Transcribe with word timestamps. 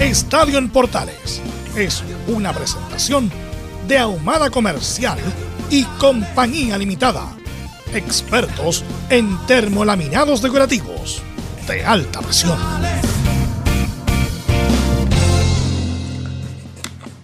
Estadio 0.00 0.58
en 0.58 0.70
Portales 0.70 1.40
es 1.76 2.02
una 2.26 2.52
presentación 2.52 3.30
de 3.86 3.96
Ahumada 3.96 4.50
Comercial 4.50 5.16
y 5.70 5.84
Compañía 5.84 6.76
Limitada. 6.76 7.28
Expertos 7.94 8.84
en 9.08 9.38
termolaminados 9.46 10.42
decorativos 10.42 11.22
de 11.68 11.84
alta 11.84 12.20
presión. 12.22 12.58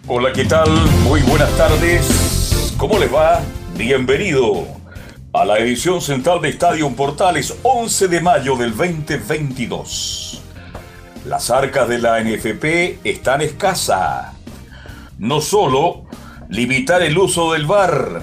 Hola, 0.07 0.33
¿qué 0.33 0.45
tal? 0.45 0.71
Muy 1.03 1.23
buenas 1.23 1.51
tardes. 1.57 2.73
¿Cómo 2.77 3.01
les 3.01 3.13
va? 3.13 3.41
Bienvenido 3.77 4.65
a 5.33 5.45
la 5.45 5.59
edición 5.59 6.01
central 6.01 6.41
de 6.41 6.51
Estadio 6.51 6.89
Portales 6.91 7.53
11 7.65 8.07
de 8.07 8.21
mayo 8.21 8.57
del 8.57 8.77
2022. 8.77 10.41
Las 11.27 11.51
arcas 11.51 11.87
de 11.87 11.99
la 11.99 12.19
NFP 12.23 13.01
están 13.05 13.43
escasas. 13.43 14.33
No 15.19 15.43
solo 15.43 16.07
limitar 16.49 17.03
el 17.03 17.19
uso 17.19 17.53
del 17.53 17.67
VAR, 17.67 18.23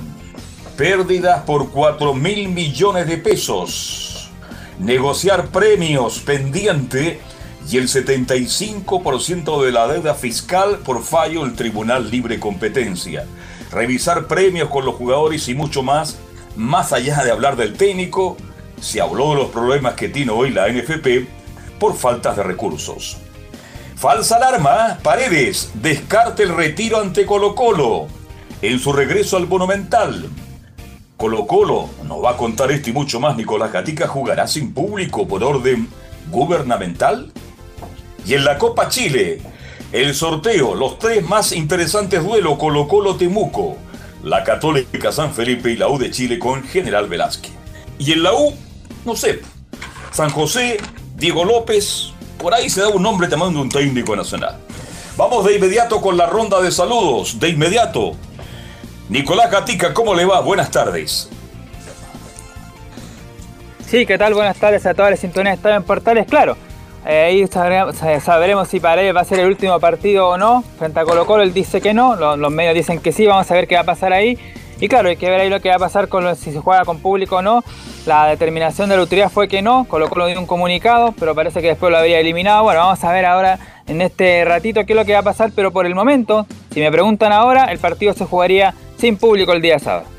pérdidas 0.76 1.44
por 1.44 1.70
4 1.70 2.16
mil 2.16 2.50
millones 2.50 3.08
de 3.08 3.18
pesos, 3.18 4.32
negociar 4.80 5.50
premios 5.50 6.20
pendiente 6.20 7.20
y 7.70 7.78
el 7.78 7.88
75% 7.88 9.64
de 9.64 9.72
la 9.72 9.88
deuda 9.88 10.16
fiscal 10.16 10.80
por 10.80 11.04
fallo 11.04 11.44
del 11.46 11.56
Tribunal 11.56 12.10
Libre 12.10 12.40
Competencia, 12.40 13.28
revisar 13.72 14.26
premios 14.26 14.70
con 14.70 14.86
los 14.86 14.96
jugadores 14.96 15.48
y 15.50 15.54
mucho 15.54 15.84
más, 15.84 16.18
más 16.56 16.94
allá 16.94 17.24
de 17.24 17.30
hablar 17.30 17.58
del 17.58 17.74
técnico, 17.74 18.38
se 18.82 19.02
habló 19.02 19.30
de 19.30 19.36
los 19.36 19.50
problemas 19.50 19.94
que 19.94 20.10
tiene 20.10 20.32
hoy 20.32 20.50
la 20.50 20.68
NFP 20.68 21.37
por 21.80 21.96
faltas 21.96 22.38
de 22.38 22.44
recursos. 22.44 23.18
Falsa 23.96 24.36
alarma, 24.36 25.00
Paredes 25.02 25.72
descarte 25.76 26.44
el 26.44 26.56
retiro 26.56 27.00
ante 27.00 27.26
Colo 27.26 27.56
Colo 27.56 28.08
en 28.62 28.80
su 28.80 28.94
regreso 28.94 29.38
al 29.38 29.48
Monumental. 29.48 30.30
Colo 31.18 31.48
Colo 31.48 31.90
nos 32.04 32.24
va 32.24 32.32
a 32.32 32.38
contar 32.38 32.72
esto 32.72 32.92
y 32.92 32.94
mucho 32.94 33.20
más. 33.20 33.36
Nicolás 33.36 33.72
Gatica 33.72 34.08
jugará 34.08 34.48
sin 34.48 34.74
público 34.74 35.28
por 35.28 35.44
orden 35.44 35.90
gubernamental. 36.30 37.32
Y 38.26 38.36
en 38.36 38.46
la 38.46 38.58
Copa 38.58 38.90
Chile, 38.90 39.42
el 39.92 40.14
sorteo, 40.14 40.76
los 40.76 41.00
tres 41.00 41.28
más 41.28 41.52
interesantes 41.52 42.24
duelos 42.24 42.58
Colo 42.60 42.88
Colo 42.88 43.16
Temuco, 43.16 43.78
la 44.24 44.44
Católica 44.44 45.12
San 45.12 45.34
Felipe 45.34 45.72
y 45.72 45.78
la 45.78 45.88
U 45.88 45.98
de 45.98 46.12
Chile 46.12 46.38
con 46.38 46.64
General 46.64 47.08
Velázquez. 47.08 47.54
Y 47.98 48.12
en 48.12 48.22
la 48.22 48.34
U, 48.34 48.54
no 49.06 49.16
sé, 49.16 49.42
San 50.12 50.30
José, 50.30 50.78
Diego 51.18 51.44
López, 51.44 52.14
por 52.38 52.54
ahí 52.54 52.70
se 52.70 52.82
da 52.82 52.90
un 52.90 53.02
nombre 53.02 53.28
tomando 53.28 53.60
un 53.60 53.70
técnico 53.70 54.16
nacional. 54.16 54.56
Vamos 55.18 55.46
de 55.46 55.56
inmediato 55.56 56.00
con 56.00 56.16
la 56.16 56.28
ronda 56.28 56.62
de 56.62 56.72
saludos. 56.72 57.40
De 57.40 57.50
inmediato. 57.50 58.12
Nicolás 59.10 59.50
Gatica, 59.50 59.96
¿cómo 59.96 60.14
le 60.14 60.26
va? 60.26 60.42
Buenas 60.42 60.70
tardes. 60.70 61.28
Sí, 63.88 64.06
¿qué 64.06 64.20
tal? 64.20 64.36
Buenas 64.36 64.58
tardes 64.58 64.86
a 64.86 64.94
todas 64.94 65.10
las 65.10 65.20
sintonías 65.20 65.62
de 65.64 65.72
en 65.72 65.82
Portales. 65.82 66.28
Claro, 66.28 66.56
eh, 67.04 67.24
ahí 67.24 67.48
sabremos, 67.48 68.68
si 68.68 68.80
Paredes 68.80 69.16
va 69.16 69.22
a 69.22 69.26
ser 69.26 69.40
el 69.40 69.48
último 69.48 69.80
partido 69.80 70.30
o 70.30 70.38
no. 70.38 70.64
Frente 70.78 71.00
a 71.00 71.04
Colo 71.04 71.26
Colo, 71.26 71.42
él 71.42 71.52
dice 71.52 71.82
que 71.82 71.96
no. 71.96 72.16
Los 72.38 72.52
medios 72.52 72.76
dicen 72.76 73.00
que 73.00 73.12
sí. 73.12 73.26
Vamos 73.26 73.50
a 73.50 73.56
ver 73.56 73.68
qué 73.68 73.74
va 73.74 73.82
a 73.82 73.86
pasar 73.86 74.14
ahí. 74.14 74.38
Y 74.80 74.88
claro, 74.88 75.10
hay 75.10 75.18
que 75.18 75.30
ver 75.30 75.42
ahí 75.42 75.50
lo 75.50 75.60
que 75.60 75.70
va 75.70 75.76
a 75.76 75.80
pasar 75.80 76.08
con 76.08 76.36
si 76.36 76.52
se 76.52 76.60
juega 76.60 76.86
con 76.86 77.00
público 77.00 77.38
o 77.38 77.42
no. 77.42 77.64
La 78.06 78.28
determinación 78.28 78.90
de 78.90 78.96
la 78.96 79.02
autoridad 79.02 79.32
fue 79.32 79.48
que 79.48 79.62
no, 79.62 79.86
colocó 79.86 80.24
un 80.26 80.46
comunicado, 80.46 81.14
pero 81.20 81.36
parece 81.36 81.62
que 81.62 81.68
después 81.68 81.92
lo 81.92 81.98
había 81.98 82.20
eliminado. 82.20 82.64
Bueno, 82.64 82.82
vamos 82.82 83.04
a 83.04 83.12
ver 83.12 83.26
ahora 83.26 83.60
en 83.88 84.02
este 84.02 84.46
ratito 84.46 84.86
qué 84.86 84.94
es 84.94 84.98
lo 84.98 85.06
que 85.06 85.14
va 85.14 85.20
a 85.20 85.24
pasar, 85.24 85.52
pero 85.56 85.72
por 85.72 85.86
el 85.86 85.96
momento, 85.96 86.46
si 86.72 86.80
me 86.80 86.92
preguntan 86.92 87.32
ahora, 87.32 87.66
el 87.66 87.80
partido 87.80 88.14
se 88.14 88.26
jugaría 88.26 88.74
sin 88.98 89.18
público 89.18 89.54
el 89.54 89.62
día 89.62 89.80
sábado. 89.80 90.17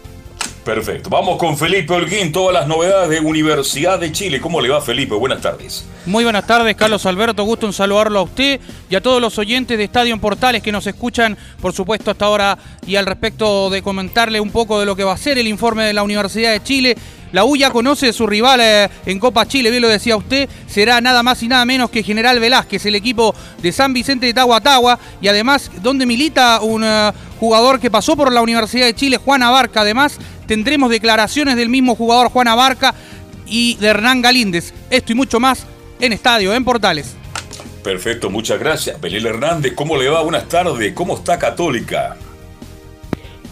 Perfecto. 0.69 1.09
Vamos 1.09 1.39
con 1.39 1.57
Felipe 1.57 1.95
Holguín, 1.95 2.31
todas 2.31 2.53
las 2.53 2.69
novedades 2.69 3.09
de 3.09 3.21
Universidad 3.21 3.99
de 3.99 4.13
Chile. 4.13 4.39
¿Cómo 4.39 4.61
le 4.61 4.69
va, 4.69 4.83
Felipe? 4.83 5.15
Buenas 5.15 5.41
tardes. 5.41 5.87
Muy 6.05 6.25
buenas 6.25 6.47
tardes, 6.47 6.77
Carlos 6.77 7.07
Alberto. 7.07 7.43
Gusto 7.43 7.65
en 7.65 7.73
saludarlo 7.73 8.19
a 8.19 8.23
usted 8.25 8.61
y 8.91 8.95
a 8.95 9.01
todos 9.01 9.19
los 9.19 9.39
oyentes 9.39 9.79
de 9.79 9.85
Estadio 9.85 10.13
en 10.13 10.21
Portales 10.21 10.63
que 10.63 10.71
nos 10.71 10.87
escuchan, 10.87 11.39
por 11.63 11.73
supuesto, 11.73 12.11
hasta 12.11 12.27
ahora 12.27 12.59
y 12.87 12.97
al 12.97 13.07
respecto 13.07 13.71
de 13.71 13.81
comentarle 13.81 14.41
un 14.41 14.51
poco 14.51 14.79
de 14.79 14.85
lo 14.85 14.95
que 14.95 15.05
va 15.05 15.15
a 15.15 15.17
ser 15.17 15.39
el 15.39 15.49
informe 15.49 15.85
de 15.85 15.95
la 15.95 16.03
Universidad 16.03 16.53
de 16.53 16.63
Chile. 16.63 16.99
La 17.33 17.45
U 17.45 17.57
ya 17.57 17.71
conoce 17.71 18.13
su 18.13 18.27
rival 18.27 18.61
eh, 18.61 18.89
en 19.07 19.19
Copa 19.19 19.47
Chile, 19.47 19.71
bien 19.71 19.83
lo 19.83 19.89
decía 19.89 20.17
usted, 20.17 20.49
será 20.67 21.01
nada 21.01 21.23
más 21.23 21.43
y 21.43 21.49
nada 21.49 21.65
menos 21.65 21.91
que 21.91 22.03
General 22.03 22.39
Velázquez, 22.41 22.87
el 22.87 22.95
equipo 22.95 23.35
de 23.61 23.73
San 23.73 23.93
Vicente 23.93 24.27
de 24.27 24.35
Tahuatahua, 24.35 24.99
y 25.21 25.29
además 25.29 25.71
donde 25.83 26.07
milita 26.07 26.61
un 26.63 26.85
eh, 26.85 27.13
jugador 27.39 27.81
que 27.81 27.91
pasó 27.91 28.17
por 28.17 28.33
la 28.33 28.43
Universidad 28.43 28.87
de 28.87 28.95
Chile, 28.95 29.19
Juan 29.19 29.43
Abarca. 29.43 29.83
Además, 29.83 30.19
tendremos 30.47 30.91
declaraciones 30.91 31.57
del 31.57 31.69
mismo 31.69 31.95
jugador 31.95 32.31
Juan 32.31 32.49
Abarca 32.49 32.95
y 33.47 33.77
de 33.77 33.89
Hernán 33.89 34.23
Galíndez. 34.23 34.73
Esto 34.91 35.13
y 35.13 35.15
mucho 35.15 35.41
más 35.41 35.67
en 36.01 36.13
Estadio, 36.13 36.55
en 36.55 36.65
Portales. 36.65 37.15
Perfecto, 37.83 38.29
muchas 38.31 38.59
gracias. 38.59 39.01
Belén 39.01 39.27
Hernández, 39.27 39.73
¿cómo 39.75 39.97
le 39.97 40.09
va? 40.09 40.23
Buenas 40.23 40.49
tardes. 40.49 40.93
¿Cómo 40.95 41.17
está 41.17 41.39
Católica? 41.39 42.17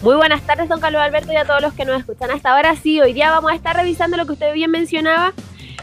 Muy 0.01 0.15
buenas 0.15 0.43
tardes, 0.43 0.69
don 0.69 0.79
Carlos 0.79 1.01
Alberto, 1.01 1.33
y 1.33 1.37
a 1.37 1.45
todos 1.45 1.61
los 1.61 1.73
que 1.73 1.83
nos 1.83 1.99
escuchan 1.99 2.29
hasta 2.29 2.53
ahora. 2.53 2.75
Sí, 2.75 3.01
hoy 3.01 3.13
día 3.13 3.31
vamos 3.31 3.51
a 3.51 3.55
estar 3.55 3.75
revisando 3.75 4.15
lo 4.15 4.27
que 4.27 4.33
usted 4.33 4.53
bien 4.53 4.69
mencionaba, 4.69 5.33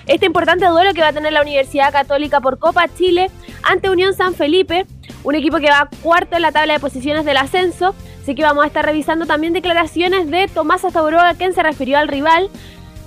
este 0.07 0.27
importante 0.27 0.67
duelo 0.67 0.95
que 0.95 1.01
va 1.01 1.09
a 1.09 1.13
tener 1.13 1.33
la 1.33 1.43
Universidad 1.43 1.93
Católica 1.93 2.41
por 2.41 2.59
Copa 2.59 2.87
Chile 2.97 3.31
ante 3.65 3.91
Unión 3.91 4.15
San 4.15 4.35
Felipe, 4.35 4.87
un 5.25 5.35
equipo 5.35 5.59
que 5.59 5.69
va 5.69 5.89
cuarto 6.03 6.37
en 6.37 6.43
la 6.43 6.53
tabla 6.53 6.75
de 6.75 6.81
posiciones 6.81 7.25
del 7.25 7.39
ascenso. 7.39 7.95
Así 8.23 8.37
que 8.37 8.43
vamos 8.43 8.65
a 8.65 8.69
estar 8.69 8.85
revisando 8.85 9.27
también 9.27 9.53
declaraciones 9.53 10.31
de 10.31 10.47
Tomás 10.47 10.85
Astauroga, 10.85 11.35
quien 11.35 11.53
se 11.53 11.63
refirió 11.63 11.99
al 11.99 12.09
rival, 12.09 12.51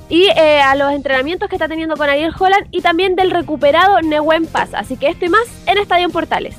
y 0.09 0.27
eh, 0.37 0.61
a 0.61 0.75
los 0.75 0.91
entrenamientos 0.91 1.49
que 1.49 1.55
está 1.55 1.67
teniendo 1.67 1.95
con 1.95 2.09
Ariel 2.09 2.33
Holland, 2.37 2.67
y 2.71 2.81
también 2.81 3.15
del 3.15 3.31
recuperado 3.31 4.01
Nehuen 4.01 4.45
Paz. 4.45 4.69
Así 4.73 4.97
que 4.97 5.07
esto 5.07 5.25
y 5.25 5.29
más 5.29 5.47
en 5.67 5.77
Estadio 5.77 6.09
Portales. 6.09 6.55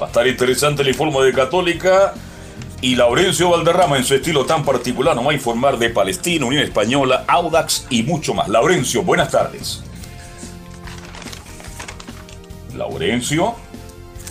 Va 0.00 0.06
a 0.06 0.08
estar 0.08 0.26
interesante 0.26 0.82
el 0.82 0.88
informe 0.88 1.24
de 1.24 1.32
Católica. 1.32 2.14
Y 2.82 2.96
Laurencio 2.96 3.48
Valderrama, 3.48 3.96
en 3.96 4.02
su 4.02 4.12
estilo 4.12 4.44
tan 4.44 4.64
particular, 4.64 5.14
nos 5.14 5.24
va 5.24 5.30
a 5.30 5.34
informar 5.34 5.78
de 5.78 5.88
Palestina, 5.88 6.44
Unión 6.44 6.64
Española, 6.64 7.24
Audax 7.28 7.86
y 7.90 8.02
mucho 8.02 8.34
más. 8.34 8.48
Laurencio, 8.48 9.04
buenas 9.04 9.30
tardes. 9.30 9.84
Laurencio. 12.74 13.54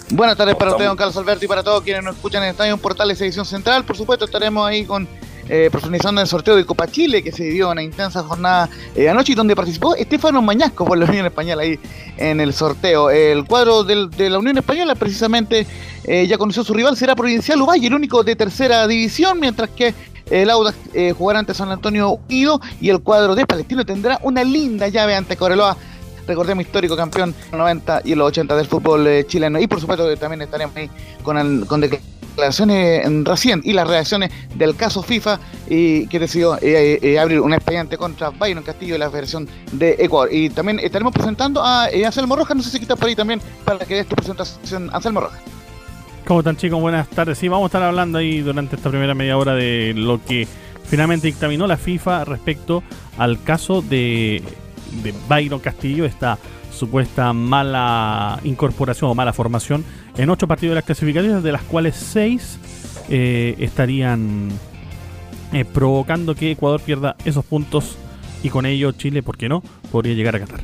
Buenas 0.09 0.35
tardes 0.35 0.55
para 0.55 0.71
usted, 0.71 0.85
don 0.85 0.97
Carlos 0.97 1.15
Alberto, 1.15 1.45
y 1.45 1.47
para 1.47 1.63
todos 1.63 1.81
quienes 1.81 2.03
nos 2.03 2.15
escuchan 2.15 2.43
en 2.43 2.49
Estadio 2.49 2.75
Portales 2.75 3.21
Edición 3.21 3.45
Central. 3.45 3.85
Por 3.85 3.95
supuesto, 3.95 4.25
estaremos 4.25 4.67
ahí 4.67 4.83
con 4.83 5.07
eh, 5.53 5.67
profundizando 5.69 6.21
en 6.21 6.23
el 6.23 6.29
sorteo 6.29 6.55
de 6.55 6.65
Copa 6.65 6.87
Chile 6.87 7.21
que 7.21 7.33
se 7.33 7.43
dio 7.43 7.69
una 7.69 7.83
intensa 7.83 8.23
jornada 8.23 8.69
eh, 8.95 9.09
anoche 9.09 9.33
y 9.33 9.35
donde 9.35 9.53
participó 9.53 9.95
Estefano 9.95 10.41
Mañasco 10.41 10.85
por 10.85 10.97
la 10.97 11.03
Unión 11.03 11.25
Española 11.25 11.63
ahí 11.63 11.77
en 12.15 12.39
el 12.39 12.53
sorteo. 12.53 13.09
El 13.09 13.43
cuadro 13.43 13.83
de 13.83 14.29
la 14.29 14.39
Unión 14.39 14.57
Española 14.57 14.95
precisamente 14.95 15.67
eh, 16.05 16.25
ya 16.25 16.37
conoció 16.37 16.63
su 16.63 16.73
rival, 16.73 16.95
será 16.95 17.17
Provincial 17.17 17.61
Uvalle, 17.61 17.87
el 17.87 17.93
único 17.93 18.23
de 18.23 18.37
tercera 18.37 18.87
división, 18.87 19.41
mientras 19.41 19.69
que 19.71 19.93
el 20.29 20.49
Audax 20.49 20.77
jugará 21.17 21.39
ante 21.39 21.53
San 21.53 21.69
Antonio 21.69 22.11
Unido 22.29 22.61
y 22.79 22.87
el 22.87 23.01
cuadro 23.01 23.35
de 23.35 23.45
Palestino 23.45 23.85
tendrá 23.85 24.21
una 24.23 24.45
linda 24.45 24.87
llave 24.87 25.15
ante 25.15 25.35
Coreloa 25.35 25.75
recordemos 26.25 26.63
histórico 26.63 26.95
campeón 26.95 27.35
90 27.51 28.03
y 28.05 28.15
los 28.15 28.29
80 28.29 28.55
del 28.55 28.67
fútbol 28.67 29.05
eh, 29.07 29.25
chileno. 29.27 29.59
Y 29.59 29.67
por 29.67 29.81
supuesto 29.81 30.15
también 30.15 30.43
estaremos 30.43 30.73
ahí 30.77 30.89
con, 31.23 31.65
con 31.65 31.81
declaraciones 31.81 32.20
recientes 32.37 33.65
y 33.65 33.73
las 33.73 33.87
reacciones 33.87 34.31
del 34.55 34.75
caso 34.75 35.03
FIFA 35.03 35.39
y 35.69 36.07
que 36.07 36.19
decidió 36.19 36.57
eh, 36.61 36.99
eh, 37.01 37.19
abrir 37.19 37.39
un 37.39 37.53
expediente 37.53 37.97
contra 37.97 38.29
Byron 38.29 38.63
Castillo 38.63 38.95
y 38.95 38.97
la 38.97 39.09
Federación 39.09 39.47
de 39.71 39.95
Ecuador. 39.99 40.29
Y 40.31 40.49
también 40.49 40.79
estaremos 40.79 41.13
presentando 41.13 41.63
a 41.63 41.85
Anselmo 41.85 42.35
Rojas, 42.35 42.55
no 42.55 42.63
sé 42.63 42.69
si 42.69 42.77
está 42.77 42.95
por 42.95 43.07
ahí 43.07 43.15
también 43.15 43.41
para 43.65 43.79
que 43.85 43.95
des 43.95 44.07
tu 44.07 44.15
presentación, 44.15 44.89
Anselmo 44.93 45.21
Rojas. 45.21 45.39
¿Cómo 46.25 46.39
están 46.39 46.55
chicos? 46.55 46.79
Buenas 46.79 47.07
tardes. 47.09 47.37
Sí, 47.37 47.47
vamos 47.47 47.65
a 47.65 47.67
estar 47.67 47.83
hablando 47.83 48.17
ahí 48.17 48.41
durante 48.41 48.75
esta 48.75 48.89
primera 48.89 49.13
media 49.13 49.37
hora 49.37 49.53
de 49.53 49.93
lo 49.95 50.23
que 50.23 50.47
finalmente 50.85 51.27
dictaminó 51.27 51.67
la 51.67 51.77
FIFA 51.77 52.25
respecto 52.25 52.83
al 53.17 53.41
caso 53.43 53.81
de, 53.81 54.43
de 55.03 55.13
Byron 55.27 55.59
Castillo, 55.59 56.05
esta 56.05 56.37
supuesta 56.71 57.33
mala 57.33 58.39
incorporación 58.43 59.11
o 59.11 59.15
mala 59.15 59.33
formación 59.33 59.83
en 60.17 60.29
ocho 60.29 60.47
partidos 60.47 60.71
de 60.71 60.75
las 60.75 60.85
clasificatorias, 60.85 61.43
de 61.43 61.51
las 61.51 61.63
cuales 61.63 61.95
seis 61.95 62.57
eh, 63.09 63.55
estarían 63.59 64.49
eh, 65.53 65.65
provocando 65.65 66.35
que 66.35 66.51
Ecuador 66.51 66.81
pierda 66.81 67.15
esos 67.25 67.45
puntos 67.45 67.97
y 68.43 68.49
con 68.49 68.65
ello 68.65 68.91
Chile, 68.93 69.21
¿por 69.21 69.37
qué 69.37 69.49
no?, 69.49 69.61
podría 69.91 70.13
llegar 70.13 70.35
a 70.35 70.39
Qatar. 70.39 70.61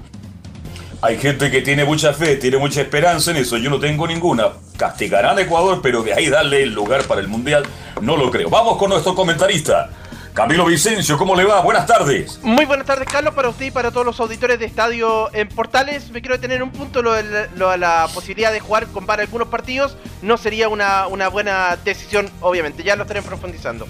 Hay 1.01 1.17
gente 1.17 1.51
que 1.51 1.61
tiene 1.61 1.85
mucha 1.85 2.11
fe, 2.13 2.37
tiene 2.37 2.57
mucha 2.57 2.81
esperanza 2.81 3.29
en 3.29 3.37
eso. 3.37 3.57
Yo 3.57 3.69
no 3.69 3.79
tengo 3.79 4.07
ninguna. 4.07 4.47
Castigarán 4.77 5.37
a 5.37 5.41
Ecuador, 5.41 5.79
pero 5.83 6.01
de 6.01 6.13
ahí 6.13 6.27
darle 6.27 6.63
el 6.63 6.73
lugar 6.73 7.03
para 7.03 7.21
el 7.21 7.27
Mundial, 7.27 7.63
no 8.01 8.17
lo 8.17 8.31
creo. 8.31 8.49
Vamos 8.49 8.77
con 8.77 8.89
nuestro 8.89 9.13
comentarista. 9.13 9.91
Camilo 10.37 10.65
Vicencio, 10.65 11.17
¿cómo 11.17 11.35
le 11.35 11.45
va? 11.45 11.61
Buenas 11.61 11.87
tardes. 11.87 12.39
Muy 12.43 12.65
buenas 12.65 12.85
tardes, 12.85 13.07
Carlos, 13.11 13.33
para 13.33 13.49
usted 13.49 13.65
y 13.65 13.71
para 13.71 13.89
todos 13.89 14.05
los 14.05 14.19
auditores 14.19 14.59
de 14.59 14.65
Estadio 14.65 15.33
en 15.33 15.49
Portales. 15.49 16.11
Me 16.11 16.21
quiero 16.21 16.35
detener 16.35 16.61
un 16.61 16.69
punto, 16.69 17.01
lo 17.01 17.13
de, 17.13 17.49
la, 17.55 18.07
posibilidad 18.13 18.51
de 18.51 18.59
jugar 18.59 18.85
con 18.85 19.07
para 19.07 19.23
algunos 19.23 19.47
partidos. 19.47 19.97
No 20.21 20.37
sería 20.37 20.69
una, 20.69 21.07
una 21.07 21.27
buena 21.29 21.75
decisión, 21.83 22.29
obviamente. 22.39 22.83
Ya 22.83 22.95
lo 22.95 23.01
estaremos 23.01 23.27
profundizando. 23.27 23.87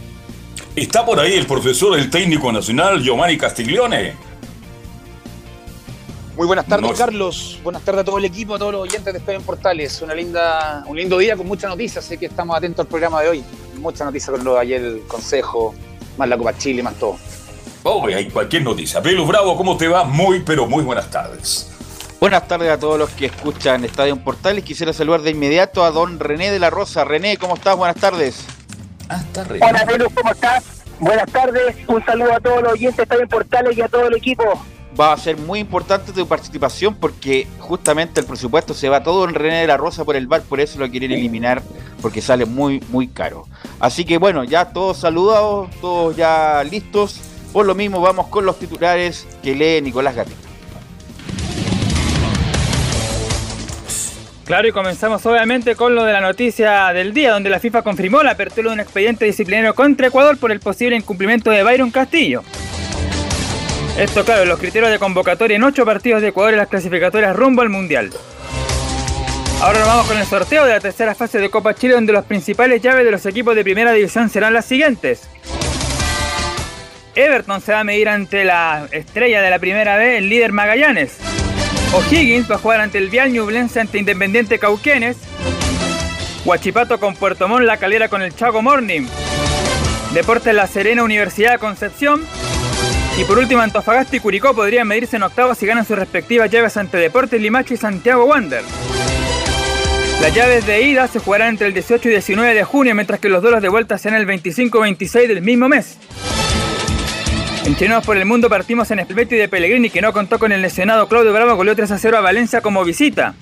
Está 0.74 1.06
por 1.06 1.20
ahí 1.20 1.34
el 1.34 1.46
profesor 1.46 1.98
del 1.98 2.10
técnico 2.10 2.50
nacional, 2.50 3.04
Giovanni 3.04 3.38
Castiglione. 3.38 4.14
Muy 6.38 6.48
buenas 6.48 6.66
tardes, 6.66 6.98
Carlos. 6.98 7.60
Buenas 7.62 7.82
tardes 7.82 8.04
a 8.04 8.06
todo 8.06 8.20
el 8.20 8.26
equipo, 8.26 8.56
a 8.56 8.58
todos 8.58 8.72
los 8.72 8.84
oyentes 8.84 9.12
de 9.12 9.20
Estadio 9.20 9.40
en 9.40 9.46
Portales. 9.46 10.02
Una 10.02 10.16
linda, 10.16 10.86
un 10.88 10.96
lindo 10.96 11.18
día 11.18 11.36
con 11.36 11.46
muchas 11.46 11.70
noticias. 11.70 12.06
Sé 12.06 12.18
que 12.18 12.28
estamos 12.28 12.56
atentos 12.56 12.86
al 12.86 12.88
programa 12.88 13.22
de 13.22 13.28
hoy. 13.28 13.44
Muchas 13.80 14.06
noticias 14.06 14.30
con 14.34 14.46
lo 14.46 14.54
de 14.54 14.62
ayer, 14.62 14.82
el 14.82 15.02
consejo, 15.08 15.76
más 16.18 16.28
la 16.28 16.38
Copa 16.38 16.58
Chile, 16.58 16.84
más 16.84 16.96
todo. 16.96 17.18
Oh, 17.84 18.06
hay 18.08 18.30
cualquier 18.30 18.64
noticia. 18.64 19.02
Pelo 19.02 19.26
Bravo, 19.26 19.56
¿cómo 19.56 19.78
te 19.78 19.88
va? 19.88 20.04
Muy, 20.04 20.42
pero 20.42 20.68
muy 20.68 20.84
buenas 20.84 21.10
tardes. 21.10 21.72
Buenas 22.20 22.48
tardes 22.48 22.70
a 22.70 22.80
todos 22.80 22.98
los 22.98 23.12
que 23.12 23.28
escuchan 23.28 23.86
Estadio 23.86 24.18
Portales. 24.18 24.64
Quisiera 24.64 24.92
saludar 24.92 25.22
de 25.22 25.32
inmediato 25.32 25.84
a 25.84 25.92
don 25.92 26.20
René 26.20 26.52
de 26.52 26.60
la 26.60 26.70
Rosa. 26.70 27.06
René, 27.06 27.38
¿cómo 27.38 27.56
estás? 27.56 27.78
Buenas 27.78 27.96
tardes. 27.98 28.44
Ah, 29.08 29.22
Hola, 29.62 29.86
Pelo, 29.86 30.10
¿cómo 30.10 30.32
estás? 30.32 30.64
Buenas 31.00 31.32
tardes. 31.32 31.76
Un 31.88 32.04
saludo 32.04 32.34
a 32.34 32.40
todos 32.40 32.64
los 32.64 32.74
oyentes 32.74 32.98
de 32.98 33.04
Estadio 33.04 33.28
Portales 33.28 33.78
y 33.78 33.82
a 33.82 33.88
todo 33.88 34.08
el 34.08 34.16
equipo. 34.18 34.44
Va 35.00 35.14
a 35.14 35.18
ser 35.18 35.38
muy 35.38 35.60
importante 35.60 36.12
tu 36.12 36.28
participación 36.28 36.96
porque 36.96 37.48
justamente 37.60 38.20
el 38.20 38.26
presupuesto 38.26 38.74
se 38.74 38.90
va 38.90 39.04
todo 39.04 39.26
en 39.26 39.36
René 39.36 39.62
de 39.62 39.68
la 39.68 39.78
Rosa 39.78 40.04
por 40.04 40.16
el 40.16 40.26
bar, 40.26 40.42
por 40.42 40.60
eso 40.60 40.80
lo 40.80 40.90
quieren 40.90 41.12
eliminar 41.12 41.62
porque 42.02 42.22
sale 42.22 42.46
muy, 42.46 42.82
muy 42.90 43.08
caro. 43.08 43.46
Así 43.80 44.06
que 44.06 44.18
bueno, 44.18 44.44
ya 44.44 44.66
todos 44.66 44.98
saludados, 44.98 45.70
todos 45.82 46.16
ya 46.16 46.64
listos. 46.64 47.20
Por 47.54 47.66
lo 47.66 47.76
mismo 47.76 48.02
vamos 48.02 48.28
con 48.28 48.46
los 48.46 48.58
titulares 48.58 49.28
que 49.44 49.56
lee 49.56 49.82
Nicolás 49.82 50.16
Gatito. 50.16 50.48
Claro, 54.46 54.66
y 54.66 54.72
comenzamos 54.72 55.26
obviamente 55.26 55.76
con 55.76 55.94
lo 55.94 56.06
de 56.06 56.14
la 56.14 56.22
noticia 56.22 56.94
del 56.94 57.14
día, 57.14 57.34
donde 57.34 57.50
la 57.50 57.60
FIFA 57.60 57.82
confirmó 57.82 58.24
la 58.24 58.32
apertura 58.32 58.70
de 58.70 58.76
un 58.76 58.80
expediente 58.80 59.26
disciplinario 59.26 59.76
contra 59.76 60.08
Ecuador 60.08 60.38
por 60.38 60.54
el 60.54 60.62
posible 60.62 60.96
incumplimiento 60.96 61.52
de 61.52 61.64
Byron 61.64 61.92
Castillo. 61.92 62.44
Esto, 63.98 64.24
claro, 64.24 64.46
los 64.46 64.60
criterios 64.60 64.92
de 64.92 65.00
convocatoria 65.00 65.56
en 65.56 65.64
ocho 65.64 65.84
partidos 65.84 66.22
de 66.22 66.28
Ecuador 66.28 66.54
y 66.54 66.58
las 66.58 66.68
clasificatorias 66.68 67.36
rumbo 67.36 67.64
al 67.64 67.70
Mundial. 67.70 68.12
Ahora 69.60 69.80
nos 69.80 69.88
vamos 69.88 70.08
con 70.08 70.18
el 70.20 70.26
sorteo 70.28 70.66
de 70.66 70.74
la 70.74 70.80
tercera 70.80 71.16
fase 71.16 71.40
de 71.40 71.50
Copa 71.50 71.74
Chile, 71.74 71.96
donde 71.96 72.14
las 72.14 72.26
principales 72.26 72.80
llaves 72.84 73.06
de 73.06 73.12
los 73.12 73.26
equipos 73.26 73.56
de 73.56 73.64
primera 73.64 73.92
división 73.94 74.30
serán 74.30 74.54
las 74.54 74.66
siguientes. 74.66 75.28
Everton 77.16 77.60
se 77.60 77.72
va 77.72 77.80
a 77.80 77.84
medir 77.84 78.08
ante 78.08 78.46
la 78.46 78.88
estrella 78.92 79.42
de 79.42 79.50
la 79.50 79.58
primera 79.58 79.98
vez, 79.98 80.20
el 80.20 80.30
líder 80.30 80.52
Magallanes. 80.52 81.18
O'Higgins 81.92 82.52
va 82.52 82.56
a 82.56 82.60
jugar 82.60 82.82
ante 82.82 83.00
el 83.00 83.10
Vial 83.10 83.32
Ñublense 83.32 83.80
ante 83.80 83.98
Independiente 83.98 84.60
Cauquenes. 84.60 85.18
Huachipato 86.46 87.00
con 87.00 87.16
Puerto 87.16 87.48
Montt, 87.48 87.66
La 87.66 87.78
Calera 87.78 88.10
con 88.10 88.22
el 88.22 88.36
Chago 88.36 88.62
Morning. 88.62 89.08
Deportes 90.14 90.54
La 90.54 90.68
Serena, 90.68 91.04
Universidad 91.04 91.60
Concepción. 91.60 92.22
Y 93.18 93.24
por 93.24 93.40
último, 93.40 93.62
Antofagasta 93.62 94.16
y 94.16 94.20
Curicó 94.20 94.54
podrían 94.54 94.88
medirse 94.88 95.16
en 95.16 95.24
octavos 95.24 95.58
si 95.58 95.66
ganan 95.66 95.86
sus 95.86 95.98
respectivas 95.98 96.52
llaves 96.52 96.78
ante 96.78 96.98
Deportes 96.98 97.42
Limache 97.42 97.74
y 97.74 97.78
Santiago 97.78 98.26
Wander. 98.26 98.62
Las 100.22 100.36
llaves 100.36 100.68
de 100.68 100.84
ida 100.84 101.08
se 101.08 101.20
jugarán 101.20 101.50
entre 101.50 101.68
el 101.68 101.74
18 101.74 102.10
y 102.10 102.12
19 102.12 102.54
de 102.54 102.64
junio, 102.64 102.94
mientras 102.94 103.20
que 103.20 103.30
los 103.30 103.42
duelos 103.42 103.62
de 103.64 103.70
vuelta 103.70 103.98
serán 103.98 104.20
el 104.20 104.28
25 104.28 104.78
y 104.78 104.82
26 104.82 105.28
del 105.30 105.42
mismo 105.42 105.68
mes. 105.68 105.98
En 107.66 107.76
Chinos 107.76 108.06
por 108.06 108.18
el 108.18 108.26
Mundo 108.26 108.50
partimos 108.50 108.90
en 108.92 109.06
Betis 109.10 109.40
de 109.40 109.48
Pellegrini, 109.48 109.90
que 109.90 110.02
no 110.02 110.14
contó 110.14 110.38
con 110.38 110.52
el 110.52 110.62
lesionado 110.62 111.08
Claudio 111.08 111.34
Bravo, 111.34 111.56
goleó 111.56 111.76
3 111.76 111.92
a 111.92 111.98
0 111.98 112.18
a 112.20 112.22
Valencia 112.22 112.62
como 112.62 112.84
visita. 112.84 113.34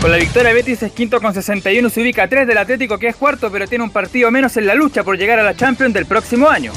Con 0.00 0.10
la 0.10 0.16
victoria 0.16 0.52
Betis 0.52 0.82
es 0.82 0.90
quinto 0.90 1.20
con 1.20 1.32
61, 1.32 1.88
se 1.90 2.00
ubica 2.00 2.24
a 2.24 2.28
3 2.28 2.46
del 2.48 2.58
Atlético 2.58 2.98
que 2.98 3.06
es 3.06 3.14
cuarto, 3.16 3.52
pero 3.52 3.68
tiene 3.68 3.84
un 3.84 3.90
partido 3.90 4.32
menos 4.32 4.56
en 4.56 4.66
la 4.66 4.74
lucha 4.74 5.04
por 5.04 5.16
llegar 5.16 5.38
a 5.38 5.44
la 5.44 5.54
Champions 5.54 5.94
del 5.94 6.06
próximo 6.06 6.48
año. 6.48 6.72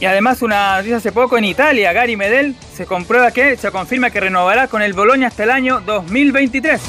Y 0.00 0.06
además 0.06 0.42
una 0.42 0.76
noticia 0.76 0.98
hace 0.98 1.10
poco 1.10 1.38
en 1.38 1.44
Italia, 1.44 1.92
Gary 1.92 2.16
Medel 2.16 2.54
se 2.74 2.86
comprueba 2.86 3.32
que 3.32 3.56
se 3.56 3.70
confirma 3.72 4.10
que 4.10 4.20
renovará 4.20 4.68
con 4.68 4.80
el 4.80 4.92
Boloña 4.92 5.26
hasta 5.26 5.42
el 5.42 5.50
año 5.50 5.80
2023. 5.80 6.80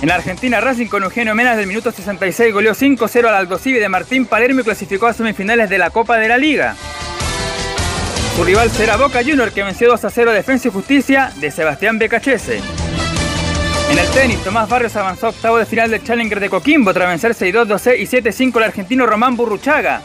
En 0.00 0.10
Argentina, 0.10 0.60
Racing 0.60 0.86
con 0.86 1.02
Eugenio 1.02 1.34
Menas 1.34 1.56
del 1.56 1.66
minuto 1.66 1.92
66 1.92 2.54
goleó 2.54 2.72
5-0 2.72 3.26
al 3.26 3.34
Aldosivi 3.34 3.78
de 3.78 3.88
Martín 3.88 4.24
Palermo 4.24 4.60
y 4.60 4.64
clasificó 4.64 5.08
a 5.08 5.12
semifinales 5.12 5.68
de 5.68 5.76
la 5.76 5.90
Copa 5.90 6.16
de 6.16 6.28
la 6.28 6.38
Liga. 6.38 6.74
Su 8.36 8.44
rival 8.44 8.70
será 8.70 8.96
Boca 8.96 9.20
Junior 9.22 9.52
que 9.52 9.64
venció 9.64 9.92
2-0 9.92 10.32
Defensa 10.32 10.68
y 10.68 10.70
Justicia 10.70 11.32
de 11.36 11.50
Sebastián 11.50 11.98
Becachese. 11.98 12.60
En 13.90 13.98
el 13.98 14.06
tenis, 14.08 14.42
Tomás 14.44 14.68
Barrios 14.68 14.96
avanzó 14.96 15.26
a 15.26 15.30
octavo 15.30 15.58
de 15.58 15.66
final 15.66 15.90
del 15.90 16.04
Challenger 16.04 16.40
de 16.40 16.48
Coquimbo 16.48 16.94
tras 16.94 17.08
vencer 17.08 17.32
6-2, 17.32 17.64
2 17.64 17.86
y 17.98 18.06
7-5 18.06 18.56
al 18.56 18.64
argentino 18.64 19.06
Román 19.06 19.36
Burruchaga 19.36 20.00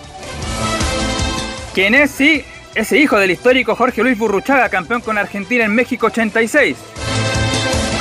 quien 1.74 1.96
es, 1.96 2.12
sí, 2.12 2.44
ese 2.76 2.98
hijo 2.98 3.18
del 3.18 3.32
histórico 3.32 3.76
Jorge 3.76 4.04
Luis 4.04 4.18
Burruchaga, 4.18 4.70
campeón 4.70 5.02
con 5.02 5.18
Argentina 5.18 5.66
en 5.66 5.74
México 5.74 6.08
86. 6.08 6.78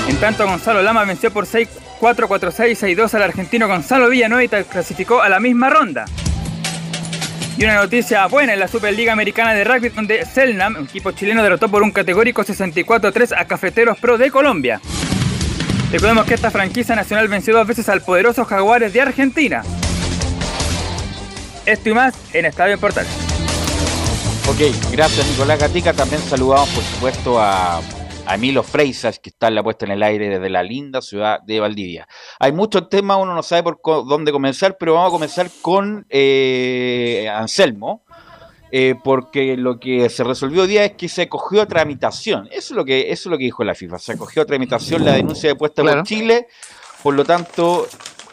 En 0.09 0.17
tanto, 0.17 0.47
Gonzalo 0.47 0.83
Lama 0.83 1.05
venció 1.05 1.33
por 1.33 1.47
6-4, 1.47 1.69
4-6, 2.01 2.97
6-2 2.97 3.15
al 3.15 3.23
argentino 3.23 3.69
Gonzalo 3.69 4.11
Villanueva 4.11 4.45
y 4.45 4.65
clasificó 4.65 5.23
a 5.23 5.29
la 5.29 5.41
misma 5.41 5.71
ronda. 5.71 6.05
Y 7.57 7.65
una 7.65 7.77
noticia 7.77 8.27
buena 8.27 8.55
en 8.55 8.61
la 8.61 8.69
Superliga 8.69 9.13
Americana 9.13 9.55
de 9.55 9.65
Rugby, 9.65 9.89
donde 9.91 10.25
Selnam, 10.27 10.77
un 10.77 10.85
equipo 10.85 11.13
chileno, 11.13 11.43
derrotó 11.43 11.69
por 11.69 11.83
un 11.83 11.93
categórico 11.93 12.43
64-3 12.43 13.35
a 13.37 13.45
Cafeteros 13.47 13.99
Pro 13.99 14.19
de 14.19 14.31
Colombia. 14.31 14.81
Recordemos 15.91 16.27
que 16.27 16.35
esta 16.35 16.51
franquicia 16.51 16.95
nacional 16.95 17.29
venció 17.29 17.55
dos 17.55 17.67
veces 17.67 17.89
al 17.89 18.03
poderoso 18.03 18.45
Jaguares 18.45 18.93
de 18.93 19.01
Argentina. 19.01 19.63
Esto 21.65 21.91
y 21.91 21.95
más 21.95 22.15
en 22.33 22.47
Estadio 22.47 22.79
Portal. 22.79 23.07
Ok, 24.49 24.59
gracias 24.91 25.29
Nicolás 25.31 25.59
Gatica. 25.59 25.93
También 25.93 26.21
saludamos, 26.21 26.69
por 26.71 26.83
supuesto, 26.83 27.39
a, 27.39 27.81
Emilio 28.29 28.63
Freisas, 28.63 29.19
que 29.19 29.31
está 29.31 29.49
en 29.49 29.55
la 29.55 29.63
puesta 29.63 29.85
en 29.85 29.93
el 29.93 30.03
aire 30.03 30.29
desde 30.29 30.51
la 30.51 30.63
linda 30.63 31.01
ciudad 31.01 31.41
de 31.43 31.61
Valdivia. 31.61 32.09
Hay 32.39 32.53
muchos 32.53 32.89
temas, 32.89 33.19
uno 33.21 33.35
no 33.35 33.43
sabe 33.43 33.63
por 33.63 33.81
dónde 33.83 34.33
comenzar, 34.33 34.77
pero 34.79 34.95
vamos 34.95 35.09
a 35.09 35.13
comenzar 35.13 35.51
con 35.61 36.07
eh, 36.09 37.31
Anselmo. 37.33 38.05
Eh, 38.75 38.95
porque 39.05 39.55
lo 39.59 39.79
que 39.79 40.09
se 40.09 40.25
resolvió 40.25 40.63
hoy 40.63 40.69
día 40.69 40.85
es 40.87 40.93
que 40.93 41.09
se 41.09 41.23
acogió 41.23 41.61
a 41.61 41.67
tramitación. 41.67 42.49
Eso 42.51 42.73
es 42.73 42.77
lo 42.77 42.87
que, 42.87 43.13
eso 43.13 43.29
es 43.29 43.31
lo 43.31 43.37
que 43.37 43.45
dijo 43.45 43.63
la 43.65 43.75
FIFA. 43.75 43.99
Se 43.99 44.13
acogió 44.13 44.43
a 44.43 44.47
tramitación 44.47 45.05
la 45.05 45.13
denuncia 45.13 45.51
de 45.51 45.57
puesta 45.57 45.83
por 45.83 46.03
Chile. 46.05 46.49
Por 47.03 47.15
lo 47.15 47.25
tanto, 47.25 47.87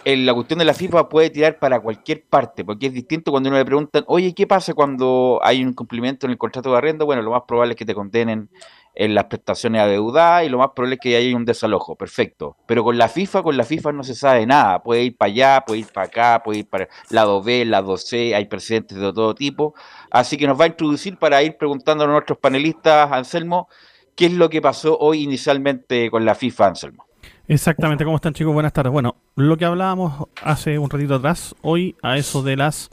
la 0.06 0.34
cuestión 0.34 0.60
de 0.60 0.66
la 0.66 0.74
FIFA 0.74 1.10
puede 1.10 1.30
tirar 1.30 1.60
para 1.60 1.80
cualquier 1.80 2.26
parte, 2.26 2.64
porque 2.64 2.88
es 2.88 2.94
distinto 2.94 3.32
cuando 3.32 3.50
uno 3.50 3.58
le 3.58 3.66
preguntan, 3.66 4.04
oye, 4.08 4.34
¿qué 4.34 4.48
pasa 4.48 4.74
cuando 4.74 5.40
hay 5.44 5.64
un 5.64 5.74
cumplimiento 5.74 6.26
en 6.26 6.32
el 6.32 6.38
contrato 6.38 6.72
de 6.72 6.78
arrendo? 6.78 7.06
Bueno, 7.06 7.22
lo 7.22 7.32
más 7.32 7.44
probable 7.48 7.74
es 7.74 7.78
que 7.78 7.86
te 7.86 7.94
condenen 7.94 8.50
en 8.96 9.16
las 9.16 9.26
prestaciones 9.26 9.82
adeudadas 9.82 10.46
y 10.46 10.50
lo 10.50 10.58
más 10.58 10.70
probable 10.76 10.96
es 10.96 11.02
que 11.02 11.16
haya 11.16 11.36
un 11.36 11.46
desalojo, 11.46 11.96
perfecto. 11.96 12.58
Pero 12.66 12.84
con 12.84 12.98
la 12.98 13.08
FIFA, 13.08 13.44
con 13.44 13.56
la 13.56 13.64
FIFA 13.64 13.92
no 13.92 14.04
se 14.04 14.16
sabe 14.16 14.46
nada, 14.46 14.82
puede 14.82 15.04
ir 15.04 15.18
para 15.18 15.32
allá, 15.32 15.64
puede 15.66 15.82
ir 15.82 15.88
para 15.88 16.08
acá, 16.08 16.42
puede 16.44 16.60
ir 16.60 16.68
para 16.68 16.88
lado 17.10 17.42
B, 17.42 17.66
lado 17.66 17.98
C, 17.98 18.36
hay 18.36 18.46
presidentes 18.46 18.98
de 18.98 19.14
todo 19.14 19.36
tipo, 19.36 19.74
así 20.12 20.38
que 20.38 20.48
nos 20.48 20.60
va 20.60 20.66
a 20.66 20.68
introducir 20.68 21.18
para 21.18 21.42
ir 21.44 21.58
preguntando 21.58 22.04
a 22.06 22.08
nuestros 22.08 22.38
panelistas, 22.40 23.12
Anselmo, 23.12 23.70
qué 24.16 24.26
es 24.26 24.34
lo 24.34 24.50
que 24.50 24.62
pasó 24.62 24.98
hoy 24.98 25.24
inicialmente 25.24 26.10
con 26.10 26.26
la 26.26 26.36
FIFA, 26.36 26.68
Anselmo. 26.68 27.09
Exactamente, 27.50 28.06
¿cómo 28.06 28.18
están 28.18 28.36
chicos? 28.36 28.54
Buenas 28.54 28.74
tardes. 28.74 28.94
Bueno, 28.94 29.16
lo 29.36 29.58
que 29.58 29.66
hablábamos 29.66 30.28
hace 30.44 30.78
un 30.78 30.88
ratito 30.88 31.16
atrás, 31.16 31.56
hoy 31.64 31.96
a 32.04 32.16
eso 32.16 32.44
de 32.44 32.56
las 32.56 32.92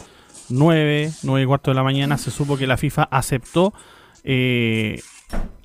9, 0.49 1.11
9 1.25 1.43
y 1.43 1.47
cuarto 1.47 1.71
de 1.71 1.75
la 1.75 1.83
mañana 1.83 2.17
se 2.17 2.31
supo 2.31 2.57
que 2.57 2.67
la 2.67 2.79
FIFA 2.79 3.03
aceptó 3.03 3.75
eh, 4.25 5.03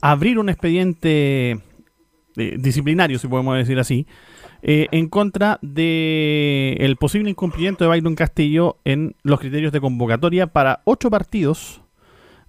abrir 0.02 0.40
un 0.40 0.50
expediente 0.50 1.52
eh, 2.36 2.58
disciplinario, 2.60 3.18
si 3.18 3.30
podemos 3.30 3.56
decir 3.56 3.80
así, 3.80 4.08
eh, 4.62 4.90
en 4.92 5.08
contra 5.08 5.58
de 5.62 6.76
el 6.82 6.98
posible 6.98 7.30
incumplimiento 7.30 7.86
de 7.86 7.92
Byron 7.92 8.16
Castillo 8.16 8.76
en 8.84 9.16
los 9.24 9.40
criterios 9.40 9.72
de 9.72 9.80
convocatoria 9.80 10.48
para 10.48 10.82
ocho 10.84 11.10
partidos 11.10 11.80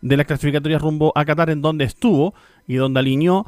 de 0.00 0.16
las 0.16 0.26
clasificatorias 0.26 0.82
rumbo 0.82 1.12
a 1.14 1.24
Qatar 1.24 1.50
en 1.50 1.62
donde 1.62 1.84
estuvo 1.84 2.34
y 2.66 2.74
donde 2.74 2.98
alineó 2.98 3.46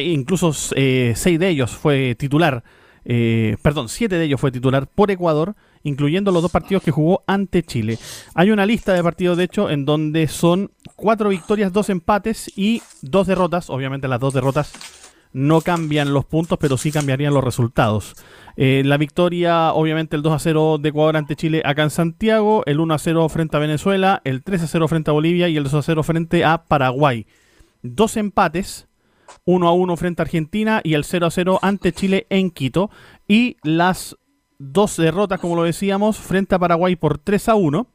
incluso 0.00 0.52
eh, 0.76 1.12
seis 1.16 1.38
de 1.38 1.48
ellos 1.48 1.70
fue 1.70 2.14
titular 2.14 2.62
perdón, 3.04 3.88
siete 3.88 4.16
de 4.16 4.26
ellos 4.26 4.40
fue 4.40 4.52
titular 4.52 4.86
por 4.86 5.10
Ecuador 5.10 5.56
incluyendo 5.82 6.30
los 6.32 6.42
dos 6.42 6.50
partidos 6.50 6.82
que 6.82 6.90
jugó 6.90 7.22
ante 7.26 7.62
Chile. 7.62 7.98
Hay 8.34 8.50
una 8.50 8.66
lista 8.66 8.94
de 8.94 9.02
partidos, 9.02 9.36
de 9.38 9.44
hecho, 9.44 9.70
en 9.70 9.84
donde 9.84 10.28
son 10.28 10.70
cuatro 10.96 11.28
victorias, 11.28 11.72
dos 11.72 11.90
empates 11.90 12.50
y 12.56 12.82
dos 13.02 13.26
derrotas. 13.26 13.70
Obviamente 13.70 14.08
las 14.08 14.20
dos 14.20 14.34
derrotas 14.34 14.72
no 15.32 15.60
cambian 15.60 16.12
los 16.12 16.24
puntos, 16.24 16.58
pero 16.60 16.76
sí 16.76 16.92
cambiarían 16.92 17.34
los 17.34 17.42
resultados. 17.42 18.14
Eh, 18.56 18.82
la 18.84 18.98
victoria, 18.98 19.72
obviamente, 19.72 20.14
el 20.14 20.20
2 20.20 20.32
a 20.34 20.38
0 20.38 20.78
de 20.78 20.90
Ecuador 20.90 21.16
ante 21.16 21.36
Chile 21.36 21.62
acá 21.64 21.82
en 21.82 21.90
Santiago, 21.90 22.62
el 22.66 22.80
1 22.80 22.94
a 22.94 22.98
0 22.98 23.28
frente 23.30 23.56
a 23.56 23.60
Venezuela, 23.60 24.20
el 24.24 24.42
3 24.42 24.64
a 24.64 24.66
0 24.66 24.88
frente 24.88 25.10
a 25.10 25.14
Bolivia 25.14 25.48
y 25.48 25.56
el 25.56 25.64
2 25.64 25.72
a 25.72 25.82
0 25.82 26.02
frente 26.02 26.44
a 26.44 26.64
Paraguay. 26.64 27.26
Dos 27.82 28.18
empates, 28.18 28.88
1 29.44 29.68
a 29.68 29.72
1 29.72 29.96
frente 29.96 30.22
a 30.22 30.24
Argentina 30.24 30.80
y 30.84 30.94
el 30.94 31.04
0 31.04 31.26
a 31.26 31.30
0 31.30 31.58
ante 31.62 31.92
Chile 31.92 32.26
en 32.30 32.50
Quito. 32.50 32.90
Y 33.28 33.56
las 33.62 34.16
dos 34.58 34.96
derrotas, 34.96 35.40
como 35.40 35.56
lo 35.56 35.64
decíamos, 35.64 36.18
frente 36.18 36.54
a 36.54 36.58
Paraguay 36.58 36.96
por 36.96 37.18
3 37.18 37.48
a 37.48 37.54
1 37.54 37.86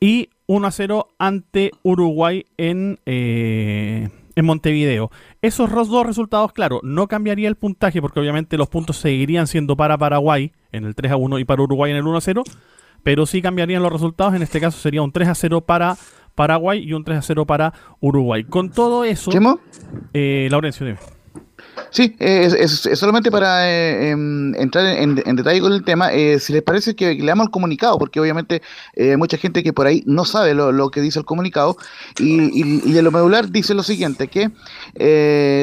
y 0.00 0.30
1 0.46 0.66
a 0.66 0.70
0 0.70 1.08
ante 1.18 1.70
Uruguay 1.82 2.46
en, 2.56 2.98
eh, 3.06 4.08
en 4.34 4.44
Montevideo. 4.44 5.10
Esos 5.42 5.70
dos 5.70 6.06
resultados, 6.06 6.52
claro, 6.52 6.80
no 6.82 7.06
cambiaría 7.06 7.48
el 7.48 7.56
puntaje 7.56 8.00
porque 8.00 8.20
obviamente 8.20 8.56
los 8.56 8.68
puntos 8.68 8.96
seguirían 8.96 9.46
siendo 9.46 9.76
para 9.76 9.98
Paraguay 9.98 10.52
en 10.72 10.84
el 10.84 10.94
3 10.94 11.12
a 11.12 11.16
1 11.16 11.38
y 11.38 11.44
para 11.44 11.62
Uruguay 11.62 11.92
en 11.92 11.98
el 11.98 12.06
1 12.06 12.18
a 12.18 12.20
0, 12.20 12.42
pero 13.02 13.26
sí 13.26 13.42
cambiarían 13.42 13.82
los 13.82 13.92
resultados. 13.92 14.34
En 14.34 14.42
este 14.42 14.60
caso 14.60 14.78
sería 14.78 15.02
un 15.02 15.12
3 15.12 15.28
a 15.28 15.34
0 15.34 15.60
para 15.60 15.96
Paraguay 15.96 16.00
y 16.82 16.92
un 16.92 17.04
3 17.04 17.18
a 17.18 17.22
0 17.22 17.46
para 17.46 17.72
Uruguay. 18.00 18.44
Con 18.44 18.70
todo 18.70 19.04
eso, 19.04 19.30
eh, 20.12 20.48
Laurencio, 20.50 20.86
dime. 20.86 20.98
Sí, 21.92 22.16
es, 22.18 22.88
solamente 22.94 23.30
para 23.30 23.68
eh, 23.68 24.10
em, 24.10 24.54
entrar 24.54 24.86
en, 24.86 25.14
detalle 25.14 25.60
con 25.60 25.74
el 25.74 25.84
tema, 25.84 26.10
eh, 26.10 26.38
si 26.38 26.54
les 26.54 26.62
parece 26.62 26.94
que, 26.94 27.14
le 27.14 27.26
damos 27.26 27.46
el 27.46 27.50
comunicado, 27.50 27.98
porque 27.98 28.18
obviamente 28.18 28.62
eh, 28.94 29.18
mucha 29.18 29.36
gente 29.36 29.62
que 29.62 29.74
por 29.74 29.86
ahí 29.86 30.02
no 30.06 30.24
sabe 30.24 30.54
lo, 30.54 30.90
que 30.90 31.02
dice 31.02 31.18
el 31.18 31.26
comunicado, 31.26 31.76
y, 32.18 32.92
de 32.92 33.02
lo 33.02 33.10
medular 33.10 33.50
dice 33.50 33.74
lo 33.74 33.82
siguiente, 33.82 34.28
que 34.28 34.50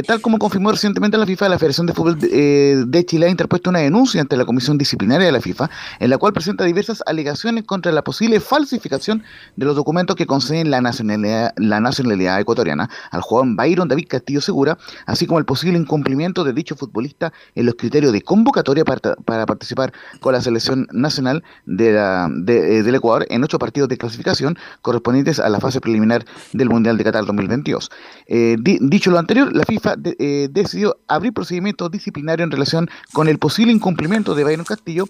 tal 0.06 0.22
como 0.22 0.38
confirmó 0.38 0.72
recientemente 0.72 1.18
la 1.18 1.26
FIFA, 1.26 1.50
la 1.50 1.58
Federación 1.58 1.88
de 1.88 1.94
Fútbol 1.94 2.20
de, 2.20 3.06
Chile 3.08 3.26
ha 3.26 3.30
interpuesto 3.30 3.72
una 3.72 3.80
denuncia 3.80 4.22
ante 4.22 4.38
la 4.38 4.46
Comisión 4.46 4.78
Disciplinaria 4.78 5.26
de 5.26 5.32
la 5.32 5.42
FIFA, 5.42 5.70
en 6.00 6.10
la 6.12 6.20
cual 6.20 6.34
presenta 6.34 6.64
diversas 6.64 7.02
alegaciones 7.08 7.64
contra 7.64 7.92
la 7.92 8.04
posible 8.04 8.40
falsificación 8.40 9.24
de 9.56 9.66
los 9.66 9.76
documentos 9.76 10.16
que 10.16 10.28
conceden 10.28 10.70
la 10.70 10.80
nacionalidad, 10.80 11.54
la 11.58 11.80
nacionalidad 11.80 12.40
ecuatoriana 12.40 12.88
al 13.10 13.22
jugador 13.22 13.56
Byron 13.56 13.88
David 13.88 14.08
Castillo 14.08 14.42
Segura, 14.42 14.78
así 15.08 15.26
como 15.26 15.40
el 15.40 15.46
posible 15.46 15.78
incumplimiento 15.90 16.10
cumplimiento 16.10 16.44
de 16.44 16.54
dicho 16.54 16.76
futbolista 16.76 17.32
en 17.56 17.66
los 17.66 17.76
criterios 17.76 18.12
de 18.14 18.22
convocatoria 18.22 18.84
para, 18.84 19.46
participar 19.46 19.94
con 20.22 20.34
la 20.34 20.42
selección 20.42 20.88
nacional 20.92 21.44
eh, 21.68 22.82
del 22.84 22.96
Ecuador 22.96 23.26
en 23.30 23.44
ocho 23.44 23.60
partidos 23.60 23.90
de 23.90 23.98
clasificación 23.98 24.58
correspondientes 24.82 25.40
a 25.40 25.50
la 25.50 25.60
fase 25.60 25.80
preliminar 25.82 26.26
del 26.54 26.70
Mundial 26.70 26.98
de 26.98 27.04
Qatar 27.04 27.26
2022. 27.26 27.92
Eh, 28.28 28.56
dicho 28.60 29.12
lo 29.12 29.20
anterior, 29.20 29.56
la 29.56 29.66
FIFA 29.66 29.96
eh, 30.04 30.48
decidió 30.52 30.98
abrir 31.08 31.34
procedimientos 31.34 31.92
disciplinarios 31.92 32.46
en 32.46 32.52
relación 32.52 32.90
con 33.14 33.28
el 33.28 33.38
posible 33.38 33.72
incumplimiento 33.72 34.36
de 34.36 34.44
Bayern 34.44 34.64
Castillo 34.64 35.06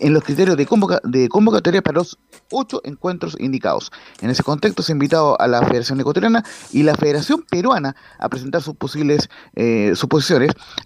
en 0.00 0.12
los 0.12 0.24
criterios 0.24 0.56
de, 0.56 0.66
de 1.04 1.28
convocatoria 1.28 1.82
para 1.82 1.98
los 1.98 2.18
ocho 2.50 2.80
encuentros 2.84 3.36
indicados. 3.38 3.90
En 4.20 4.28
ese 4.30 4.42
contexto 4.42 4.82
se 4.82 4.92
ha 4.92 4.94
invitado 4.94 5.40
a 5.40 5.46
la 5.46 5.62
Federación 5.62 6.00
Ecuatoriana 6.00 6.44
y 6.72 6.82
la 6.82 6.94
Federación 6.94 7.44
Peruana 7.48 7.96
a 8.18 8.28
presentar 8.28 8.60
sus 8.60 8.74
posibles 8.76 9.28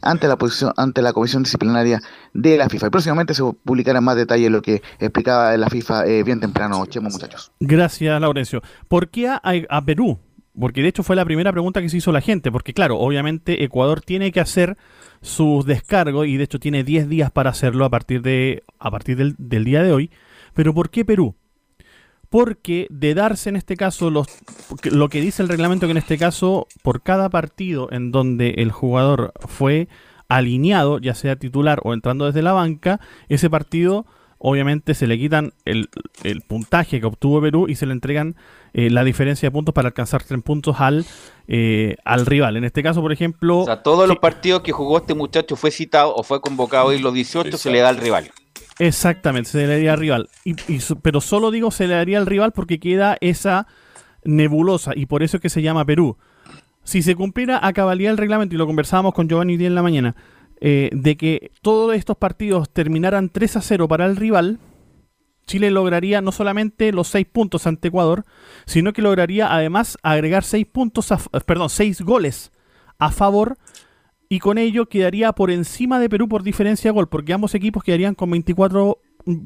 ante 0.03 0.29
la, 0.29 0.37
posición, 0.37 0.73
ante 0.77 1.03
la 1.03 1.13
Comisión 1.13 1.43
Disciplinaria 1.43 2.01
de 2.33 2.57
la 2.57 2.69
FIFA. 2.69 2.87
Y 2.87 2.91
próximamente 2.91 3.35
se 3.35 3.43
publicará 3.65 4.01
más 4.01 4.17
detalles 4.17 4.51
lo 4.51 4.63
que 4.63 4.83
explicaba 4.99 5.57
la 5.57 5.69
FIFA 5.69 6.07
eh, 6.07 6.23
bien 6.23 6.41
temprano, 6.41 6.85
Chemo, 6.87 7.11
muchachos. 7.11 7.53
Gracias, 7.61 8.21
Laurencio. 8.21 8.63
¿Por 8.89 9.09
qué 9.09 9.29
a, 9.29 9.85
Perú? 9.85 10.19
Porque 10.59 10.83
de 10.83 10.89
hecho 10.89 11.03
fue 11.03 11.17
la 11.17 11.25
primera 11.25 11.53
pregunta 11.53 11.83
que 11.83 11.89
se 11.89 11.99
hizo 11.99 12.13
la 12.13 12.21
gente, 12.21 12.51
porque 12.51 12.73
claro, 12.73 12.99
obviamente 12.99 13.63
Ecuador 13.63 14.01
tiene 14.01 14.33
que 14.33 14.41
hacer 14.41 14.77
sus 15.21 15.67
descargos 15.67 16.27
y 16.27 16.37
de 16.37 16.45
hecho 16.45 16.59
tiene 16.59 16.83
10 16.83 17.09
días 17.09 17.31
para 17.31 17.51
hacerlo 17.51 17.85
a 17.85 17.91
partir, 17.91 18.23
de, 18.23 18.63
a 18.79 18.91
partir 18.91 19.17
del, 19.17 19.35
del 19.39 19.65
día 19.65 19.83
de 19.83 19.93
hoy. 19.93 20.11
Pero 20.55 20.73
¿por 20.73 20.89
qué 20.89 21.05
Perú? 21.05 21.35
Porque 22.29 22.87
de 22.91 23.15
darse 23.15 23.49
en 23.49 23.57
este 23.57 23.77
caso 23.77 24.11
los, 24.11 24.27
lo 24.85 25.09
que 25.09 25.21
dice 25.21 25.43
el 25.43 25.49
reglamento 25.49 25.87
que 25.87 25.93
en 25.93 25.99
este 25.99 26.19
caso 26.19 26.67
por 26.83 27.03
cada 27.03 27.29
partido 27.31 27.89
en 27.93 28.13
donde 28.13 28.51
el 28.59 28.73
jugador 28.73 29.33
fue 29.47 29.89
alineado, 30.29 30.99
ya 30.99 31.15
sea 31.15 31.37
titular 31.37 31.81
o 31.85 31.95
entrando 31.95 32.27
desde 32.27 32.43
la 32.43 32.53
banca, 32.53 33.01
ese 33.29 33.49
partido 33.49 34.07
obviamente 34.39 34.95
se 34.95 35.07
le 35.07 35.19
quitan 35.19 35.53
el, 35.65 35.89
puntaje 36.47 37.01
que 37.01 37.07
obtuvo 37.07 37.41
Perú 37.41 37.67
y 37.69 37.77
se 37.77 37.87
le 37.87 37.93
entregan 37.93 38.37
eh, 38.75 38.91
la 38.91 39.05
diferencia 39.05 39.47
de 39.47 39.51
puntos 39.51 39.75
para 39.75 39.89
alcanzar 39.89 40.23
tres 40.23 40.43
puntos 40.43 40.77
al, 40.79 41.07
eh, 41.49 41.97
al 42.05 42.27
rival. 42.27 42.57
En 42.57 42.65
este 42.65 42.83
caso, 42.83 43.01
por 43.01 43.13
ejemplo... 43.13 43.61
O 43.61 43.65
sea, 43.65 43.83
todos 43.83 44.07
los 44.07 44.19
partidos 44.19 44.61
que 44.61 44.73
jugó 44.73 44.99
este 44.99 45.15
muchacho 45.15 45.57
fue 45.57 45.71
citado 45.71 46.15
o 46.15 46.23
fue 46.23 46.41
convocado 46.41 46.93
y 46.93 46.99
los 46.99 47.15
18 47.15 47.57
se 47.57 47.71
le 47.71 47.81
da 47.81 47.89
al 47.89 47.97
rival. 47.97 48.31
Exactamente, 48.79 49.51
se 49.51 49.59
le 49.59 49.67
daría 49.69 49.93
al 49.95 49.99
rival. 49.99 50.29
Y, 50.45 50.55
pero 51.03 51.21
solo 51.21 51.51
digo 51.51 51.71
se 51.71 51.87
le 51.87 51.95
daría 51.95 52.19
al 52.19 52.27
rival 52.27 52.53
porque 52.53 52.79
queda 52.79 53.17
esa 53.21 53.67
nebulosa 54.25 54.93
y 54.95 55.07
por 55.07 55.23
eso 55.23 55.39
es 55.39 55.41
que 55.41 55.49
se 55.49 55.63
llama 55.63 55.85
Perú. 55.85 56.17
Si 56.85 57.03
se 57.03 57.17
cumpliera 57.17 57.59
a 57.67 57.73
cabalidad 57.73 58.13
el 58.13 58.19
reglamento, 58.19 58.55
y 58.55 58.59
lo 58.59 58.67
conversábamos 58.67 59.15
con 59.15 59.29
Giovanni 59.29 59.57
día 59.57 59.67
en 59.67 59.75
la 59.75 59.83
mañana, 59.83 60.15
eh, 60.61 60.91
de 60.93 61.17
que 61.17 61.51
todos 61.63 61.95
estos 61.95 62.17
partidos 62.17 62.71
terminaran 62.71 63.29
3 63.29 63.57
a 63.57 63.61
0 63.61 63.89
para 63.89 64.07
el 64.07 64.17
rival, 64.17 64.61
Chile 65.47 65.71
lograría 65.71 66.21
no 66.21 66.33
solamente 66.33 66.93
los 66.93 67.09
6 67.09 67.27
puntos 67.33 67.67
ante 67.67 67.89
Ecuador, 67.89 68.25
sino 68.67 68.93
que 68.93 69.03
lograría 69.03 69.53
además 69.53 69.97
agregar 70.03 70.45
6 70.45 70.67
puntos, 70.67 71.13
perdón, 71.47 71.71
6 71.71 72.03
goles 72.03 72.53
a 72.99 73.11
favor 73.11 73.59
y 74.29 74.39
con 74.39 74.59
ello 74.59 74.87
quedaría 74.87 75.33
por 75.33 75.51
encima 75.51 75.99
de 76.01 76.09
Perú 76.09 76.29
por 76.29 76.43
diferencia 76.43 76.91
de 76.91 76.95
gol, 76.95 77.09
porque 77.09 77.33
ambos 77.33 77.55
equipos 77.55 77.85
quedarían 77.85 78.15
con 78.15 78.31
24 78.31 79.01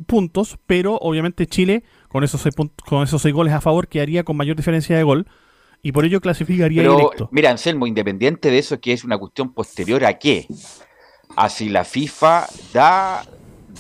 puntos, 0.07 0.59
pero 0.67 0.97
obviamente 0.97 1.47
Chile, 1.47 1.85
con 2.09 2.25
esos 2.25 2.41
seis, 2.41 2.55
con 2.87 3.03
esos 3.03 3.23
seis 3.23 3.35
goles 3.35 3.53
a 3.55 3.61
favor, 3.61 3.89
quedaría 3.89 4.25
con 4.25 4.37
mayor 4.37 4.57
diferencia 4.57 4.97
de 4.97 5.03
gol 5.03 5.27
y 5.83 5.93
por 5.93 6.05
ello 6.05 6.21
clasificaría 6.21 6.83
directo. 6.83 7.29
Mira, 7.33 7.51
Anselmo, 7.51 7.87
independiente 7.87 8.51
de 8.51 8.59
eso, 8.59 8.81
que 8.81 8.93
es 8.93 9.05
una 9.05 9.19
cuestión 9.19 9.53
posterior 9.53 10.05
a 10.05 10.19
qué, 10.19 10.47
a 11.37 11.49
si 11.49 11.69
la 11.69 11.85
FIFA 11.85 12.47
da 12.73 13.23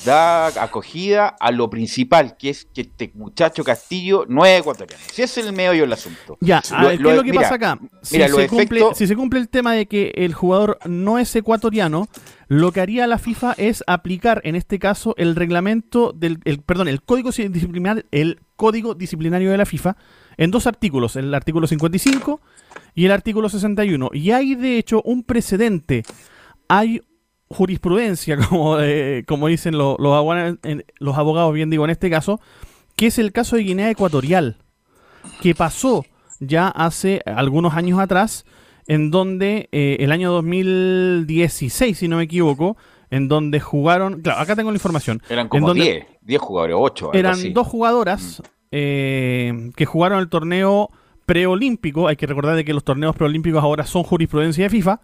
da 0.05 0.47
acogida 0.63 1.29
a 1.29 1.51
lo 1.51 1.69
principal, 1.71 2.37
que 2.37 2.51
es 2.51 2.65
que 2.65 2.83
este 2.83 3.11
muchacho 3.15 3.65
Castillo 3.65 4.25
no 4.29 4.45
es 4.45 4.61
ecuatoriano. 4.61 5.03
Si 5.13 5.23
es 5.23 5.39
el 5.39 5.53
meollo 5.53 5.83
del 5.83 5.93
asunto. 5.93 6.37
Ya, 6.41 6.63
¿qué 6.63 6.95
es 6.95 7.01
lo 7.01 7.23
que 7.23 7.35
pasa 7.35 7.55
acá? 7.55 7.79
Si, 8.03 8.21
se 8.21 8.49
cumple, 8.49 8.83
si 8.95 9.07
se 9.07 9.17
cumple 9.17 9.41
el 9.41 9.49
tema 9.49 9.75
de 9.75 9.87
que 9.87 10.13
el 10.17 10.35
jugador 10.35 10.79
no 10.87 11.19
es 11.19 11.35
ecuatoriano, 11.35 12.09
lo 12.49 12.73
que 12.73 12.81
haría 12.81 13.07
la 13.07 13.19
FIFA 13.19 13.55
es 13.59 13.85
aplicar, 13.87 14.41
en 14.45 14.57
este 14.57 14.79
caso, 14.79 15.15
el 15.17 15.37
reglamento 15.37 16.13
del, 16.13 16.39
perdón, 16.67 16.89
el 16.89 17.03
código 17.03 17.31
disciplinario, 17.31 18.05
el 18.11 18.41
código 18.57 18.95
disciplinario 18.95 19.51
de 19.51 19.57
la 19.57 19.67
FIFA 19.67 19.97
en 20.37 20.51
dos 20.51 20.67
artículos, 20.67 21.17
el 21.17 21.33
artículo 21.33 21.67
55 21.67 22.41
y 22.95 23.07
el 23.07 23.13
artículo 23.13 23.49
61. 23.49 24.11
Y 24.13 24.33
hay, 24.33 24.55
de 24.55 24.79
hecho, 24.79 25.01
un 25.05 25.23
precedente. 25.23 26.03
Hay 26.67 27.03
jurisprudencia, 27.51 28.37
como, 28.49 28.79
eh, 28.81 29.25
como 29.27 29.49
dicen 29.49 29.77
los, 29.77 29.99
los, 29.99 30.15
abogados, 30.15 31.55
bien 31.55 31.71
digo 31.71 31.85
en 31.85 31.91
este 31.91 32.09
caso, 32.09 32.41
que 32.97 33.07
es 33.07 33.19
el 33.19 33.33
caso 33.33 33.57
de 33.57 33.63
Guinea 33.63 33.91
Ecuatorial, 33.91 34.57
que 35.43 35.55
pasó 35.55 36.05
ya 36.39 36.69
hace 36.69 37.21
algunos 37.27 37.75
años 37.75 37.99
atrás, 37.99 38.47
en 38.87 39.11
donde 39.11 39.69
eh, 39.73 39.99
el 40.01 40.13
año 40.13 40.33
2016, 40.33 41.99
si 41.99 42.09
no 42.09 42.17
me 42.17 42.25
equivoco, 42.25 42.77
en 43.11 43.29
donde 43.29 43.61
jugaron, 43.61 44.23
claro, 44.23 44.41
acá 44.41 44.57
tengo 44.57 44.71
la 44.71 44.77
información. 44.77 45.21
Eran 45.29 45.49
como 45.49 45.69
donde 45.69 45.85
10, 45.85 46.07
10 46.23 46.41
jugadores, 46.41 46.77
8. 46.79 47.11
Eran 47.13 47.53
dos 47.53 47.67
jugadoras 47.67 48.43
eh, 48.71 49.71
que 49.77 49.85
jugaron 49.85 50.21
el 50.21 50.29
torneo 50.29 50.91
preolímpico. 51.27 52.09
Hay 52.09 52.17
que 52.17 52.27
recordar 52.27 52.57
de 52.57 52.65
que 52.65 52.73
los 52.73 52.85
torneos 52.85 53.17
preolímpicos 53.17 53.63
ahora 53.63 53.85
son 53.85 54.05
jurisprudencia 54.05 54.65
de 54.65 54.71
FIFA 54.71 55.01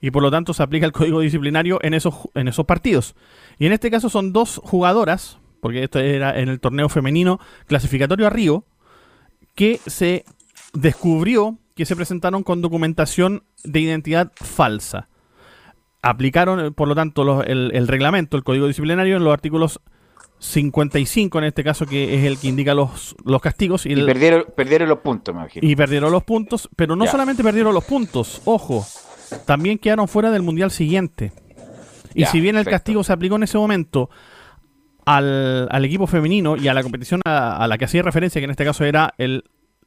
y 0.00 0.10
por 0.10 0.22
lo 0.22 0.30
tanto 0.30 0.54
se 0.54 0.62
aplica 0.62 0.86
el 0.86 0.92
código 0.92 1.20
disciplinario 1.20 1.78
en 1.82 1.94
esos, 1.94 2.14
en 2.34 2.48
esos 2.48 2.66
partidos. 2.66 3.14
Y 3.58 3.66
en 3.66 3.72
este 3.72 3.90
caso 3.90 4.08
son 4.08 4.32
dos 4.32 4.60
jugadoras, 4.64 5.38
porque 5.60 5.84
esto 5.84 5.98
era 5.98 6.38
en 6.40 6.48
el 6.48 6.60
torneo 6.60 6.88
femenino 6.88 7.38
clasificatorio 7.66 8.26
a 8.26 8.30
Río, 8.30 8.64
que 9.54 9.78
se 9.86 10.24
descubrió 10.72 11.58
que 11.74 11.84
se 11.86 11.96
presentaron 11.96 12.42
con 12.42 12.60
documentación 12.62 13.42
de 13.64 13.80
identidad 13.80 14.32
falsa. 14.36 15.08
Aplicaron, 16.02 16.60
eh, 16.64 16.70
por 16.70 16.88
lo 16.88 16.94
tanto, 16.94 17.24
los- 17.24 17.44
el, 17.46 17.70
el 17.74 17.88
reglamento, 17.88 18.36
el 18.36 18.42
código 18.44 18.66
disciplinario 18.66 19.16
en 19.16 19.24
los 19.24 19.32
artículos 19.32 19.80
55, 20.38 21.38
en 21.38 21.44
este 21.44 21.62
caso, 21.62 21.84
que 21.84 22.14
es 22.18 22.24
el 22.24 22.38
que 22.38 22.48
indica 22.48 22.72
los, 22.74 23.14
los 23.24 23.42
castigos. 23.42 23.84
Y, 23.84 23.94
perdieron, 23.94 24.46
perdieron 24.56 24.88
los 24.88 25.00
puntos, 25.00 25.34
me 25.34 25.42
imagino. 25.42 25.68
y 25.68 25.76
perdieron 25.76 26.10
los 26.10 26.24
puntos, 26.24 26.68
pero 26.76 26.96
no 26.96 27.04
Ya. 27.04 27.10
solamente 27.10 27.42
perdieron 27.44 27.74
los 27.74 27.84
puntos, 27.84 28.40
ojo, 28.46 28.86
también 29.46 29.78
quedaron 29.78 30.08
fuera 30.08 30.30
del 30.30 30.42
mundial 30.42 30.70
siguiente. 30.70 31.32
Y 32.14 32.22
Ya, 32.22 32.26
si 32.28 32.40
bien 32.40 32.56
el 32.56 32.64
perfecto. 32.64 32.74
castigo 32.76 33.04
se 33.04 33.12
aplicó 33.12 33.36
en 33.36 33.44
ese 33.44 33.56
momento 33.58 34.10
al, 35.04 35.68
al 35.70 35.84
equipo 35.84 36.06
femenino 36.06 36.56
y 36.56 36.68
a 36.68 36.74
la 36.74 36.82
competición 36.82 37.20
a, 37.24 37.56
a 37.56 37.68
la 37.68 37.78
que 37.78 37.84
hacía 37.84 38.02
referencia, 38.02 38.40
que 38.40 38.44
en 38.44 38.50
este 38.50 38.64
caso 38.64 38.84
era 38.84 39.14
el, 39.18 39.44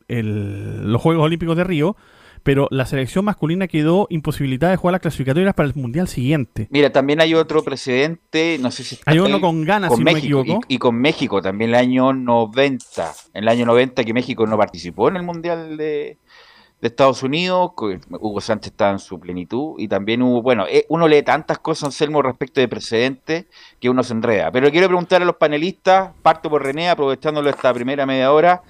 el- 0.08 0.92
los 0.92 1.02
Juegos 1.02 1.26
Olímpicos 1.26 1.56
de 1.58 1.64
Río, 1.64 1.96
pero 2.44 2.68
la 2.72 2.86
selección 2.86 3.24
masculina 3.24 3.68
quedó 3.68 4.06
imposibilitada 4.10 4.72
de 4.72 4.78
jugar 4.78 4.92
las 4.94 5.02
clasificatorias 5.02 5.54
para 5.54 5.70
el 5.70 5.76
mundial 5.76 6.10
siguiente. 6.10 6.68
Mira, 6.72 6.92
también 6.92 7.22
hay 7.22 7.34
otro 7.36 7.64
precedente, 7.64 8.58
no 8.60 8.70
sé 8.70 8.84
si 8.84 8.96
está 8.96 9.10
Hay 9.12 9.20
uno 9.20 9.40
con 9.40 9.64
Ghana, 9.64 9.88
si 9.90 9.96
no 10.00 10.04
me 10.04 10.14
México, 10.14 10.42
equivoco. 10.42 10.66
Y, 10.68 10.76
y 10.76 10.78
con 10.78 10.96
México 10.96 11.42
también 11.42 11.70
el 11.70 11.76
año 11.76 12.12
90. 12.12 13.14
En 13.34 13.44
el 13.44 13.48
año 13.50 13.66
90 13.66 14.04
que 14.04 14.14
México 14.14 14.46
no 14.46 14.58
participó 14.58 15.08
en 15.08 15.16
el 15.16 15.24
Mundial 15.24 15.78
de, 15.78 16.18
de 16.84 16.90
Estados 16.90 17.24
Unidos, 17.24 17.72
Hugo 18.10 18.42
Sánchez 18.42 18.74
estaba 18.74 18.92
en 18.92 19.00
su 19.00 19.18
plenitud 19.18 19.76
y 19.78 19.88
también 19.88 20.22
hubo, 20.22 20.42
bueno, 20.42 20.66
eh, 20.68 20.86
uno 20.90 21.08
lee 21.08 21.24
tantas 21.24 21.60
cosas, 21.60 21.86
Anselmo, 21.86 22.22
respecto 22.22 22.60
de 22.60 22.68
precedentes 22.68 23.46
que 23.80 23.90
uno 23.90 24.04
se 24.04 24.12
enreda. 24.12 24.52
Pero 24.52 24.70
quiero 24.70 24.88
preguntar 24.88 25.22
a 25.22 25.26
los 25.26 25.38
panelistas, 25.38 26.12
parto 26.22 26.50
por 26.50 26.62
René, 26.62 26.90
aprovechándolo 26.90 27.50
esta 27.50 27.74
primera 27.74 28.06
media 28.06 28.34
hora. 28.34 28.64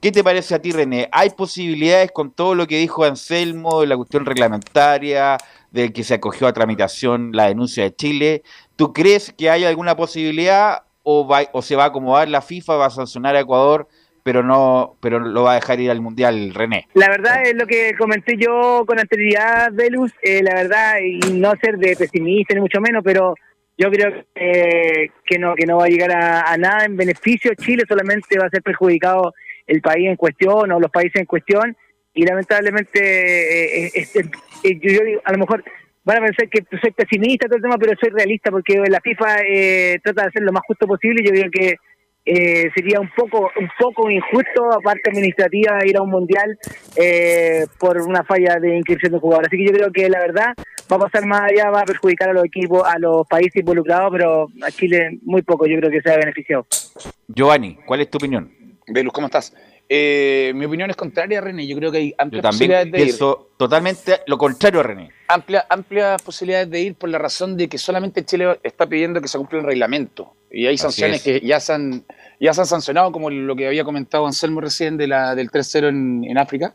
¿Qué 0.00 0.12
te 0.12 0.22
parece 0.22 0.54
a 0.54 0.62
ti, 0.62 0.70
René? 0.70 1.08
¿Hay 1.10 1.30
posibilidades 1.30 2.12
con 2.12 2.30
todo 2.30 2.54
lo 2.54 2.68
que 2.68 2.78
dijo 2.78 3.02
Anselmo 3.02 3.80
de 3.80 3.88
la 3.88 3.96
cuestión 3.96 4.24
reglamentaria, 4.26 5.36
de 5.72 5.92
que 5.92 6.04
se 6.04 6.14
acogió 6.14 6.46
a 6.46 6.52
tramitación 6.52 7.32
la 7.32 7.48
denuncia 7.48 7.82
de 7.82 7.96
Chile? 7.96 8.42
¿Tú 8.76 8.92
crees 8.92 9.32
que 9.36 9.50
hay 9.50 9.64
alguna 9.64 9.96
posibilidad 9.96 10.84
o, 11.02 11.26
va, 11.26 11.40
o 11.52 11.62
se 11.62 11.74
va 11.74 11.82
a 11.82 11.86
acomodar 11.88 12.28
la 12.28 12.42
FIFA, 12.42 12.76
va 12.76 12.86
a 12.86 12.90
sancionar 12.90 13.34
a 13.34 13.40
Ecuador, 13.40 13.88
pero 14.26 14.42
no 14.42 14.96
pero 15.00 15.20
lo 15.20 15.44
va 15.44 15.52
a 15.52 15.54
dejar 15.54 15.78
ir 15.78 15.88
al 15.88 16.00
Mundial, 16.00 16.52
René? 16.52 16.88
La 16.94 17.08
verdad 17.08 17.42
es 17.44 17.54
lo 17.54 17.64
que 17.64 17.94
comenté 17.96 18.36
yo 18.36 18.82
con 18.84 18.98
anterioridad, 18.98 19.70
Velus, 19.72 20.12
eh, 20.20 20.42
la 20.42 20.52
verdad, 20.52 20.96
y 21.00 21.20
no 21.34 21.52
ser 21.62 21.78
de 21.78 21.94
pesimista 21.94 22.52
ni 22.52 22.60
mucho 22.60 22.80
menos, 22.80 23.04
pero 23.04 23.36
yo 23.78 23.88
creo 23.88 24.24
que, 24.34 25.12
que 25.24 25.38
no 25.38 25.54
que 25.54 25.64
no 25.64 25.76
va 25.76 25.84
a 25.84 25.88
llegar 25.88 26.10
a, 26.10 26.56
nada 26.56 26.84
en 26.86 26.96
beneficio 26.96 27.54
Chile, 27.54 27.84
solamente 27.88 28.36
va 28.36 28.46
a 28.46 28.50
ser 28.50 28.62
perjudicado 28.62 29.32
el 29.64 29.80
país 29.80 30.08
en 30.08 30.16
cuestión 30.16 30.72
o 30.72 30.80
los 30.80 30.90
países 30.90 31.20
en 31.20 31.26
cuestión, 31.26 31.76
y 32.12 32.26
lamentablemente 32.26 32.98
eh, 32.98 33.84
eh, 33.84 33.90
este, 33.94 34.22
eh, 34.64 34.80
yo, 34.82 34.90
yo 34.90 35.04
digo, 35.04 35.20
a 35.24 35.30
lo 35.30 35.38
mejor 35.38 35.62
van 36.02 36.18
a 36.18 36.26
pensar 36.26 36.48
que 36.48 36.64
soy 36.80 36.90
pesimista 36.90 37.46
todo 37.46 37.58
el 37.58 37.62
tema, 37.62 37.78
pero 37.78 37.92
soy 38.00 38.10
realista 38.10 38.50
porque 38.50 38.82
la 38.88 39.00
FIFA 39.00 39.36
eh, 39.46 40.00
trata 40.02 40.22
de 40.22 40.28
hacer 40.28 40.42
lo 40.42 40.52
más 40.52 40.62
justo 40.66 40.86
posible, 40.88 41.22
yo 41.24 41.30
creo 41.30 41.50
que 41.52 41.76
eh, 42.26 42.70
sería 42.74 43.00
un 43.00 43.08
poco 43.16 43.50
un 43.58 43.70
poco 43.78 44.10
injusto, 44.10 44.72
aparte 44.72 45.10
administrativa, 45.10 45.78
ir 45.86 45.96
a 45.96 46.02
un 46.02 46.10
mundial 46.10 46.58
eh, 46.96 47.66
por 47.78 48.00
una 48.02 48.24
falla 48.24 48.56
de 48.60 48.76
inscripción 48.76 49.12
de 49.12 49.18
jugadores. 49.20 49.48
Así 49.48 49.58
que 49.58 49.66
yo 49.66 49.72
creo 49.72 49.92
que 49.92 50.08
la 50.08 50.18
verdad 50.18 50.54
va 50.90 50.96
a 50.96 50.98
pasar 50.98 51.24
más 51.24 51.42
allá, 51.42 51.70
va 51.70 51.80
a 51.82 51.84
perjudicar 51.84 52.30
a 52.30 52.32
los 52.32 52.44
equipos, 52.44 52.82
a 52.84 52.98
los 52.98 53.26
países 53.28 53.56
involucrados, 53.56 54.10
pero 54.10 54.48
a 54.62 54.70
Chile 54.72 55.18
muy 55.22 55.42
poco, 55.42 55.66
yo 55.66 55.78
creo 55.78 55.90
que 55.90 56.00
se 56.00 56.12
ha 56.12 56.16
beneficiado. 56.16 56.66
Giovanni, 57.28 57.76
¿cuál 57.86 58.00
es 58.00 58.10
tu 58.10 58.18
opinión? 58.18 58.52
Velus, 58.88 59.12
¿cómo 59.12 59.26
estás? 59.26 59.54
Eh, 59.88 60.52
mi 60.54 60.64
opinión 60.64 60.90
es 60.90 60.96
contraria, 60.96 61.40
René. 61.40 61.66
Yo 61.66 61.76
creo 61.76 61.92
que 61.92 61.98
hay 61.98 62.08
Yo 62.10 62.16
amplias 62.18 62.42
también 62.42 62.70
posibilidades 62.72 62.92
de 62.92 63.02
ir. 63.02 63.46
totalmente 63.56 64.20
lo 64.26 64.36
contrario 64.36 64.80
a 64.80 64.82
René. 64.82 65.10
Amplia, 65.28 65.64
amplias 65.68 66.20
posibilidades 66.22 66.70
de 66.70 66.80
ir 66.80 66.94
por 66.96 67.08
la 67.08 67.18
razón 67.18 67.56
de 67.56 67.68
que 67.68 67.78
solamente 67.78 68.24
Chile 68.24 68.58
está 68.62 68.86
pidiendo 68.86 69.20
que 69.20 69.28
se 69.28 69.38
cumpla 69.38 69.60
el 69.60 69.64
reglamento. 69.64 70.32
Y 70.50 70.66
hay 70.66 70.74
Así 70.74 70.82
sanciones 70.82 71.16
es. 71.26 71.40
que 71.40 71.46
ya 71.46 71.60
se, 71.60 71.72
han, 71.72 72.04
ya 72.40 72.52
se 72.54 72.60
han 72.62 72.66
sancionado, 72.66 73.12
como 73.12 73.30
lo 73.30 73.54
que 73.54 73.66
había 73.66 73.84
comentado 73.84 74.26
Anselmo 74.26 74.60
recién 74.60 74.96
de 74.96 75.06
la, 75.06 75.34
del 75.34 75.50
3-0 75.50 75.88
en, 75.88 76.24
en 76.24 76.38
África. 76.38 76.74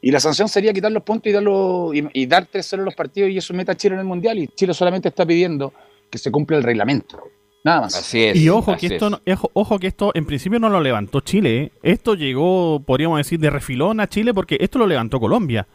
Y 0.00 0.10
la 0.10 0.20
sanción 0.20 0.48
sería 0.48 0.72
quitar 0.72 0.92
los 0.92 1.02
puntos 1.02 1.28
y, 1.30 1.32
darlo, 1.32 1.92
y, 1.92 2.06
y 2.12 2.26
dar 2.26 2.46
3-0 2.48 2.74
en 2.78 2.84
los 2.84 2.94
partidos 2.94 3.30
y 3.30 3.38
eso 3.38 3.52
meta 3.54 3.72
a 3.72 3.76
Chile 3.76 3.94
en 3.94 4.00
el 4.00 4.06
Mundial. 4.06 4.38
Y 4.38 4.48
Chile 4.48 4.72
solamente 4.72 5.08
está 5.08 5.26
pidiendo 5.26 5.72
que 6.10 6.18
se 6.18 6.30
cumpla 6.30 6.56
el 6.58 6.62
reglamento. 6.62 7.22
Nada 7.66 7.80
más. 7.82 7.96
Así 7.96 8.22
es. 8.24 8.36
Y 8.36 8.48
ojo 8.48 8.76
que 8.76 8.86
esto, 8.86 9.06
es. 9.24 9.36
no- 9.36 9.50
ojo, 9.54 9.78
que 9.80 9.88
esto 9.88 10.12
en 10.14 10.24
principio 10.24 10.58
no 10.60 10.68
lo 10.68 10.80
levantó 10.80 11.20
Chile. 11.20 11.62
¿eh? 11.64 11.72
Esto 11.82 12.14
llegó, 12.14 12.80
podríamos 12.86 13.18
decir, 13.18 13.40
de 13.40 13.50
refilón 13.50 13.98
a 14.00 14.08
Chile 14.08 14.32
porque 14.32 14.56
esto 14.60 14.78
lo 14.78 14.86
levantó 14.86 15.18
Colombia. 15.18 15.66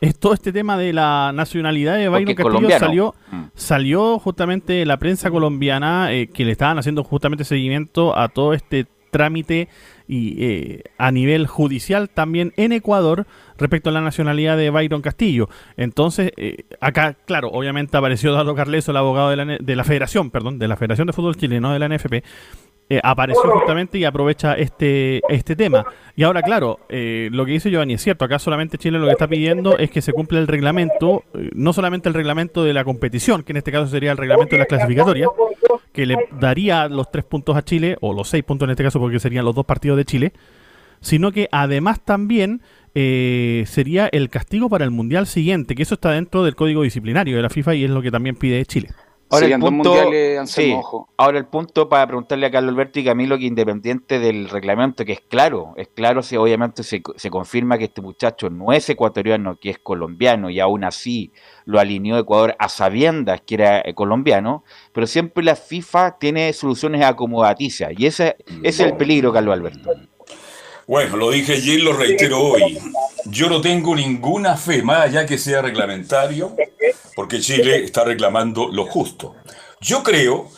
Es 0.00 0.18
todo 0.18 0.34
este 0.34 0.52
tema 0.52 0.76
de 0.78 0.92
la 0.92 1.32
nacionalidad 1.34 1.94
de 1.96 2.08
Byron 2.08 2.24
Porque 2.24 2.34
Castillo 2.36 2.54
colombiano. 2.56 2.86
salió, 2.86 3.14
Mm. 3.32 3.42
salió 3.54 4.18
justamente 4.18 4.84
la 4.86 4.96
prensa 4.98 5.30
colombiana 5.30 6.12
eh, 6.12 6.28
que 6.28 6.44
le 6.44 6.52
estaban 6.52 6.78
haciendo 6.78 7.02
justamente 7.04 7.44
seguimiento 7.44 8.16
a 8.16 8.28
todo 8.28 8.52
este 8.52 8.86
trámite 9.10 9.68
y 10.12 10.36
eh, 10.44 10.82
a 10.98 11.10
nivel 11.10 11.46
judicial 11.46 12.10
también 12.10 12.52
en 12.58 12.72
Ecuador 12.72 13.26
respecto 13.56 13.88
a 13.88 13.94
la 13.94 14.02
nacionalidad 14.02 14.58
de 14.58 14.68
Byron 14.68 15.00
Castillo. 15.00 15.48
Entonces, 15.78 16.32
eh, 16.36 16.66
acá, 16.82 17.16
claro, 17.24 17.48
obviamente 17.48 17.96
apareció 17.96 18.34
Dado 18.34 18.54
Carleso, 18.54 18.90
el 18.90 18.98
abogado 18.98 19.30
de 19.30 19.36
la, 19.36 19.44
de 19.58 19.76
la 19.76 19.84
Federación, 19.84 20.30
perdón, 20.30 20.58
de 20.58 20.68
la 20.68 20.76
Federación 20.76 21.06
de 21.06 21.14
Fútbol 21.14 21.36
Chileno, 21.36 21.72
de 21.72 21.78
la 21.78 21.88
NFP, 21.88 22.24
eh, 22.92 23.00
apareció 23.02 23.50
justamente 23.50 23.96
y 23.96 24.04
aprovecha 24.04 24.52
este, 24.52 25.22
este 25.30 25.56
tema. 25.56 25.86
Y 26.14 26.24
ahora, 26.24 26.42
claro, 26.42 26.80
eh, 26.90 27.30
lo 27.32 27.46
que 27.46 27.52
dice 27.52 27.70
Giovanni 27.70 27.94
es 27.94 28.02
cierto, 28.02 28.26
acá 28.26 28.38
solamente 28.38 28.76
Chile 28.76 28.98
lo 28.98 29.06
que 29.06 29.12
está 29.12 29.26
pidiendo 29.26 29.78
es 29.78 29.90
que 29.90 30.02
se 30.02 30.12
cumpla 30.12 30.40
el 30.40 30.46
reglamento, 30.46 31.24
eh, 31.32 31.48
no 31.54 31.72
solamente 31.72 32.10
el 32.10 32.14
reglamento 32.14 32.62
de 32.62 32.74
la 32.74 32.84
competición, 32.84 33.44
que 33.44 33.52
en 33.52 33.56
este 33.56 33.72
caso 33.72 33.86
sería 33.86 34.10
el 34.12 34.18
reglamento 34.18 34.56
de 34.56 34.58
las 34.58 34.68
clasificatorias, 34.68 35.30
que 35.90 36.04
le 36.04 36.18
daría 36.38 36.86
los 36.88 37.10
tres 37.10 37.24
puntos 37.24 37.56
a 37.56 37.64
Chile, 37.64 37.96
o 38.02 38.12
los 38.12 38.28
seis 38.28 38.44
puntos 38.44 38.66
en 38.66 38.72
este 38.72 38.82
caso 38.82 39.00
porque 39.00 39.18
serían 39.18 39.46
los 39.46 39.54
dos 39.54 39.64
partidos 39.64 39.96
de 39.96 40.04
Chile, 40.04 40.32
sino 41.00 41.32
que 41.32 41.48
además 41.50 42.04
también 42.04 42.60
eh, 42.94 43.64
sería 43.68 44.06
el 44.12 44.28
castigo 44.28 44.68
para 44.68 44.84
el 44.84 44.90
Mundial 44.90 45.26
siguiente, 45.26 45.74
que 45.74 45.82
eso 45.82 45.94
está 45.94 46.10
dentro 46.10 46.44
del 46.44 46.56
código 46.56 46.82
disciplinario 46.82 47.36
de 47.36 47.42
la 47.42 47.48
FIFA 47.48 47.74
y 47.74 47.84
es 47.84 47.90
lo 47.90 48.02
que 48.02 48.10
también 48.10 48.36
pide 48.36 48.66
Chile. 48.66 48.90
Ahora 49.32 49.46
el 49.46 49.60
dos 49.60 49.70
punto, 49.70 49.94
mundiales, 49.94 50.50
sí, 50.50 50.74
ojo. 50.76 51.08
ahora 51.16 51.38
el 51.38 51.46
punto 51.46 51.88
para 51.88 52.06
preguntarle 52.06 52.46
a 52.46 52.50
Carlos 52.50 52.72
Alberto 52.72 53.00
y 53.00 53.04
Camilo 53.04 53.38
que 53.38 53.44
independiente 53.46 54.18
del 54.18 54.48
reglamento, 54.48 55.04
que 55.04 55.12
es 55.12 55.20
claro, 55.20 55.72
es 55.76 55.88
claro 55.88 56.22
si 56.22 56.36
obviamente 56.36 56.82
se, 56.82 57.02
se 57.16 57.30
confirma 57.30 57.78
que 57.78 57.84
este 57.84 58.02
muchacho 58.02 58.50
no 58.50 58.72
es 58.72 58.88
ecuatoriano, 58.90 59.56
que 59.56 59.70
es 59.70 59.78
colombiano 59.78 60.50
y 60.50 60.60
aún 60.60 60.84
así 60.84 61.32
lo 61.64 61.80
alineó 61.80 62.18
Ecuador 62.18 62.54
a 62.58 62.68
sabiendas 62.68 63.40
que 63.40 63.54
era 63.54 63.80
eh, 63.80 63.94
colombiano, 63.94 64.64
pero 64.92 65.06
siempre 65.06 65.42
la 65.42 65.56
FIFA 65.56 66.18
tiene 66.18 66.52
soluciones 66.52 67.02
acomodaticias 67.02 67.92
y 67.96 68.06
ese, 68.06 68.36
ese 68.62 68.68
es 68.68 68.80
el 68.80 68.96
peligro, 68.96 69.32
Carlos 69.32 69.54
Alberto. 69.54 69.90
Bueno, 70.92 71.16
lo 71.16 71.30
dije 71.30 71.54
ayer 71.54 71.80
lo 71.80 71.94
reitero 71.94 72.38
hoy. 72.38 72.78
Yo 73.24 73.48
no 73.48 73.62
tengo 73.62 73.96
ninguna 73.96 74.58
fe, 74.58 74.82
más 74.82 75.06
allá 75.06 75.24
que 75.24 75.38
sea 75.38 75.62
reglamentario, 75.62 76.54
porque 77.16 77.40
Chile 77.40 77.82
está 77.82 78.04
reclamando 78.04 78.68
lo 78.68 78.84
justo. 78.84 79.34
Yo 79.80 80.02
creo 80.02 80.50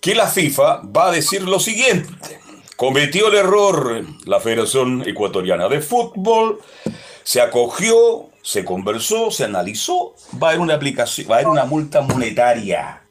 que 0.00 0.16
la 0.16 0.26
FIFA 0.26 0.82
va 0.82 1.10
a 1.10 1.12
decir 1.12 1.42
lo 1.42 1.60
siguiente. 1.60 2.12
Cometió 2.74 3.28
el 3.28 3.36
error 3.36 4.04
la 4.24 4.40
Federación 4.40 5.04
Ecuatoriana 5.06 5.68
de 5.68 5.80
Fútbol, 5.80 6.58
se 7.22 7.40
acogió, 7.40 8.30
se 8.42 8.64
conversó, 8.64 9.30
se 9.30 9.44
analizó, 9.44 10.16
va 10.42 10.48
a 10.48 10.50
haber 10.50 10.60
una 10.60 10.74
aplicación, 10.74 11.30
va 11.30 11.36
a 11.36 11.38
haber 11.38 11.50
una 11.50 11.66
multa 11.66 12.00
monetaria 12.00 13.04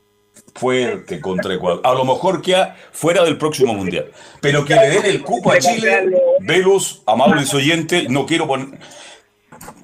fuerte 0.57 1.21
contra 1.21 1.53
Ecuador. 1.53 1.81
A 1.83 1.93
lo 1.93 2.03
mejor 2.03 2.41
queda 2.41 2.75
fuera 2.91 3.23
del 3.23 3.37
próximo 3.37 3.73
mundial. 3.73 4.11
Pero 4.41 4.65
que 4.65 4.75
le 4.75 4.89
den 4.89 5.05
el 5.05 5.21
cupo 5.21 5.51
a 5.51 5.59
Chile, 5.59 6.09
Velus, 6.39 7.01
amables 7.05 7.53
oyentes, 7.53 8.09
no 8.09 8.25
quiero 8.25 8.47
poner. 8.47 8.79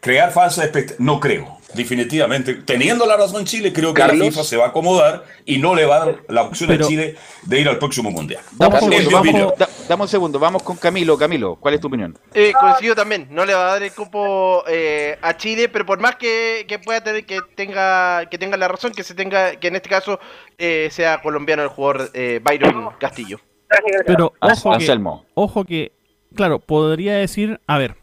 Crear 0.02 0.32
falsas 0.32 0.66
expectativas. 0.66 1.00
No 1.00 1.20
creo, 1.20 1.58
definitivamente. 1.74 2.54
Teniendo 2.56 3.06
la 3.06 3.18
razón 3.18 3.46
Chile, 3.46 3.72
creo 3.74 3.94
que 3.94 4.02
Carlos. 4.02 4.20
la 4.20 4.26
FIFA 4.32 4.44
se 4.44 4.58
va 4.58 4.66
a 4.66 4.68
acomodar 4.70 5.24
y 5.46 5.58
no 5.58 5.76
le 5.76 5.86
va 5.86 5.96
a 5.98 6.06
dar 6.06 6.16
la 6.30 6.44
opción 6.44 6.70
Pero- 6.70 6.86
a 6.86 6.88
Chile 6.88 7.16
de 7.44 7.60
ir 7.60 7.68
al 7.70 7.78
próximo 7.80 8.12
mundial. 8.12 8.42
Dame 8.54 8.76
un 8.76 8.80
segundo, 8.92 9.10
vamos, 9.12 9.20
opinión. 9.30 9.54
da- 9.58 9.70
dame 9.88 10.02
un 10.04 10.08
segundo, 10.08 10.40
vamos 10.40 10.64
con 10.64 10.78
Camilo. 10.78 11.18
Camilo, 11.18 11.56
¿cuál 11.56 11.74
es 11.76 11.82
tu 11.82 11.88
opinión? 11.88 12.18
Eh, 12.34 12.54
coincido 12.60 12.96
también, 12.96 13.28
no 13.32 13.46
le 13.46 13.54
va 13.54 13.62
a 13.68 13.72
dar 13.74 13.84
el 13.84 13.92
cupo 13.94 14.64
eh, 14.68 15.18
a 15.22 15.36
Chile, 15.38 15.70
pero 15.70 15.86
por 15.86 16.00
más 16.00 16.16
que, 16.16 16.66
que 16.68 16.80
pueda 16.80 17.02
tener 17.02 17.26
que 17.26 17.40
tenga 17.56 18.26
que 18.30 18.38
tenga 18.38 18.58
la 18.58 18.68
razón, 18.68 18.92
que 18.94 19.04
se 19.04 19.14
tenga 19.16 19.56
que 19.58 19.68
en 19.68 19.76
este 19.76 19.90
caso 19.90 20.20
eh, 20.58 20.90
sea 20.92 21.22
colombiano 21.22 21.64
el 21.64 21.70
jugador 21.70 22.10
eh, 22.14 22.40
Byron 22.44 22.90
Castillo. 23.00 23.40
Pero 24.06 24.34
ojo 24.40 24.70
que, 24.70 24.76
Anselmo. 24.76 25.26
ojo 25.34 25.66
que, 25.66 25.94
claro, 26.36 26.60
podría 26.60 27.16
decir, 27.16 27.60
a 27.66 27.80
ver, 27.80 27.96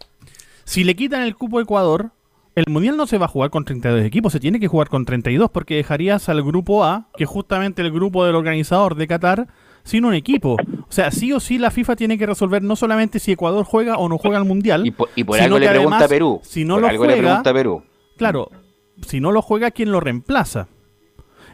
si 0.71 0.85
le 0.85 0.95
quitan 0.95 1.23
el 1.23 1.35
cupo 1.35 1.59
a 1.59 1.63
Ecuador, 1.63 2.13
el 2.55 2.65
Mundial 2.69 2.97
no 2.97 3.09
se 3.09 3.19
va 3.19 3.25
a 3.25 3.29
jugar 3.29 3.51
con 3.51 3.65
32 3.65 4.05
equipos, 4.05 4.33
se 4.33 4.39
tiene 4.39 4.61
que 4.61 4.69
jugar 4.69 4.89
con 4.89 5.05
32 5.05 5.51
porque 5.51 5.75
dejarías 5.75 6.29
al 6.29 6.45
grupo 6.45 6.85
A, 6.85 7.09
que 7.17 7.25
es 7.25 7.31
justamente 7.31 7.83
el 7.83 7.91
grupo 7.91 8.25
del 8.25 8.37
organizador 8.37 8.95
de 8.95 9.09
Qatar, 9.09 9.49
sin 9.83 10.05
un 10.05 10.15
equipo. 10.15 10.53
O 10.53 10.93
sea, 10.93 11.11
sí 11.11 11.33
o 11.33 11.41
sí 11.41 11.59
la 11.59 11.73
FIFA 11.73 11.97
tiene 11.97 12.17
que 12.17 12.25
resolver 12.25 12.63
no 12.63 12.77
solamente 12.77 13.19
si 13.19 13.33
Ecuador 13.33 13.65
juega 13.65 13.97
o 13.97 14.09
no 14.09 14.17
juega 14.17 14.39
al 14.39 14.45
Mundial, 14.45 14.87
Y 14.87 14.93
por, 14.93 15.09
y 15.17 15.25
por 15.25 15.39
sino 15.39 15.47
algo 15.47 15.59
le 15.59 15.69
pregunta 15.71 16.05
a 16.05 16.09
Perú. 16.09 16.41
Si 16.45 16.65
no 16.65 16.75
por 16.75 16.83
lo 16.83 16.89
algo 16.89 17.05
le 17.05 17.15
juega, 17.15 17.29
pregunta 17.29 17.51
a 17.51 17.55
Perú. 17.55 17.83
Claro, 18.17 18.51
si 19.05 19.19
no 19.19 19.33
lo 19.33 19.43
juega, 19.43 19.73
¿quién 19.73 19.91
lo 19.91 19.99
reemplaza? 19.99 20.69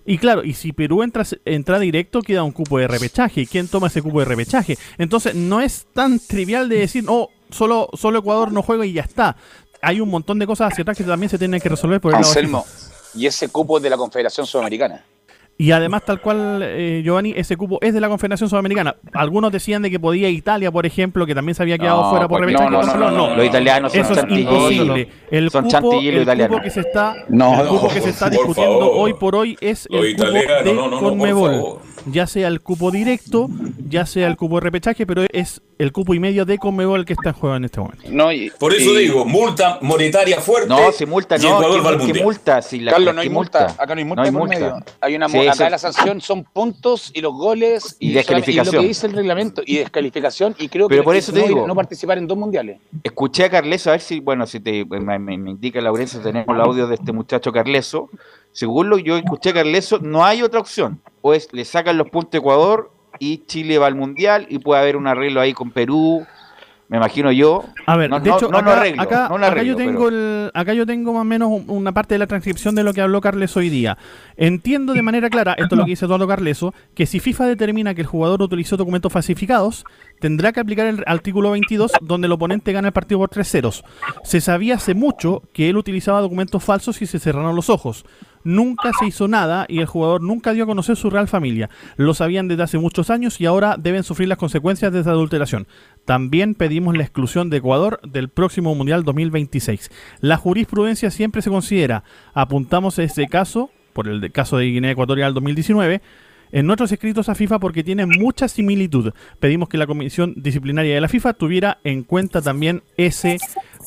Y 0.05 0.18
claro, 0.18 0.44
y 0.44 0.52
si 0.52 0.72
Perú 0.72 1.02
entra, 1.02 1.24
entra 1.46 1.79
directo, 1.79 2.20
queda 2.20 2.42
un 2.42 2.52
cupo 2.52 2.76
de 2.79 2.87
repechaje. 2.87 3.40
¿Y 3.40 3.46
quién 3.46 3.66
toma 3.66 3.87
ese 3.87 4.02
cupo 4.02 4.18
de 4.18 4.26
repechaje? 4.26 4.76
Entonces, 4.98 5.35
no 5.35 5.62
es 5.62 5.87
tan 5.94 6.18
trivial 6.20 6.68
de 6.68 6.81
decir, 6.81 7.05
oh, 7.09 7.31
solo, 7.50 7.88
solo 7.94 8.18
Ecuador 8.18 8.52
no 8.52 8.62
juega 8.62 8.87
y 8.87 8.92
ya 8.92 9.02
está. 9.02 9.37
Hay 9.82 10.00
un 10.00 10.09
montón 10.09 10.38
de 10.38 10.46
cosas 10.46 10.72
hacia 10.72 10.82
atrás 10.82 10.96
que 10.96 11.04
también 11.04 11.30
se 11.30 11.38
tienen 11.38 11.61
que 11.61 11.68
resolver 11.68 12.00
por 12.00 12.12
el 12.12 12.20
lado 12.20 12.28
Anselmo, 12.28 12.66
y 13.14 13.26
ese 13.26 13.48
cupo 13.48 13.76
es 13.76 13.82
de 13.82 13.90
la 13.90 13.96
Confederación 13.96 14.46
Sudamericana. 14.46 15.04
Y 15.59 15.71
además, 15.71 16.03
tal 16.05 16.21
cual, 16.21 16.61
eh, 16.62 17.01
Giovanni, 17.03 17.33
ese 17.35 17.57
cupo 17.57 17.79
es 17.81 17.95
de 17.95 18.01
la 18.01 18.09
Confederación 18.09 18.51
Sudamericana. 18.51 18.97
Algunos 19.14 19.51
decían 19.51 19.81
de 19.81 19.90
que 19.90 19.99
podía 19.99 20.29
Italia, 20.29 20.71
por 20.71 20.85
ejemplo, 20.85 21.25
que 21.25 21.35
también 21.35 21.55
se 21.55 21.62
había 21.62 21.79
quedado 21.79 22.03
No, 22.03 22.11
fuera 22.11 22.29
por 22.29 22.40
porque- 22.40 22.53
repechaje. 22.53 22.71
no, 22.71 22.81
no, 22.83 22.87
Barcelona. 22.87 23.11
no, 23.16 23.29
no, 23.31 23.37
Los 23.37 23.47
italianos 23.47 23.92
son 23.92 24.01
Eso 24.03 24.12
es 24.12 24.38
imposible. 24.38 25.09
El 25.31 25.51
Son 25.51 25.64
cupo, 25.64 25.99
el 26.01 26.23
italianos. 26.23 26.57
cupo 26.57 26.62
que 26.62 26.71
se 26.71 26.81
está, 26.81 27.14
No, 27.31 27.62
el 27.62 27.69
cupo 27.69 27.87
no, 27.88 27.95
que 27.95 28.01
se 28.03 28.11
está 28.11 28.29
discutiendo 28.29 28.81
favor. 28.81 28.92
hoy 28.97 29.14
por 29.14 29.35
hoy 29.35 29.57
es 29.62 29.88
Los 29.90 30.05
el 30.05 30.14
cupo 30.16 30.31
de 30.31 30.64
no, 30.66 30.75
no, 30.75 30.88
no, 30.90 31.01
Conmebol. 31.01 31.79
Ya 32.09 32.29
sea 32.29 32.47
el 32.47 32.61
cupo 32.61 32.92
directo, 32.92 33.49
ya 33.88 34.07
sea 34.07 34.29
el 34.29 34.37
cupo 34.37 34.57
de 34.57 34.61
repechaje, 34.61 35.07
pero 35.07 35.25
es 35.33 35.61
el 35.79 35.90
cupo 35.90 36.14
y 36.14 36.21
medio 36.21 36.45
de 36.45 36.57
Conmebol 36.57 37.05
que 37.05 37.14
está 37.14 37.31
en 37.31 37.35
juego 37.35 37.57
en 37.57 37.64
este 37.64 37.81
momento. 37.81 38.05
No, 38.11 38.31
y- 38.31 38.51
Por 38.61 38.73
eso 38.73 38.92
y- 38.95 38.99
digo, 39.05 39.25
multa 39.25 39.79
monetaria 39.83 40.40
fuerte. 40.40 40.69
No, 40.69 40.92
si 40.92 41.05
multa 41.05 41.37
no. 41.37 41.45
Ecuador 41.49 41.73
¿qué- 41.79 41.81
va 41.83 41.88
al 41.90 41.97
qué 41.99 42.05
mundial. 42.05 42.25
multa? 42.25 42.62
Si 42.62 42.79
la- 42.79 42.92
Carlos, 42.92 43.12
no 43.14 43.21
¿qué 43.23 43.27
hay 43.29 43.35
multa. 43.35 43.66
Acá 43.77 43.95
no 43.95 43.99
hay 43.99 44.05
multa 44.05 44.23
No 44.23 44.27
hay 44.27 44.33
por 44.33 44.40
multa. 44.42 44.55
medio. 44.57 44.77
Hay 45.01 45.16
una, 45.16 45.29
Sí, 45.29 45.37
eso- 45.48 45.62
acá 45.64 45.70
la 45.70 45.78
sanción 45.78 46.20
son 46.20 46.44
puntos 46.44 47.11
y 47.14 47.20
los 47.20 47.32
goles 47.35 47.96
Y 47.98 48.12
descalificación. 48.12 48.74
Y 48.74 48.76
lo 48.76 48.82
que 48.82 48.88
dice 48.88 49.06
el 49.06 49.12
reglamento 49.14 49.62
y 49.64 49.76
descalificación 49.78 50.54
y 50.59 50.68
creo 50.68 50.88
Pero 50.88 51.02
que 51.02 51.04
por 51.04 51.16
eso 51.16 51.32
te 51.32 51.40
no, 51.40 51.46
digo. 51.46 51.66
no 51.66 51.74
participar 51.74 52.18
en 52.18 52.26
dos 52.26 52.37
mundiales. 52.38 52.80
Escuché 53.02 53.44
a 53.44 53.50
Carleso, 53.50 53.90
a 53.90 53.92
ver 53.92 54.00
si, 54.00 54.20
bueno, 54.20 54.46
si 54.46 54.61
te, 54.61 54.85
me, 54.85 55.18
me- 55.18 55.38
me 55.38 55.50
indica 55.50 55.80
Laurencio, 55.80 56.20
tenemos 56.20 56.54
el 56.54 56.61
audio 56.61 56.87
de 56.87 56.94
este 56.96 57.12
muchacho 57.12 57.52
Carleso. 57.52 58.11
Según 58.52 58.88
lo 58.88 58.96
que 58.96 59.02
yo 59.02 59.16
escuché 59.16 59.50
a 59.50 59.54
Carleso, 59.54 59.98
no 60.00 60.24
hay 60.24 60.42
otra 60.42 60.61
opción. 60.61 61.00
O 61.22 61.35
es 61.35 61.48
le 61.52 61.64
sacan 61.64 61.96
los 61.98 62.09
puntos 62.11 62.35
a 62.35 62.38
Ecuador 62.38 62.90
y 63.18 63.38
Chile 63.46 63.78
va 63.78 63.87
al 63.87 63.94
Mundial 63.94 64.46
y 64.50 64.59
puede 64.59 64.80
haber 64.80 64.96
un 64.96 65.06
arreglo 65.06 65.40
ahí 65.40 65.52
con 65.52 65.70
Perú, 65.70 66.26
me 66.88 66.99
imagino 66.99 67.33
yo. 67.33 67.64
A 67.87 67.96
ver, 67.96 68.09
No, 68.11 68.20
de 68.20 68.31
hecho, 68.31 68.42
no 68.42 68.59
un 68.59 68.64
acá, 68.64 68.72
arreglo, 68.79 69.03
acá- 69.03 69.29
no 69.29 69.44
acá 69.44 69.62
yo 69.62 69.75
tengo 69.77 70.05
pero- 70.05 70.09
el, 70.46 70.51
acá 70.55 70.72
yo 70.72 70.87
tengo 70.87 71.12
más 71.12 71.22
o 71.22 71.25
menos 71.25 71.49
un- 71.51 71.64
una 71.68 71.92
parte 71.92 72.14
de 72.14 72.18
la 72.20 72.27
transcripción 72.27 72.75
de 72.75 72.85
lo 72.85 72.92
que 72.92 73.01
habló 73.01 73.20
Carles 73.20 73.57
hoy 73.57 73.68
día. 73.68 73.99
Entiendo 74.37 74.92
de 74.92 75.03
manera 75.03 75.29
clara, 75.31 75.53
esto 75.55 75.75
es 75.75 75.79
lo 75.79 75.85
que 75.85 75.90
dice 75.90 76.05
Eduardo 76.05 76.29
Carleso, 76.29 76.75
que 76.94 77.07
si 77.07 77.18
FIFA 77.20 77.46
determina 77.46 77.94
que 77.94 78.03
el 78.03 78.07
jugador 78.07 78.40
utilizó 78.42 78.77
documentos 78.77 79.12
falsificados, 79.12 79.85
tendrá 80.20 80.53
que 80.53 80.61
aplicar 80.61 80.87
el 80.87 81.03
artículo 81.07 81.51
22 81.53 81.92
donde 82.01 82.27
el 82.27 82.33
oponente 82.33 82.72
gana 82.72 82.88
el 82.88 82.92
partido 82.94 83.18
por 83.18 83.31
tres 83.31 83.51
ceros. 83.51 83.85
Se 84.22 84.40
sabía 84.40 84.77
hace 84.77 84.94
mucho 84.94 85.42
que 85.53 85.68
él 85.68 85.77
utilizaba 85.77 86.20
documentos 86.20 86.62
falsos 86.62 87.03
y 87.03 87.07
se 87.07 87.18
cerraron 87.18 87.57
los 87.57 87.68
ojos. 87.70 88.05
Nunca 88.46 88.92
se 88.96 89.06
hizo 89.06 89.26
nada 89.26 89.66
y 89.68 89.80
el 89.80 89.87
jugador 89.87 90.22
nunca 90.22 90.52
dio 90.52 90.62
a 90.62 90.66
conocer 90.68 90.94
su 90.94 91.11
real 91.11 91.26
familia. 91.26 91.68
Lo 91.96 92.14
sabían 92.14 92.46
desde 92.46 92.62
hace 92.62 92.78
muchos 92.78 93.11
años 93.11 93.40
y 93.40 93.46
ahora 93.46 93.74
deben 93.76 94.04
sufrir 94.04 94.28
las 94.28 94.38
consecuencias 94.38 94.92
de 94.92 95.00
esa 95.00 95.11
adulteración. 95.11 95.66
También 96.04 96.54
pedimos 96.54 96.96
la 96.96 97.02
exclusión 97.02 97.50
de 97.50 97.56
Ecuador 97.56 97.98
del 98.09 98.28
próximo 98.28 98.72
Mundial 98.76 99.02
2026. 99.02 99.90
La 100.20 100.37
jurisprudencia 100.37 101.11
siempre 101.11 101.42
se 101.42 101.50
considera. 101.50 102.04
Apuntamos 102.35 103.00
este 103.00 103.26
caso, 103.26 103.70
por 103.92 104.06
el 104.06 104.30
caso 104.30 104.59
de 104.59 104.66
Guinea 104.66 104.92
Ecuatorial 104.92 105.35
2019, 105.35 106.00
en 106.52 106.66
nuestros 106.66 106.92
escritos 106.92 107.28
a 107.28 107.35
FIFA 107.35 107.59
porque 107.59 107.82
tiene 107.82 108.06
mucha 108.06 108.46
similitud. 108.46 109.12
Pedimos 109.40 109.68
que 109.68 109.76
la 109.76 109.88
Comisión 109.88 110.35
Disciplinaria 110.37 110.94
de 110.94 111.00
la 111.00 111.09
FIFA 111.09 111.32
tuviera 111.32 111.78
en 111.82 112.04
cuenta 112.04 112.40
también 112.40 112.85
ese 112.96 113.38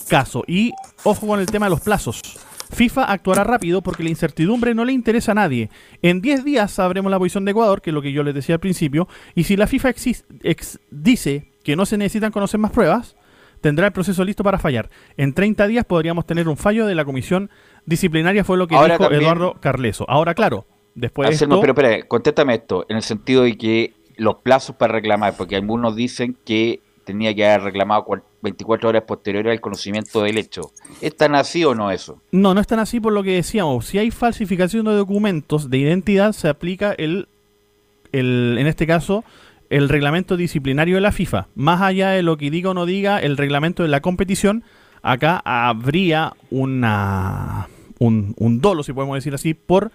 caso. 0.09 0.43
Y 0.47 0.73
ojo 1.05 1.27
con 1.27 1.39
el 1.39 1.45
tema 1.45 1.67
de 1.67 1.69
los 1.69 1.79
plazos. 1.79 2.21
FIFA 2.69 3.05
actuará 3.05 3.43
rápido 3.43 3.81
porque 3.81 4.03
la 4.03 4.09
incertidumbre 4.09 4.73
no 4.75 4.85
le 4.85 4.93
interesa 4.93 5.31
a 5.31 5.35
nadie. 5.35 5.69
En 6.01 6.21
10 6.21 6.43
días 6.45 6.71
sabremos 6.71 7.11
la 7.11 7.17
posición 7.17 7.45
de 7.45 7.51
Ecuador, 7.51 7.81
que 7.81 7.89
es 7.89 7.93
lo 7.93 8.01
que 8.01 8.11
yo 8.11 8.23
les 8.23 8.35
decía 8.35 8.55
al 8.55 8.61
principio, 8.61 9.07
y 9.35 9.43
si 9.43 9.55
la 9.57 9.67
FIFA 9.67 9.93
dice 10.91 11.51
que 11.63 11.75
no 11.75 11.85
se 11.85 11.97
necesitan 11.97 12.31
conocer 12.31 12.59
más 12.59 12.71
pruebas, 12.71 13.15
tendrá 13.61 13.87
el 13.87 13.93
proceso 13.93 14.23
listo 14.23 14.43
para 14.43 14.59
fallar. 14.59 14.89
En 15.17 15.33
30 15.33 15.67
días 15.67 15.85
podríamos 15.85 16.25
tener 16.25 16.47
un 16.47 16.57
fallo 16.57 16.85
de 16.85 16.95
la 16.95 17.05
comisión 17.05 17.49
disciplinaria, 17.85 18.43
fue 18.43 18.57
lo 18.57 18.67
que 18.67 18.75
Ahora 18.75 18.93
dijo 18.95 19.03
también- 19.05 19.21
Eduardo 19.23 19.55
Carleso. 19.59 20.05
Ahora, 20.07 20.33
claro, 20.33 20.65
después 20.95 21.29
de 21.29 21.35
esto... 21.35 21.59
pero 21.61 21.73
espera, 21.73 22.07
contéstame 22.07 22.55
esto, 22.55 22.85
en 22.89 22.97
el 22.97 23.03
sentido 23.03 23.43
de 23.43 23.57
que 23.57 23.93
los 24.15 24.35
plazos 24.35 24.75
para 24.75 24.93
reclamar, 24.93 25.35
porque 25.37 25.55
algunos 25.55 25.95
dicen 25.95 26.37
que 26.45 26.81
tenía 27.11 27.33
que 27.33 27.45
haber 27.45 27.61
reclamado 27.63 28.03
cual- 28.05 28.23
24 28.41 28.89
horas 28.89 29.03
posteriores 29.03 29.51
al 29.51 29.59
conocimiento 29.61 30.21
del 30.23 30.37
hecho. 30.37 30.71
¿Es 31.01 31.15
tan 31.17 31.35
así 31.35 31.65
o 31.65 31.75
no 31.75 31.91
eso? 31.91 32.21
No, 32.31 32.53
no 32.53 32.61
es 32.61 32.67
tan 32.67 32.79
así 32.79 32.99
por 32.99 33.11
lo 33.13 33.23
que 33.23 33.31
decíamos. 33.35 33.85
Si 33.85 33.97
hay 33.97 34.11
falsificación 34.11 34.85
de 34.85 34.93
documentos 34.93 35.69
de 35.69 35.77
identidad, 35.79 36.31
se 36.33 36.47
aplica 36.47 36.93
el, 36.93 37.27
el 38.11 38.55
en 38.59 38.67
este 38.67 38.87
caso, 38.87 39.23
el 39.69 39.89
reglamento 39.89 40.37
disciplinario 40.37 40.95
de 40.95 41.01
la 41.01 41.11
FIFA. 41.11 41.47
Más 41.55 41.81
allá 41.81 42.11
de 42.11 42.21
lo 42.23 42.37
que 42.37 42.49
diga 42.49 42.69
o 42.69 42.73
no 42.73 42.85
diga 42.85 43.19
el 43.19 43.37
reglamento 43.37 43.83
de 43.83 43.89
la 43.89 44.01
competición, 44.01 44.63
acá 45.01 45.41
habría 45.43 46.33
una 46.49 47.67
un, 47.99 48.33
un 48.37 48.61
dolo, 48.61 48.83
si 48.83 48.93
podemos 48.93 49.15
decir 49.15 49.33
así, 49.33 49.53
por 49.53 49.91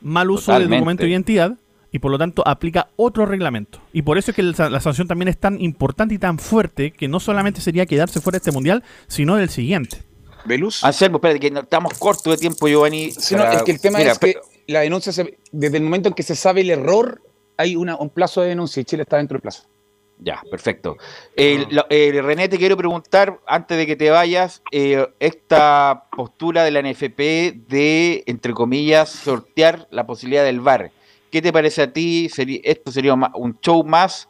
mal 0.00 0.30
uso 0.30 0.46
Totalmente. 0.46 0.70
de 0.70 0.76
documento 0.78 1.02
de 1.04 1.10
identidad 1.10 1.54
y 1.94 2.00
por 2.00 2.10
lo 2.10 2.18
tanto 2.18 2.42
aplica 2.44 2.88
otro 2.96 3.24
reglamento. 3.24 3.78
Y 3.92 4.02
por 4.02 4.18
eso 4.18 4.32
es 4.32 4.34
que 4.34 4.42
la 4.42 4.80
sanción 4.80 5.06
también 5.06 5.28
es 5.28 5.38
tan 5.38 5.60
importante 5.60 6.12
y 6.12 6.18
tan 6.18 6.40
fuerte 6.40 6.90
que 6.90 7.06
no 7.06 7.20
solamente 7.20 7.60
sería 7.60 7.86
quedarse 7.86 8.20
fuera 8.20 8.34
de 8.34 8.38
este 8.38 8.50
mundial, 8.50 8.82
sino 9.06 9.36
del 9.36 9.48
siguiente. 9.48 10.02
¿Velus? 10.44 10.82
Anselmo, 10.82 11.18
espérate, 11.18 11.38
que 11.38 11.56
estamos 11.56 11.96
cortos 11.96 12.32
de 12.32 12.36
tiempo, 12.36 12.66
Giovanni. 12.66 13.12
Sí, 13.12 13.36
no, 13.36 13.44
es 13.44 13.62
que 13.62 13.70
el 13.70 13.80
tema 13.80 13.98
Mira, 13.98 14.10
es 14.10 14.18
que 14.18 14.32
pero- 14.32 14.40
la 14.66 14.80
denuncia, 14.80 15.12
se- 15.12 15.38
desde 15.52 15.76
el 15.76 15.84
momento 15.84 16.08
en 16.08 16.14
que 16.16 16.24
se 16.24 16.34
sabe 16.34 16.62
el 16.62 16.70
error, 16.70 17.22
hay 17.56 17.76
una, 17.76 17.94
un 17.96 18.10
plazo 18.10 18.40
de 18.40 18.48
denuncia 18.48 18.80
y 18.80 18.84
Chile 18.84 19.04
está 19.04 19.18
dentro 19.18 19.36
del 19.36 19.42
plazo. 19.42 19.62
Ya, 20.18 20.42
perfecto. 20.50 20.96
El- 21.36 21.68
la- 21.70 21.86
René, 21.88 22.48
te 22.48 22.58
quiero 22.58 22.76
preguntar, 22.76 23.38
antes 23.46 23.78
de 23.78 23.86
que 23.86 23.94
te 23.94 24.10
vayas, 24.10 24.62
eh, 24.72 25.06
esta 25.20 26.06
postura 26.10 26.64
de 26.64 26.72
la 26.72 26.80
NFP 26.80 27.52
de, 27.68 28.24
entre 28.26 28.52
comillas, 28.52 29.10
sortear 29.10 29.86
la 29.92 30.04
posibilidad 30.08 30.42
del 30.44 30.58
VAR. 30.60 30.90
¿Qué 31.34 31.42
te 31.42 31.52
parece 31.52 31.82
a 31.82 31.92
ti? 31.92 32.30
¿Esto 32.62 32.92
sería 32.92 33.12
un 33.12 33.58
show 33.58 33.82
más 33.82 34.28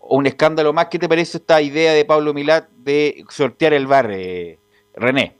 o 0.00 0.16
un 0.16 0.24
escándalo 0.24 0.72
más? 0.72 0.86
¿Qué 0.86 0.98
te 0.98 1.06
parece 1.06 1.36
esta 1.36 1.60
idea 1.60 1.92
de 1.92 2.06
Pablo 2.06 2.32
Milat 2.32 2.70
de 2.70 3.26
sortear 3.28 3.74
el 3.74 3.86
VAR, 3.86 4.10
eh, 4.10 4.58
René? 4.94 5.36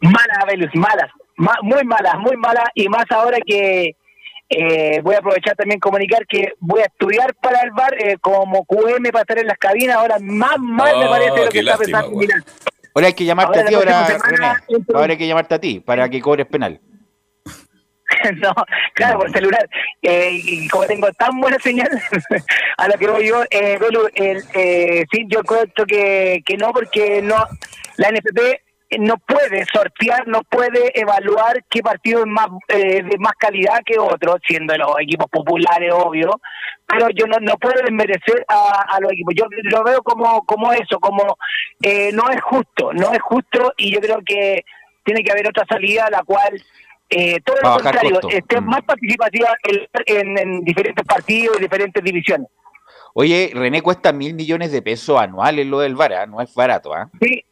Malas, 0.00 0.46
Velus, 0.46 0.70
malas. 0.76 1.10
Ma- 1.34 1.58
muy 1.62 1.82
malas, 1.82 2.14
muy 2.20 2.36
malas. 2.36 2.66
Y 2.76 2.88
más 2.88 3.04
ahora 3.10 3.38
que 3.44 3.96
eh, 4.48 5.00
voy 5.02 5.16
a 5.16 5.18
aprovechar 5.18 5.56
también 5.56 5.80
comunicar 5.80 6.24
que 6.28 6.52
voy 6.60 6.82
a 6.82 6.84
estudiar 6.84 7.34
para 7.42 7.62
el 7.62 7.72
bar 7.72 7.92
eh, 8.00 8.18
como 8.20 8.64
QM 8.64 9.10
para 9.10 9.22
estar 9.22 9.38
en 9.40 9.48
las 9.48 9.58
cabinas. 9.58 9.96
Ahora 9.96 10.18
más 10.20 10.56
mal 10.60 10.96
me 11.00 11.06
Ah, 11.06 11.10
parece 11.10 11.44
lo 11.46 11.50
que 11.50 11.58
está 11.58 11.78
pensando. 11.78 12.20
Ahora 12.94 13.08
hay 13.08 13.14
que 13.14 13.24
llamarte 13.24 13.58
Ahora 13.58 13.62
a 13.64 13.68
ti, 13.68 13.74
ahora, 13.74 14.18
René. 14.24 14.54
Ahora 14.94 15.12
hay 15.14 15.18
que 15.18 15.26
llamarte 15.26 15.54
a 15.56 15.60
ti 15.60 15.80
para 15.80 16.08
que 16.08 16.20
cobres 16.20 16.46
penal. 16.46 16.80
no, 18.36 18.52
claro, 18.94 19.20
por 19.20 19.30
celular. 19.32 19.68
Eh, 20.02 20.30
y 20.32 20.68
como 20.68 20.86
tengo 20.86 21.10
tan 21.12 21.40
buena 21.40 21.58
señal, 21.58 21.88
a 22.76 22.88
lo 22.88 22.94
que 22.94 23.06
voy 23.06 23.26
yo, 23.26 23.42
eh, 23.50 23.78
eh, 24.14 25.04
sí, 25.10 25.26
yo 25.28 25.42
creo 25.42 25.66
que, 25.86 26.42
que 26.44 26.56
no, 26.56 26.72
porque 26.72 27.22
no 27.22 27.46
la 27.96 28.10
NFP 28.10 28.62
no 28.98 29.18
puede 29.18 29.64
sortear, 29.72 30.26
no 30.26 30.42
puede 30.42 30.98
evaluar 30.98 31.62
qué 31.68 31.80
partido 31.80 32.20
es 32.20 32.26
más 32.26 32.48
eh, 32.68 33.02
de 33.02 33.18
más 33.18 33.34
calidad 33.38 33.80
que 33.84 33.98
otro, 33.98 34.36
siendo 34.46 34.76
los 34.76 34.98
equipos 35.00 35.26
populares, 35.30 35.92
obvio, 35.92 36.40
pero 36.86 37.08
yo 37.10 37.26
no, 37.26 37.38
no 37.40 37.56
puedo 37.56 37.80
desmerecer 37.82 38.44
a, 38.48 38.86
a 38.88 39.00
los 39.00 39.12
equipos. 39.12 39.34
Yo 39.36 39.44
lo 39.70 39.84
veo 39.84 40.02
como, 40.02 40.44
como 40.44 40.72
eso, 40.72 40.98
como 40.98 41.36
eh, 41.82 42.10
no 42.12 42.28
es 42.30 42.40
justo, 42.42 42.92
no 42.92 43.12
es 43.12 43.22
justo 43.22 43.72
y 43.76 43.92
yo 43.92 44.00
creo 44.00 44.18
que 44.26 44.64
tiene 45.04 45.22
que 45.22 45.30
haber 45.30 45.48
otra 45.48 45.64
salida 45.68 46.08
la 46.10 46.22
cual 46.24 46.60
eh, 47.10 47.40
todo 47.44 47.56
lo 47.62 47.72
contrario, 47.74 48.20
esté 48.30 48.60
Mm. 48.60 48.64
más 48.66 48.82
participativa 48.82 49.48
en, 49.64 49.86
en- 50.06 50.38
en 50.38 50.60
diferentes 50.64 51.04
partidos 51.04 51.56
y 51.58 51.62
diferentes 51.62 52.02
divisiones. 52.02 52.46
Oye, 53.14 53.50
René, 53.52 53.82
cuesta 53.82 54.12
mil 54.12 54.34
millones 54.34 54.70
de 54.72 54.82
pesos 54.82 55.20
anuales 55.20 55.66
lo 55.66 55.80
del 55.80 55.96
VAR, 55.96 56.28
no 56.28 56.40
es 56.40 56.54
barato, 56.54 56.94
¿ah? 56.94 57.10
Sí, 57.20 57.42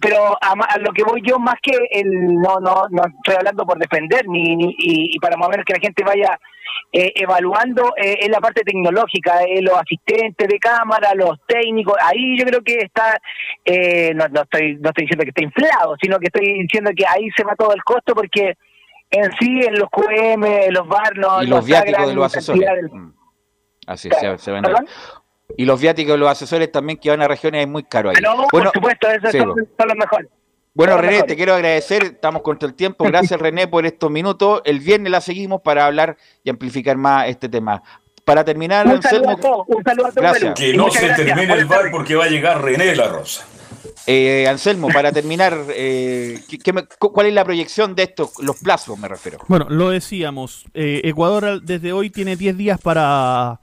pero 0.00 0.36
a, 0.40 0.52
a 0.52 0.78
lo 0.78 0.92
que 0.92 1.04
voy 1.04 1.20
yo, 1.22 1.38
más 1.38 1.56
que 1.62 1.72
el, 1.90 2.08
no, 2.36 2.58
no, 2.60 2.86
no 2.90 3.02
estoy 3.04 3.34
hablando 3.36 3.64
por 3.66 3.78
defender, 3.78 4.26
ni, 4.26 4.56
ni- 4.56 4.74
y, 4.78 5.14
y 5.14 5.18
para 5.18 5.36
más 5.36 5.48
o 5.48 5.50
menos 5.50 5.64
que 5.66 5.74
la 5.74 5.80
gente 5.80 6.02
vaya 6.02 6.38
eh, 6.92 7.12
evaluando, 7.16 7.92
eh, 7.96 8.16
es 8.20 8.28
la 8.30 8.40
parte 8.40 8.62
tecnológica, 8.62 9.42
eh, 9.44 9.60
los 9.60 9.74
asistentes 9.76 10.48
de 10.48 10.58
cámara, 10.58 11.14
los 11.14 11.38
técnicos, 11.46 11.94
ahí 12.02 12.38
yo 12.38 12.46
creo 12.46 12.62
que 12.62 12.76
está, 12.78 13.20
eh, 13.64 14.12
no, 14.14 14.26
no, 14.28 14.42
estoy, 14.42 14.76
no 14.80 14.88
estoy 14.88 15.04
diciendo 15.04 15.24
que 15.24 15.30
está 15.30 15.42
inflado, 15.42 15.96
sino 16.00 16.18
que 16.18 16.26
estoy 16.26 16.62
diciendo 16.62 16.90
que 16.96 17.04
ahí 17.06 17.28
se 17.36 17.44
va 17.44 17.54
todo 17.54 17.74
el 17.74 17.84
costo 17.84 18.14
porque 18.14 18.54
en 19.14 19.30
sí, 19.38 19.60
en 19.66 19.78
los 19.78 19.88
QM, 19.90 20.44
en 20.66 20.74
los 20.74 20.86
VAR, 20.88 21.16
no, 21.16 21.42
y 21.42 21.46
los 21.46 21.60
está 21.68 21.82
viáticos 21.82 22.06
de 22.08 22.14
los 22.14 22.24
asesores. 22.26 22.60
del- 22.60 22.90
Mm. 22.90 23.14
Así 23.86 24.08
Claro. 24.08 24.38
se, 24.38 24.44
se. 24.44 24.52
¿Perdón? 24.62 24.86
Y 25.56 25.64
los 25.66 25.80
viáticos 25.80 26.12
de 26.14 26.18
los 26.18 26.28
asesores 26.30 26.72
también 26.72 26.98
que 26.98 27.10
van 27.10 27.20
a 27.22 27.28
regiones 27.28 27.62
es 27.62 27.68
muy 27.68 27.84
caro 27.84 28.08
ahí. 28.10 28.16
Ah, 28.18 28.20
no, 28.22 28.36
bueno, 28.36 28.48
por 28.50 28.72
supuesto, 28.72 29.08
esos 29.10 29.30
sí, 29.30 29.38
son, 29.38 29.48
los 29.48 29.96
mejores. 29.96 30.28
Bueno, 30.72 30.92
los 30.94 31.00
René, 31.02 31.12
mejores. 31.12 31.28
te 31.30 31.36
quiero 31.36 31.54
agradecer, 31.54 32.02
estamos 32.04 32.42
contra 32.42 32.66
el 32.68 32.74
tiempo. 32.74 33.04
Gracias, 33.04 33.38
René, 33.40 33.68
por 33.68 33.84
estos 33.86 34.10
minutos. 34.10 34.62
El 34.64 34.80
viernes 34.80 35.12
la 35.12 35.20
seguimos 35.20 35.60
para 35.60 35.84
hablar 35.86 36.16
y 36.42 36.50
amplificar 36.50 36.96
más 36.96 37.28
este 37.28 37.48
tema. 37.48 37.82
Para 38.24 38.42
terminar, 38.42 38.86
Un 38.86 39.02
saludo 39.02 39.28
Anselmo, 39.28 39.30
a 39.30 39.36
todos, 39.36 39.66
un 39.68 39.84
saludo 39.84 40.06
a 40.06 40.10
todos. 40.10 40.22
Gracias. 40.22 40.54
Que 40.54 40.72
no 40.74 40.90
se 40.90 41.06
gracias. 41.06 41.26
termine 41.26 41.52
el 41.52 41.66
bar 41.66 41.90
porque 41.92 42.14
va 42.16 42.24
a 42.24 42.28
llegar 42.28 42.62
René 42.62 42.86
de 42.86 42.96
la 42.96 43.08
Rosa. 43.08 43.46
Eh, 44.06 44.46
Anselmo, 44.48 44.88
para 44.88 45.12
terminar, 45.12 45.58
eh, 45.74 46.38
¿qué- 46.48 46.58
qué 46.58 46.72
me- 46.72 46.84
cu- 46.86 47.12
¿cuál 47.12 47.26
es 47.28 47.34
la 47.34 47.44
proyección 47.44 47.94
de 47.94 48.04
esto? 48.04 48.30
Los 48.42 48.56
plazos, 48.56 48.98
me 48.98 49.08
refiero. 49.08 49.38
Bueno, 49.48 49.66
lo 49.70 49.90
decíamos. 49.90 50.64
eh, 50.74 51.00
Ecuador 51.04 51.62
desde 51.62 51.92
hoy 51.92 52.10
tiene 52.10 52.36
10 52.36 52.56
días 52.56 52.80
para, 52.80 53.60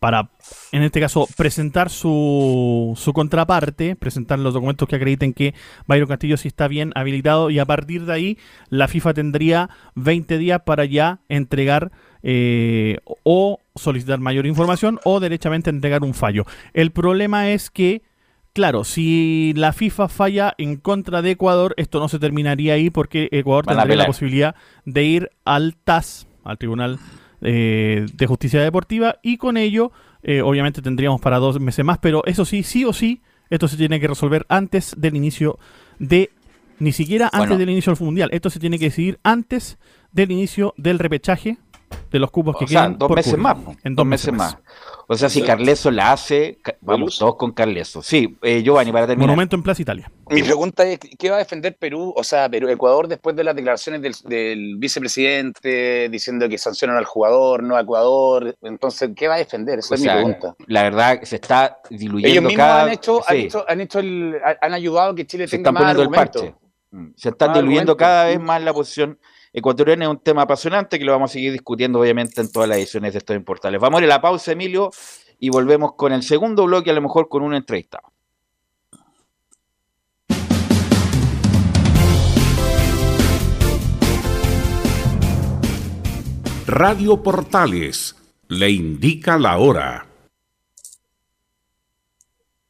para, 0.00 0.30
en 0.72 0.82
este 0.82 1.00
caso, 1.00 1.28
presentar 1.36 1.90
su, 1.90 2.92
su 2.96 3.12
contraparte, 3.12 3.96
presentar 3.96 4.38
los 4.38 4.52
documentos 4.52 4.88
que 4.88 4.96
acrediten 4.96 5.32
que 5.32 5.54
Byron 5.86 6.08
Castillo 6.08 6.36
sí 6.36 6.48
está 6.48 6.68
bien 6.68 6.92
habilitado 6.94 7.50
y 7.50 7.58
a 7.58 7.64
partir 7.64 8.04
de 8.04 8.12
ahí 8.12 8.38
la 8.68 8.88
FIFA 8.88 9.14
tendría 9.14 9.70
20 9.94 10.36
días 10.38 10.60
para 10.66 10.84
ya 10.84 11.20
entregar 11.28 11.90
eh, 12.22 12.98
o 13.22 13.60
solicitar 13.76 14.18
mayor 14.18 14.46
información 14.46 14.98
o 15.04 15.20
derechamente 15.20 15.70
entregar 15.70 16.02
un 16.02 16.14
fallo. 16.14 16.44
El 16.72 16.90
problema 16.90 17.50
es 17.50 17.70
que 17.70 18.02
Claro, 18.54 18.84
si 18.84 19.52
la 19.56 19.72
FIFA 19.72 20.08
falla 20.08 20.54
en 20.58 20.76
contra 20.76 21.22
de 21.22 21.32
Ecuador, 21.32 21.74
esto 21.76 21.98
no 21.98 22.08
se 22.08 22.20
terminaría 22.20 22.74
ahí 22.74 22.88
porque 22.88 23.28
Ecuador 23.32 23.66
Van 23.66 23.76
tendría 23.76 23.96
la 23.96 24.06
posibilidad 24.06 24.54
de 24.84 25.02
ir 25.02 25.30
al 25.44 25.74
TAS, 25.74 26.28
al 26.44 26.56
Tribunal 26.56 27.00
eh, 27.40 28.06
de 28.14 28.26
Justicia 28.28 28.62
Deportiva, 28.62 29.16
y 29.24 29.38
con 29.38 29.56
ello, 29.56 29.90
eh, 30.22 30.40
obviamente, 30.40 30.82
tendríamos 30.82 31.20
para 31.20 31.38
dos 31.38 31.58
meses 31.58 31.84
más, 31.84 31.98
pero 31.98 32.24
eso 32.26 32.44
sí, 32.44 32.62
sí 32.62 32.84
o 32.84 32.92
sí, 32.92 33.22
esto 33.50 33.66
se 33.66 33.76
tiene 33.76 33.98
que 33.98 34.06
resolver 34.06 34.46
antes 34.48 34.94
del 34.96 35.16
inicio 35.16 35.58
de. 35.98 36.30
Ni 36.78 36.92
siquiera 36.92 37.26
antes 37.26 37.40
Bueno. 37.40 37.58
del 37.58 37.70
inicio 37.70 37.92
del 37.92 38.04
Mundial. 38.04 38.30
Esto 38.32 38.50
se 38.50 38.60
tiene 38.60 38.78
que 38.78 38.86
decidir 38.86 39.18
antes 39.24 39.78
del 40.12 40.30
inicio 40.30 40.74
del 40.76 40.98
repechaje 41.00 41.58
de 42.10 42.18
los 42.18 42.30
cupos 42.30 42.56
que 42.56 42.64
O 42.64 42.68
sea, 42.68 42.82
quedan. 42.82 42.98
dos 42.98 43.08
por 43.08 43.16
meses 43.16 43.36
más. 43.38 43.56
En 43.82 43.94
dos 43.94 44.06
meses 44.06 44.32
más. 44.32 44.56
O 45.06 45.16
sea, 45.16 45.28
si 45.28 45.42
Carleso 45.42 45.90
la 45.90 46.12
hace, 46.12 46.58
vamos 46.80 47.18
todos 47.18 47.36
con 47.36 47.52
Carleso. 47.52 48.02
Sí, 48.02 48.38
eh, 48.42 48.62
Giovanni, 48.62 48.90
para 48.92 49.06
terminar. 49.06 49.28
Monumento 49.28 49.56
en 49.56 49.62
Plaza 49.62 49.82
Italia. 49.82 50.10
Mi 50.30 50.42
pregunta 50.42 50.84
es, 50.84 50.98
¿qué 51.18 51.28
va 51.30 51.36
a 51.36 51.38
defender 51.40 51.76
Perú, 51.76 52.14
o 52.16 52.24
sea, 52.24 52.48
Perú, 52.48 52.68
Ecuador 52.68 53.06
después 53.08 53.36
de 53.36 53.44
las 53.44 53.54
declaraciones 53.54 54.00
del, 54.00 54.14
del 54.24 54.76
vicepresidente 54.78 56.08
diciendo 56.08 56.48
que 56.48 56.56
sancionan 56.56 56.96
al 56.96 57.04
jugador, 57.04 57.62
no 57.62 57.76
a 57.76 57.82
Ecuador? 57.82 58.56
Entonces, 58.62 59.10
¿qué 59.14 59.28
va 59.28 59.34
a 59.34 59.38
defender? 59.38 59.80
Esa 59.80 59.94
O 59.94 59.96
es 59.96 60.00
sea, 60.02 60.14
mi 60.14 60.22
pregunta. 60.22 60.54
La 60.66 60.82
verdad, 60.84 61.20
se 61.22 61.36
está 61.36 61.78
diluyendo 61.90 62.28
Ellos 62.28 62.44
mismos 62.44 62.56
cada 62.56 62.82
han 62.84 62.90
hecho, 62.92 63.20
han 63.28 63.36
hecho, 63.36 63.64
han 63.68 63.80
hecho 63.82 63.98
el, 63.98 64.36
han 64.60 64.72
ayudado 64.72 65.12
a 65.12 65.14
que 65.14 65.26
Chile 65.26 65.46
se 65.48 65.56
tenga 65.56 65.72
más 65.72 65.82
poniendo 65.82 66.02
el 66.02 66.08
argumentos. 66.08 66.42
parche. 66.42 67.14
Se 67.16 67.28
está 67.28 67.52
diluyendo 67.52 67.96
cada 67.96 68.24
vez 68.26 68.40
más 68.40 68.62
la 68.62 68.72
posición 68.72 69.18
ecuatoriana. 69.54 70.04
Es 70.04 70.10
un 70.10 70.18
tema 70.18 70.42
apasionante 70.42 70.98
que 70.98 71.04
lo 71.04 71.12
vamos 71.12 71.30
a 71.30 71.32
seguir 71.32 71.52
discutiendo, 71.52 72.00
obviamente, 72.00 72.42
en 72.42 72.52
todas 72.52 72.68
las 72.68 72.76
ediciones 72.76 73.14
de 73.14 73.18
estos 73.20 73.42
portales. 73.42 73.80
Vamos 73.80 74.00
a 74.00 74.04
ir 74.04 74.10
a 74.10 74.16
la 74.16 74.20
pausa, 74.20 74.52
Emilio, 74.52 74.90
y 75.38 75.48
volvemos 75.48 75.94
con 75.94 76.12
el 76.12 76.22
segundo 76.22 76.64
bloque, 76.64 76.90
a 76.90 76.94
lo 76.94 77.00
mejor 77.00 77.28
con 77.28 77.42
una 77.42 77.56
entrevista. 77.56 78.00
Radio 86.66 87.22
Portales 87.22 88.16
le 88.48 88.70
indica 88.70 89.38
la 89.38 89.58
hora. 89.58 90.06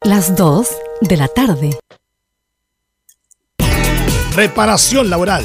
Las 0.02 0.36
2 0.36 0.68
de 1.00 1.16
la 1.16 1.28
tarde. 1.28 1.70
Reparación 4.34 5.08
laboral. 5.08 5.44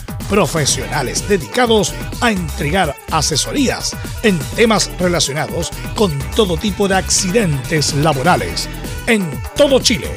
Profesionales 0.31 1.27
dedicados 1.27 1.93
a 2.21 2.31
entregar 2.31 2.95
asesorías 3.11 3.95
en 4.23 4.39
temas 4.55 4.89
relacionados 4.97 5.71
con 5.93 6.17
todo 6.37 6.55
tipo 6.55 6.87
de 6.87 6.95
accidentes 6.95 7.93
laborales. 7.95 8.69
En 9.07 9.29
todo 9.57 9.81
Chile. 9.81 10.07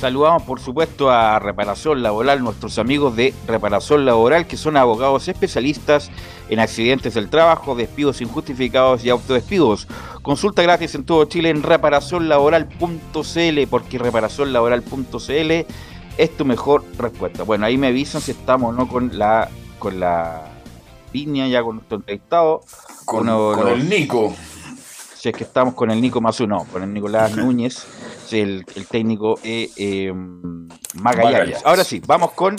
saludamos 0.00 0.42
por 0.42 0.60
supuesto 0.60 1.10
a 1.10 1.38
Reparación 1.38 2.02
Laboral, 2.02 2.42
nuestros 2.42 2.78
amigos 2.78 3.16
de 3.16 3.34
Reparación 3.46 4.04
Laboral, 4.04 4.46
que 4.46 4.56
son 4.56 4.76
abogados 4.76 5.28
especialistas 5.28 6.10
en 6.48 6.58
accidentes 6.58 7.14
del 7.14 7.28
trabajo, 7.30 7.74
despidos 7.74 8.20
injustificados 8.20 9.04
y 9.04 9.10
autodespidos. 9.10 9.86
Consulta 10.22 10.62
gratis 10.62 10.94
en 10.94 11.04
todo 11.04 11.24
Chile 11.26 11.50
en 11.50 11.62
reparacionlaboral.cl, 11.62 13.66
porque 13.68 13.98
reparacionlaboral.cl 13.98 15.66
es 16.18 16.36
tu 16.36 16.44
mejor 16.44 16.84
respuesta. 16.98 17.44
Bueno, 17.44 17.66
ahí 17.66 17.78
me 17.78 17.88
avisan 17.88 18.20
si 18.20 18.32
estamos 18.32 18.74
no 18.74 18.88
con 18.88 19.16
la 19.18 19.48
con 19.78 19.98
la 20.00 20.42
línea 21.12 21.46
ya 21.48 21.62
con 21.62 21.76
nuestro 21.76 21.96
entrevistado. 21.98 22.60
Con, 23.04 23.20
uno 23.22 23.50
de 23.50 23.56
con 23.56 23.64
los- 23.70 23.78
el 23.80 23.88
Nico. 23.88 24.34
si 25.14 25.28
es 25.30 25.34
que 25.36 25.44
estamos 25.44 25.74
con 25.74 25.90
el 25.90 26.00
Nico 26.00 26.20
más 26.20 26.38
uno, 26.40 26.66
con 26.72 26.82
el 26.82 26.92
Nicolás 26.92 27.36
Núñez, 27.36 27.86
el, 28.32 28.64
el 28.76 28.86
técnico 28.86 29.38
eh, 29.44 29.68
eh, 29.76 30.12
Magallanes. 30.12 30.94
Magallanes. 30.94 31.62
Ahora 31.64 31.84
sí, 31.84 32.00
vamos 32.06 32.32
con. 32.32 32.56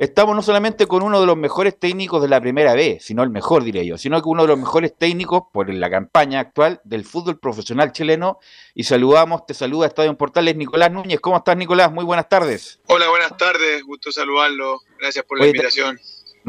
Estamos 0.00 0.36
no 0.36 0.42
solamente 0.42 0.86
con 0.86 1.02
uno 1.02 1.18
de 1.20 1.26
los 1.26 1.36
mejores 1.36 1.76
técnicos 1.76 2.22
de 2.22 2.28
la 2.28 2.40
primera 2.40 2.72
vez, 2.74 3.04
sino 3.04 3.24
el 3.24 3.30
mejor, 3.30 3.64
diré 3.64 3.84
yo, 3.84 3.98
sino 3.98 4.22
que 4.22 4.28
uno 4.28 4.42
de 4.42 4.48
los 4.48 4.56
mejores 4.58 4.94
técnicos 4.96 5.42
por 5.52 5.68
la 5.74 5.90
campaña 5.90 6.38
actual 6.38 6.80
del 6.84 7.04
fútbol 7.04 7.40
profesional 7.40 7.90
chileno. 7.90 8.38
Y 8.74 8.84
saludamos, 8.84 9.44
te 9.44 9.54
saluda 9.54 9.88
Estadio 9.88 10.10
en 10.10 10.16
Portales, 10.16 10.54
Nicolás 10.54 10.92
Núñez. 10.92 11.18
¿Cómo 11.18 11.36
estás, 11.38 11.56
Nicolás? 11.56 11.90
Muy 11.90 12.04
buenas 12.04 12.28
tardes. 12.28 12.78
Hola, 12.86 13.08
buenas 13.08 13.36
tardes, 13.36 13.82
gusto 13.82 14.12
saludarlo. 14.12 14.78
Gracias 15.00 15.24
por 15.24 15.38
la 15.38 15.42
Oye, 15.44 15.52
te- 15.52 15.58
invitación. 15.58 15.98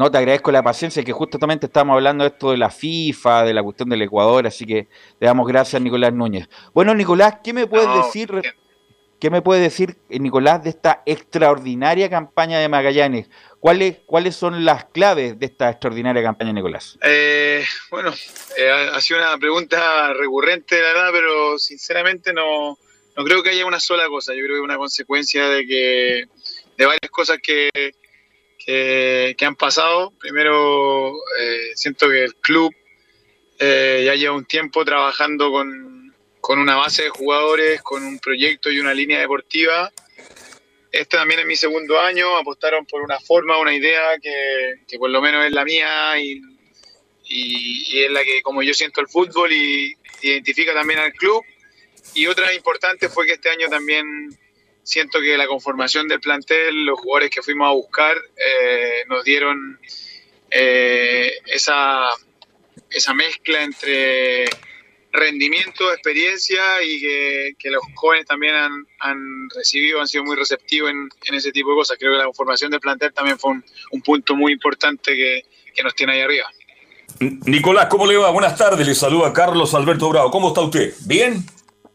No, 0.00 0.10
te 0.10 0.16
agradezco 0.16 0.50
la 0.50 0.62
paciencia, 0.62 1.04
que 1.04 1.12
justamente 1.12 1.66
estamos 1.66 1.92
hablando 1.92 2.24
de 2.24 2.30
esto 2.30 2.52
de 2.52 2.56
la 2.56 2.70
FIFA, 2.70 3.44
de 3.44 3.52
la 3.52 3.62
cuestión 3.62 3.90
del 3.90 4.00
Ecuador, 4.00 4.46
así 4.46 4.64
que 4.64 4.88
le 5.20 5.26
damos 5.26 5.46
gracias 5.46 5.74
a 5.74 5.84
Nicolás 5.84 6.10
Núñez. 6.14 6.48
Bueno, 6.72 6.94
Nicolás, 6.94 7.40
¿qué 7.44 7.52
me 7.52 7.66
puedes 7.66 7.86
No, 7.86 8.06
decir? 8.06 8.30
¿Qué 9.20 9.28
me 9.28 9.42
puede 9.42 9.60
decir, 9.60 9.98
eh, 10.08 10.18
Nicolás, 10.18 10.64
de 10.64 10.70
esta 10.70 11.02
extraordinaria 11.04 12.08
campaña 12.08 12.58
de 12.58 12.70
Magallanes? 12.70 13.28
¿Cuáles, 13.58 13.98
¿Cuáles 14.06 14.34
son 14.34 14.64
las 14.64 14.86
claves 14.86 15.38
de 15.38 15.44
esta 15.44 15.68
extraordinaria 15.68 16.22
campaña, 16.22 16.54
Nicolás? 16.54 16.98
Eh, 17.02 17.62
bueno, 17.90 18.14
eh, 18.56 18.70
ha 18.70 18.96
ha 18.96 19.00
sido 19.02 19.20
una 19.20 19.36
pregunta 19.36 20.14
recurrente, 20.14 20.80
la 20.80 20.94
verdad, 20.94 21.10
pero 21.12 21.58
sinceramente 21.58 22.32
no, 22.32 22.78
no 23.18 23.24
creo 23.24 23.42
que 23.42 23.50
haya 23.50 23.66
una 23.66 23.80
sola 23.80 24.06
cosa. 24.08 24.32
Yo 24.32 24.44
creo 24.44 24.54
que 24.54 24.60
es 24.60 24.64
una 24.64 24.78
consecuencia 24.78 25.46
de 25.46 25.66
que 25.66 26.24
de 26.78 26.86
varias 26.86 27.10
cosas 27.10 27.36
que, 27.42 27.68
que, 28.64 29.36
han 29.40 29.56
pasado. 29.56 30.12
Primero, 30.18 31.12
eh, 31.38 31.70
siento 31.74 32.08
que 32.08 32.24
el 32.24 32.34
club 32.36 32.74
eh, 33.58 34.02
ya 34.04 34.14
lleva 34.14 34.34
un 34.34 34.44
tiempo 34.44 34.84
trabajando 34.84 35.50
con, 35.50 36.14
con 36.40 36.58
una 36.58 36.76
base 36.76 37.04
de 37.04 37.10
jugadores, 37.10 37.82
con 37.82 38.04
un 38.04 38.18
proyecto 38.18 38.70
y 38.70 38.78
una 38.80 38.94
línea 38.94 39.20
deportiva. 39.20 39.90
Este 40.92 41.16
también 41.16 41.40
es 41.40 41.46
mi 41.46 41.56
segundo 41.56 42.00
año, 42.00 42.36
apostaron 42.36 42.84
por 42.86 43.02
una 43.02 43.18
forma, 43.20 43.58
una 43.58 43.74
idea 43.74 44.18
que, 44.20 44.74
que 44.88 44.98
por 44.98 45.10
lo 45.10 45.20
menos 45.22 45.44
es 45.46 45.52
la 45.52 45.64
mía 45.64 46.18
y, 46.20 46.40
y- 47.28 47.84
y 47.96 48.04
es 48.04 48.10
la 48.10 48.24
que 48.24 48.42
como 48.42 48.62
yo 48.62 48.74
siento 48.74 49.00
el 49.00 49.08
fútbol 49.08 49.52
y 49.52 49.96
identifica 50.22 50.74
también 50.74 50.98
al 50.98 51.12
club. 51.12 51.44
Y 52.14 52.26
otra 52.26 52.52
importante 52.52 53.08
fue 53.08 53.24
que 53.26 53.34
este 53.34 53.50
año 53.50 53.68
también 53.68 54.04
siento 54.82 55.20
que 55.20 55.36
la 55.36 55.46
conformación 55.46 56.08
del 56.08 56.20
plantel, 56.20 56.84
los 56.84 56.98
jugadores 56.98 57.30
que 57.30 57.42
fuimos 57.42 57.68
a 57.68 57.72
buscar, 57.72 58.16
eh, 58.16 59.04
nos 59.08 59.24
dieron 59.24 59.78
eh, 60.50 61.32
esa, 61.46 62.08
esa 62.90 63.14
mezcla 63.14 63.62
entre 63.62 64.46
rendimiento, 65.12 65.92
experiencia 65.92 66.60
y 66.84 67.00
que, 67.00 67.52
que 67.58 67.70
los 67.70 67.82
jóvenes 67.94 68.26
también 68.26 68.54
han, 68.54 68.86
han 69.00 69.50
recibido, 69.56 70.00
han 70.00 70.06
sido 70.06 70.22
muy 70.24 70.36
receptivos 70.36 70.90
en, 70.90 71.08
en 71.24 71.34
ese 71.34 71.50
tipo 71.50 71.70
de 71.70 71.76
cosas. 71.76 71.96
Creo 71.98 72.12
que 72.12 72.18
la 72.18 72.24
conformación 72.26 72.70
del 72.70 72.80
plantel 72.80 73.12
también 73.12 73.38
fue 73.38 73.52
un, 73.52 73.64
un 73.90 74.02
punto 74.02 74.36
muy 74.36 74.52
importante 74.52 75.14
que, 75.14 75.44
que 75.74 75.82
nos 75.82 75.94
tiene 75.94 76.12
ahí 76.12 76.20
arriba. 76.20 76.48
Nicolás, 77.18 77.86
¿cómo 77.90 78.06
le 78.06 78.16
va? 78.16 78.30
Buenas 78.30 78.56
tardes, 78.56 78.86
le 78.86 78.94
saluda 78.94 79.32
Carlos 79.32 79.74
Alberto 79.74 80.08
Bravo. 80.08 80.30
¿Cómo 80.30 80.48
está 80.48 80.60
usted? 80.60 80.94
¿Bien? 81.06 81.44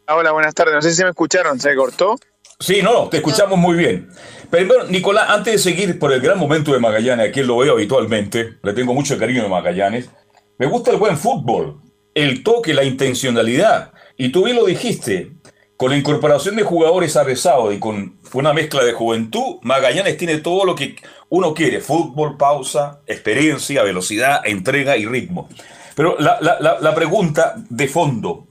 Hola, 0.08 0.34
buenas 0.34 0.54
tardes. 0.54 0.76
No 0.76 0.82
sé 0.82 0.94
si 0.94 1.02
me 1.02 1.10
escucharon, 1.10 1.60
¿se 1.60 1.74
cortó? 1.74 2.20
Sí, 2.60 2.82
no, 2.82 3.10
te 3.10 3.18
escuchamos 3.18 3.58
muy 3.60 3.76
bien. 3.76 4.10
Pero 4.50 4.86
Nicolás, 4.88 5.26
antes 5.30 5.54
de 5.54 5.60
seguir 5.60 6.00
por 6.00 6.14
el 6.14 6.22
gran 6.22 6.40
momento 6.40 6.72
de 6.72 6.80
Magallanes, 6.80 7.30
a 7.30 7.32
quien 7.32 7.48
lo 7.48 7.58
veo 7.58 7.74
habitualmente, 7.74 8.54
le 8.64 8.74
tengo 8.74 8.94
mucho 8.94 9.18
cariño 9.18 9.46
a 9.46 9.50
Magallanes, 9.50 10.10
me 10.58 10.66
gusta 10.68 10.92
el 10.92 10.98
buen 10.98 11.18
fútbol, 11.18 11.82
el 12.14 12.44
toque, 12.44 12.74
la 12.74 12.84
intencionalidad. 12.86 13.92
Y 14.18 14.30
tú 14.30 14.46
bien 14.46 14.56
lo 14.56 14.66
dijiste, 14.66 15.34
con 15.76 15.90
la 15.92 15.98
incorporación 15.98 16.56
de 16.56 16.64
jugadores 16.64 17.18
avesados 17.18 17.74
y 17.74 17.80
con 17.80 18.18
una 18.34 18.54
mezcla 18.54 18.84
de 18.86 18.94
juventud, 18.94 19.58
Magallanes 19.62 20.16
tiene 20.18 20.38
todo 20.38 20.64
lo 20.64 20.76
que 20.76 20.96
uno 21.28 21.54
quiere, 21.54 21.82
fútbol, 21.82 22.38
pausa, 22.38 23.02
experiencia, 23.08 23.84
velocidad, 23.84 24.40
entrega 24.46 24.96
y 24.96 25.06
ritmo. 25.06 25.50
Pero 25.96 26.16
la- 26.20 26.38
la- 26.40 26.78
la 26.80 26.96
pregunta 26.96 27.56
de 27.70 27.88
fondo, 27.90 28.48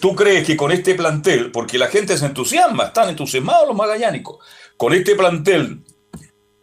¿Tú 0.00 0.14
crees 0.14 0.46
que 0.46 0.56
con 0.56 0.72
este 0.72 0.94
plantel, 0.94 1.50
porque 1.50 1.78
la 1.78 1.88
gente 1.88 2.16
se 2.16 2.26
entusiasma, 2.26 2.86
están 2.86 3.08
entusiasmados 3.08 3.68
los 3.68 3.76
magallánicos, 3.76 4.38
con 4.76 4.92
este 4.92 5.14
plantel 5.14 5.80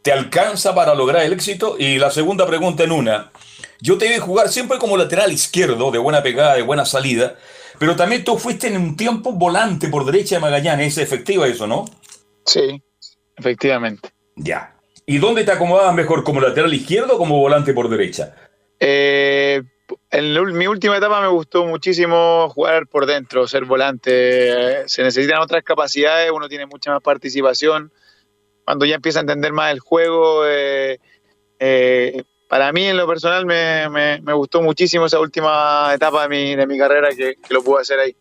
te 0.02 0.12
alcanza 0.12 0.76
para 0.76 0.96
lograr 0.96 1.24
el 1.24 1.34
éxito? 1.34 1.76
Y 1.78 1.98
la 1.98 2.12
segunda 2.12 2.46
pregunta 2.46 2.84
en 2.84 2.92
una, 2.92 3.32
yo 3.80 3.98
te 3.98 4.10
vi 4.10 4.18
jugar 4.18 4.50
siempre 4.50 4.78
como 4.78 4.98
lateral 4.98 5.32
izquierdo, 5.32 5.92
de 5.92 5.98
buena 5.98 6.22
pegada, 6.22 6.56
de 6.56 6.62
buena 6.62 6.86
salida, 6.86 7.36
pero 7.80 7.96
también 7.96 8.24
tú 8.24 8.38
fuiste 8.38 8.68
en 8.68 8.78
un 8.78 8.96
tiempo 8.96 9.32
volante 9.32 9.88
por 9.88 10.06
derecha 10.06 10.36
de 10.36 10.42
Magallanes, 10.42 10.98
es 10.98 10.98
efectiva 11.00 11.48
eso, 11.48 11.66
¿no? 11.66 11.86
Sí, 12.46 12.82
efectivamente. 13.36 14.10
Ya. 14.36 14.76
¿Y 15.06 15.18
dónde 15.18 15.44
te 15.44 15.52
acomodabas 15.52 15.96
mejor, 15.96 16.24
como 16.24 16.42
lateral 16.42 16.74
izquierdo 16.74 17.16
o 17.16 17.18
como 17.18 17.40
volante 17.40 17.74
por 17.74 17.90
derecha? 17.90 18.36
Eh, 18.80 19.64
en 20.10 20.58
mi 20.58 20.68
última 20.68 20.98
etapa 20.98 21.22
me 21.22 21.28
gustó 21.28 21.66
muchísimo 21.66 22.50
jugar 22.50 22.88
por 22.88 23.06
dentro, 23.06 23.48
ser 23.48 23.66
volante. 23.66 24.88
Se 24.88 25.04
necesitan 25.04 25.42
otras 25.42 25.64
capacidades, 25.64 26.32
uno 26.32 26.50
tiene 26.50 26.66
mucha 26.66 26.92
más 26.92 27.02
participación. 27.02 27.92
Cuando 28.66 28.86
ya 28.86 28.96
empieza 28.96 29.20
a 29.20 29.22
entender 29.22 29.54
más 29.54 29.72
el 29.72 29.80
juego, 29.80 30.46
eh, 30.46 31.00
eh, 31.60 32.24
para 32.48 32.72
mí 32.72 32.86
en 32.86 32.98
lo 32.98 33.08
personal 33.08 33.46
me, 33.46 34.20
gustó 34.34 34.62
muchísimo 34.62 35.06
esa 35.06 35.20
última 35.20 35.92
etapa 35.94 36.24
de 36.24 36.30
mi, 36.30 36.56
de 36.56 36.68
mi 36.68 36.78
carrera 36.78 37.10
que, 37.16 37.36
lo 37.50 37.64
pude 37.64 37.82
hacer 37.82 38.00
ahí. 38.00 38.16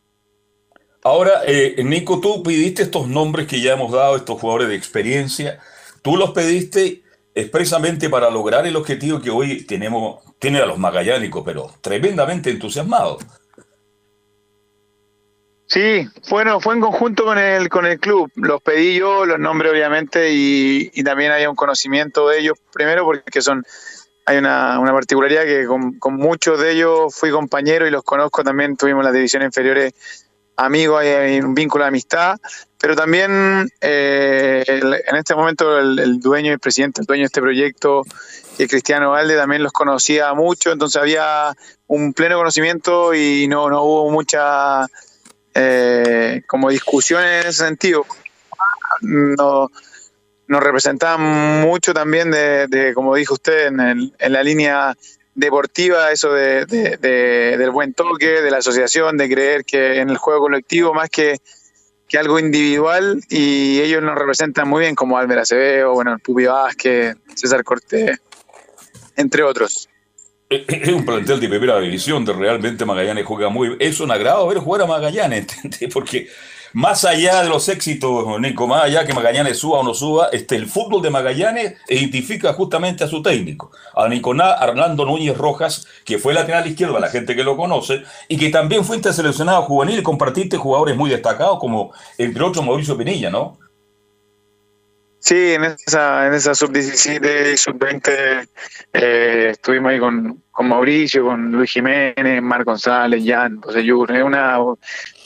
Ahora, 1.03 1.43
eh, 1.47 1.83
Nico, 1.83 2.21
tú 2.21 2.43
pediste 2.43 2.83
estos 2.83 3.09
nombres 3.09 3.47
que 3.47 3.61
ya 3.61 3.73
hemos 3.73 3.91
dado, 3.91 4.17
estos 4.17 4.41
jugadores 4.41 4.69
de 4.69 4.77
experiencia. 4.77 5.59
Tú 6.03 6.17
los 6.17 6.31
pediste 6.31 7.03
expresamente 7.35 8.09
para 8.09 8.31
lograr 8.31 8.67
el 8.67 8.77
objetivo 8.77 9.21
que 9.21 9.31
hoy 9.31 9.65
tenemos, 9.65 10.21
tiene 10.41 10.59
a 10.59 10.67
los 10.67 10.79
magallánicos, 10.79 11.43
pero 11.45 11.71
tremendamente 11.81 12.51
entusiasmados. 12.51 13.25
Sí, 15.67 16.09
bueno, 16.29 16.61
fue 16.61 16.75
en 16.75 16.81
conjunto 16.81 17.25
con 17.25 17.39
el, 17.39 17.69
con 17.69 17.87
el 17.87 18.01
club. 18.01 18.29
Los 18.35 18.61
pedí 18.61 18.99
yo, 18.99 19.25
los 19.25 19.39
nombres 19.39 19.71
obviamente, 19.71 20.33
y, 20.33 20.91
y 20.93 21.05
también 21.05 21.31
había 21.31 21.49
un 21.49 21.55
conocimiento 21.55 22.29
de 22.29 22.41
ellos, 22.41 22.59
primero 22.73 23.05
porque 23.05 23.41
son, 23.41 23.65
hay 24.27 24.39
una, 24.39 24.81
una 24.81 24.93
particularidad 24.93 25.45
que 25.45 25.67
con, 25.67 25.99
con 26.01 26.17
muchos 26.17 26.59
de 26.59 26.73
ellos 26.73 27.15
fui 27.15 27.31
compañero 27.31 27.87
y 27.87 27.91
los 27.93 28.03
conozco 28.03 28.43
también, 28.43 28.77
tuvimos 28.77 29.05
las 29.05 29.13
divisiones 29.13 29.47
inferiores 29.47 29.93
amigos, 30.57 31.03
hay 31.03 31.39
un 31.39 31.55
vínculo 31.55 31.85
de 31.85 31.89
amistad, 31.89 32.39
pero 32.81 32.97
también 32.97 33.69
eh, 33.81 34.65
en 34.67 35.17
este 35.17 35.35
momento 35.35 35.79
el, 35.79 35.99
el 35.99 36.19
dueño 36.19 36.53
el 36.53 36.59
presidente, 36.59 37.03
el 37.03 37.07
dueño 37.07 37.23
de 37.23 37.27
este 37.27 37.43
proyecto, 37.43 38.03
es 38.59 38.69
Cristiano 38.69 39.11
Valde, 39.11 39.37
también 39.37 39.63
los 39.63 39.73
conocía 39.73 40.33
mucho, 40.35 40.73
entonces 40.73 41.01
había 41.01 41.55
un 41.87 42.13
pleno 42.13 42.37
conocimiento 42.37 43.15
y 43.15 43.47
no, 43.49 43.69
no 43.69 43.83
hubo 43.83 44.11
mucha 44.11 44.87
eh, 45.55 46.43
como 46.47 46.71
discusión 46.71 47.23
en 47.23 47.47
ese 47.47 47.65
sentido. 47.65 48.07
No, 49.03 49.71
nos 50.47 50.63
representaban 50.63 51.61
mucho 51.61 51.95
también 51.95 52.31
de, 52.31 52.93
como 52.95 53.15
dijo 53.15 53.35
usted, 53.35 53.67
en, 53.67 54.13
la 54.19 54.43
línea 54.43 54.97
deportiva, 55.35 56.11
eso 56.13 56.33
de- 56.33 56.67
del 56.67 57.71
buen 57.71 57.95
toque, 57.95 58.43
de 58.43 58.51
la 58.51 58.59
asociación, 58.59 59.17
de 59.17 59.29
creer 59.29 59.65
que 59.65 60.01
en 60.01 60.11
el 60.11 60.19
juego 60.19 60.41
colectivo 60.41 60.93
más 60.93 61.09
que, 61.09 61.39
que 62.11 62.19
algo 62.19 62.41
individual 62.41 63.23
y 63.31 63.81
ellos 63.81 64.03
nos 64.03 64.17
representan 64.17 64.69
muy 64.69 64.81
bien 64.81 64.97
como 64.97 65.17
Álvaro 65.17 65.43
Acevedo, 65.43 65.93
bueno, 65.93 66.19
Pupi 66.19 66.45
Vázquez, 66.45 67.17
César 67.37 67.63
Cortés, 67.63 68.19
entre 69.17 69.45
otros. 69.45 69.89
Es 70.49 70.89
un 70.89 71.07
plantel 71.07 71.39
de 71.39 71.49
primera 71.49 71.79
división, 71.79 72.25
de 72.25 72.33
realmente 72.33 72.85
Magallanes 72.85 73.25
juega 73.25 73.49
muy 73.49 73.69
bien. 73.69 73.79
Es 73.81 74.01
un 74.01 74.11
agrado 74.11 74.49
ver 74.49 74.59
jugar 74.59 74.83
a 74.83 74.87
Magallanes. 74.87 75.47
Porque 75.95 76.29
más 76.73 77.05
allá 77.05 77.43
de 77.43 77.49
los 77.49 77.69
éxitos, 77.69 78.41
Nico, 78.41 78.67
más 78.67 78.85
allá 78.85 79.05
que 79.05 79.13
Magallanes 79.13 79.59
suba 79.59 79.81
o 79.81 79.83
no 79.83 79.95
suba, 79.95 80.29
este, 80.33 80.57
el 80.57 80.67
fútbol 80.67 81.03
de 81.03 81.11
Magallanes 81.11 81.75
identifica 81.89 82.53
justamente 82.53 83.05
a 83.05 83.09
su 83.09 83.23
técnico, 83.23 83.71
a 83.95 84.09
Nicolás 84.09 84.61
Arnaldo 84.61 85.05
Núñez 85.05 85.37
Rojas, 85.37 85.87
que 86.05 86.19
fue 86.19 86.35
lateral 86.35 86.67
izquierdo, 86.67 86.99
la 86.99 87.09
gente 87.09 87.35
que 87.35 87.45
lo 87.45 87.57
conoce, 87.57 88.03
y 88.29 88.37
que 88.37 88.51
también 88.51 88.85
fue 88.85 88.97
interseleccionado 88.97 89.63
juvenil 89.63 89.99
y 89.99 90.03
compartiste 90.03 90.57
jugadores 90.57 90.97
muy 90.97 91.11
destacados, 91.11 91.59
como 91.59 91.93
entre 92.19 92.43
otros 92.45 92.65
Mauricio 92.65 92.97
Pinilla, 92.97 93.31
¿no? 93.31 93.59
Sí, 95.23 95.53
en 95.53 95.65
esa, 95.65 96.27
en 96.27 96.33
esa 96.35 96.55
sub-17 96.55 97.53
y 97.53 97.57
sub-20 97.59 98.49
eh, 98.95 99.49
estuvimos 99.53 99.93
ahí 99.93 99.99
con, 100.01 100.43
con 100.51 100.67
Mauricio, 100.69 101.25
con 101.27 101.53
Luis 101.53 101.71
Jiménez, 101.71 102.41
Mar 102.43 102.65
González, 102.65 103.23
Jan, 103.25 103.61
José 103.61 103.85
Yur. 103.85 104.11
Es 104.13 104.23
una 104.25 104.59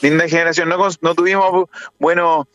linda 0.02 0.28
generación. 0.28 0.68
No, 0.68 0.78
no 1.00 1.14
tuvimos 1.14 1.68
buenos 1.98 2.46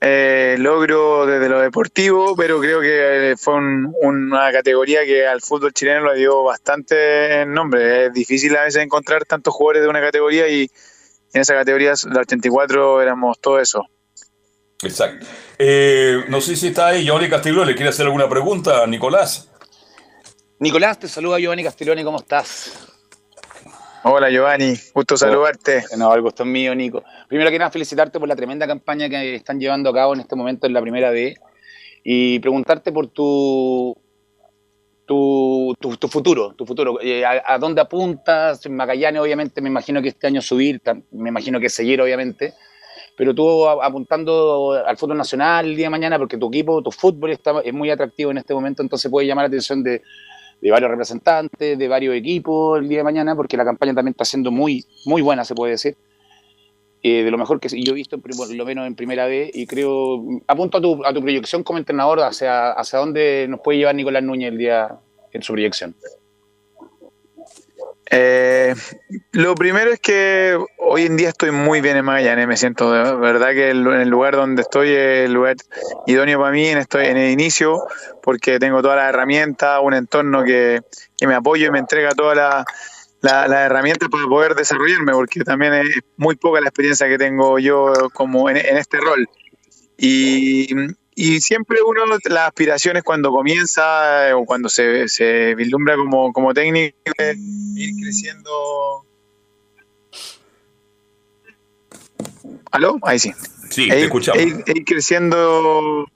eh, 0.00 0.54
logros 0.58 1.26
desde 1.26 1.48
lo 1.48 1.58
deportivo, 1.60 2.36
pero 2.36 2.60
creo 2.60 2.80
que 2.80 3.32
eh, 3.32 3.36
fue 3.36 3.54
un- 3.54 3.92
una 4.00 4.52
categoría 4.52 5.04
que 5.04 5.26
al 5.26 5.40
fútbol 5.40 5.72
chileno 5.72 6.12
le 6.12 6.18
dio 6.20 6.44
bastante 6.44 7.44
nombre. 7.46 8.06
Es 8.06 8.12
difícil 8.12 8.56
a 8.56 8.62
veces 8.64 8.82
encontrar 8.84 9.24
tantos 9.24 9.52
jugadores 9.52 9.82
de 9.82 9.88
una 9.88 10.00
categoría 10.00 10.46
y 10.48 10.70
en 11.32 11.40
esa 11.40 11.54
categoría, 11.54 11.94
la 12.12 12.20
84, 12.20 13.02
éramos 13.02 13.40
todo 13.40 13.58
eso. 13.58 13.84
Exacto. 14.82 15.26
Eh, 15.58 16.24
no 16.28 16.40
sé 16.40 16.56
si 16.56 16.68
está 16.68 16.88
ahí 16.88 17.04
Giovanni 17.04 17.28
Castillo, 17.28 17.64
¿le 17.64 17.74
quiere 17.74 17.90
hacer 17.90 18.06
alguna 18.06 18.28
pregunta 18.28 18.82
a 18.82 18.86
Nicolás? 18.86 19.50
Nicolás, 20.58 20.98
te 20.98 21.08
saluda 21.08 21.38
Giovanni 21.38 21.64
Castelloni, 21.64 22.04
¿cómo 22.04 22.18
estás? 22.18 22.90
Hola 24.04 24.30
Giovanni, 24.30 24.74
gusto 24.92 25.16
saludarte. 25.16 25.82
No, 25.96 26.14
el 26.14 26.20
gusto 26.20 26.42
es 26.42 26.48
mío, 26.48 26.74
Nico. 26.74 27.02
Primero 27.26 27.50
que 27.50 27.58
nada, 27.58 27.70
felicitarte 27.70 28.18
por 28.20 28.28
la 28.28 28.36
tremenda 28.36 28.66
campaña 28.66 29.08
que 29.08 29.36
están 29.36 29.58
llevando 29.58 29.88
a 29.88 29.94
cabo 29.94 30.14
en 30.14 30.20
este 30.20 30.36
momento 30.36 30.66
en 30.66 30.74
la 30.74 30.82
primera 30.82 31.10
D 31.10 31.36
y 32.02 32.38
preguntarte 32.40 32.92
por 32.92 33.06
tu 33.08 33.96
tu, 35.06 35.74
tu, 35.80 35.96
tu 35.96 36.08
futuro, 36.08 36.54
tu 36.54 36.66
futuro. 36.66 36.98
Eh, 37.00 37.24
a, 37.24 37.42
a 37.46 37.58
dónde 37.58 37.80
apuntas? 37.80 38.64
En 38.66 38.76
Magallanes, 38.76 39.20
obviamente, 39.20 39.60
me 39.60 39.68
imagino 39.68 40.02
que 40.02 40.08
este 40.08 40.26
año 40.26 40.40
subir, 40.42 40.80
me 41.10 41.30
imagino 41.30 41.60
que 41.60 41.68
seguir, 41.68 42.00
obviamente. 42.00 42.54
Pero 43.16 43.34
tú 43.34 43.68
apuntando 43.68 44.72
al 44.72 44.96
fútbol 44.96 45.16
nacional 45.16 45.66
el 45.66 45.76
día 45.76 45.86
de 45.86 45.90
mañana, 45.90 46.18
porque 46.18 46.36
tu 46.36 46.48
equipo, 46.48 46.82
tu 46.82 46.90
fútbol 46.90 47.30
está, 47.30 47.60
es 47.64 47.72
muy 47.72 47.90
atractivo 47.90 48.30
en 48.30 48.38
este 48.38 48.54
momento, 48.54 48.82
entonces 48.82 49.10
puede 49.10 49.26
llamar 49.26 49.44
la 49.44 49.48
atención 49.48 49.82
de, 49.82 50.02
de 50.60 50.70
varios 50.70 50.90
representantes, 50.90 51.78
de 51.78 51.88
varios 51.88 52.14
equipos 52.14 52.78
el 52.80 52.88
día 52.88 52.98
de 52.98 53.04
mañana, 53.04 53.36
porque 53.36 53.56
la 53.56 53.64
campaña 53.64 53.94
también 53.94 54.12
está 54.12 54.24
siendo 54.24 54.50
muy, 54.50 54.84
muy 55.04 55.22
buena, 55.22 55.44
se 55.44 55.54
puede 55.54 55.72
decir. 55.72 55.96
Eh, 57.02 57.22
de 57.22 57.30
lo 57.30 57.36
mejor 57.36 57.60
que 57.60 57.68
yo 57.68 57.92
he 57.92 57.94
visto, 57.94 58.18
por 58.18 58.50
lo 58.50 58.64
menos 58.64 58.86
en 58.86 58.94
primera 58.94 59.26
vez, 59.26 59.50
y 59.52 59.66
creo, 59.66 60.24
apunto 60.46 60.78
a 60.78 60.80
tu, 60.80 61.04
a 61.04 61.12
tu 61.12 61.20
proyección 61.20 61.62
como 61.62 61.78
entrenador, 61.78 62.18
hacia, 62.20 62.70
hacia 62.70 62.98
dónde 62.98 63.46
nos 63.46 63.60
puede 63.60 63.78
llevar 63.78 63.94
Nicolás 63.94 64.22
Núñez 64.22 64.52
el 64.52 64.58
día 64.58 64.98
en 65.30 65.42
su 65.42 65.52
proyección. 65.52 65.94
Eh, 68.10 68.74
lo 69.32 69.54
primero 69.54 69.90
es 69.90 69.98
que 69.98 70.58
hoy 70.78 71.06
en 71.06 71.16
día 71.16 71.30
estoy 71.30 71.50
muy 71.52 71.80
bien 71.80 71.96
en 71.96 72.04
Magallanes, 72.04 72.46
me 72.46 72.56
siento 72.56 72.92
de 72.92 73.14
verdad 73.16 73.50
que 73.52 73.70
el, 73.70 73.86
el 73.86 74.08
lugar 74.08 74.36
donde 74.36 74.62
estoy 74.62 74.90
es 74.90 75.24
el 75.24 75.32
lugar 75.32 75.56
idóneo 76.06 76.38
para 76.38 76.52
mí, 76.52 76.66
en, 76.66 76.78
estoy 76.78 77.06
en 77.06 77.16
el 77.16 77.30
inicio, 77.30 77.82
porque 78.22 78.58
tengo 78.58 78.82
todas 78.82 78.98
las 78.98 79.08
herramientas, 79.08 79.80
un 79.82 79.94
entorno 79.94 80.44
que, 80.44 80.82
me 81.26 81.34
apoya 81.34 81.68
y 81.68 81.70
me 81.70 81.78
entrega 81.78 82.10
todas 82.10 82.36
las 82.36 82.64
la, 83.22 83.48
las 83.48 83.60
herramientas 83.60 84.10
para 84.10 84.24
poder 84.24 84.54
desarrollarme, 84.54 85.12
porque 85.12 85.40
también 85.40 85.72
es 85.72 85.88
muy 86.18 86.36
poca 86.36 86.60
la 86.60 86.68
experiencia 86.68 87.08
que 87.08 87.16
tengo 87.16 87.58
yo 87.58 88.10
como 88.12 88.50
en, 88.50 88.58
en 88.58 88.76
este 88.76 88.98
rol. 88.98 89.26
Y, 89.96 90.68
y 91.14 91.40
siempre 91.40 91.78
uno, 91.86 92.02
las 92.24 92.48
aspiraciones 92.48 93.02
cuando 93.02 93.30
comienza 93.30 94.28
eh, 94.28 94.32
o 94.32 94.44
cuando 94.44 94.68
se, 94.68 95.08
se 95.08 95.54
vislumbra 95.54 95.96
como, 95.96 96.32
como 96.32 96.52
técnico, 96.54 96.96
es 97.18 97.36
ir 97.76 97.94
creciendo. 98.02 98.50
¿Aló? 102.70 102.98
Ahí 103.02 103.18
sí. 103.18 103.32
Sí, 103.70 103.84
E 103.84 103.88
te 103.88 103.98
ir- 104.00 104.04
escuchamos. 104.04 104.40
e 104.42 104.46
ir- 104.46 104.62
e 104.66 104.72
ir 104.78 104.84
creciendo 104.84 106.06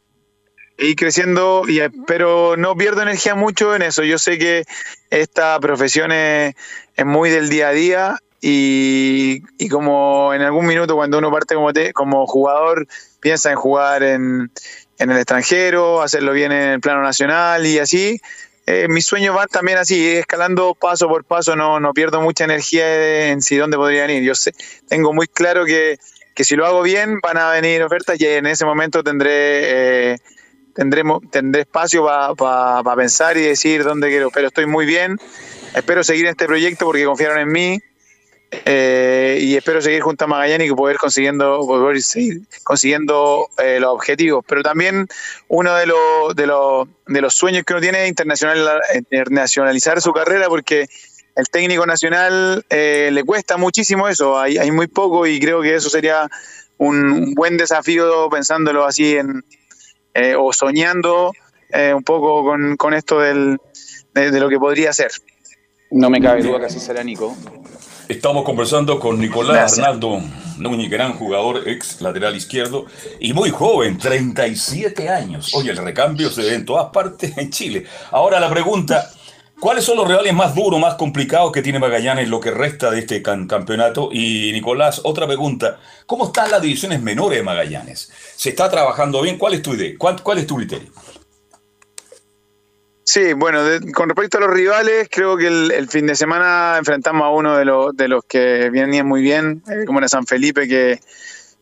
e 0.81 0.87
ir 0.87 0.95
creciendo, 0.97 1.63
y, 1.67 1.81
eh, 1.81 1.91
pero 2.07 2.57
no 2.57 2.77
pierdo 2.77 3.03
energía 3.03 3.35
mucho 3.35 3.75
en 3.75 3.83
eso. 3.83 4.05
Yo 4.05 4.17
sé 4.17 4.39
que 4.39 4.63
esta 5.11 5.59
profesión 5.59 6.13
es, 6.13 6.55
es 6.95 7.05
muy 7.05 7.31
del 7.31 7.49
día 7.49 7.71
a 7.71 7.73
día 7.73 8.19
y, 8.41 9.43
y 9.59 9.69
como 9.69 10.33
en 10.35 10.43
algún 10.43 10.67
minuto 10.67 10.95
cuando 10.95 11.19
uno 11.19 11.33
parte 11.33 11.57
como, 11.57 11.73
te- 11.73 11.93
como 11.93 12.29
jugador 12.29 12.87
piensa 13.21 13.51
en 13.51 13.57
jugar 13.57 14.05
en, 14.05 14.53
en 14.99 15.11
el 15.11 15.17
extranjero, 15.17 16.03
hacerlo 16.03 16.33
bien 16.33 16.53
en 16.53 16.71
el 16.71 16.81
plano 16.81 17.03
nacional 17.03 17.67
y 17.67 17.79
así. 17.79 18.21
eh, 18.67 18.87
mis 18.89 19.07
sueños 19.07 19.35
van 19.35 19.49
también 19.49 19.79
así, 19.79 20.07
escalando 20.09 20.75
paso 20.75 21.09
por 21.09 21.25
paso, 21.25 21.57
no, 21.57 21.81
no 21.81 21.95
pierdo 21.95 22.21
mucha 22.21 22.45
energía 22.45 23.31
en 23.31 23.41
si 23.41 23.57
dónde 23.57 23.77
podrían 23.77 24.11
ir. 24.11 24.23
Yo 24.23 24.35
sé, 24.35 24.53
tengo 24.89 25.15
muy 25.15 25.27
claro 25.27 25.65
que, 25.65 25.99
que 26.35 26.45
si 26.45 26.55
lo 26.55 26.67
hago 26.67 26.83
bien 26.83 27.21
van 27.21 27.39
a 27.39 27.51
venir 27.51 27.83
ofertas 27.83 28.21
y 28.21 28.27
en 28.27 28.47
ese 28.47 28.65
momento 28.65 29.03
tendré 29.03 30.13
eh, 30.13 30.17
tendremos 30.75 31.23
tendré 31.31 31.63
espacio 31.63 32.05
para 32.37 32.95
pensar 32.95 33.37
y 33.37 33.43
decir 33.43 33.85
dónde 33.85 34.09
quiero. 34.09 34.31
Pero 34.31 34.49
estoy 34.49 34.67
muy 34.67 34.85
bien, 34.85 35.17
espero 35.75 36.05
seguir 36.05 36.27
este 36.27 36.47
proyecto 36.47 36.85
porque 36.85 37.05
confiaron 37.05 37.39
en 37.39 37.49
mí 37.49 37.81
eh, 38.51 39.39
y 39.43 39.57
espero 39.57 39.83
seguir 39.83 40.01
junto 40.01 40.25
a 40.25 40.29
Magallanes 40.29 40.71
y 40.71 40.75
poder 40.75 40.97
consiguiendo 40.97 41.61
poder 41.67 42.01
seguir 42.03 42.43
consiguiendo 42.65 43.49
eh, 43.59 43.79
los 43.81 43.91
objetivos. 43.91 44.45
Pero 44.49 44.63
también 44.63 45.07
uno 45.49 45.75
de 45.75 45.87
los 45.87 46.35
de 46.35 46.47
los 46.47 46.89
de 47.07 47.21
los 47.21 47.35
sueños 47.35 47.65
que 47.65 47.75
uno 47.75 47.83
tiene 47.83 48.05
es 48.05 48.09
internacional, 48.09 48.81
internacionalizar 48.95 50.01
su 50.01 50.13
carrera 50.13 50.49
porque 50.49 50.89
el 51.39 51.49
técnico 51.51 51.87
nacional 51.87 52.65
eh, 52.69 53.11
le 53.13 53.23
cuesta 53.23 53.57
muchísimo 53.57 54.09
eso, 54.09 54.37
hay, 54.39 54.71
muy 54.73 54.89
poco 54.89 55.25
y 55.25 55.39
creo 55.39 55.63
que 55.63 55.77
eso 55.77 55.89
sería 55.89 56.29
un, 56.79 57.33
buen 57.35 57.57
desafío 57.57 58.29
pensándolo 58.29 58.85
así 58.85 59.17
en 59.17 59.45
eh, 60.15 60.35
o 60.37 60.53
soñando 60.53 61.33
eh, 61.71 61.95
un 61.95 62.03
poco 62.03 62.43
con, 62.43 62.77
con 62.77 62.93
esto 62.93 63.21
del, 63.21 63.61
de, 64.15 64.33
de 64.33 64.41
lo 64.41 64.49
que 64.49 64.59
podría 64.59 64.93
ser. 64.93 65.13
No 65.93 66.11
me 66.11 66.21
cabe 66.21 66.43
duda 66.43 66.59
que 66.59 66.67
así 66.67 66.81
será, 66.81 67.05
Nico. 67.05 67.37
Estamos 68.09 68.43
conversando 68.43 68.99
con 68.99 69.21
Nicolás 69.21 69.55
Gracias. 69.55 69.87
Arnaldo 69.87 70.23
Núñez, 70.57 70.91
gran 70.91 71.13
jugador, 71.13 71.69
ex 71.69 72.01
lateral 72.01 72.35
izquierdo 72.35 72.87
y 73.21 73.35
muy 73.35 73.51
joven, 73.51 73.99
37 73.99 75.11
años. 75.11 75.53
Oye, 75.53 75.73
el 75.73 75.77
recambio 75.77 76.31
se 76.31 76.41
ve 76.41 76.55
en 76.55 76.65
todas 76.65 76.87
partes 76.87 77.37
en 77.37 77.51
Chile. 77.51 77.85
Ahora 78.11 78.41
la 78.41 78.49
pregunta, 78.49 79.11
¿cuáles 79.61 79.85
son 79.85 79.99
los 79.99 80.09
rivales 80.09 80.33
más 80.33 80.55
duros, 80.55 80.81
más 80.81 80.95
complicados 80.95 81.53
que 81.53 81.61
tiene 81.61 81.79
Magallanes 81.79 82.31
lo 82.31 82.41
que 82.41 82.51
resta 82.51 82.91
de 82.91 83.01
este 83.01 83.21
campeonato? 83.21 84.09
Y 84.11 84.53
Nicolás, 84.53 85.03
otra 85.05 85.27
pregunta, 85.27 85.79
¿cómo 86.07 86.29
están 86.29 86.51
las 86.51 86.63
divisiones 86.63 87.03
menores 87.03 87.39
de 87.39 87.45
Magallanes? 87.45 88.11
¿Se 88.37 88.49
está 88.49 88.71
trabajando 88.71 89.21
bien? 89.21 89.37
¿Cuál 89.37 89.53
es 89.53 89.63
tu 89.63 89.75
idea? 89.75 89.93
¿Cuál, 89.99 90.23
cuál 90.23 90.39
es 90.39 90.47
tu 90.47 90.57
criterio? 90.57 90.89
Sí, 93.11 93.33
bueno, 93.33 93.65
de- 93.65 93.91
con 93.93 94.11
respecto 94.11 94.37
a 94.37 94.43
los 94.43 94.51
rivales, 94.51 95.09
creo 95.11 95.39
que 95.39 95.47
el, 95.47 95.71
el 95.71 95.89
fin 95.89 96.07
de 96.07 96.15
semana 96.15 96.77
enfrentamos 96.77 97.23
a 97.25 97.31
uno 97.31 97.57
de 97.57 97.65
los, 97.65 97.97
de 97.97 98.07
los 98.07 98.23
que 98.27 98.69
venían 98.69 99.09
muy 99.09 99.23
bien, 99.23 99.63
eh, 99.67 99.87
como 99.87 99.99
era 100.01 100.09
San 100.09 100.27
Felipe, 100.27 100.69
que 100.69 101.01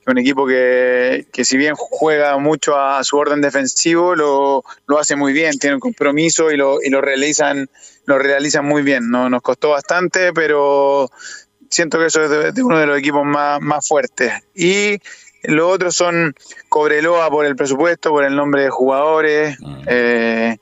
que 0.04 0.10
un 0.10 0.18
equipo 0.18 0.44
que, 0.44 1.26
que 1.32 1.44
si 1.44 1.56
bien 1.56 1.74
juega 1.76 2.36
mucho 2.38 2.76
a, 2.76 3.02
su 3.04 3.16
orden 3.16 3.40
defensivo, 3.40 4.16
lo, 4.16 4.64
lo 4.88 4.98
hace 4.98 5.14
muy 5.14 5.32
bien, 5.32 5.56
tiene 5.58 5.74
un 5.74 5.80
compromiso 5.80 6.50
y 6.50 6.56
lo, 6.56 6.82
y 6.82 6.90
lo 6.90 7.00
realizan 7.00 7.68
lo 8.06 8.18
realizan 8.18 8.64
muy 8.64 8.82
bien. 8.82 9.08
No, 9.08 9.30
nos 9.30 9.42
costó 9.42 9.70
bastante, 9.70 10.32
pero 10.32 11.08
siento 11.70 11.98
que 12.00 12.06
eso 12.06 12.24
es 12.24 12.30
de, 12.30 12.50
de 12.52 12.62
uno 12.64 12.76
de 12.78 12.86
los 12.86 12.98
equipos 12.98 13.24
más, 13.24 13.60
más 13.60 13.86
fuertes. 13.86 14.32
Y 14.52 14.98
los 15.44 15.72
otros 15.72 15.94
son 15.94 16.34
Cobreloa 16.68 17.30
por 17.30 17.46
el 17.46 17.54
presupuesto, 17.54 18.10
por 18.10 18.24
el 18.24 18.34
nombre 18.34 18.62
de 18.62 18.70
jugadores. 18.70 19.56
eh, 19.86 20.56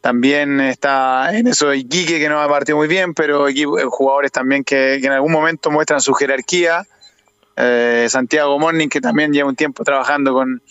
también 0.00 0.60
está 0.60 1.36
en 1.36 1.46
eso 1.48 1.74
Iquique, 1.74 2.18
que 2.18 2.28
no 2.28 2.40
ha 2.40 2.48
partido 2.48 2.78
muy 2.78 2.88
bien, 2.88 3.14
pero 3.14 3.48
eh, 3.48 3.64
jugadores 3.88 4.32
también 4.32 4.64
que, 4.64 4.98
que 5.00 5.06
en 5.06 5.12
algún 5.12 5.32
momento 5.32 5.70
muestran 5.70 6.00
su 6.00 6.14
jerarquía. 6.14 6.86
Eh, 7.60 8.06
Santiago 8.08 8.56
Morning, 8.60 8.88
que 8.88 9.00
también 9.00 9.32
lleva 9.32 9.48
un 9.48 9.56
tiempo 9.56 9.82
trabajando 9.82 10.32
con, 10.32 10.62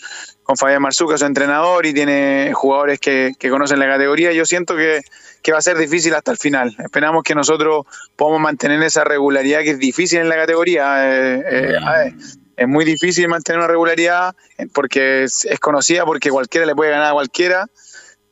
con 0.43 0.55
Fabián 0.55 0.81
Marzuca, 0.81 1.17
su 1.17 1.25
entrenador, 1.25 1.85
y 1.85 1.93
tiene 1.93 2.51
jugadores 2.53 2.99
que, 2.99 3.33
que 3.37 3.49
conocen 3.49 3.79
la 3.79 3.87
categoría. 3.87 4.31
Yo 4.31 4.45
siento 4.45 4.77
que, 4.77 5.01
que 5.41 5.51
va 5.51 5.57
a 5.57 5.61
ser 5.61 5.77
difícil 5.77 6.13
hasta 6.15 6.31
el 6.31 6.37
final. 6.37 6.75
Esperamos 6.79 7.23
que 7.23 7.35
nosotros 7.35 7.85
podamos 8.15 8.39
mantener 8.39 8.81
esa 8.83 9.03
regularidad 9.03 9.59
que 9.63 9.71
es 9.71 9.79
difícil 9.79 10.19
en 10.19 10.29
la 10.29 10.35
categoría. 10.35 11.13
Eh, 11.13 11.43
eh, 11.45 11.73
eh, 11.75 12.15
es 12.55 12.67
muy 12.67 12.85
difícil 12.85 13.27
mantener 13.27 13.59
una 13.59 13.67
regularidad 13.67 14.33
porque 14.73 15.23
es, 15.23 15.43
es 15.43 15.59
conocida, 15.59 16.05
porque 16.05 16.29
cualquiera 16.29 16.65
le 16.65 16.73
puede 16.73 16.91
ganar 16.91 17.09
a 17.09 17.13
cualquiera. 17.13 17.67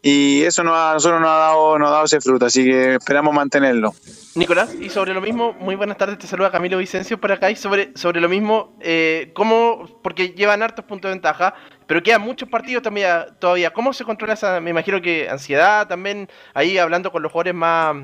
Y 0.08 0.43
eso 0.43 0.64
no 0.64 0.76
a 0.76 0.93
nosotros 0.93 1.20
nos 1.20 1.32
ha, 1.32 1.38
dado, 1.38 1.80
nos 1.80 1.88
ha 1.88 1.91
dado 1.91 2.06
ese 2.06 2.22
fruto, 2.22 2.45
así 2.45 2.64
que 2.64 2.93
esperamos 2.93 3.34
mantenerlo. 3.34 3.95
Nicolás, 4.36 4.76
y 4.80 4.91
sobre 4.91 5.16
lo 5.16 5.20
mismo, 5.20 5.53
muy 5.53 5.74
buenas 5.74 5.97
tardes, 5.97 6.20
te 6.20 6.28
saluda 6.28 6.51
Camilo 6.51 6.78
Vicencio 6.78 7.20
por 7.20 7.32
acá, 7.32 7.49
y 7.49 7.56
sobre, 7.56 7.91
sobre 7.97 8.22
lo 8.22 8.30
mismo, 8.30 8.78
eh, 8.82 9.32
¿cómo, 9.34 9.99
porque 10.03 10.30
llevan 10.30 10.62
hartos 10.62 10.86
puntos 10.86 11.10
de 11.10 11.16
ventaja, 11.16 11.56
pero 11.88 12.03
quedan 12.03 12.22
muchos 12.22 12.47
partidos 12.47 12.84
también 12.84 13.10
todavía, 13.39 13.74
¿cómo 13.74 13.93
se 13.93 14.03
controla 14.03 14.34
esa, 14.34 14.62
me 14.62 14.70
imagino 14.70 15.01
que 15.01 15.28
ansiedad 15.28 15.88
también, 15.88 16.30
ahí 16.53 16.78
hablando 16.78 17.12
con 17.12 17.24
los 17.24 17.32
jugadores 17.32 17.56
más, 17.56 17.95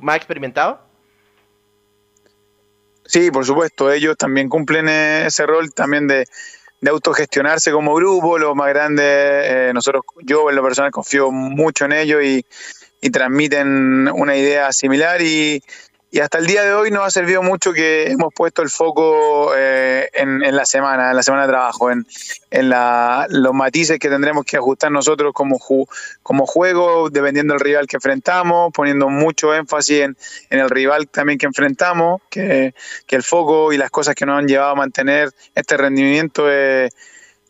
más 0.00 0.16
experimentados? 0.16 0.78
Sí, 3.04 3.30
por 3.30 3.44
supuesto, 3.44 3.92
ellos 3.92 4.16
también 4.16 4.48
cumplen 4.48 4.88
eh, 4.88 5.26
ese 5.26 5.44
rol 5.44 5.74
también 5.74 6.08
de, 6.08 6.26
de 6.80 6.90
autogestionarse 6.90 7.72
como 7.72 7.94
grupo, 7.94 8.38
los 8.38 8.54
más 8.54 8.68
grandes, 8.68 9.04
eh, 9.06 9.70
nosotros, 9.74 10.02
yo 10.22 10.48
en 10.50 10.56
lo 10.56 10.62
personal 10.62 10.90
confío 10.90 11.30
mucho 11.30 11.84
en 11.84 11.92
ellos 11.92 12.22
y 12.22 13.10
transmiten 13.10 14.08
una 14.08 14.36
idea 14.36 14.72
similar 14.72 15.20
y, 15.22 15.62
y 16.10 16.20
hasta 16.20 16.38
el 16.38 16.46
día 16.46 16.62
de 16.64 16.72
hoy 16.74 16.90
nos 16.90 17.06
ha 17.06 17.10
servido 17.10 17.42
mucho 17.42 17.72
que 17.72 18.10
hemos 18.10 18.32
puesto 18.34 18.62
el 18.62 18.68
foco 18.68 19.52
eh, 19.56 20.08
en, 20.14 20.56
la 20.56 20.64
semana, 20.64 21.10
en 21.10 21.16
la 21.16 21.22
semana 21.22 21.44
de 21.44 21.48
trabajo, 21.48 21.90
en, 21.90 22.06
en 22.50 22.68
la, 22.68 23.26
los 23.28 23.54
matices 23.54 23.98
que 23.98 24.08
tendremos 24.08 24.44
que 24.44 24.56
ajustar 24.56 24.90
nosotros 24.90 25.32
como, 25.32 25.58
ju, 25.58 25.86
como 26.22 26.46
juego, 26.46 27.10
dependiendo 27.10 27.54
del 27.54 27.60
rival 27.60 27.86
que 27.86 27.96
enfrentamos, 27.96 28.72
poniendo 28.72 29.08
mucho 29.08 29.54
énfasis 29.54 30.00
en, 30.00 30.16
el 30.50 30.68
rival 30.68 31.08
también 31.08 31.38
que 31.38 31.46
enfrentamos, 31.46 32.20
que, 32.28 32.74
el 33.08 33.22
foco 33.22 33.72
y 33.72 33.76
las 33.76 33.90
cosas 33.90 34.14
que 34.14 34.26
nos 34.26 34.38
han 34.38 34.48
llevado 34.48 34.70
a 34.70 34.74
mantener 34.74 35.30
este 35.54 35.76
rendimiento 35.76 36.50
eh, 36.50 36.88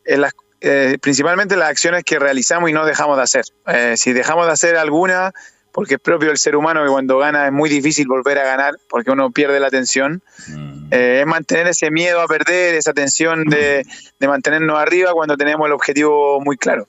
en 0.05 0.21
las 0.21 0.35
eh, 0.63 0.99
principalmente 1.01 1.57
las 1.57 1.71
acciones 1.71 2.05
que 2.05 2.19
realizamos 2.19 2.69
y 2.69 2.73
no 2.75 2.85
dejamos 2.85 3.17
de 3.17 3.23
hacer. 3.23 3.45
Eh, 3.67 3.95
si 3.97 4.13
dejamos 4.13 4.47
de 4.47 4.53
hacer 4.53 4.77
alguna, 4.77 5.33
porque 5.73 5.95
es 5.95 6.01
propio 6.01 6.29
del 6.29 6.39
ser 6.39 6.57
humano 6.57 6.83
que 6.85 6.91
cuando 6.91 7.19
gana 7.19 7.47
es 7.47 7.53
muy 7.53 7.69
difícil 7.69 8.07
volver 8.09 8.39
a 8.39 8.45
ganar 8.45 8.75
porque 8.89 9.11
uno 9.11 9.31
pierde 9.31 9.61
la 9.61 9.69
atención. 9.69 10.23
Mm. 10.49 10.93
Eh, 10.93 11.21
es 11.21 11.27
mantener 11.27 11.69
ese 11.69 11.91
miedo 11.91 12.21
a 12.21 12.27
perder, 12.27 12.75
esa 12.75 12.93
tensión 12.93 13.45
de, 13.45 13.85
de, 14.19 14.29
mantenernos 14.29 14.79
arriba 14.79 15.13
cuando 15.13 15.37
tenemos 15.37 15.67
el 15.67 15.73
objetivo 15.73 16.41
muy 16.41 16.57
claro. 16.57 16.89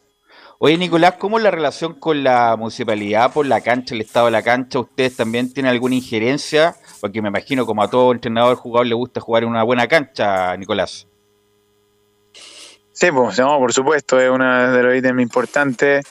Oye, 0.64 0.78
Nicolás, 0.78 1.16
¿cómo 1.18 1.38
es 1.38 1.44
la 1.44 1.50
relación 1.50 1.96
con 1.96 2.24
la 2.24 2.56
municipalidad 2.56 3.34
por 3.34 3.48
la 3.48 3.62
cancha, 3.62 3.96
el 3.96 4.02
estado 4.02 4.28
de 4.28 4.32
la 4.32 4.44
cancha? 4.44 4.80
¿Ustedes 4.80 5.16
también 5.16 5.52
tienen 5.52 5.72
alguna 5.72 5.96
injerencia? 5.96 6.76
Porque 7.00 7.22
me 7.22 7.30
imagino 7.30 7.66
como 7.66 7.82
a 7.82 7.90
todo 7.90 8.12
entrenador, 8.12 8.58
jugador 8.58 8.86
le 8.86 8.94
gusta 8.94 9.22
jugar 9.22 9.44
en 9.44 9.50
una 9.50 9.64
buena 9.64 9.88
cancha, 9.88 10.56
Nicolás. 10.58 11.08
Sí, 12.92 13.12
pues, 13.12 13.40
no, 13.40 13.58
por 13.58 13.74
supuesto, 13.74 14.20
es 14.20 14.30
uno 14.30 14.72
de 14.72 14.84
los 14.84 14.96
ítems 14.96 15.22
importantes 15.22 16.06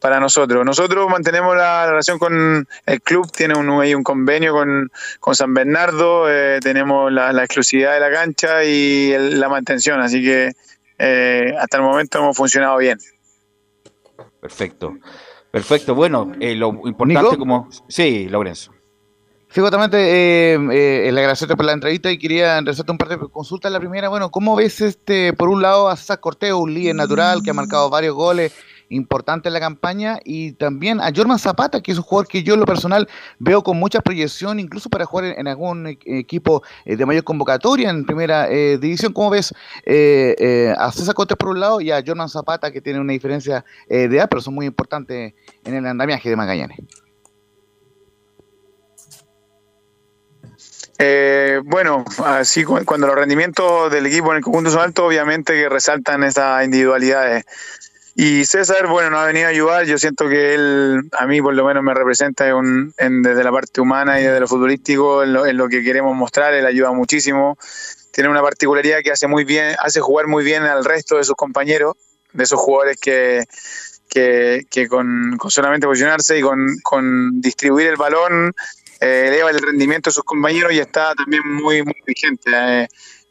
para 0.00 0.18
nosotros. 0.18 0.64
Nosotros 0.64 1.08
mantenemos 1.08 1.56
la, 1.56 1.86
relación 1.86 2.18
con 2.18 2.66
el 2.86 3.02
club, 3.02 3.30
tiene 3.30 3.56
un, 3.56 3.68
hay 3.80 3.94
un 3.94 4.02
convenio 4.02 4.52
con, 4.52 4.90
con 5.20 5.34
San 5.34 5.54
Bernardo, 5.54 6.30
eh, 6.30 6.58
tenemos 6.60 7.12
la, 7.12 7.32
la, 7.32 7.44
exclusividad 7.44 7.94
de 7.94 8.00
la 8.00 8.10
cancha 8.10 8.64
y 8.64 9.12
el, 9.12 9.38
la 9.38 9.48
mantención, 9.48 10.00
así 10.00 10.22
que 10.22 10.52
eh, 10.98 11.54
hasta 11.58 11.76
el 11.76 11.82
momento 11.82 12.18
hemos 12.18 12.36
funcionado 12.36 12.78
bien. 12.78 12.98
Perfecto, 14.40 14.96
perfecto. 15.50 15.94
Bueno, 15.94 16.32
eh, 16.40 16.54
lo 16.54 16.68
importante 16.84 17.22
¿Nico? 17.22 17.38
como... 17.38 17.68
Sí, 17.88 18.28
Lorenzo. 18.28 18.72
Sí, 19.52 19.60
justamente, 19.60 19.98
eh, 19.98 20.54
eh, 20.54 21.10
le 21.10 21.20
agradecerte 21.20 21.56
por 21.56 21.66
la 21.66 21.72
entrevista 21.72 22.08
y 22.08 22.18
quería 22.18 22.60
realizarte 22.60 22.92
un 22.92 22.98
par 22.98 23.08
de 23.08 23.18
consultas. 23.18 23.72
La 23.72 23.80
primera, 23.80 24.08
bueno, 24.08 24.30
¿cómo 24.30 24.54
ves 24.54 24.80
este, 24.80 25.32
por 25.32 25.48
un 25.48 25.60
lado, 25.60 25.88
a 25.88 25.96
César 25.96 26.20
Corteo, 26.20 26.58
un 26.58 26.72
líder 26.72 26.94
natural 26.94 27.42
que 27.42 27.50
ha 27.50 27.54
marcado 27.54 27.90
varios 27.90 28.14
goles 28.14 28.54
importantes 28.90 29.48
en 29.48 29.54
la 29.54 29.60
campaña, 29.60 30.18
y 30.24 30.52
también 30.52 31.00
a 31.00 31.10
Jorman 31.14 31.38
Zapata, 31.38 31.80
que 31.80 31.92
es 31.92 31.98
un 31.98 32.04
jugador 32.04 32.28
que 32.28 32.42
yo 32.42 32.54
en 32.54 32.60
lo 32.60 32.66
personal 32.66 33.08
veo 33.38 33.62
con 33.62 33.78
mucha 33.78 34.00
proyección, 34.00 34.60
incluso 34.60 34.90
para 34.90 35.06
jugar 35.06 35.26
en, 35.36 35.48
algún 35.48 35.86
equipo 35.86 36.62
eh, 36.84 36.96
de 36.96 37.06
mayor 37.06 37.24
convocatoria 37.24 37.90
en 37.90 38.04
primera 38.04 38.48
eh, 38.50 38.78
división? 38.78 39.12
¿Cómo 39.12 39.30
ves 39.30 39.54
eh, 39.84 40.74
a 40.76 40.92
César 40.92 41.14
Corteo 41.14 41.36
por 41.36 41.50
un 41.50 41.60
lado 41.60 41.80
y 41.80 41.90
a 41.90 42.02
Jorman 42.06 42.28
Zapata, 42.28 42.70
que 42.70 42.80
tiene 42.80 43.00
una 43.00 43.12
diferencia 43.12 43.64
de 43.88 44.04
edad, 44.04 44.28
pero 44.28 44.42
son 44.42 44.54
muy 44.54 44.66
importantes 44.66 45.34
en 45.64 45.74
el 45.74 45.86
andamiaje 45.86 46.28
de 46.28 46.36
Magallanes? 46.36 46.78
Eh, 51.02 51.62
bueno, 51.64 52.04
así 52.26 52.62
cuando 52.62 53.06
los 53.06 53.16
rendimientos 53.16 53.90
del 53.90 54.04
equipo 54.04 54.32
en 54.32 54.36
el 54.36 54.42
conjunto 54.42 54.68
son 54.68 54.82
altos, 54.82 55.06
obviamente 55.06 55.54
que 55.54 55.66
resaltan 55.66 56.22
esas 56.24 56.62
individualidades. 56.62 57.44
Y 58.22 58.44
César, 58.44 58.86
bueno, 58.86 59.08
nos 59.08 59.20
ha 59.20 59.26
venido 59.28 59.46
a 59.46 59.48
ayudar. 59.48 59.86
Yo 59.86 59.96
siento 59.96 60.28
que 60.28 60.52
él, 60.52 61.08
a 61.18 61.26
mí 61.26 61.40
por 61.40 61.54
lo 61.54 61.64
menos, 61.64 61.82
me 61.82 61.94
representa 61.94 62.54
un, 62.54 62.92
en, 62.98 63.22
desde 63.22 63.42
la 63.42 63.50
parte 63.50 63.80
humana 63.80 64.20
y 64.20 64.24
desde 64.24 64.40
lo 64.40 64.46
futbolístico, 64.46 65.22
en 65.22 65.32
lo, 65.32 65.46
en 65.46 65.68
que 65.70 65.82
queremos 65.82 66.14
mostrar. 66.14 66.52
Él 66.52 66.66
ayuda 66.66 66.92
muchísimo. 66.92 67.56
Tiene 68.12 68.28
una 68.28 68.42
particularidad 68.42 68.98
que 69.02 69.10
hace 69.10 69.26
muy 69.26 69.44
bien, 69.44 69.74
hace 69.78 70.02
jugar 70.02 70.26
muy 70.26 70.44
bien 70.44 70.64
al 70.64 70.84
resto 70.84 71.16
de 71.16 71.24
sus 71.24 71.34
compañeros, 71.34 71.94
de 72.34 72.44
esos 72.44 72.60
jugadores 72.60 72.98
que, 73.00 73.44
que, 74.10 74.66
que 74.70 74.86
con, 74.86 75.38
con, 75.38 75.50
solamente 75.50 75.86
posicionarse 75.86 76.38
y 76.38 76.42
con, 76.42 76.76
con 76.82 77.40
distribuir 77.40 77.86
el 77.86 77.96
balón 77.96 78.52
eh, 79.00 79.28
eleva 79.28 79.48
el 79.48 79.62
rendimiento 79.62 80.10
de 80.10 80.14
sus 80.14 80.24
compañeros 80.24 80.74
y 80.74 80.78
está 80.78 81.14
también 81.14 81.42
muy, 81.50 81.82
muy 81.82 81.96
vigente. 82.06 82.50
Eh, 82.52 82.86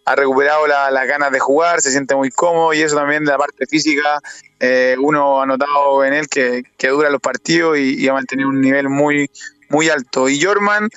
ha 0.09 0.15
recuperado 0.15 0.65
las 0.65 0.91
la 0.91 1.05
ganas 1.05 1.31
de 1.31 1.39
jugar, 1.39 1.81
se 1.81 1.91
siente 1.91 2.15
muy 2.15 2.31
cómodo 2.31 2.73
y 2.73 2.81
eso 2.81 2.95
también 2.95 3.25
de 3.25 3.31
la 3.31 3.37
parte 3.37 3.67
física, 3.67 4.19
eh, 4.59 4.95
uno 4.99 5.39
ha 5.39 5.45
notado 5.45 6.03
en 6.03 6.13
él 6.13 6.27
que, 6.27 6.63
dura 6.81 7.11
los 7.11 7.21
partidos 7.21 7.77
y, 7.77 8.03
y, 8.03 8.07
ha 8.07 8.13
mantenido 8.13 8.49
un 8.49 8.59
nivel 8.59 8.89
muy, 8.89 9.29
muy 9.69 9.87
alto. 9.89 10.27
Y 10.27 10.41
Jorman, 10.41 10.89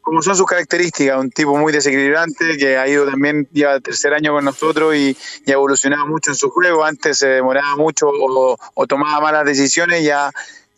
como 0.00 0.22
son 0.22 0.36
sus 0.36 0.46
características, 0.46 1.18
un 1.18 1.30
tipo 1.30 1.54
muy 1.54 1.70
desequilibrante 1.70 2.56
que 2.56 2.78
ha 2.78 2.88
ido 2.88 3.04
también, 3.04 3.46
lleva 3.52 3.78
tercer 3.78 4.14
año 4.14 4.32
con 4.32 4.46
nosotros 4.46 4.94
y, 4.96 5.14
y 5.44 5.50
ha 5.50 5.54
evolucionado 5.54 6.06
mucho 6.06 6.30
en 6.30 6.36
su 6.36 6.48
juego. 6.48 6.82
Antes 6.82 7.18
se 7.18 7.28
demoraba 7.28 7.76
mucho 7.76 8.08
o 8.08 8.86
tomaba 8.86 9.20
malas 9.20 9.44
decisiones, 9.44 10.02
ya 10.02 10.30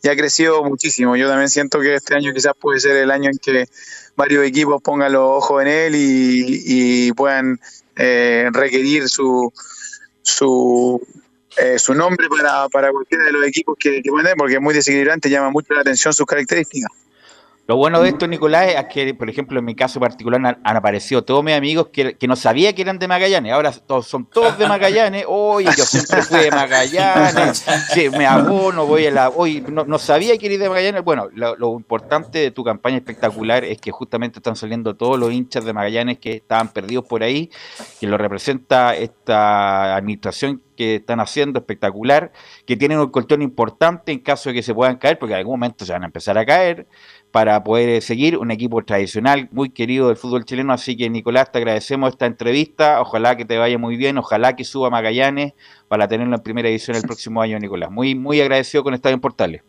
y 0.03 0.09
ha 0.09 0.15
crecido 0.17 0.63
muchísimo. 0.63 1.15
Yo 1.15 1.29
también 1.29 1.49
siento 1.49 1.79
que 1.79 1.95
este 1.95 2.13
año 2.13 2.33
quizás 2.33 2.53
puede 2.59 2.79
ser 2.79 2.97
el 2.97 3.09
año 3.09 3.29
en 3.31 3.37
que 3.37 3.67
varios 4.17 4.45
equipos 4.45 4.81
pongan 4.81 5.13
los 5.13 5.21
ojos 5.21 5.61
en 5.63 5.67
él 5.69 5.93
y, 5.95 7.11
puedan 7.13 7.59
eh, 7.95 8.49
requerir 8.51 9.07
su, 9.07 9.51
su, 10.21 11.01
eh, 11.57 11.79
su 11.79 11.93
nombre 11.93 12.27
para, 12.27 12.67
para 12.67 12.91
cualquiera 12.91 13.23
de 13.23 13.31
los 13.31 13.45
equipos 13.45 13.77
que, 13.79 14.01
que 14.01 14.09
pueden 14.09 14.35
porque 14.37 14.55
es 14.55 14.61
muy 14.61 14.73
desequilibrante, 14.73 15.29
llama 15.29 15.51
mucho 15.51 15.73
la 15.73 15.81
atención 15.81 16.13
sus 16.13 16.25
características. 16.25 16.91
Lo 17.65 17.77
bueno 17.77 18.01
de 18.01 18.09
esto, 18.09 18.27
Nicolás, 18.27 18.73
es 18.75 18.85
que, 18.87 19.13
por 19.13 19.29
ejemplo, 19.29 19.57
en 19.57 19.63
mi 19.63 19.73
caso 19.73 19.97
particular 19.97 20.45
han, 20.45 20.59
han 20.61 20.75
aparecido 20.75 21.23
todos 21.23 21.41
mis 21.45 21.53
amigos 21.53 21.87
que, 21.93 22.17
que, 22.17 22.27
no 22.27 22.35
sabía 22.35 22.75
que 22.75 22.81
eran 22.81 22.99
de 22.99 23.07
Magallanes. 23.07 23.53
Ahora 23.53 23.71
todos, 23.71 24.05
son 24.05 24.25
todos 24.25 24.57
de 24.57 24.67
Magallanes. 24.67 25.23
Hoy 25.29 25.63
yo 25.65 25.85
siempre 25.85 26.21
fui 26.23 26.39
de 26.39 26.51
Magallanes. 26.51 27.65
Sí, 27.93 28.09
me 28.09 28.25
abono, 28.25 28.85
voy 28.85 29.05
a 29.05 29.11
la. 29.11 29.29
Hoy 29.29 29.63
no, 29.65 29.85
no, 29.85 29.97
sabía 29.97 30.37
que 30.37 30.47
eres 30.47 30.59
de 30.59 30.67
Magallanes. 30.67 31.05
Bueno, 31.05 31.29
lo, 31.33 31.55
lo, 31.55 31.73
importante 31.77 32.39
de 32.39 32.51
tu 32.51 32.65
campaña 32.65 32.97
espectacular 32.97 33.63
es 33.63 33.77
que 33.79 33.91
justamente 33.91 34.39
están 34.39 34.57
saliendo 34.57 34.97
todos 34.97 35.17
los 35.17 35.31
hinchas 35.31 35.63
de 35.63 35.71
Magallanes 35.71 36.17
que 36.17 36.33
estaban 36.33 36.67
perdidos 36.67 37.05
por 37.05 37.23
ahí, 37.23 37.49
que 37.97 38.07
lo 38.07 38.17
representa 38.17 38.93
esta 38.93 39.95
administración 39.95 40.61
que 40.75 40.95
están 40.95 41.19
haciendo 41.21 41.59
espectacular, 41.59 42.33
que 42.65 42.75
tienen 42.75 42.99
un 42.99 43.09
colchón 43.09 43.41
importante 43.41 44.11
en 44.11 44.19
caso 44.19 44.49
de 44.49 44.55
que 44.55 44.63
se 44.63 44.73
puedan 44.73 44.97
caer, 44.97 45.17
porque 45.17 45.33
en 45.33 45.39
algún 45.39 45.53
momento 45.53 45.85
se 45.85 45.93
van 45.93 46.03
a 46.03 46.07
empezar 46.07 46.37
a 46.37 46.45
caer 46.45 46.87
para 47.33 47.63
poder 47.63 47.99
seguir 48.03 48.37
un 48.37 48.51
equipo 48.51 48.83
tradicional 48.85 49.49
muy 49.51 49.71
querido 49.71 50.09
del 50.09 50.17
fútbol 50.17 50.45
chileno. 50.45 50.71
Así 50.71 50.95
que, 50.95 51.09
Nicolás, 51.09 51.51
te 51.51 51.57
agradecemos 51.57 52.11
esta 52.11 52.27
entrevista. 52.27 53.01
Ojalá 53.01 53.35
que 53.35 53.43
te 53.43 53.57
vaya 53.57 53.79
muy 53.79 53.97
bien. 53.97 54.19
Ojalá 54.19 54.55
que 54.55 54.63
suba 54.63 54.91
Magallanes 54.91 55.53
para 55.87 56.07
tenerlo 56.07 56.35
en 56.35 56.43
primera 56.43 56.69
edición 56.69 56.95
el 56.95 57.01
próximo 57.01 57.41
año, 57.41 57.57
Nicolás. 57.57 57.89
Muy, 57.89 58.13
muy 58.13 58.39
agradecido 58.39 58.83
con 58.83 58.93
Estadio 58.93 59.15
en 59.15 59.19
Portales. 59.21 59.63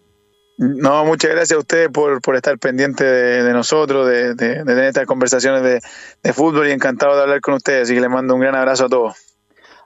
No, 0.59 1.07
muchas 1.07 1.31
gracias 1.31 1.57
a 1.57 1.61
ustedes 1.61 1.89
por, 1.89 2.21
por 2.21 2.37
estar 2.37 2.59
pendiente 2.59 3.03
de, 3.03 3.43
de 3.43 3.53
nosotros, 3.55 4.09
de, 4.09 4.35
de, 4.35 4.49
de, 4.57 4.65
tener 4.67 4.85
estas 4.85 5.07
conversaciones 5.07 5.63
de, 5.63 5.81
de 6.23 6.33
fútbol 6.35 6.69
y 6.69 6.73
encantado 6.73 7.17
de 7.17 7.23
hablar 7.23 7.41
con 7.41 7.55
ustedes. 7.55 7.85
Así 7.85 7.95
que 7.95 8.01
les 8.03 8.11
mando 8.11 8.35
un 8.35 8.43
gran 8.43 8.57
abrazo 8.57 8.85
a 8.85 8.89
todos. 8.91 9.34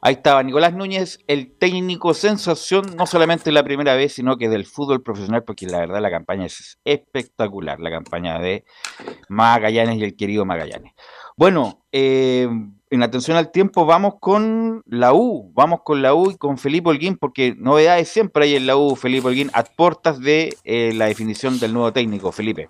Ahí 0.01 0.15
estaba 0.15 0.43
Nicolás 0.43 0.75
Núñez, 0.75 1.19
el 1.27 1.57
técnico 1.57 2.15
sensación, 2.15 2.97
no 2.97 3.07
solamente 3.07 3.51
la 3.51 3.65
primera 3.65 3.95
vez, 3.95 4.13
sino 4.13 4.37
que 4.37 4.49
del 4.49 4.65
fútbol 4.65 5.03
profesional, 5.03 5.43
porque 5.45 5.67
la 5.67 5.79
verdad 5.79 6.01
la 6.01 6.11
campaña 6.11 6.47
es 6.47 6.79
espectacular, 6.85 7.81
la 7.81 7.91
campaña 7.91 8.39
de 8.39 8.65
Magallanes 9.29 9.99
y 9.99 10.05
el 10.05 10.17
querido 10.17 10.45
Magallanes. 10.45 10.93
Bueno, 11.37 11.85
eh, 11.91 12.49
en 12.91 13.03
atención 13.03 13.37
al 13.37 13.51
tiempo 13.51 13.87
vamos 13.87 14.15
con 14.21 14.83
la 14.87 15.13
U, 15.13 15.53
vamos 15.55 15.81
con 15.85 16.01
la 16.01 16.15
U 16.15 16.31
y 16.31 16.37
con 16.37 16.59
Felipe 16.59 16.91
Holguín, 16.91 17.17
porque 17.17 17.55
novedades 17.57 18.09
siempre 18.09 18.45
hay 18.45 18.57
en 18.57 18.67
la 18.67 18.77
U, 18.77 18.95
Felipe 18.95 19.29
Holguín, 19.29 19.51
a 19.53 19.65
puertas 19.65 20.21
de 20.21 20.57
eh, 20.65 20.93
la 20.95 21.07
definición 21.07 21.59
del 21.59 21.73
nuevo 21.73 21.93
técnico, 21.93 22.31
Felipe. 22.31 22.69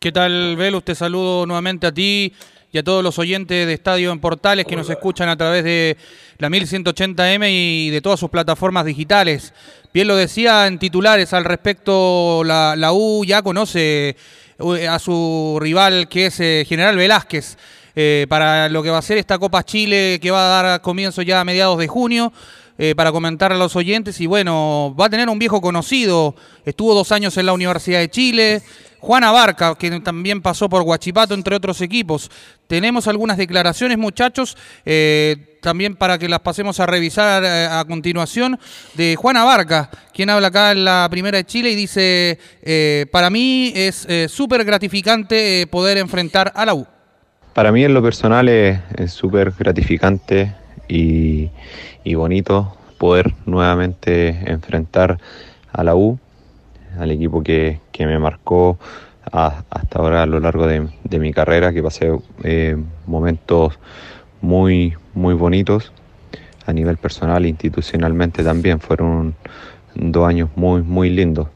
¿Qué 0.00 0.12
tal, 0.12 0.56
Velus? 0.56 0.84
Te 0.84 0.94
saludo 0.94 1.46
nuevamente 1.46 1.86
a 1.86 1.92
ti 1.92 2.32
y 2.74 2.78
a 2.78 2.82
todos 2.82 3.04
los 3.04 3.20
oyentes 3.20 3.68
de 3.68 3.72
Estadio 3.72 4.10
en 4.10 4.18
Portales 4.18 4.66
que 4.66 4.74
nos 4.74 4.90
escuchan 4.90 5.28
a 5.28 5.36
través 5.36 5.62
de 5.62 5.96
la 6.38 6.48
1180M 6.50 7.46
y 7.48 7.90
de 7.90 8.00
todas 8.00 8.18
sus 8.18 8.30
plataformas 8.30 8.84
digitales. 8.84 9.54
Bien 9.92 10.08
lo 10.08 10.16
decía 10.16 10.66
en 10.66 10.80
titulares 10.80 11.32
al 11.32 11.44
respecto, 11.44 12.42
la, 12.44 12.74
la 12.76 12.92
U 12.92 13.24
ya 13.24 13.42
conoce 13.42 14.16
eh, 14.58 14.88
a 14.88 14.98
su 14.98 15.56
rival 15.60 16.08
que 16.08 16.26
es 16.26 16.40
eh, 16.40 16.64
General 16.68 16.96
Velázquez. 16.96 17.56
eh, 17.94 18.26
para 18.28 18.68
lo 18.68 18.82
que 18.82 18.90
va 18.90 18.98
a 18.98 19.02
ser 19.02 19.18
esta 19.18 19.38
Copa 19.38 19.62
Chile 19.62 20.18
que 20.20 20.32
va 20.32 20.58
a 20.58 20.62
dar 20.62 20.80
comienzo 20.80 21.22
ya 21.22 21.40
a 21.40 21.44
mediados 21.44 21.78
de 21.78 21.86
junio. 21.86 22.32
eh, 22.76 22.94
para 22.96 23.12
comentar 23.12 23.52
a 23.52 23.56
los 23.56 23.76
oyentes 23.76 24.20
y 24.20 24.26
bueno, 24.26 24.94
va 24.98 25.06
a 25.06 25.10
tener 25.10 25.28
un 25.28 25.38
viejo 25.38 25.60
conocido, 25.60 26.34
estuvo 26.64 26.92
dos 26.92 27.12
años 27.12 27.36
en 27.36 27.46
la 27.46 27.52
Universidad 27.52 28.00
de 28.00 28.10
Chile, 28.10 28.62
Juan 29.04 29.22
Abarca, 29.22 29.74
que 29.74 30.00
también 30.00 30.40
pasó 30.40 30.70
por 30.70 30.82
Guachipato, 30.82 31.34
entre 31.34 31.54
otros 31.54 31.82
equipos. 31.82 32.30
Tenemos 32.66 33.06
algunas 33.06 33.36
declaraciones, 33.36 33.98
muchachos, 33.98 34.56
eh, 34.86 35.58
también 35.60 35.94
para 35.94 36.16
que 36.16 36.26
las 36.26 36.40
pasemos 36.40 36.80
a 36.80 36.86
revisar 36.86 37.44
eh, 37.44 37.68
a 37.70 37.84
continuación, 37.84 38.58
de 38.94 39.14
Juan 39.16 39.36
Abarca, 39.36 39.90
quien 40.14 40.30
habla 40.30 40.48
acá 40.48 40.72
en 40.72 40.86
la 40.86 41.06
Primera 41.10 41.36
de 41.36 41.44
Chile 41.44 41.70
y 41.70 41.74
dice, 41.74 42.38
eh, 42.62 43.04
para 43.12 43.28
mí 43.28 43.74
es 43.76 44.06
súper 44.28 44.64
gratificante 44.64 45.66
poder 45.66 45.98
enfrentar 45.98 46.50
a 46.54 46.64
la 46.64 46.72
U. 46.72 46.86
Para 47.52 47.72
mí 47.72 47.84
en 47.84 47.92
lo 47.92 48.02
personal 48.02 48.48
es 48.48 49.12
súper 49.12 49.52
gratificante 49.52 50.54
y 50.88 51.50
bonito 52.14 52.74
poder 52.96 53.34
nuevamente 53.44 54.28
enfrentar 54.50 55.18
a 55.74 55.84
la 55.84 55.94
U, 55.94 56.18
al 56.98 57.10
equipo 57.10 57.42
que, 57.42 57.80
que 57.92 58.06
me 58.06 58.18
marcó 58.18 58.78
hasta 59.32 59.98
ahora 59.98 60.22
a 60.22 60.26
lo 60.26 60.38
largo 60.40 60.66
de, 60.66 60.88
de 61.02 61.18
mi 61.18 61.32
carrera, 61.32 61.72
que 61.72 61.82
pasé 61.82 62.12
eh, 62.42 62.76
momentos 63.06 63.78
muy, 64.40 64.94
muy 65.14 65.34
bonitos 65.34 65.92
a 66.66 66.72
nivel 66.72 66.96
personal 66.96 67.44
e 67.44 67.48
institucionalmente 67.48 68.42
también. 68.42 68.80
Fueron 68.80 69.34
dos 69.94 70.28
años 70.28 70.50
muy, 70.56 70.82
muy 70.82 71.10
lindos. 71.10 71.48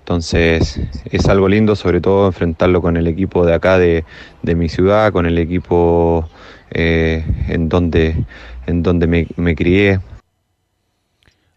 Entonces 0.00 0.80
es 1.10 1.28
algo 1.28 1.48
lindo, 1.48 1.76
sobre 1.76 2.00
todo 2.00 2.26
enfrentarlo 2.26 2.82
con 2.82 2.96
el 2.96 3.06
equipo 3.06 3.46
de 3.46 3.54
acá, 3.54 3.78
de, 3.78 4.04
de 4.42 4.54
mi 4.54 4.68
ciudad, 4.68 5.12
con 5.12 5.26
el 5.26 5.38
equipo 5.38 6.28
eh, 6.70 7.24
en 7.48 7.68
donde, 7.68 8.24
en 8.66 8.82
donde 8.82 9.06
me, 9.06 9.26
me 9.36 9.54
crié. 9.54 10.00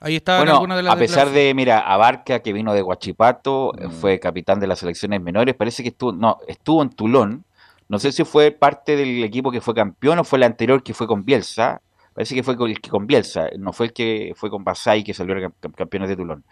Ahí 0.06 0.18
está 0.18 0.38
Bueno, 0.38 0.54
algunas 0.54 0.78
de 0.78 0.84
las 0.84 0.94
a 0.94 0.98
pesar 0.98 1.32
de, 1.32 1.52
mira, 1.56 1.80
Abarca, 1.80 2.40
que 2.42 2.54
vino 2.54 2.74
de 2.74 2.84
Guachipato, 2.84 3.72
Mm. 3.76 3.82
eh, 3.86 3.90
fue 3.90 4.20
capitán 4.20 4.60
de 4.60 4.68
las 4.68 4.78
selecciones 4.78 5.20
menores, 5.20 5.56
parece 5.56 5.82
que 5.82 5.90
estuvo, 5.90 6.12
no, 6.12 6.38
estuvo 6.48 6.84
en 6.84 6.90
Tulón. 6.92 7.44
No 7.90 7.98
sé 7.98 8.12
si 8.12 8.24
fue 8.24 8.52
parte 8.52 8.96
del 8.96 9.24
equipo 9.24 9.50
que 9.52 9.62
fue 9.62 9.74
campeón 9.74 10.20
o 10.20 10.24
fue 10.24 10.38
el 10.38 10.44
anterior 10.44 10.84
que 10.84 10.94
fue 10.94 11.08
con 11.08 11.26
Bielsa. 11.26 11.82
Parece 12.14 12.36
que 12.36 12.44
fue 12.44 12.56
con 12.56 12.70
el 12.70 12.80
que 12.80 12.90
con 12.92 13.08
Bielsa, 13.08 13.48
no 13.58 13.74
fue 13.74 13.88
el 13.88 13.94
que 13.94 14.34
fue 14.36 14.52
con 14.52 14.64
Basay 14.64 15.04
que 15.04 15.12
cam- 15.14 15.52
campeones 15.76 16.08
de 16.10 16.16
Tulón. 16.16 16.44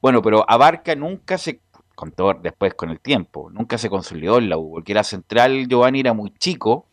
Bueno, 0.00 0.22
pero 0.22 0.44
Abarca 0.48 0.94
nunca 0.94 1.36
se, 1.36 1.60
con 1.96 2.12
todo, 2.12 2.34
después 2.34 2.74
con 2.74 2.90
el 2.90 3.00
tiempo, 3.00 3.50
nunca 3.50 3.76
se 3.76 3.90
consolidó 3.90 4.38
en 4.38 4.48
la 4.48 4.56
U, 4.56 4.70
porque 4.74 4.92
era 4.92 5.02
central, 5.02 5.66
Giovanni 5.68 5.98
era 6.00 6.12
muy 6.14 6.32
chico, 6.38 6.86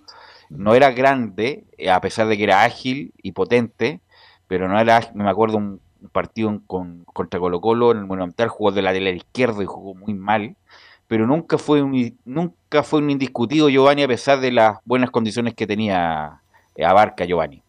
no 0.50 0.74
era 0.74 0.90
grande, 0.92 1.66
eh, 1.78 1.92
a 1.92 2.02
pesar 2.02 2.28
de 2.28 2.38
que 2.38 2.44
era 2.44 2.64
ágil 2.64 3.14
y 3.22 3.34
potente, 3.34 4.02
pero 4.48 4.68
no 4.68 4.80
era, 4.80 5.00
me 5.14 5.30
acuerdo 5.30 5.58
un 5.58 5.80
partido 6.12 6.62
con, 6.68 7.04
contra 7.06 7.40
Colo 7.40 7.62
Colo 7.62 7.92
en 7.92 8.00
el 8.00 8.06
Monumental, 8.06 8.50
jugó 8.50 8.72
de 8.72 8.82
lateral 8.82 9.16
izquierdo 9.16 9.62
y 9.62 9.66
jugó 9.66 9.94
muy 9.96 10.14
mal, 10.14 10.56
pero 11.08 11.26
nunca 11.26 11.58
fue 11.58 11.82
un, 11.82 12.18
nunca 12.26 12.84
fue 12.84 13.00
un 13.00 13.10
indiscutido 13.10 13.70
Giovanni 13.70 14.04
a 14.04 14.08
pesar 14.08 14.40
de 14.40 14.52
las 14.52 14.80
buenas 14.86 15.12
condiciones 15.12 15.54
que 15.54 15.68
tenía 15.68 16.42
eh, 16.76 16.86
Abarca 16.86 17.26
Giovanni. 17.26 17.62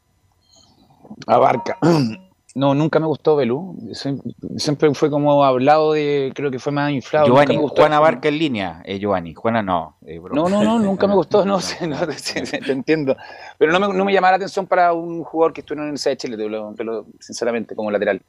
Abarca. 1.26 1.78
No, 2.58 2.74
nunca 2.74 2.98
me 2.98 3.06
gustó 3.06 3.36
Belú. 3.36 3.76
Siem- 3.92 4.20
Siempre 4.56 4.92
fue 4.94 5.10
como 5.10 5.44
hablado 5.44 5.92
de, 5.92 6.32
creo 6.34 6.50
que 6.50 6.58
fue 6.58 6.72
más 6.72 6.90
inflado. 6.90 7.26
nunca 7.28 7.40
Giovanni, 7.42 7.56
me 7.56 7.62
gustó. 7.62 7.82
Juan 7.82 7.92
Abarca 7.92 8.28
en 8.28 8.38
línea, 8.38 8.82
eh, 8.84 8.98
Giovanni, 8.98 9.32
Juana 9.34 9.62
no. 9.62 9.96
eh. 10.04 10.20
No, 10.32 10.48
no, 10.48 10.62
no, 10.64 10.78
nunca 10.80 11.06
me 11.06 11.14
gustó, 11.14 11.44
no 11.44 11.60
sé, 11.60 11.86
no, 11.86 11.96
te 12.06 12.72
entiendo. 12.72 13.16
Pero 13.58 13.70
no 13.72 13.78
me, 13.78 13.94
no 13.94 14.04
me 14.04 14.12
llamaba 14.12 14.32
la 14.32 14.36
atención 14.38 14.66
para 14.66 14.92
un 14.92 15.22
jugador 15.22 15.52
que 15.52 15.60
estuvo 15.60 15.74
en 15.74 15.78
la 15.78 15.84
Universidad 15.84 16.12
de 16.12 16.16
Chile, 16.16 16.36
te 16.36 16.48
lo- 16.48 16.74
te 16.74 16.84
lo- 16.84 17.06
sinceramente, 17.20 17.74
como 17.76 17.90
lateral. 17.90 18.20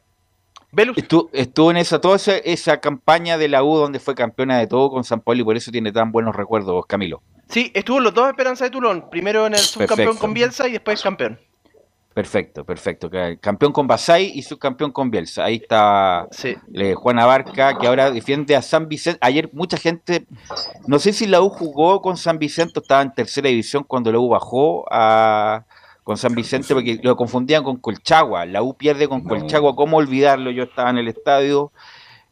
Estuvo, 0.96 1.30
estuvo 1.34 1.72
en 1.72 1.78
esa, 1.78 2.00
toda 2.00 2.18
esa, 2.18 2.38
esa 2.38 2.80
campaña 2.80 3.40
de 3.40 3.48
la 3.48 3.64
U 3.64 3.76
donde 3.78 3.98
fue 4.00 4.14
campeona 4.14 4.60
de 4.60 4.68
todo 4.68 4.92
con 4.92 5.04
San 5.04 5.20
Paulo 5.22 5.42
y 5.42 5.44
por 5.44 5.58
eso 5.58 5.72
tiene 5.72 5.92
tan 5.92 6.12
buenos 6.12 6.36
recuerdos, 6.36 6.86
Camilo. 6.86 7.24
Sí, 7.48 7.72
estuvo 7.74 7.98
en 7.98 8.04
los 8.04 8.14
dos 8.14 8.30
Esperanza 8.30 8.66
de 8.66 8.70
Tulón. 8.70 9.10
Primero 9.10 9.48
en 9.48 9.54
el 9.54 9.60
subcampeón 9.60 9.98
Perfecto. 9.98 10.20
con 10.22 10.34
Bielsa 10.36 10.68
y 10.68 10.74
después 10.74 11.02
campeón. 11.02 11.40
Perfecto, 12.14 12.66
perfecto. 12.66 13.10
Campeón 13.40 13.72
con 13.72 13.88
Basay 13.88 14.32
y 14.36 14.42
subcampeón 14.42 14.92
con 14.92 15.10
Bielsa. 15.12 15.46
Ahí 15.46 15.56
está 15.56 16.28
eh, 16.44 16.94
Juan 16.96 17.20
Abarca, 17.20 17.78
que 17.78 17.88
ahora 17.88 18.12
defiende 18.12 18.56
a 18.56 18.62
San 18.62 18.90
Vicente. 18.90 19.20
Ayer 19.22 19.50
mucha 19.54 19.78
gente, 19.78 20.26
no 20.88 21.00
sé 21.00 21.14
si 21.14 21.28
la 21.28 21.42
U 21.42 21.50
jugó 21.50 22.02
con 22.02 22.18
San 22.18 22.40
Vicente 22.40 22.80
o 22.80 22.82
estaba 22.82 23.04
en 23.04 23.14
tercera 23.14 23.48
división 23.48 23.84
cuando 23.84 24.12
la 24.12 24.20
U 24.20 24.28
bajó 24.28 24.86
a, 24.92 25.66
con 26.04 26.18
San 26.18 26.34
Vicente, 26.34 26.74
porque 26.74 27.00
lo 27.04 27.16
confundían 27.16 27.64
con 27.64 27.78
Colchagua. 27.78 28.46
La 28.46 28.64
U 28.64 28.74
pierde 28.74 29.08
con 29.08 29.24
Colchagua, 29.24 29.76
¿cómo 29.76 29.98
olvidarlo? 29.98 30.52
Yo 30.52 30.64
estaba 30.64 30.90
en 30.90 30.98
el 30.98 31.08
estadio 31.08 31.72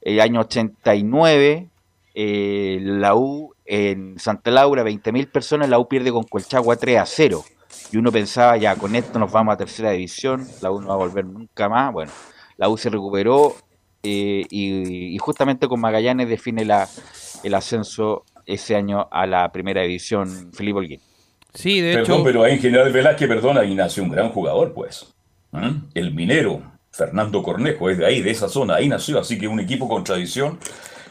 el 0.01 0.19
año 0.19 0.41
89. 0.41 1.69
eh, 2.15 2.80
la 2.82 3.15
U 3.15 3.53
en 3.65 4.17
Santa 4.17 4.49
Laura, 4.49 4.84
20.000 4.84 5.32
personas, 5.32 5.69
la 5.69 5.78
U 5.78 5.88
pierde 5.88 6.11
con 6.11 6.23
Colchagua 6.23 6.75
3 6.75 6.97
a 6.97 7.05
0. 7.05 7.43
Y 7.91 7.97
uno 7.97 8.11
pensaba, 8.11 8.57
ya, 8.57 8.75
con 8.75 8.95
esto 8.95 9.17
nos 9.19 9.31
vamos 9.31 9.53
a 9.53 9.57
tercera 9.57 9.91
división, 9.91 10.45
la 10.61 10.71
U 10.71 10.81
no 10.81 10.89
va 10.89 10.93
a 10.95 10.97
volver 10.97 11.25
nunca 11.25 11.69
más. 11.69 11.93
Bueno, 11.93 12.11
la 12.57 12.69
U 12.69 12.77
se 12.77 12.89
recuperó 12.89 13.55
eh, 14.03 14.43
y, 14.49 15.15
y 15.15 15.17
justamente 15.19 15.67
con 15.67 15.79
Magallanes 15.79 16.27
define 16.27 16.65
la, 16.65 16.88
el 17.43 17.53
ascenso 17.53 18.25
ese 18.45 18.75
año 18.75 19.07
a 19.11 19.25
la 19.25 19.51
primera 19.51 19.81
división, 19.81 20.51
Felipe 20.53 20.79
Holguín. 20.79 21.01
Sí, 21.53 21.81
de 21.81 21.93
Perdón, 21.95 22.15
hecho. 22.17 22.23
pero 22.23 22.43
ahí 22.43 22.53
en 22.53 22.59
General 22.59 22.91
Velázquez, 22.91 23.27
perdón, 23.27 23.57
ahí 23.57 23.73
nació 23.73 24.03
un 24.03 24.09
gran 24.09 24.29
jugador, 24.29 24.73
pues. 24.73 25.13
¿Mm? 25.51 25.88
El 25.93 26.13
minero, 26.13 26.61
Fernando 26.91 27.41
Cornejo, 27.41 27.89
es 27.89 27.97
de 27.97 28.05
ahí, 28.05 28.21
de 28.21 28.31
esa 28.31 28.47
zona, 28.49 28.75
ahí 28.75 28.88
nació, 28.88 29.19
así 29.19 29.38
que 29.38 29.47
un 29.47 29.59
equipo 29.59 29.88
con 29.88 30.03
tradición 30.03 30.59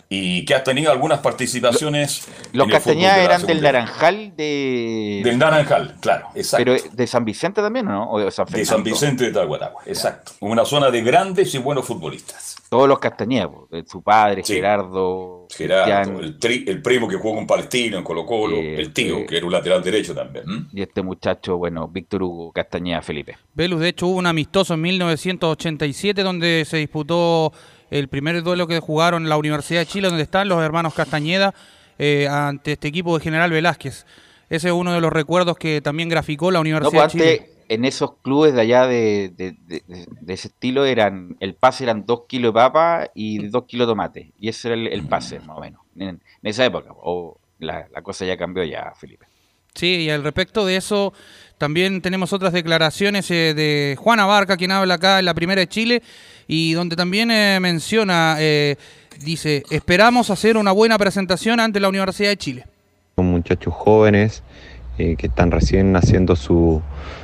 y 0.09 0.45
que 0.45 0.55
ha 0.55 0.63
tenido 0.63 0.93
algunas 0.93 1.19
participaciones. 1.19 2.29
Los 2.53 2.69
Castañeda 2.69 3.23
eran 3.23 3.45
del. 3.45 3.61
Naranjal 3.61 4.37
de... 4.37 5.23
Del 5.25 5.37
Naranjal, 5.39 5.97
claro, 6.01 6.29
exacto. 6.35 6.65
Pero 6.65 6.77
de 6.93 7.07
San 7.07 7.25
Vicente 7.25 7.61
también, 7.61 7.87
¿no? 7.87 8.09
O 8.11 8.21
de 8.21 8.31
San 8.31 8.47
de 8.47 8.53
Fernando. 8.53 8.71
San 8.71 8.85
Vicente 8.85 9.25
de 9.25 9.33
Tahuatahua, 9.33 9.83
exacto. 9.87 10.33
Una 10.41 10.65
zona 10.65 10.91
de 10.91 11.03
grandes 11.03 11.53
y 11.55 11.59
buenos 11.59 11.85
futbolistas. 11.87 12.57
Todos 12.69 12.89
los 12.89 12.99
Castañeda, 12.99 13.49
de 13.71 13.85
su 13.87 14.03
padre, 14.03 14.43
Gerardo, 14.45 15.47
Gerardo, 15.57 16.21
el, 16.21 16.39
tri- 16.39 16.69
el 16.69 16.83
primo 16.83 17.09
que 17.09 17.17
jugó 17.17 17.37
con 17.37 17.47
Palestino 17.47 17.99
en 17.99 18.05
Colo 18.05 18.25
Colo, 18.27 18.57
Eh, 18.57 18.77
el 18.81 18.93
tío, 18.93 19.19
eh, 19.19 19.27
que 19.27 19.37
era 19.37 19.47
un 19.47 19.53
lateral 19.53 19.83
derecho 19.83 20.15
también. 20.15 20.45
y 20.73 20.83
este 20.83 21.03
muchacho, 21.03 21.57
bueno, 21.57 21.89
Víctor 21.89 22.23
Hugo 22.23 22.53
Castañeda 22.53 23.03
Felipe. 23.03 23.37
Velus, 23.55 23.81
de 23.81 23.89
hecho, 23.89 24.07
hubo 24.09 24.19
un 24.19 24.27
amistoso 24.27 24.75
en 24.75 24.81
1987 24.83 26.23
donde 26.23 26.65
se 26.67 26.77
disputó 26.79 27.53
el 27.91 28.09
primer 28.09 28.43
duelo 28.43 28.66
que 28.66 28.80
jugaron 28.80 29.22
en 29.24 29.28
la 29.28 29.37
Universidad 29.37 29.80
de 29.80 29.87
Chile, 29.87 30.09
donde 30.09 30.22
están 30.22 30.49
los 30.49 30.62
hermanos 30.62 30.95
Castañeda 30.95 31.55
eh, 31.99 32.28
ante 32.28 32.72
este 32.72 32.89
equipo 32.89 33.16
de 33.18 33.24
General 33.24 33.51
Velázquez. 33.51 34.07
Ese 34.49 34.68
es 34.68 34.74
uno 34.74 34.93
de 34.93 35.01
los 35.01 35.12
recuerdos 35.12 35.57
que 35.57 35.80
también 35.80 36.09
graficó 36.09 36.51
la 36.51 36.59
No, 36.59 36.62
Universidad 36.62 36.91
pues 37.05 37.12
de 37.14 37.18
Chile. 37.18 37.30
antes 37.41 37.57
en 37.68 37.84
esos 37.84 38.12
clubes 38.22 38.55
de 38.55 38.61
allá 38.61 38.87
de, 38.87 39.32
de- 39.37 39.57
de- 39.66 39.82
de- 39.89 40.07
de 40.20 40.34
ese 40.34 40.49
estilo 40.49 40.84
eran, 40.84 41.37
el 41.41 41.55
pase 41.55 41.82
eran 41.82 42.07
dos 42.07 42.22
kilos 42.28 42.51
de 42.51 42.61
papa 42.61 43.11
y 43.14 43.49
dos 43.49 43.64
kilos 43.64 43.89
de 43.89 43.91
tomate. 43.91 44.32
Y 44.39 44.49
ese 44.49 44.68
era 44.68 44.76
el, 44.76 44.87
el 44.87 45.03
pase, 45.03 45.41
más 45.41 45.57
o 45.57 45.61
menos, 45.61 45.80
en, 45.97 46.09
en 46.11 46.20
esa 46.43 46.64
época. 46.64 46.91
O 46.95 47.41
la, 47.59 47.89
la 47.93 48.03
cosa 48.03 48.24
ya 48.24 48.37
cambió 48.37 48.62
ya, 48.62 48.93
Felipe. 48.97 49.26
Sí, 49.74 49.97
y 50.05 50.11
al 50.11 50.22
respecto 50.22 50.64
de 50.64 50.76
eso, 50.76 51.12
también 51.59 52.01
tenemos 52.03 52.32
otras 52.32 52.53
declaraciones 52.53 53.28
eh, 53.32 53.53
de 53.53 53.97
Juan 53.99 54.20
Abarca, 54.20 54.57
quien 54.57 54.70
habla 54.70 54.95
acá 54.95 55.18
en 55.18 55.24
la 55.24 55.34
Primera 55.34 55.61
de 55.61 55.66
Chile, 55.68 56.03
y 56.49 56.72
donde 56.72 56.97
también 56.97 57.30
eh, 57.30 57.59
menciona, 57.61 58.36
eh, 58.38 58.76
dice, 59.20 59.62
esperamos 59.70 60.30
hacer 60.30 60.57
una 60.57 60.72
buena 60.72 60.99
presentación 60.99 61.61
ante 61.61 61.80
la 61.80 61.88
Universidad 61.88 62.30
de 62.30 62.36
Chile. 62.36 62.64
Son 63.16 63.26
muchachos 63.26 63.72
jóvenes 63.74 64.42
eh, 64.99 65.16
que 65.16 65.26
están 65.26 65.51
recién 65.51 65.97
haciendo 65.97 66.36
su- 66.36 66.82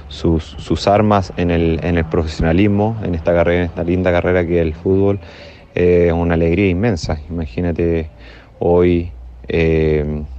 sus, 0.09 0.45
sus 0.45 0.87
armas 0.89 1.33
en 1.37 1.51
el, 1.51 1.81
en 1.83 1.97
el 1.99 2.05
profesionalismo, 2.05 2.99
en 3.03 3.15
esta 3.15 3.33
carrera, 3.33 3.61
en 3.65 3.69
esta 3.71 3.85
linda 3.85 4.11
carrera 4.13 4.47
que 4.47 4.57
es 4.57 4.63
el 4.63 4.75
fútbol. 4.75 5.21
Es 5.75 6.13
una 6.13 6.35
alegría 6.35 6.69
inmensa. 6.69 7.19
Imagínate 7.31 8.11
hoy 8.59 9.11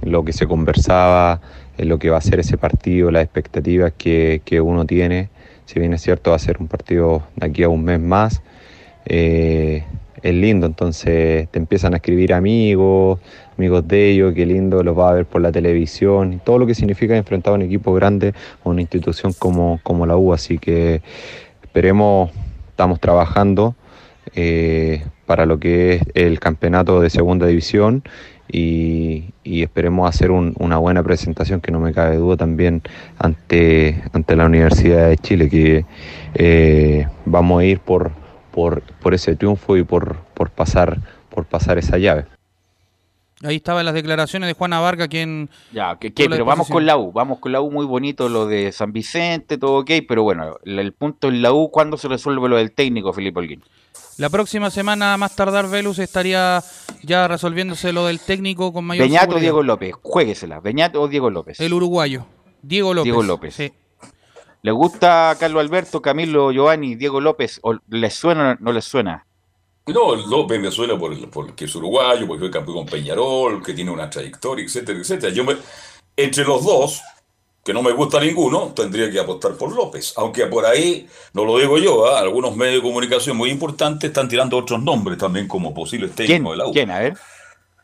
lo 0.02 0.24
que 0.24 0.32
se 0.32 0.46
conversaba 0.46 1.40
lo 1.78 1.98
que 1.98 2.08
va 2.10 2.18
a 2.18 2.20
ser 2.20 2.38
ese 2.38 2.56
partido, 2.56 3.10
las 3.10 3.24
expectativas 3.24 3.92
que, 3.98 4.42
que 4.44 4.60
uno 4.60 4.84
tiene. 4.84 5.28
Si 5.66 5.80
bien 5.80 5.92
es 5.92 6.02
cierto, 6.02 6.30
va 6.30 6.36
a 6.36 6.38
ser 6.38 6.58
un 6.60 6.68
partido 6.68 7.24
de 7.34 7.46
aquí 7.46 7.62
a 7.64 7.68
un 7.68 7.82
mes 7.84 7.98
más. 8.00 8.42
Eh, 9.06 9.84
es 10.22 10.34
lindo, 10.34 10.66
entonces 10.66 11.48
te 11.50 11.58
empiezan 11.58 11.92
a 11.92 11.96
escribir 11.96 12.32
amigos, 12.32 13.20
amigos 13.58 13.86
de 13.86 14.10
ellos, 14.10 14.32
qué 14.34 14.46
lindo, 14.46 14.82
los 14.82 14.98
va 14.98 15.10
a 15.10 15.12
ver 15.12 15.26
por 15.26 15.42
la 15.42 15.52
televisión, 15.52 16.40
todo 16.44 16.58
lo 16.58 16.66
que 16.66 16.74
significa 16.74 17.14
enfrentar 17.16 17.52
a 17.52 17.56
un 17.56 17.62
equipo 17.62 17.92
grande 17.92 18.32
o 18.62 18.70
una 18.70 18.80
institución 18.80 19.34
como, 19.38 19.80
como 19.82 20.06
la 20.06 20.16
U, 20.16 20.32
así 20.32 20.56
que 20.58 21.02
esperemos, 21.62 22.30
estamos 22.70 23.00
trabajando 23.00 23.74
eh, 24.34 25.04
para 25.26 25.44
lo 25.44 25.58
que 25.58 25.94
es 25.96 26.02
el 26.14 26.40
campeonato 26.40 27.00
de 27.00 27.10
segunda 27.10 27.46
división 27.46 28.02
y, 28.50 29.24
esperemos 29.44 30.08
hacer 30.08 30.30
un- 30.30 30.54
una 30.58 30.78
buena 30.78 31.02
presentación 31.02 31.60
que 31.60 31.70
no 31.72 31.80
me 31.80 31.92
cabe 31.92 32.16
duda 32.16 32.36
también 32.36 32.82
ante, 33.18 34.02
ante 34.12 34.36
la 34.36 34.46
Universidad 34.46 35.08
de 35.08 35.16
Chile 35.18 35.48
que 35.48 35.84
eh, 36.34 37.06
vamos 37.26 37.60
a 37.60 37.64
ir 37.64 37.80
por, 37.80 38.12
por, 38.54 38.82
por 38.82 39.14
ese 39.14 39.34
triunfo 39.34 39.76
y 39.76 39.82
por, 39.82 40.16
por 40.34 40.50
pasar 40.50 40.98
por 41.34 41.44
pasar 41.46 41.78
esa 41.78 41.98
llave. 41.98 42.26
Ahí 43.42 43.56
estaban 43.56 43.84
las 43.84 43.94
declaraciones 43.94 44.46
de 44.46 44.54
Juana 44.54 44.78
Varga, 44.78 45.08
quien... 45.08 45.50
Ya, 45.72 45.98
que, 45.98 46.12
pero 46.12 46.44
vamos 46.44 46.68
con 46.68 46.86
la 46.86 46.96
U, 46.96 47.10
vamos 47.12 47.40
con 47.40 47.50
la 47.50 47.60
U, 47.60 47.70
muy 47.70 47.84
bonito 47.84 48.28
lo 48.28 48.46
de 48.46 48.70
San 48.70 48.92
Vicente, 48.92 49.58
todo 49.58 49.78
ok, 49.78 49.90
pero 50.08 50.22
bueno, 50.22 50.56
el, 50.64 50.78
el 50.78 50.92
punto 50.92 51.28
en 51.28 51.42
la 51.42 51.52
U, 51.52 51.70
¿cuándo 51.70 51.96
se 51.96 52.06
resuelve 52.06 52.48
lo 52.48 52.56
del 52.56 52.70
técnico, 52.70 53.12
Felipe 53.12 53.40
Holguín? 53.40 53.62
La 54.16 54.30
próxima 54.30 54.70
semana, 54.70 55.16
más 55.16 55.34
tardar, 55.34 55.68
Velus 55.68 55.98
estaría 55.98 56.62
ya 57.02 57.26
resolviéndose 57.26 57.92
lo 57.92 58.06
del 58.06 58.20
técnico 58.20 58.72
con 58.72 58.84
mayor 58.84 59.08
Beñato 59.08 59.34
o. 59.34 59.40
Diego 59.40 59.62
López, 59.64 59.92
jueguesela, 60.00 60.60
Beñato 60.60 61.02
o 61.02 61.08
Diego 61.08 61.30
López. 61.30 61.58
El 61.58 61.72
uruguayo. 61.72 62.26
Diego 62.62 62.94
López. 62.94 63.04
Diego 63.04 63.22
López. 63.24 63.54
Sí. 63.54 63.72
¿Le 64.64 64.70
gusta 64.70 65.36
Carlos 65.38 65.60
Alberto, 65.60 66.00
Camilo, 66.00 66.50
Giovanni, 66.50 66.94
Diego 66.94 67.20
López? 67.20 67.60
¿O 67.62 67.74
¿Les 67.90 68.14
suena 68.14 68.52
o 68.52 68.64
no 68.64 68.72
les 68.72 68.86
suena? 68.86 69.26
No, 69.88 70.16
López 70.16 70.58
me 70.58 70.70
suena 70.70 70.98
por, 70.98 71.14
porque 71.28 71.66
es 71.66 71.74
uruguayo, 71.74 72.26
porque 72.26 72.44
fue 72.44 72.50
campeón 72.50 72.78
con 72.78 72.86
Peñarol, 72.86 73.62
que 73.62 73.74
tiene 73.74 73.90
una 73.90 74.08
trayectoria, 74.08 74.64
etcétera, 74.64 74.98
etcétera. 74.98 75.34
Yo 75.34 75.44
me, 75.44 75.58
entre 76.16 76.44
los 76.44 76.64
dos, 76.64 77.02
que 77.62 77.74
no 77.74 77.82
me 77.82 77.92
gusta 77.92 78.18
ninguno, 78.18 78.72
tendría 78.74 79.10
que 79.10 79.20
apostar 79.20 79.52
por 79.52 79.70
López. 79.70 80.14
Aunque 80.16 80.46
por 80.46 80.64
ahí, 80.64 81.06
no 81.34 81.44
lo 81.44 81.58
digo 81.58 81.76
yo, 81.76 82.06
¿ah? 82.06 82.20
algunos 82.20 82.56
medios 82.56 82.76
de 82.76 82.88
comunicación 82.88 83.36
muy 83.36 83.50
importantes 83.50 84.08
están 84.08 84.30
tirando 84.30 84.56
otros 84.56 84.82
nombres 84.82 85.18
también 85.18 85.46
como 85.46 85.74
posibles 85.74 86.12
¿Quién? 86.16 86.26
técnicos 86.26 86.52
de 86.52 86.56
la 86.56 86.66
U. 86.68 86.72
¿Quién? 86.72 86.90
A 86.90 87.00
ver. 87.00 87.18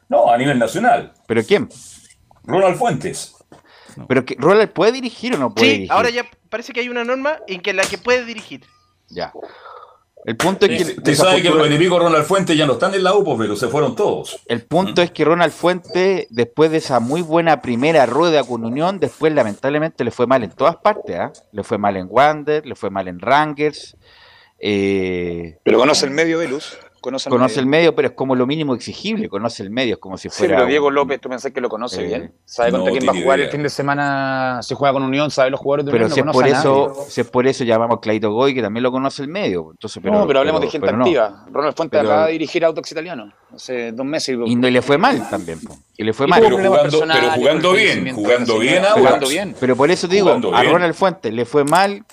No, 0.09 0.31
a 0.33 0.39
nivel 0.39 0.59
nacional. 0.59 1.13
¿Pero 1.27 1.45
quién? 1.45 1.69
Ronald 2.45 2.79
Fuentes. 2.79 3.37
¿Pero 4.09 4.25
que 4.25 4.37
Roland 4.39 4.71
puede 4.71 4.93
dirigir 4.93 5.35
o 5.35 5.39
no 5.39 5.55
puede 5.55 5.67
Sí, 5.67 5.73
dirigir? 5.73 5.93
ahora 5.93 6.11
ya 6.11 6.25
parece 6.49 6.73
que 6.73 6.81
hay 6.81 6.89
una 6.89 7.05
norma 7.05 7.39
en 7.47 7.61
que 7.61 7.73
la 7.73 7.83
que 7.85 7.99
puede 7.99 8.25
dirigir. 8.25 8.63
Ya. 9.09 9.33
El 10.27 10.37
punto 10.37 10.67
es 10.67 10.77
que... 10.85 10.93
Usted 10.99 11.15
sabe 11.15 11.41
que 11.41 11.49
los 11.49 11.67
enemigos 11.67 11.99
de 11.99 12.05
Ronald 12.07 12.27
Fuentes 12.27 12.55
ya 12.57 12.67
no 12.67 12.75
están 12.75 12.93
en 12.95 13.03
la 13.03 13.15
U, 13.15 13.25
pues, 13.25 13.39
pero 13.39 13.57
se 13.57 13.69
fueron 13.69 13.97
todos. 13.97 14.39
El 14.47 14.63
punto 14.67 15.01
es 15.01 15.11
que 15.11 15.25
Ronald 15.25 15.53
Fuente, 15.53 16.27
después 16.29 16.71
de 16.71 16.77
esa 16.77 17.01
muy 17.01 17.23
buena 17.23 17.63
primera 17.63 18.05
rueda 18.05 18.45
con 18.45 18.63
Unión, 18.65 19.01
después 19.01 19.33
lamentablemente 19.33 20.05
le 20.05 20.11
fue 20.11 20.27
mal 20.27 20.45
en 20.45 20.51
todas 20.51 20.77
partes. 20.77 21.17
¿ah? 21.19 21.33
Le 21.53 21.63
fue 21.65 21.79
mal 21.79 21.97
en 21.97 22.07
Wander, 22.11 22.67
le 22.67 22.75
fue 22.75 22.91
mal 22.91 23.09
en 23.09 23.19
Rangers. 23.19 23.97
eh, 24.59 25.57
Pero 25.65 25.79
conoce 25.79 26.05
el 26.05 26.13
medio, 26.13 26.39
Velus. 26.39 26.77
Conoce 27.01 27.29
el 27.29 27.33
conoce 27.33 27.53
medio. 27.55 27.61
el 27.61 27.67
medio, 27.67 27.95
pero 27.95 28.09
es 28.09 28.15
como 28.15 28.35
lo 28.35 28.47
mínimo 28.47 28.75
exigible. 28.75 29.29
Conoce 29.29 29.63
el 29.63 29.71
medio, 29.71 29.95
es 29.95 30.01
como 30.01 30.17
si 30.19 30.29
Sí, 30.29 30.39
fuera. 30.39 30.57
pero 30.57 30.69
Diego 30.69 30.91
López, 30.91 31.21
tú 31.21 31.29
pensás 31.29 31.53
que 31.53 31.61
lo 31.61 31.69
conoce 31.69 32.03
Eh, 32.03 32.07
bien. 32.07 32.33
Sabe 32.45 32.71
contra 32.73 32.91
no 32.93 32.97
quién 32.99 33.09
va 33.09 33.13
a 33.19 33.23
jugar 33.23 33.39
idea. 33.39 33.47
el 33.47 33.53
fin 33.53 33.63
de 33.63 33.71
semana. 33.71 34.61
Si 34.63 34.75
juega 34.75 34.93
con 34.93 35.03
Unión, 35.03 35.31
sabe 35.31 35.51
los 35.51 35.61
jugadores 35.61 35.87
de 35.87 35.93
Pero 35.93 36.05
Unión. 36.07 36.15
si 36.15 36.21
es, 36.21 36.27
por 36.33 36.45
a 36.45 36.49
eso, 36.49 36.95
si 37.09 37.21
es 37.23 37.31
por 37.31 37.47
eso 37.47 37.65
llamamos 37.65 37.97
a 37.99 38.01
Claito 38.01 38.31
Goy, 38.33 38.55
que 38.55 38.63
también 38.63 38.83
lo 38.83 38.93
conoce 38.93 39.23
el 39.23 39.29
medio. 39.29 39.69
Entonces, 39.73 40.03
pero, 40.03 40.15
no, 40.19 40.27
pero 40.27 40.41
hablemos 40.41 40.61
pero- 40.61 40.69
de 40.69 40.73
gente 40.73 40.87
pero 40.87 40.99
no. 40.99 41.05
activa. 41.05 41.47
Ronald 41.51 41.75
Fuente 41.77 41.97
Pero- 41.97 42.09
acaba 42.11 42.27
de 42.27 42.33
dirigir 42.33 42.65
Audax 42.65 42.93
Italiano 42.93 43.33
hace 43.55 43.93
dos 43.93 44.07
meses. 44.07 44.37
Y 44.47 44.57
le 44.57 44.83
fue 44.83 44.99
mal 44.99 45.29
también. 45.31 45.61
po. 45.61 45.77
Y 45.97 46.05
le 46.05 46.13
fue 46.13 46.27
mal. 46.27 46.41
Pero 46.41 46.57
jugando- 46.57 47.01
pero 47.01 47.31
jugando 47.33 47.73
bien, 47.73 48.15
jugando 48.15 48.59
bien 48.59 48.85
a 48.85 48.95
Pero-. 48.95 49.19
Pero, 49.21 49.55
pero 49.59 49.77
por 49.77 49.91
eso 49.91 50.07
digo, 50.07 50.27
Jugando 50.27 50.55
a 50.55 50.61
bien. 50.61 50.73
Ronald 50.73 50.95
Fuentes 50.95 51.33
le 51.33 51.45
fue 51.45 51.65
mal 51.65 52.05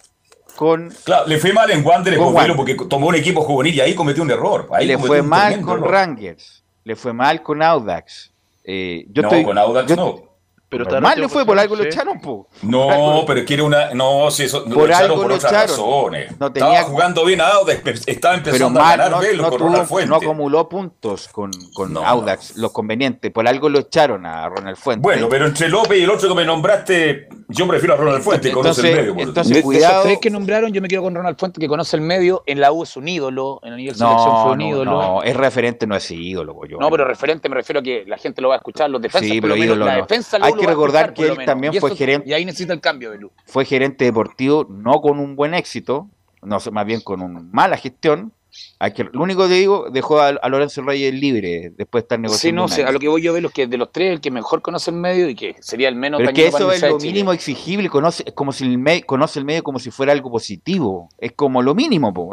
con. 0.57 0.93
Claro, 1.05 1.25
le 1.27 1.37
fue 1.37 1.53
mal 1.53 1.71
en 1.71 1.85
Wander 1.85 2.15
Con 2.17 2.25
Escopelo 2.27 2.53
Wander. 2.53 2.55
porque 2.57 2.75
tomó 2.89 3.07
un 3.07 3.15
equipo 3.15 3.41
juvenil 3.43 3.75
y 3.75 3.79
ahí 3.79 3.95
cometió 3.95 4.23
un 4.23 4.31
error. 4.31 4.67
Ahí 4.73 4.85
le 4.85 4.97
fue 4.97 5.21
mal 5.21 5.61
con 5.61 5.77
error. 5.77 5.89
Rangers. 5.91 6.63
Le 6.83 6.95
fue 6.97 7.13
mal 7.13 7.41
con 7.41 7.61
Audax. 7.61 8.31
Eh, 8.65 9.05
yo 9.09 9.21
no, 9.21 9.29
estoy, 9.29 9.45
con 9.45 9.57
Audax 9.57 9.87
yo- 9.89 9.95
no. 9.95 10.26
Pero 10.69 10.83
Pero 10.83 10.99
mal 10.99 11.17
le 11.17 11.29
fue, 11.29 11.45
por 11.45 11.57
algo 11.57 11.77
lo 11.77 11.83
echaron, 11.83 12.19
po. 12.19 12.49
No, 12.61 13.23
pero 13.25 13.45
quiere 13.45 13.61
una. 13.63 13.93
No, 13.93 14.29
si 14.31 14.43
eso. 14.43 14.65
Por 14.65 14.73
lo 14.75 14.85
echaron 14.87 15.03
algo 15.11 15.15
por 15.21 15.29
lo 15.29 15.35
otras 15.35 15.51
echaron. 15.53 15.69
razones. 15.69 16.39
No 16.39 16.51
tenía- 16.51 16.69
Estaba 16.73 16.89
jugando 16.91 17.23
bien 17.25 17.39
a 17.39 17.47
Audax, 17.47 17.79
estaba 18.05 18.35
Pero 18.35 18.47
empezando 18.49 18.81
a 18.81 18.89
ganar 18.89 19.11
no, 19.11 19.19
velo 19.19 19.43
no 19.43 19.49
con 19.49 19.59
tuvo- 19.59 19.67
Ronald 19.69 19.87
Fuentes. 19.87 20.09
no 20.09 20.15
acumuló 20.17 20.67
puntos 20.67 21.29
con, 21.29 21.51
con 21.73 21.95
Audax, 21.95 22.57
lo 22.57 22.71
conveniente. 22.73 23.31
Por 23.31 23.47
algo 23.47 23.69
lo 23.69 23.79
echaron 23.79 24.25
a 24.25 24.49
Ronald 24.49 24.75
Fuentes. 24.75 25.01
Bueno, 25.03 25.29
pero 25.29 25.45
entre 25.45 25.69
López 25.69 25.99
y 25.99 26.03
el 26.03 26.09
otro 26.09 26.27
que 26.27 26.35
me 26.35 26.43
nombraste, 26.45 27.29
yo 27.47 27.65
prefiero 27.65 27.93
a 27.93 27.97
Ronald 27.97 28.23
Fuentes, 28.23 28.51
conoce 28.53 28.81
el 28.81 28.87
Entonces- 28.87 29.01
medio. 29.01 29.13
por- 29.13 29.23
entonces- 29.23 29.49
de, 29.53 29.55
de 29.59 29.63
cuidado. 29.63 29.93
esos 29.93 30.03
tres 30.03 30.19
que 30.19 30.29
nombraron, 30.29 30.73
yo 30.73 30.81
me 30.81 30.89
quedo 30.89 31.01
con 31.03 31.15
Ronald 31.15 31.37
Fuente, 31.39 31.61
que 31.61 31.67
conoce 31.69 31.95
el 31.95 32.01
medio. 32.01 32.43
En 32.45 32.59
la 32.59 32.73
U 32.73 32.83
es 32.83 32.97
un 32.97 33.07
ídolo. 33.07 33.61
En 33.63 33.71
el 33.71 33.77
nivel 33.77 33.95
selección 33.95 34.33
no, 34.33 34.43
fue 34.43 34.51
un 34.51 34.57
no, 34.57 34.67
ídolo. 34.67 34.91
no, 34.91 35.23
es 35.23 35.33
referente, 35.37 35.87
no 35.87 35.95
es 35.95 36.11
ídolo. 36.11 36.59
yo. 36.67 36.77
No, 36.77 36.89
pero 36.89 37.05
referente 37.05 37.47
me 37.47 37.55
refiero 37.55 37.79
a 37.79 37.83
que 37.83 38.03
la 38.05 38.17
gente 38.17 38.41
lo 38.41 38.49
va 38.49 38.55
a 38.55 38.57
escuchar, 38.57 38.89
los 38.89 39.01
defensas, 39.01 39.29
Sí, 39.31 39.39
pero 39.39 39.53
menos, 39.53 39.65
ídolo 39.67 39.85
la 39.85 39.95
no. 39.95 40.01
defensa 40.01 40.37
lo 40.37 40.56
que 40.61 40.67
recordar 40.67 41.13
que 41.13 41.27
él 41.27 41.37
también 41.45 41.73
Y 41.73 41.79
fue 41.79 41.89
eso- 41.89 41.97
gerente- 41.97 42.29
Y 42.29 42.33
ahí 42.33 42.45
necesita 42.45 42.73
el 42.73 42.81
cambio, 42.81 43.11
Belú. 43.11 43.31
fue 43.45 43.65
gerente 43.65 44.05
deportivo, 44.05 44.65
no 44.69 44.93
con 45.01 45.19
un 45.19 45.35
buen 45.35 45.53
éxito, 45.53 46.09
no 46.41 46.57
más 46.71 46.85
bien 46.85 47.01
con 47.01 47.21
una 47.21 47.41
mala 47.51 47.77
gestión. 47.77 48.31
Hay 48.79 48.91
que, 48.93 49.03
lo 49.05 49.21
único 49.23 49.47
que 49.47 49.53
digo, 49.55 49.87
dejó 49.91 50.19
a, 50.19 50.27
a 50.29 50.49
Lorenzo 50.49 50.81
Reyes 50.83 51.13
libre 51.13 51.71
después 51.75 52.03
de 52.03 52.05
estar 52.05 52.17
Sí, 52.17 52.21
negociando. 52.21 52.61
no 52.61 52.67
sé, 52.67 52.81
año. 52.81 52.89
a 52.89 52.91
lo 52.93 52.99
que 52.99 53.07
voy 53.07 53.21
yo, 53.21 53.33
Belú, 53.33 53.47
es 53.47 53.53
que 53.53 53.67
de 53.67 53.77
los 53.77 53.91
tres, 53.91 54.11
el 54.13 54.21
que 54.21 54.31
mejor 54.31 54.61
conoce 54.61 54.91
el 54.91 54.97
medio 54.97 55.27
y 55.29 55.35
que 55.35 55.55
sería 55.59 55.89
el 55.89 55.95
menos 55.95 56.19
Pero 56.19 56.29
es 56.29 56.35
que 56.35 56.47
eso 56.47 56.71
es 56.71 56.81
lo 56.83 56.97
mínimo 56.99 57.33
exigible, 57.33 57.89
conoce, 57.89 58.23
es 58.25 58.33
como 58.33 58.51
si 58.51 58.63
el 58.65 58.77
me- 58.77 59.03
conoce 59.03 59.39
el 59.39 59.45
medio 59.45 59.63
como 59.63 59.79
si 59.79 59.89
fuera 59.91 60.11
algo 60.11 60.29
positivo. 60.31 61.09
Es 61.17 61.31
como 61.33 61.61
lo 61.61 61.73
mínimo, 61.75 62.13
po. 62.13 62.31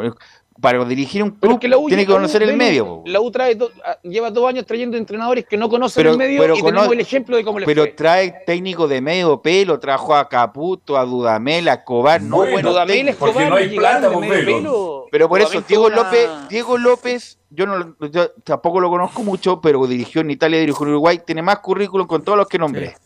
Para 0.60 0.84
dirigir 0.84 1.20
un 1.24 1.30
club 1.32 1.54
es 1.54 1.58
que 1.58 1.66
la 1.66 1.78
U, 1.78 1.88
tiene 1.88 2.06
que 2.06 2.12
U, 2.12 2.14
conocer 2.14 2.40
el 2.44 2.56
medio. 2.56 2.86
po. 2.86 3.02
La 3.06 3.20
U 3.20 3.28
trae 3.32 3.56
do- 3.56 3.72
a- 3.84 3.98
lleva 4.02 4.30
dos 4.30 4.48
años 4.48 4.64
trayendo 4.64 4.96
entrenadores 4.96 5.46
que 5.50 5.56
no 5.56 5.68
conocen 5.68 6.00
Pero- 6.00 6.12
el 6.12 6.18
medio 6.18 6.40
pero 6.40 6.56
y 6.56 6.62
tenemos 6.62 6.92
el 6.92 7.00
ejemplo 7.00 7.36
de 7.36 7.42
cómo 7.44 7.58
les 7.58 7.66
Pero 7.66 7.82
fue. 7.82 7.90
trae 7.90 8.34
técnico 8.46 8.86
de 8.86 9.00
medio 9.00 9.42
pelo, 9.42 9.80
trajo 9.80 10.14
a 10.14 10.28
Caputo, 10.28 10.96
a 10.96 11.04
Dudamel, 11.04 11.68
a 11.68 11.74
Escobar, 11.74 12.22
no 12.22 12.36
Bueno, 12.36 12.70
Dudamel. 12.70 13.08
Escobar, 13.08 13.48
no 13.50 13.56
hay 13.56 13.68
no 13.70 13.76
plata, 13.76 14.08
pelo. 14.20 14.93
Pero 15.14 15.28
por 15.28 15.40
eso, 15.40 15.60
Diego 15.60 15.86
una- 15.86 15.94
López, 15.94 16.28
Diego 16.48 16.76
López, 16.76 17.38
yo, 17.48 17.66
no, 17.66 17.94
yo 18.10 18.30
tampoco 18.42 18.80
lo 18.80 18.90
conozco 18.90 19.22
mucho, 19.22 19.60
pero 19.60 19.86
dirigió 19.86 20.22
en 20.22 20.32
Italia, 20.32 20.58
dirigió 20.58 20.82
en 20.86 20.90
Uruguay, 20.90 21.20
tiene 21.24 21.40
más 21.40 21.60
currículum 21.60 22.04
con 22.08 22.24
todos 22.24 22.36
los 22.36 22.48
que 22.48 22.58
nombré. 22.58 22.96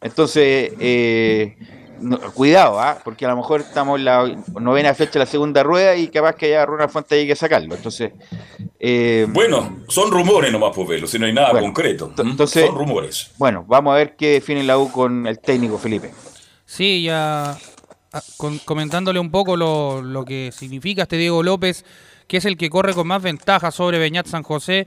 Entonces, 0.00 0.72
eh, 0.80 1.58
no- 2.00 2.18
cuidado, 2.32 2.80
¿ah? 2.80 2.96
porque 3.04 3.26
a 3.26 3.28
lo 3.28 3.36
mejor 3.36 3.60
estamos 3.60 3.98
en 3.98 4.06
la 4.06 4.26
novena 4.58 4.94
fecha 4.94 5.12
de 5.12 5.18
la 5.18 5.26
segunda 5.26 5.62
rueda 5.62 5.94
y 5.96 6.08
capaz 6.08 6.34
que 6.34 6.46
haya 6.46 6.64
Ronald 6.64 6.90
Fuentes 6.90 7.18
hay 7.18 7.26
que 7.26 7.36
sacarlo. 7.36 7.74
Entonces, 7.74 8.12
eh, 8.78 9.26
Bueno, 9.28 9.80
son 9.88 10.10
rumores 10.10 10.50
nomás, 10.50 10.72
pues, 10.74 10.88
Velo, 10.88 11.06
si 11.06 11.18
no 11.18 11.26
hay 11.26 11.34
nada 11.34 11.50
Bueno, 11.52 11.66
concreto. 11.66 12.10
entonces- 12.16 12.64
son 12.68 12.74
rumores. 12.74 13.32
bueno, 13.36 13.66
vamos 13.68 13.92
a 13.92 13.96
ver 13.96 14.16
qué 14.16 14.30
define 14.30 14.62
la 14.64 14.78
U 14.78 14.90
con 14.90 15.26
el 15.26 15.38
técnico 15.40 15.76
Felipe. 15.76 16.10
Sí, 16.64 17.02
ya 17.02 17.58
con- 18.36 18.58
comentándole 18.58 19.18
un 19.18 19.30
poco 19.30 19.56
lo, 19.56 20.02
lo 20.02 20.24
que 20.24 20.50
significa 20.52 21.02
este 21.02 21.16
Diego 21.16 21.42
López, 21.42 21.84
que 22.26 22.36
es 22.38 22.44
el 22.44 22.56
que 22.56 22.70
corre 22.70 22.94
con 22.94 23.06
más 23.06 23.22
ventaja 23.22 23.70
sobre 23.70 23.98
Beñat 23.98 24.26
San 24.26 24.42
José, 24.42 24.86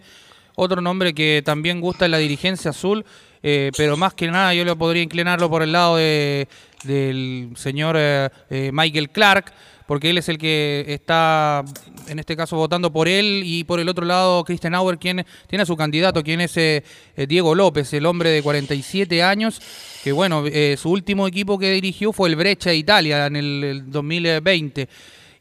otro 0.55 0.81
nombre 0.81 1.13
que 1.13 1.41
también 1.43 1.81
gusta 1.81 2.05
en 2.05 2.11
la 2.11 2.17
dirigencia 2.17 2.71
azul, 2.71 3.05
eh, 3.41 3.71
pero 3.75 3.97
más 3.97 4.13
que 4.13 4.27
nada 4.27 4.53
yo 4.53 4.63
le 4.63 4.75
podría 4.75 5.03
inclinarlo 5.03 5.49
por 5.49 5.63
el 5.63 5.71
lado 5.71 5.97
de, 5.97 6.47
del 6.83 7.49
señor 7.55 7.95
eh, 7.97 8.29
eh, 8.49 8.69
Michael 8.71 9.09
Clark, 9.09 9.51
porque 9.87 10.09
él 10.09 10.17
es 10.17 10.29
el 10.29 10.37
que 10.37 10.85
está, 10.87 11.63
en 12.07 12.19
este 12.19 12.35
caso, 12.35 12.55
votando 12.55 12.91
por 12.91 13.07
él, 13.07 13.43
y 13.45 13.63
por 13.63 13.79
el 13.79 13.89
otro 13.89 14.05
lado, 14.05 14.43
Christian 14.43 14.75
Auer, 14.75 14.97
quien 14.97 15.25
tiene 15.47 15.63
a 15.63 15.65
su 15.65 15.75
candidato, 15.75 16.23
quien 16.23 16.41
es 16.41 16.55
eh, 16.57 16.83
eh, 17.15 17.27
Diego 17.27 17.55
López, 17.55 17.91
el 17.93 18.05
hombre 18.05 18.29
de 18.29 18.41
47 18.41 19.23
años, 19.23 19.61
que 20.03 20.11
bueno, 20.11 20.43
eh, 20.47 20.75
su 20.77 20.89
último 20.89 21.27
equipo 21.27 21.57
que 21.57 21.71
dirigió 21.71 22.13
fue 22.13 22.29
el 22.29 22.35
Breccia 22.35 22.73
Italia 22.73 23.25
en 23.27 23.35
el, 23.35 23.63
el 23.63 23.91
2020. 23.91 24.87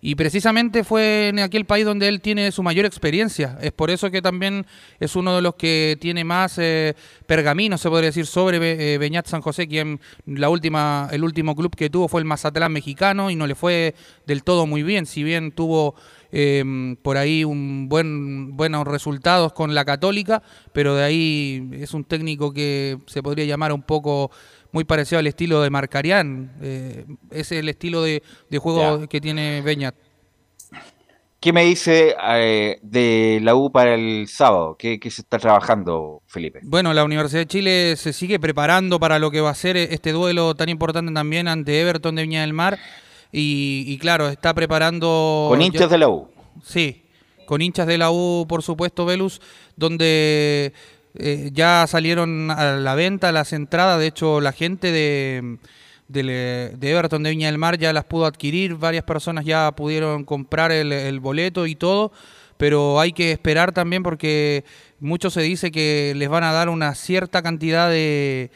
Y 0.04 0.16
precisamente 0.16 0.82
fue 0.82 1.28
en 1.28 1.38
aquel 1.38 1.64
país 1.64 1.84
donde 1.84 2.08
él 2.08 2.20
tiene 2.20 2.50
su 2.50 2.64
mayor 2.64 2.84
experiencia. 2.84 3.56
Es 3.60 3.70
por 3.70 3.88
eso 3.88 4.10
que 4.10 4.20
también 4.20 4.66
es 4.98 5.14
uno 5.14 5.36
de 5.36 5.42
los 5.42 5.54
que 5.54 5.96
tiene 6.00 6.24
más 6.24 6.58
eh, 6.58 6.96
pergaminos, 7.26 7.80
se 7.80 7.88
podría 7.88 8.08
decir, 8.08 8.26
sobre 8.26 8.94
eh, 8.94 8.98
Beñat 8.98 9.28
San 9.28 9.42
José, 9.42 9.68
quien 9.68 10.00
la 10.26 10.48
última, 10.48 11.08
el 11.12 11.22
último 11.22 11.54
club 11.54 11.76
que 11.76 11.88
tuvo 11.88 12.08
fue 12.08 12.20
el 12.20 12.24
Mazatlán 12.24 12.72
mexicano 12.72 13.30
y 13.30 13.36
no 13.36 13.46
le 13.46 13.54
fue 13.54 13.94
del 14.26 14.42
todo 14.42 14.66
muy 14.66 14.82
bien. 14.82 15.06
Si 15.06 15.22
bien 15.22 15.52
tuvo 15.52 15.94
eh, 16.32 16.96
por 17.02 17.16
ahí 17.16 17.44
un 17.44 17.88
buen 17.88 18.56
buenos 18.56 18.84
resultados 18.88 19.52
con 19.52 19.72
la 19.72 19.84
Católica, 19.84 20.42
pero 20.72 20.96
de 20.96 21.04
ahí 21.04 21.70
es 21.74 21.94
un 21.94 22.02
técnico 22.02 22.52
que 22.52 22.98
se 23.06 23.22
podría 23.22 23.44
llamar 23.44 23.72
un 23.72 23.82
poco 23.82 24.32
muy 24.72 24.84
parecido 24.84 25.18
al 25.18 25.26
estilo 25.26 25.60
de 25.62 25.70
Marcarián. 25.70 26.52
Eh, 26.60 27.04
ese 27.30 27.56
es 27.56 27.60
el 27.60 27.68
estilo 27.68 28.02
de, 28.02 28.22
de 28.50 28.58
juego 28.58 29.00
Ya. 29.00 29.06
que 29.06 29.20
tiene 29.20 29.60
Beñat. 29.62 29.94
¿Qué 31.40 31.52
me 31.52 31.64
dice 31.64 32.14
eh, 32.36 32.78
de 32.82 33.40
la 33.42 33.56
U 33.56 33.72
para 33.72 33.94
el 33.94 34.28
sábado? 34.28 34.76
¿Qué, 34.78 35.00
qué 35.00 35.10
se 35.10 35.22
está 35.22 35.40
trabajando, 35.40 36.22
Felipe? 36.28 36.60
Bueno, 36.62 36.94
la 36.94 37.02
Universidad 37.02 37.40
de 37.40 37.46
Chile 37.46 37.96
se 37.96 38.12
sigue 38.12 38.38
preparando 38.38 39.00
para 39.00 39.18
lo 39.18 39.30
que 39.32 39.40
va 39.40 39.50
a 39.50 39.54
ser 39.54 39.76
este 39.76 40.12
duelo 40.12 40.54
tan 40.54 40.68
importante 40.68 41.12
también 41.12 41.48
ante 41.48 41.80
Everton 41.80 42.14
de 42.14 42.22
Viña 42.22 42.42
del 42.42 42.52
Mar. 42.52 42.78
Y, 43.32 43.84
y 43.88 43.98
claro, 43.98 44.28
está 44.28 44.54
preparando... 44.54 45.46
Con 45.48 45.60
hinchas 45.60 45.90
de 45.90 45.98
la 45.98 46.08
U. 46.08 46.28
Sí, 46.62 47.02
con 47.44 47.60
hinchas 47.60 47.88
de 47.88 47.98
la 47.98 48.12
U, 48.12 48.46
por 48.48 48.62
supuesto, 48.62 49.04
Velus, 49.04 49.40
donde 49.74 50.72
eh, 51.14 51.50
ya 51.52 51.84
salieron 51.86 52.50
a 52.50 52.76
la 52.76 52.94
venta 52.94 53.32
las 53.32 53.52
entradas. 53.52 53.98
De 53.98 54.06
hecho, 54.06 54.40
la 54.40 54.52
gente 54.52 54.92
de, 54.92 55.58
de, 56.08 56.72
de 56.76 56.90
Everton 56.90 57.22
de 57.22 57.30
Viña 57.30 57.48
del 57.48 57.58
Mar 57.58 57.78
ya 57.78 57.92
las 57.92 58.04
pudo 58.04 58.26
adquirir. 58.26 58.76
Varias 58.76 59.04
personas 59.04 59.44
ya 59.44 59.72
pudieron 59.72 60.24
comprar 60.24 60.72
el, 60.72 60.92
el 60.92 61.20
boleto 61.20 61.66
y 61.66 61.74
todo. 61.74 62.12
Pero 62.56 63.00
hay 63.00 63.12
que 63.12 63.32
esperar 63.32 63.72
también 63.72 64.02
porque 64.02 64.64
mucho 65.00 65.30
se 65.30 65.40
dice 65.42 65.72
que 65.72 66.12
les 66.16 66.28
van 66.28 66.44
a 66.44 66.52
dar 66.52 66.68
una 66.68 66.94
cierta 66.94 67.42
cantidad 67.42 67.90
de, 67.90 68.50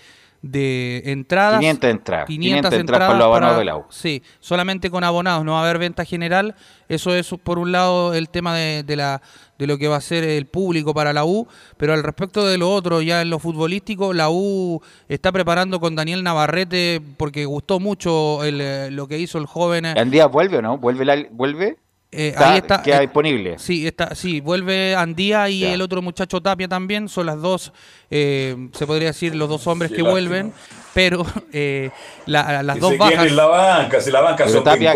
de 0.51 1.03
entradas. 1.07 1.61
500 1.61 1.90
entradas. 1.90 2.26
500 2.26 2.70
500 2.70 2.80
entradas 2.80 3.09
para 3.09 3.18
los 3.18 3.26
abonados 3.26 3.59
de 3.59 3.64
la 3.64 3.76
U. 3.76 3.84
Sí, 3.90 4.22
solamente 4.40 4.90
con 4.90 5.05
abonados, 5.05 5.44
no 5.44 5.53
va 5.53 5.61
a 5.61 5.62
haber 5.64 5.78
venta 5.78 6.05
general. 6.05 6.55
Eso 6.88 7.14
es 7.14 7.34
por 7.42 7.59
un 7.59 7.72
lado 7.72 8.14
el 8.14 8.28
tema 8.28 8.55
de, 8.57 8.82
de 8.82 8.97
la 8.97 9.20
de 9.59 9.66
lo 9.66 9.78
que 9.78 9.88
va 9.88 9.97
a 9.97 10.01
ser 10.01 10.22
el 10.24 10.47
público 10.47 10.92
para 10.92 11.12
la 11.12 11.24
U, 11.24 11.47
pero 11.78 11.94
al 11.94 12.03
respecto 12.03 12.47
de 12.47 12.59
lo 12.59 12.70
otro, 12.70 13.01
ya 13.01 13.22
en 13.22 13.30
lo 13.30 13.38
futbolístico, 13.38 14.12
la 14.12 14.28
U 14.30 14.82
está 15.09 15.32
preparando 15.32 15.80
con 15.80 15.94
Daniel 15.94 16.22
Navarrete 16.22 17.01
porque 17.16 17.47
gustó 17.47 17.80
mucho 17.80 18.44
el, 18.44 18.61
eh, 18.61 18.90
lo 18.90 19.09
que 19.09 19.18
hizo 19.18 19.38
el 19.38 19.47
joven. 19.47 19.86
eh, 19.86 19.94
¿Andía 19.97 20.26
vuelve 20.26 20.59
o 20.59 20.62
no? 20.62 20.76
¿Vuelve? 20.78 21.05
La, 21.05 21.16
vuelve? 21.30 21.78
Eh, 22.16 22.28
Está- 22.28 22.52
ahí 22.52 22.58
está. 22.58 22.82
queda 22.82 22.98
eh, 22.98 23.00
disponible. 23.02 23.58
Sí, 23.58 23.86
está, 23.86 24.14
sí, 24.14 24.40
vuelve 24.40 24.94
Andía 24.96 25.48
y 25.48 25.60
Ya. 25.60 25.74
el 25.74 25.82
otro 25.82 26.00
muchacho 26.02 26.40
Tapia 26.40 26.66
también. 26.68 27.08
Son 27.08 27.26
las 27.26 27.40
dos, 27.40 27.72
eh, 28.10 28.56
se 28.72 28.86
podría 28.86 29.08
decir, 29.08 29.34
los 29.34 29.48
dos 29.48 29.66
hombres 29.66 29.90
que 29.90 29.98
lástima. 29.98 30.10
vuelven. 30.10 30.52
Pero 30.94 31.26
eh, 31.52 31.90
la- 32.24 32.62
las 32.62 32.76
Que 32.76 32.80
dos 32.80 32.92
se 32.92 32.96
bajas. 32.96 33.26
en 33.26 33.36
la 33.36 33.44
banca, 33.46 34.00
si 34.00 34.10
la 34.10 34.20
banca 34.22 34.44
Pero 34.44 34.50
son 34.56 34.64
Tapia, 34.64 34.94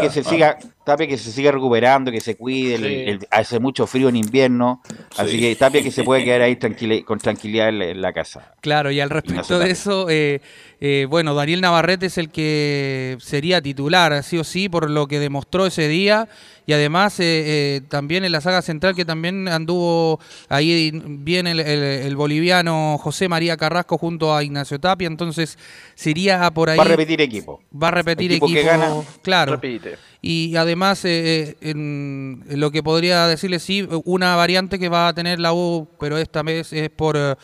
que 0.00 0.08
se 0.10 0.20
Ah. 0.20 0.22
siga, 0.24 0.58
Tapia 0.84 1.08
que 1.08 1.18
se 1.18 1.32
siga 1.32 1.50
recuperando, 1.50 2.12
que 2.12 2.20
se 2.20 2.36
cuide, 2.36 2.76
el- 2.76 2.82
Sí. 2.84 2.94
el- 3.10 3.26
hace 3.32 3.58
mucho 3.58 3.84
frío 3.88 4.08
en 4.08 4.14
invierno, 4.16 4.80
así 5.16 5.32
Sí. 5.32 5.40
que 5.40 5.56
Tapia 5.56 5.82
que 5.82 5.90
se 5.90 6.04
puede 6.04 6.22
quedar 6.24 6.42
ahí 6.42 6.54
tranquila- 6.54 7.04
con 7.04 7.18
tranquilidad 7.18 7.68
en 7.68 7.78
la, 7.80 7.84
en 7.86 8.00
la 8.00 8.12
casa. 8.12 8.54
Claro, 8.60 8.92
y 8.92 9.00
al 9.00 9.10
respecto 9.10 9.58
de 9.58 9.70
eso, 9.72 10.06
eh, 10.08 10.40
eh, 10.80 11.06
bueno, 11.10 11.34
Daniel 11.34 11.60
Navarrete 11.62 12.06
es 12.06 12.16
el 12.16 12.30
que 12.30 13.16
sería 13.20 13.60
titular, 13.60 14.22
sí 14.22 14.38
o 14.38 14.44
sí, 14.44 14.68
por 14.68 14.88
lo 14.88 15.08
que 15.08 15.18
demostró 15.18 15.66
ese 15.66 15.88
día. 15.88 16.28
Y 16.70 16.72
además, 16.72 17.18
eh, 17.18 17.24
eh, 17.24 17.80
también 17.88 18.24
en 18.24 18.30
la 18.30 18.40
saga 18.40 18.62
central, 18.62 18.94
que 18.94 19.04
también 19.04 19.48
anduvo 19.48 20.20
ahí 20.48 20.92
bien 20.94 21.48
el, 21.48 21.58
el- 21.58 21.82
el 21.82 22.14
boliviano 22.14 22.96
José 22.96 23.28
María 23.28 23.56
Carrasco 23.56 23.98
junto 23.98 24.32
a 24.36 24.44
Ignacio 24.44 24.78
Tapia. 24.78 25.08
Entonces, 25.08 25.58
sería 25.96 26.48
por 26.52 26.70
ahí. 26.70 26.78
Va 26.78 26.84
a 26.84 26.86
repetir 26.86 27.20
equipo. 27.22 27.60
Va 27.74 27.88
a 27.88 27.90
repetir 27.90 28.30
Equipo 28.30 28.46
equipo. 28.46 28.60
que 28.60 28.66
gana, 28.66 28.88
claro. 29.20 29.52
repite. 29.54 29.96
Y 30.22 30.54
además, 30.54 31.04
eh, 31.04 31.56
eh, 31.60 31.70
en 31.70 32.44
lo 32.50 32.70
que 32.70 32.84
podría 32.84 33.26
decirle, 33.26 33.58
sí, 33.58 33.88
una 34.04 34.36
variante 34.36 34.78
que 34.78 34.88
va 34.88 35.08
a 35.08 35.12
tener 35.12 35.40
la 35.40 35.52
U, 35.52 35.88
pero 35.98 36.18
esta 36.18 36.44
vez 36.44 36.72
es 36.72 36.88
por, 36.90 37.16
eh, 37.16 37.34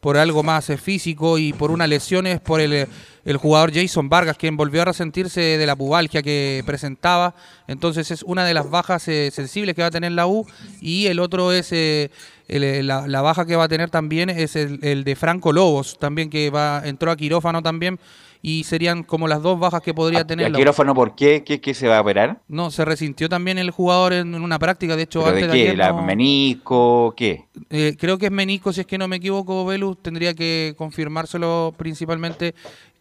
por 0.00 0.16
algo 0.16 0.44
más 0.44 0.70
eh, 0.70 0.76
físico 0.76 1.38
y 1.38 1.52
por 1.54 1.72
una 1.72 1.88
lesión 1.88 2.28
es 2.28 2.38
por 2.40 2.60
el, 2.60 2.86
el 3.26 3.36
jugador 3.36 3.70
Jason 3.74 4.08
Vargas, 4.08 4.38
quien 4.38 4.56
volvió 4.56 4.80
a 4.80 4.86
resentirse 4.86 5.40
de 5.58 5.66
la 5.66 5.76
pubalgia 5.76 6.22
que 6.22 6.62
presentaba. 6.64 7.34
Entonces 7.68 8.10
es 8.10 8.22
una 8.22 8.44
de 8.46 8.54
las 8.54 8.70
bajas 8.70 9.06
eh, 9.08 9.30
sensibles 9.30 9.74
que 9.74 9.82
va 9.82 9.88
a 9.88 9.90
tener 9.90 10.12
la 10.12 10.26
U. 10.26 10.46
Y 10.80 11.06
el 11.08 11.18
otro 11.20 11.52
es 11.52 11.70
eh, 11.72 12.10
el, 12.48 12.64
eh, 12.64 12.82
la, 12.82 13.06
la 13.06 13.20
baja 13.20 13.44
que 13.44 13.56
va 13.56 13.64
a 13.64 13.68
tener 13.68 13.90
también 13.90 14.30
es 14.30 14.56
el, 14.56 14.78
el 14.82 15.04
de 15.04 15.14
Franco 15.16 15.52
Lobos, 15.52 15.98
también 15.98 16.30
que 16.30 16.48
va 16.50 16.80
entró 16.86 17.10
a 17.10 17.16
quirófano 17.16 17.62
también. 17.62 17.98
Y 18.42 18.62
serían 18.62 19.02
como 19.02 19.26
las 19.26 19.42
dos 19.42 19.58
bajas 19.58 19.80
que 19.82 19.92
podría 19.92 20.24
tener 20.24 20.46
¿El 20.46 20.52
la 20.52 20.58
U. 20.58 20.60
quirófano 20.60 20.94
por 20.94 21.16
qué? 21.16 21.42
¿Qué, 21.42 21.60
qué 21.60 21.74
se 21.74 21.88
va 21.88 21.98
a 21.98 22.00
operar? 22.02 22.42
No, 22.46 22.70
se 22.70 22.84
resintió 22.84 23.28
también 23.28 23.58
el 23.58 23.72
jugador 23.72 24.12
en, 24.12 24.34
en 24.36 24.42
una 24.42 24.58
práctica. 24.60 24.94
De 24.94 25.02
hecho, 25.02 25.20
¿Pero 25.24 25.30
antes 25.34 25.48
de 25.48 25.48
de 25.48 25.52
qué? 25.54 25.62
ayer 25.70 25.78
¿La 25.78 25.90
no- 25.90 26.02
menisco? 26.02 27.12
¿Qué? 27.16 27.46
eh, 27.70 27.96
creo 27.98 28.18
que 28.18 28.26
es 28.26 28.30
menisco, 28.32 28.72
si 28.72 28.82
es 28.82 28.86
que 28.86 28.98
no 28.98 29.08
me 29.08 29.16
equivoco, 29.16 29.64
Velus. 29.64 30.00
Tendría 30.00 30.32
que 30.34 30.74
confirmárselo 30.76 31.74
principalmente 31.76 32.54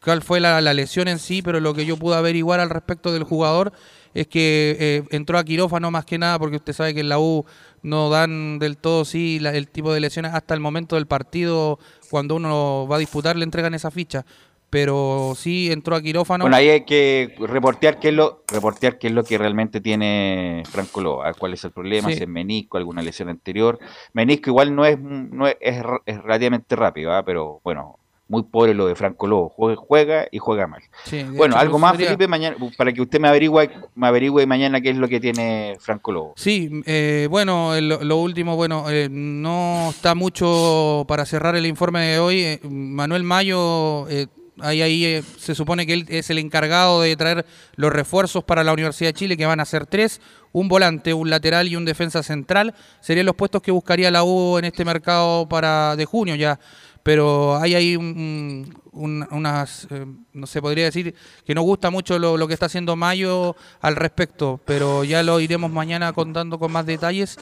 cuál 0.06 0.22
fue 0.22 0.40
la, 0.40 0.62
la 0.62 0.74
lesión 0.74 1.08
en 1.10 1.20
sí, 1.20 1.42
pero 1.42 1.60
lo 1.60 1.74
que 1.74 1.86
yo 1.86 1.98
pude 1.98 2.16
averiguar 2.16 2.60
al 2.62 2.70
respecto 2.70 3.12
del 3.12 3.24
jugador 3.24 3.74
es 4.14 4.28
que 4.28 4.78
eh, 4.80 5.04
entró 5.12 5.38
a 5.38 5.44
quirófano 5.44 5.92
más 5.92 6.06
que 6.06 6.18
nada, 6.18 6.40
porque 6.40 6.56
usted 6.56 6.72
sabe 6.72 6.94
que 6.94 7.02
en 7.02 7.10
la 7.10 7.20
U 7.20 7.44
no 7.82 8.10
dan 8.10 8.60
del 8.60 8.78
todo 8.78 9.04
sí 9.04 9.40
la- 9.42 9.54
el 9.54 9.68
tipo 9.68 9.92
de 9.94 10.00
lesiones 10.00 10.34
hasta 10.34 10.54
el 10.54 10.62
momento 10.62 10.96
del 10.96 11.06
partido, 11.06 11.80
cuando 12.10 12.36
uno 12.36 12.88
va 12.90 12.96
a 12.96 13.00
disputar 13.00 13.36
le 13.36 13.44
entregan 13.44 13.74
esa 13.74 13.92
ficha. 13.92 14.26
Pero 14.70 15.34
sí 15.38 15.72
entró 15.72 15.96
a 15.96 16.02
quirófano. 16.02 16.44
Bueno, 16.44 16.56
ahí 16.58 16.70
hay 16.70 16.84
que 16.86 17.34
reportear 17.40 18.00
qué 18.00 18.10
es 18.10 18.14
lo, 18.14 18.44
reportear 18.48 18.98
qué 18.98 19.08
es 19.08 19.14
lo 19.14 19.24
que 19.24 19.38
realmente 19.38 19.80
tiene 19.80 20.64
Franco 20.70 21.02
Lobo, 21.02 21.24
a 21.24 21.34
cuál 21.34 21.54
es 21.54 21.64
el 21.64 21.72
problema, 21.72 22.10
Sí. 22.10 22.16
si 22.18 22.24
es 22.24 22.28
menisco, 22.30 22.78
alguna 22.78 23.02
lesión 23.02 23.30
anterior. 23.30 23.80
Menisco 24.14 24.50
igual 24.50 24.76
no 24.76 24.86
es, 24.86 25.00
no 25.00 25.48
es, 25.48 25.56
es 25.62 25.82
relativamente 26.24 26.76
rápido, 26.76 27.14
¿ah? 27.14 27.24
pero 27.24 27.62
bueno, 27.64 28.00
muy 28.28 28.42
pobre 28.44 28.74
lo 28.74 28.88
de 28.88 28.96
Franco 28.96 29.28
Lobo, 29.28 29.50
juega, 29.50 29.76
juega 29.80 30.28
y 30.32 30.40
juega 30.40 30.66
mal. 30.66 30.82
Sí, 31.04 31.22
Bueno, 31.24 31.56
hecho, 31.56 31.60
algo 31.62 31.78
más, 31.80 31.92
sería- 31.92 32.08
Felipe, 32.08 32.28
mañana, 32.28 32.56
para 32.76 32.92
que 32.92 33.02
usted 33.02 33.20
me 33.20 33.28
averigüe, 33.28 33.70
me 33.94 34.08
averigüe 34.08 34.46
mañana 34.48 34.82
qué 34.82 34.90
es 34.90 34.98
lo 34.98 35.08
que 35.08 35.20
tiene 35.20 35.78
Franco 35.80 36.12
Lobo. 36.12 36.34
Sí, 36.36 36.82
eh, 36.88 37.28
bueno, 37.30 37.76
el- 37.76 37.88
lo 37.90 38.18
último, 38.18 38.56
bueno, 38.56 38.90
eh, 38.90 39.10
no 39.12 39.90
está 39.92 40.16
mucho 40.16 41.06
para 41.08 41.26
cerrar 41.26 41.56
el 41.56 41.66
informe 41.68 42.02
de 42.02 42.20
hoy. 42.20 42.42
Eh, 42.42 42.60
Manuel 42.64 43.24
Mayo, 43.24 44.10
eh, 44.10 44.26
ahí, 44.60 44.82
ahí 44.82 45.06
eh, 45.06 45.24
se 45.38 45.54
supone 45.54 45.86
que 45.86 45.94
él 45.94 46.06
es 46.10 46.30
el 46.32 46.40
encargado 46.40 47.02
de 47.02 47.16
traer 47.16 47.46
los 47.76 47.94
refuerzos 47.94 48.44
para 48.44 48.64
la 48.64 48.74
Universidad 48.74 49.10
de 49.10 49.14
Chile, 49.14 49.38
que 49.38 49.46
van 49.46 49.60
a 49.60 49.66
ser 49.66 49.86
tres, 49.86 50.20
un 50.52 50.68
volante, 50.68 51.14
un 51.14 51.30
lateral 51.30 51.68
y 51.68 51.76
un 51.76 51.86
defensa 51.86 52.24
central. 52.24 52.74
Serían 53.02 53.26
los 53.26 53.36
puestos 53.36 53.62
que 53.62 53.72
buscaría 53.72 54.10
la 54.10 54.24
U 54.24 54.58
en 54.58 54.66
este 54.66 54.84
mercado 54.86 55.48
para 55.48 55.96
de 55.96 56.06
junio 56.06 56.34
ya. 56.36 56.60
Pero 57.06 57.56
hay 57.58 57.76
ahí 57.76 57.96
un- 57.96 58.74
un- 58.92 59.28
unas, 59.30 59.88
eh, 59.92 60.08
no 60.34 60.48
se 60.48 60.60
podría 60.60 60.86
decir 60.86 61.14
que 61.46 61.54
nos 61.54 61.64
gusta 61.64 61.92
mucho 61.92 62.18
lo, 62.18 62.36
lo 62.36 62.48
que 62.48 62.56
está 62.56 62.66
haciendo 62.66 62.96
Mayo 62.96 63.56
al 63.80 63.96
respecto, 63.96 64.60
pero 64.66 65.04
ya 65.04 65.22
lo 65.22 65.40
iremos 65.40 65.70
mañana 65.72 66.14
contando 66.14 66.58
con 66.58 66.72
más 66.72 66.88
detalles 66.88 67.38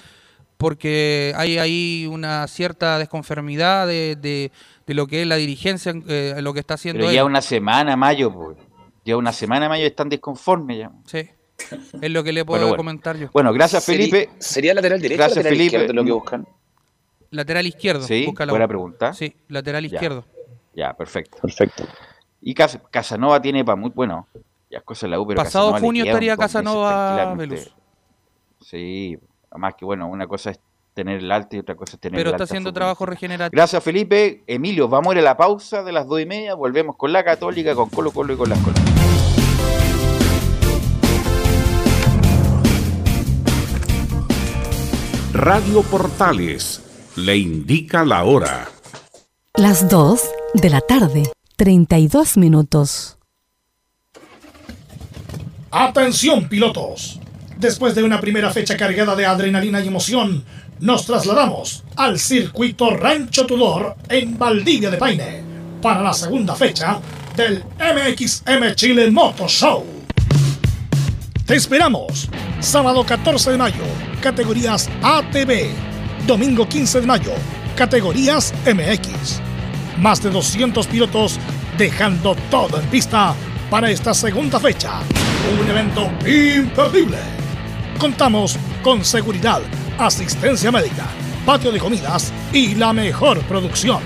porque 0.58 1.34
hay 1.38 1.60
ahí 1.60 2.08
una 2.12 2.46
cierta 2.48 2.98
desconformidad 3.00 3.88
de, 3.88 4.18
de- 4.22 4.52
de 4.86 4.94
lo 4.94 5.08
que 5.08 5.22
es 5.22 5.28
la 5.28 5.38
dirigencia, 5.38 5.94
eh, 6.10 6.36
lo 6.42 6.54
que 6.54 6.60
está 6.60 6.74
haciendo 6.74 7.00
Pero 7.00 7.10
él. 7.12 7.16
ya 7.16 7.24
una 7.24 7.42
semana, 7.42 7.96
Mayo, 7.96 8.34
pues. 8.34 8.58
Ya 9.06 9.16
una 9.16 9.32
semana, 9.32 9.70
Mayo, 9.70 9.86
están 9.86 10.10
disconformes 10.10 10.78
ya. 10.80 10.92
Sí, 11.06 11.30
es 12.02 12.12
lo 12.12 12.22
que 12.22 12.34
le 12.34 12.44
puedo 12.44 12.60
Bueno, 12.60 12.68
bueno. 12.68 12.78
comentar 12.78 13.18
yo. 13.18 13.30
Bueno, 13.32 13.54
gracias, 13.54 13.86
Felipe. 13.86 14.30
¿Sería 14.40 14.74
lateral 14.74 15.00
derecho 15.00 15.20
Gracias, 15.20 15.38
lateral 15.38 15.58
Felipe. 15.70 15.94
lo 15.94 16.04
que 16.04 16.12
buscan? 16.12 16.48
Lateral 17.34 17.66
izquierdo, 17.66 18.04
Sí, 18.06 18.28
busca 18.28 18.46
la 18.46 18.54
buena 18.54 18.68
pregunta. 18.68 19.12
Sí, 19.14 19.36
lateral 19.48 19.84
izquierdo. 19.86 20.24
Ya, 20.76 20.94
perfecto. 20.94 21.40
Perfecto. 21.42 21.84
Y 22.42 22.54
Cas- 22.54 22.80
Casanova 22.92 23.42
tiene 23.42 23.66
para 23.66 23.76
muy 23.76 23.90
bueno. 23.90 24.28
Ya 24.70 24.78
es 24.78 24.84
cosa 24.84 25.08
de 25.08 25.12
la 25.12 25.20
U, 25.20 25.26
pero 25.26 25.38
Pasado 25.38 25.68
Casanova 25.72 25.80
junio 25.88 26.06
estaría 26.06 26.38
Casanova. 26.38 27.34
Velus. 27.36 27.74
Sí, 28.62 29.18
además 29.50 29.74
que 29.76 29.84
bueno, 29.84 30.08
una 30.08 30.28
cosa 30.28 30.52
es 30.52 30.60
tener 30.94 31.18
el 31.20 31.32
alta 31.32 31.56
y 31.56 31.60
otra 31.60 31.76
cosa 31.76 31.96
es 31.96 32.00
tener 32.00 32.18
Pero 32.20 32.30
el 32.30 32.36
está 32.36 32.44
alta 32.44 32.52
haciendo 32.52 32.72
trabajo 32.72 33.04
regenerativo. 33.08 33.58
Gracias, 33.58 33.84
Felipe. 33.84 34.44
Emilio, 34.46 34.88
vamos 34.88 35.12
a 35.12 35.14
ir 35.16 35.20
a 35.20 35.24
la 35.24 35.36
pausa 35.38 35.82
de 35.84 35.92
las 35.92 36.08
dos 36.08 36.22
y 36.22 36.28
media. 36.28 36.54
Volvemos 36.54 36.96
con 36.98 37.12
la 37.12 37.24
Católica, 37.24 37.74
con 37.74 37.90
Colo 37.90 38.12
Colo 38.12 38.34
y 38.34 38.38
con 38.38 38.50
las 38.50 38.60
Colonias. 38.60 38.94
Radio 45.34 45.82
Portales 45.84 46.83
le 47.16 47.38
indica 47.38 48.04
la 48.04 48.24
hora. 48.24 48.70
Las 49.56 49.88
2 49.88 50.22
de 50.56 50.70
la 50.70 50.82
tarde, 50.82 51.24
32 51.58 52.38
minutos. 52.38 53.18
Atención 55.72 56.50
pilotos. 56.50 57.20
Después 57.58 57.96
de 57.96 58.04
una 58.04 58.20
primera 58.20 58.52
fecha 58.52 58.76
cargada 58.76 59.16
de 59.16 59.26
adrenalina 59.26 59.80
y 59.80 59.88
emoción, 59.88 60.44
nos 60.80 61.06
trasladamos 61.06 61.84
al 61.96 62.20
circuito 62.20 62.90
Rancho 62.90 63.46
Tudor 63.46 63.96
en 64.10 64.38
Valdivia 64.38 64.90
de 64.90 64.98
Paine 64.98 65.44
para 65.82 66.02
la 66.02 66.14
segunda 66.14 66.56
fecha 66.56 67.00
del 67.36 67.64
MXM 67.80 68.76
Chile 68.76 69.10
Moto 69.12 69.48
Show. 69.48 69.86
Te 71.46 71.56
esperamos. 71.56 72.30
Sábado 72.60 73.06
14 73.06 73.52
de 73.52 73.58
mayo, 73.58 73.84
categorías 74.22 74.90
ATV. 75.02 75.93
Domingo 76.28 76.70
15 76.70 77.02
de 77.02 77.08
mayo, 77.08 77.34
categorías 77.76 78.54
MX. 78.66 79.42
Más 79.98 80.24
de 80.24 80.30
200 80.30 80.88
pilotos 80.88 81.38
dejando 81.78 82.36
todo 82.50 82.80
en 82.80 82.86
pista 82.88 83.36
para 83.70 83.92
esta 83.92 84.14
segunda 84.14 84.58
fecha. 84.58 85.02
Un 85.60 85.70
evento 85.70 86.10
imperdible. 86.26 87.18
Contamos 88.00 88.58
con 88.82 89.04
seguridad, 89.04 89.62
asistencia 89.98 90.72
médica, 90.72 91.08
patio 91.46 91.74
de 91.74 91.80
comidas 91.80 92.32
y 92.54 92.76
la 92.76 92.94
mejor 92.94 93.42
producción. 93.42 94.02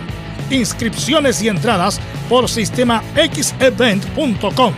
Inscripciones 0.49 1.39
y 1.43 1.49
entradas 1.49 1.99
por 2.27 2.49
sistema 2.49 3.03
xevent.com. 3.15 4.73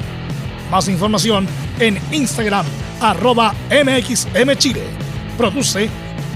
Más 0.70 0.90
información 0.90 1.48
en 1.80 1.98
Instagram 2.12 2.66
arroba 3.00 3.54
mxmchile. 3.72 4.84
Produce 5.38 5.90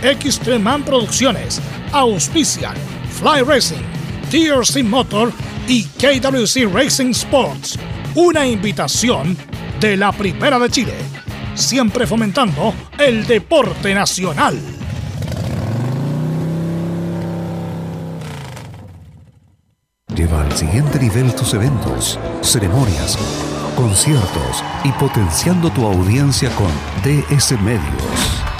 Xtreman 0.03 0.83
Producciones. 0.83 1.61
Auspician 1.91 2.75
Fly 3.09 3.41
Racing, 3.41 3.83
TRC 4.29 4.83
Motor 4.83 5.31
y 5.67 5.83
KWC 5.83 6.73
Racing 6.73 7.11
Sports. 7.11 7.79
Una 8.15 8.45
invitación 8.45 9.37
de 9.79 9.95
la 9.97 10.11
Primera 10.11 10.59
de 10.59 10.69
Chile. 10.69 10.93
Siempre 11.55 12.05
fomentando 12.05 12.73
el 12.97 13.25
deporte 13.25 13.93
nacional. 13.93 14.59
Lleva 20.15 20.43
al 20.43 20.51
siguiente 20.55 20.99
nivel 20.99 21.33
tus 21.33 21.53
eventos, 21.53 22.19
ceremonias, 22.41 23.17
conciertos 23.75 24.63
y 24.83 24.91
potenciando 24.91 25.71
tu 25.71 25.85
audiencia 25.85 26.49
con 26.55 26.69
DS 27.03 27.59
Medios. 27.61 28.42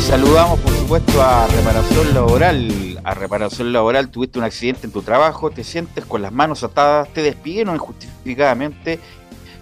Y 0.00 0.02
saludamos, 0.02 0.58
por 0.60 0.72
supuesto, 0.72 1.22
a 1.22 1.46
Reparación 1.46 2.14
Laboral. 2.14 3.00
A 3.04 3.12
Reparación 3.12 3.70
Laboral, 3.70 4.08
tuviste 4.08 4.38
un 4.38 4.46
accidente 4.46 4.86
en 4.86 4.92
tu 4.92 5.02
trabajo, 5.02 5.50
te 5.50 5.62
sientes 5.62 6.06
con 6.06 6.22
las 6.22 6.32
manos 6.32 6.64
atadas, 6.64 7.12
te 7.12 7.22
despidieron 7.22 7.74
injustificadamente. 7.74 8.98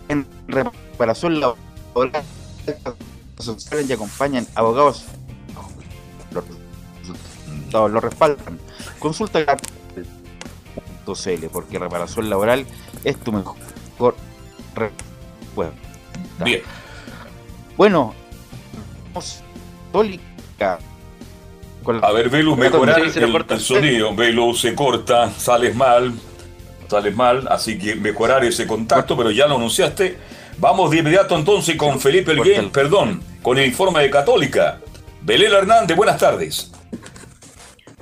En 0.08 0.26
Reparación 0.46 1.40
Laboral, 1.40 2.22
y 3.88 3.92
acompañan 3.92 4.46
abogados, 4.54 5.06
los 6.30 6.44
resultados 7.48 7.90
lo 7.90 8.00
respaldan. 8.00 8.60
Consulta 9.00 9.56
CL, 11.04 11.46
porque 11.50 11.80
reparación 11.80 12.30
laboral 12.30 12.64
es 13.02 13.16
tu 13.18 13.32
mejor 13.32 13.56
respuesta. 14.76 15.74
Bien. 16.44 16.62
Bueno, 17.76 18.14
católica. 19.88 20.27
A 22.02 22.12
ver, 22.12 22.28
Velu, 22.28 22.56
mejorar 22.56 23.00
el, 23.00 23.44
el 23.48 23.60
sonido. 23.60 24.14
Velu 24.14 24.54
se 24.54 24.74
corta, 24.74 25.30
sales 25.30 25.74
mal, 25.74 26.12
sales 26.88 27.16
mal, 27.16 27.48
así 27.48 27.78
que 27.78 27.94
mejorar 27.94 28.44
ese 28.44 28.66
contacto, 28.66 29.16
pero 29.16 29.30
ya 29.30 29.46
lo 29.46 29.56
anunciaste. 29.56 30.18
Vamos 30.58 30.90
de 30.90 30.98
inmediato 30.98 31.36
entonces 31.36 31.76
con 31.76 32.00
Felipe 32.00 32.32
Elguén, 32.32 32.70
perdón, 32.70 33.22
con 33.42 33.58
el 33.58 33.66
informe 33.66 34.02
de 34.02 34.10
Católica. 34.10 34.80
Belén 35.22 35.52
Hernández, 35.52 35.96
buenas 35.96 36.18
tardes. 36.18 36.72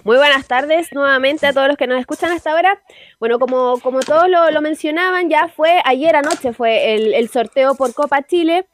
Muy 0.04 0.16
buenas 0.16 0.46
tardes 0.46 0.88
nuevamente 0.92 1.46
a 1.46 1.52
todos 1.52 1.66
los 1.68 1.76
que 1.76 1.86
nos 1.86 1.98
escuchan 1.98 2.30
hasta 2.30 2.52
ahora. 2.52 2.80
Bueno, 3.18 3.38
como, 3.38 3.80
como 3.80 4.00
todos 4.00 4.28
lo, 4.28 4.50
lo 4.50 4.62
mencionaban, 4.62 5.28
ya 5.28 5.48
fue 5.48 5.82
ayer 5.84 6.14
anoche 6.16 6.52
fue 6.52 6.94
el, 6.94 7.12
el 7.12 7.28
sorteo 7.28 7.74
por 7.74 7.92
Copa 7.92 8.22
Chile. 8.22 8.66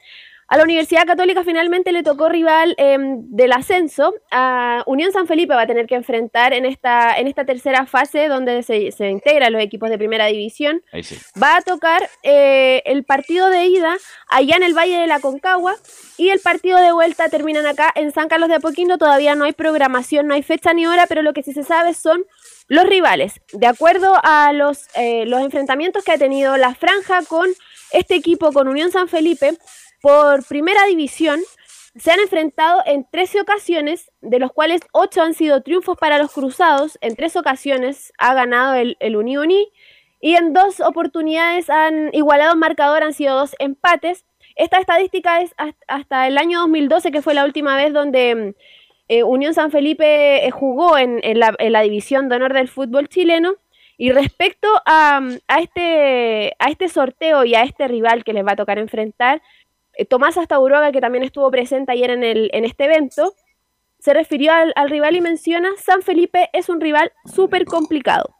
A 0.47 0.57
la 0.57 0.63
Universidad 0.63 1.05
Católica 1.05 1.43
finalmente 1.43 1.91
le 1.91 2.03
tocó 2.03 2.29
rival 2.29 2.75
eh, 2.77 2.97
del 2.99 3.51
ascenso. 3.53 4.13
A 4.31 4.83
Unión 4.85 5.11
San 5.11 5.27
Felipe 5.27 5.55
va 5.55 5.61
a 5.61 5.67
tener 5.67 5.87
que 5.87 5.95
enfrentar 5.95 6.53
en 6.53 6.65
esta, 6.65 7.17
en 7.17 7.27
esta 7.27 7.45
tercera 7.45 7.85
fase 7.85 8.27
donde 8.27 8.61
se, 8.63 8.91
se 8.91 9.09
integran 9.09 9.53
los 9.53 9.61
equipos 9.61 9.89
de 9.89 9.97
primera 9.97 10.25
división. 10.27 10.83
Ahí 10.91 11.03
sí. 11.03 11.17
Va 11.41 11.57
a 11.57 11.61
tocar 11.61 12.09
eh, 12.23 12.81
el 12.85 13.03
partido 13.03 13.49
de 13.49 13.65
ida 13.65 13.97
allá 14.27 14.55
en 14.55 14.63
el 14.63 14.73
Valle 14.73 14.97
de 14.97 15.07
la 15.07 15.19
Concagua 15.19 15.75
y 16.17 16.29
el 16.29 16.39
partido 16.39 16.79
de 16.79 16.91
vuelta 16.91 17.29
terminan 17.29 17.65
acá 17.65 17.91
en 17.95 18.11
San 18.11 18.27
Carlos 18.27 18.49
de 18.49 18.55
Apoquindo. 18.55 18.97
Todavía 18.97 19.35
no 19.35 19.45
hay 19.45 19.53
programación, 19.53 20.27
no 20.27 20.33
hay 20.33 20.43
fecha 20.43 20.73
ni 20.73 20.85
hora, 20.85 21.07
pero 21.07 21.21
lo 21.21 21.33
que 21.33 21.43
sí 21.43 21.53
se 21.53 21.63
sabe 21.63 21.93
son 21.93 22.25
los 22.67 22.85
rivales. 22.85 23.41
De 23.53 23.67
acuerdo 23.67 24.19
a 24.23 24.53
los, 24.53 24.87
eh, 24.95 25.25
los 25.25 25.41
enfrentamientos 25.41 26.03
que 26.03 26.11
ha 26.11 26.17
tenido 26.17 26.57
la 26.57 26.75
franja 26.75 27.23
con 27.27 27.49
este 27.91 28.15
equipo, 28.15 28.51
con 28.51 28.67
Unión 28.67 28.91
San 28.91 29.07
Felipe, 29.07 29.57
por 30.03 30.45
primera 30.45 30.83
división 30.83 31.39
se 31.95 32.11
han 32.11 32.19
enfrentado 32.19 32.81
en 32.85 33.07
13 33.09 33.39
ocasiones, 33.39 34.11
de 34.19 34.39
los 34.39 34.51
cuales 34.51 34.81
8 34.91 35.21
han 35.21 35.33
sido 35.33 35.61
triunfos 35.61 35.97
para 35.97 36.17
los 36.17 36.29
cruzados. 36.29 36.97
En 36.99 37.15
tres 37.15 37.37
ocasiones 37.37 38.11
ha 38.17 38.33
ganado 38.33 38.73
el, 38.73 38.97
el 38.99 39.15
y 40.19 40.35
en 40.35 40.51
dos 40.51 40.81
oportunidades 40.81 41.69
han 41.69 42.09
igualado 42.11 42.57
marcador, 42.57 43.01
han 43.03 43.13
sido 43.13 43.37
dos 43.37 43.55
empates. 43.59 44.25
Esta 44.57 44.79
estadística 44.79 45.41
es 45.41 45.55
hasta 45.87 46.27
el 46.27 46.37
año 46.37 46.59
2012, 46.59 47.11
que 47.11 47.21
fue 47.21 47.33
la 47.33 47.45
última 47.45 47.77
vez 47.77 47.93
donde 47.93 48.55
eh, 49.07 49.23
Unión 49.23 49.53
San 49.53 49.71
Felipe 49.71 50.45
eh, 50.45 50.51
jugó 50.51 50.97
en, 50.97 51.21
la, 51.39 51.81
división 51.81 52.27
de 52.27 52.35
honor 52.35 52.53
del 52.53 52.67
fútbol 52.67 53.07
chileno. 53.07 53.53
Y 53.95 54.11
respecto 54.11 54.67
a, 54.85 55.21
este, 55.61 56.53
a 56.59 56.69
este 56.69 56.89
sorteo 56.89 57.45
y 57.45 57.55
a 57.55 57.63
este 57.63 57.87
rival 57.87 58.25
que 58.25 58.33
les 58.33 58.45
va 58.45 58.53
a 58.53 58.57
tocar 58.57 58.79
enfrentar, 58.79 59.41
Tomás 60.09 60.37
Astauroga, 60.37 60.91
que 60.91 61.01
también 61.01 61.23
estuvo 61.23 61.49
presente 61.51 61.91
ayer 61.91 62.09
en, 62.09 62.23
el, 62.23 62.49
en 62.53 62.65
este 62.65 62.85
evento, 62.85 63.33
se 63.99 64.13
refirió 64.13 64.51
al, 64.51 64.73
al 64.75 64.89
rival 64.89 65.15
y 65.15 65.21
menciona, 65.21 65.69
San 65.77 66.01
Felipe 66.01 66.49
es 66.53 66.69
un 66.69 66.81
rival 66.81 67.11
súper 67.25 67.65
complicado. 67.65 68.35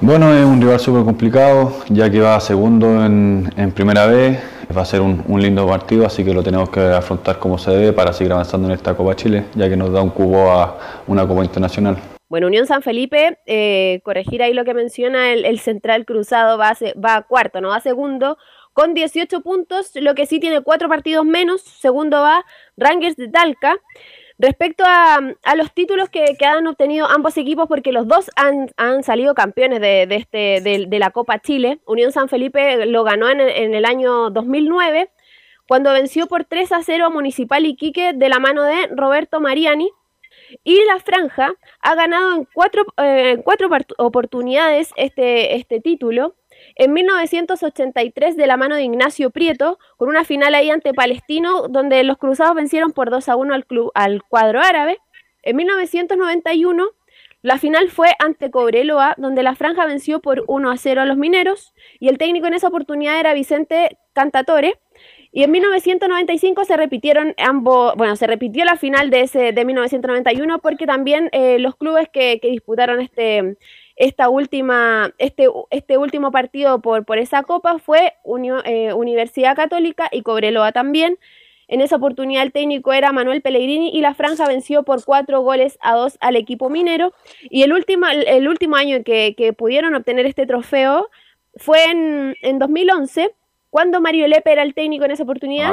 Bueno, 0.00 0.32
es 0.32 0.44
un 0.44 0.60
rival 0.60 0.78
súper 0.78 1.02
complicado, 1.04 1.72
ya 1.88 2.08
que 2.10 2.20
va 2.20 2.38
segundo 2.40 3.04
en, 3.04 3.50
en 3.56 3.72
primera 3.72 4.06
vez 4.06 4.38
Va 4.76 4.82
a 4.82 4.84
ser 4.84 5.00
un, 5.00 5.24
un 5.28 5.40
lindo 5.40 5.66
partido, 5.66 6.04
así 6.04 6.22
que 6.22 6.34
lo 6.34 6.42
tenemos 6.42 6.68
que 6.68 6.80
afrontar 6.80 7.38
como 7.38 7.56
se 7.56 7.70
debe 7.70 7.94
para 7.94 8.12
seguir 8.12 8.32
avanzando 8.34 8.68
en 8.68 8.74
esta 8.74 8.94
Copa 8.94 9.16
Chile, 9.16 9.44
ya 9.54 9.66
que 9.66 9.78
nos 9.78 9.90
da 9.90 10.02
un 10.02 10.10
cubo 10.10 10.50
a 10.50 10.78
una 11.06 11.26
Copa 11.26 11.42
Internacional. 11.42 11.96
Bueno, 12.28 12.48
Unión 12.48 12.66
San 12.66 12.82
Felipe, 12.82 13.38
eh, 13.46 14.02
corregir 14.04 14.42
ahí 14.42 14.52
lo 14.52 14.66
que 14.66 14.74
menciona 14.74 15.32
el, 15.32 15.46
el 15.46 15.58
central 15.58 16.04
cruzado, 16.04 16.58
va 16.58 16.68
a, 16.68 16.74
se- 16.74 16.92
va 16.92 17.16
a 17.16 17.22
cuarto, 17.22 17.62
no 17.62 17.68
va 17.68 17.76
a 17.76 17.80
segundo, 17.80 18.36
con 18.78 18.94
18 18.94 19.40
puntos, 19.40 19.90
lo 19.96 20.14
que 20.14 20.24
sí 20.24 20.38
tiene 20.38 20.60
cuatro 20.60 20.88
partidos 20.88 21.24
menos. 21.24 21.62
Segundo 21.62 22.22
va 22.22 22.44
Rangers 22.76 23.16
de 23.16 23.26
Talca. 23.26 23.74
Respecto 24.38 24.84
a, 24.86 25.18
los 25.56 25.72
títulos 25.72 26.08
que, 26.10 26.36
han 26.46 26.64
obtenido 26.64 27.08
ambos 27.08 27.36
equipos, 27.38 27.66
porque 27.66 27.90
los 27.90 28.06
dos 28.06 28.30
han, 28.36 29.02
salido 29.02 29.34
campeones 29.34 29.80
este, 29.82 30.60
de, 30.60 30.98
la 31.00 31.10
Copa 31.10 31.40
Chile. 31.40 31.80
Unión 31.86 32.12
San 32.12 32.28
Felipe 32.28 32.86
lo 32.86 33.02
ganó 33.02 33.28
en, 33.28 33.40
el- 33.40 33.84
año 33.84 34.30
2009, 34.30 35.10
cuando 35.66 35.92
venció 35.92 36.28
por 36.28 36.44
3 36.44 36.70
a 36.70 36.82
0 36.84 37.06
a 37.06 37.10
Municipal 37.10 37.66
Iquique 37.66 38.12
de 38.12 38.28
la 38.28 38.38
mano 38.38 38.62
de 38.62 38.86
Roberto 38.94 39.40
Mariani. 39.40 39.90
Y 40.62 40.84
la 40.84 41.00
franja 41.00 41.52
ha 41.80 41.94
ganado 41.96 42.36
en 42.36 42.46
cuatro, 42.54 42.86
eh, 42.98 43.40
cuatro 43.42 43.68
oportunidades 43.96 44.92
este, 44.94 45.56
este 45.56 45.80
título. 45.80 46.36
En 46.78 46.92
1983 46.92 48.36
de 48.36 48.46
la 48.46 48.56
mano 48.56 48.76
de 48.76 48.84
Ignacio 48.84 49.30
Prieto, 49.30 49.78
con 49.96 50.08
una 50.08 50.24
final 50.24 50.54
ahí 50.54 50.70
ante 50.70 50.94
Palestino, 50.94 51.68
donde 51.68 52.04
los 52.04 52.18
cruzados 52.18 52.54
vencieron 52.54 52.92
por 52.92 53.10
2 53.10 53.28
a 53.28 53.36
1 53.36 53.52
al, 53.52 53.66
club, 53.66 53.90
al 53.94 54.22
cuadro 54.22 54.60
árabe. 54.60 54.98
En 55.42 55.56
1991 55.56 56.90
la 57.42 57.58
final 57.58 57.88
fue 57.88 58.08
ante 58.18 58.50
Cobreloa, 58.50 59.14
donde 59.16 59.44
la 59.44 59.54
franja 59.54 59.86
venció 59.86 60.20
por 60.20 60.44
1 60.48 60.70
a 60.70 60.76
0 60.76 61.02
a 61.02 61.04
los 61.04 61.16
mineros, 61.16 61.72
y 62.00 62.08
el 62.08 62.18
técnico 62.18 62.48
en 62.48 62.54
esa 62.54 62.66
oportunidad 62.66 63.20
era 63.20 63.32
Vicente 63.32 63.98
Cantatore. 64.12 64.80
Y 65.30 65.44
en 65.44 65.52
1995 65.52 66.64
se 66.64 66.76
repitieron 66.76 67.34
ambos, 67.38 67.94
bueno, 67.96 68.16
se 68.16 68.26
repitió 68.26 68.64
la 68.64 68.76
final 68.76 69.10
de 69.10 69.20
ese 69.20 69.52
de 69.52 69.64
1991 69.64 70.58
porque 70.58 70.86
también 70.86 71.28
eh, 71.32 71.58
los 71.58 71.76
clubes 71.76 72.08
que, 72.10 72.40
que 72.40 72.48
disputaron 72.48 73.00
este 73.00 73.56
esta 73.98 74.28
última 74.28 75.12
este 75.18 75.48
este 75.70 75.98
último 75.98 76.30
partido 76.30 76.80
por 76.80 77.04
por 77.04 77.18
esa 77.18 77.42
copa 77.42 77.78
fue 77.78 78.14
eh, 78.64 78.92
Universidad 78.94 79.56
Católica 79.56 80.08
y 80.10 80.22
Cobreloa 80.22 80.72
también. 80.72 81.18
En 81.70 81.82
esa 81.82 81.96
oportunidad 81.96 82.44
el 82.44 82.52
técnico 82.52 82.94
era 82.94 83.12
Manuel 83.12 83.42
Pellegrini 83.42 83.90
y 83.90 84.00
la 84.00 84.14
franja 84.14 84.48
venció 84.48 84.84
por 84.84 85.04
cuatro 85.04 85.42
goles 85.42 85.78
a 85.82 85.96
dos 85.96 86.16
al 86.20 86.36
equipo 86.36 86.70
minero. 86.70 87.12
Y 87.50 87.62
el 87.62 87.74
último, 87.74 88.06
el 88.08 88.48
último 88.48 88.76
año 88.76 89.04
que, 89.04 89.34
que 89.36 89.52
pudieron 89.52 89.94
obtener 89.94 90.24
este 90.24 90.46
trofeo 90.46 91.10
fue 91.56 91.84
en, 91.84 92.36
en 92.40 92.58
2011, 92.58 93.34
cuando 93.70 94.00
Mario 94.00 94.26
Lepe 94.28 94.50
era 94.52 94.62
el 94.62 94.74
técnico 94.74 95.04
en 95.04 95.10
esa 95.10 95.22
oportunidad. 95.24 95.68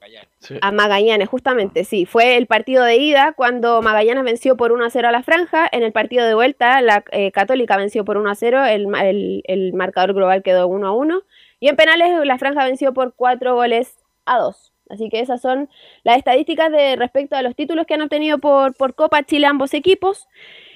Magallanes. 0.00 0.30
A 0.62 0.72
Magallanes, 0.72 1.28
justamente, 1.28 1.84
sí. 1.84 2.06
Fue 2.06 2.36
el 2.36 2.46
partido 2.46 2.84
de 2.84 2.96
ida 2.96 3.32
cuando 3.36 3.82
Magallanes 3.82 4.24
venció 4.24 4.56
por 4.56 4.72
1 4.72 4.84
a 4.84 4.90
0 4.90 5.08
a 5.08 5.12
la 5.12 5.22
franja. 5.22 5.68
En 5.70 5.82
el 5.82 5.92
partido 5.92 6.26
de 6.26 6.34
vuelta, 6.34 6.80
la 6.80 7.04
eh, 7.12 7.30
Católica 7.32 7.76
venció 7.76 8.04
por 8.04 8.16
1 8.16 8.30
a 8.30 8.34
0. 8.34 8.64
El, 8.64 8.86
el- 8.94 9.42
el 9.46 9.72
marcador 9.74 10.14
global 10.14 10.42
quedó 10.42 10.66
1 10.68 10.86
a 10.86 10.92
1. 10.92 11.22
Y 11.60 11.68
en 11.68 11.76
penales, 11.76 12.10
la 12.24 12.38
franja 12.38 12.64
venció 12.64 12.92
por 12.94 13.14
4 13.14 13.54
goles 13.54 13.94
a 14.26 14.38
2. 14.38 14.72
Así 14.90 15.08
que 15.08 15.20
esas 15.20 15.40
son 15.40 15.70
las 16.02 16.18
estadísticas 16.18 16.70
de 16.70 16.96
respecto 16.96 17.36
a 17.36 17.42
los 17.42 17.56
títulos 17.56 17.86
que 17.86 17.94
han 17.94 18.02
obtenido 18.02 18.38
por, 18.38 18.74
por 18.74 18.94
Copa 18.94 19.22
Chile 19.22 19.46
ambos 19.46 19.72
equipos. 19.72 20.28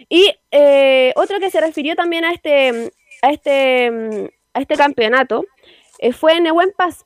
Y 0.08 0.34
eh, 0.50 1.12
otro 1.16 1.38
que 1.40 1.50
se 1.50 1.60
refirió 1.60 1.94
también 1.94 2.24
a 2.24 2.32
este, 2.32 2.90
a 3.20 3.30
este, 3.30 4.30
a 4.54 4.60
este 4.60 4.74
campeonato 4.76 5.44
eh, 5.98 6.12
fue 6.12 6.40
Nehuen 6.40 6.72
Paz. 6.76 7.04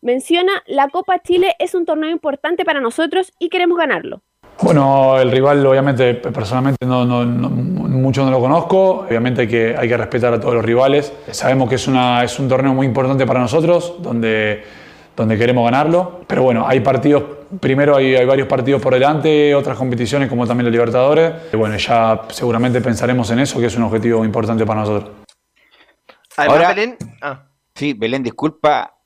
Menciona, 0.00 0.52
la 0.66 0.88
Copa 0.88 1.20
Chile 1.22 1.54
es 1.58 1.74
un 1.74 1.86
torneo 1.86 2.10
importante 2.10 2.64
para 2.64 2.80
nosotros 2.80 3.32
y 3.38 3.48
queremos 3.48 3.78
ganarlo. 3.78 4.20
Bueno, 4.62 5.18
el 5.18 5.30
rival 5.32 5.64
obviamente 5.66 6.14
personalmente 6.14 6.84
no, 6.86 7.04
no- 7.04 7.24
no- 7.24 7.48
mucho 7.50 8.22
no 8.24 8.30
lo 8.30 8.38
conozco, 8.38 9.06
obviamente 9.08 9.42
hay 9.42 9.48
que, 9.48 9.74
hay 9.76 9.88
que 9.88 9.96
respetar 9.96 10.32
a 10.34 10.38
todos 10.40 10.54
los 10.54 10.64
rivales. 10.64 11.12
Sabemos 11.30 11.68
que 11.70 11.76
es, 11.76 11.88
una, 11.88 12.22
es 12.22 12.38
un 12.38 12.48
torneo 12.48 12.74
muy 12.74 12.86
importante 12.86 13.26
para 13.26 13.40
nosotros, 13.40 13.94
donde, 14.02 14.62
donde 15.16 15.38
queremos 15.38 15.64
ganarlo, 15.64 16.20
pero 16.26 16.42
bueno, 16.42 16.66
hay 16.68 16.80
partidos, 16.80 17.24
primero 17.60 17.96
hay, 17.96 18.14
hay 18.14 18.26
varios 18.26 18.46
partidos 18.46 18.82
por 18.82 18.92
delante, 18.92 19.54
otras 19.54 19.78
competiciones 19.78 20.28
como 20.28 20.46
también 20.46 20.66
la 20.66 20.70
Libertadores, 20.70 21.32
y 21.52 21.56
bueno, 21.56 21.76
ya 21.78 22.22
seguramente 22.28 22.80
pensaremos 22.82 23.30
en 23.30 23.38
eso, 23.38 23.58
que 23.58 23.66
es 23.66 23.76
un 23.76 23.84
objetivo 23.84 24.22
importante 24.24 24.66
para 24.66 24.80
nosotros. 24.80 25.10
Además, 26.36 26.56
Ahora- 26.58 26.68
Belén. 26.74 26.96
Ah, 27.22 27.42
Sí, 27.74 27.92
Belén, 27.94 28.22
disculpa. 28.22 28.96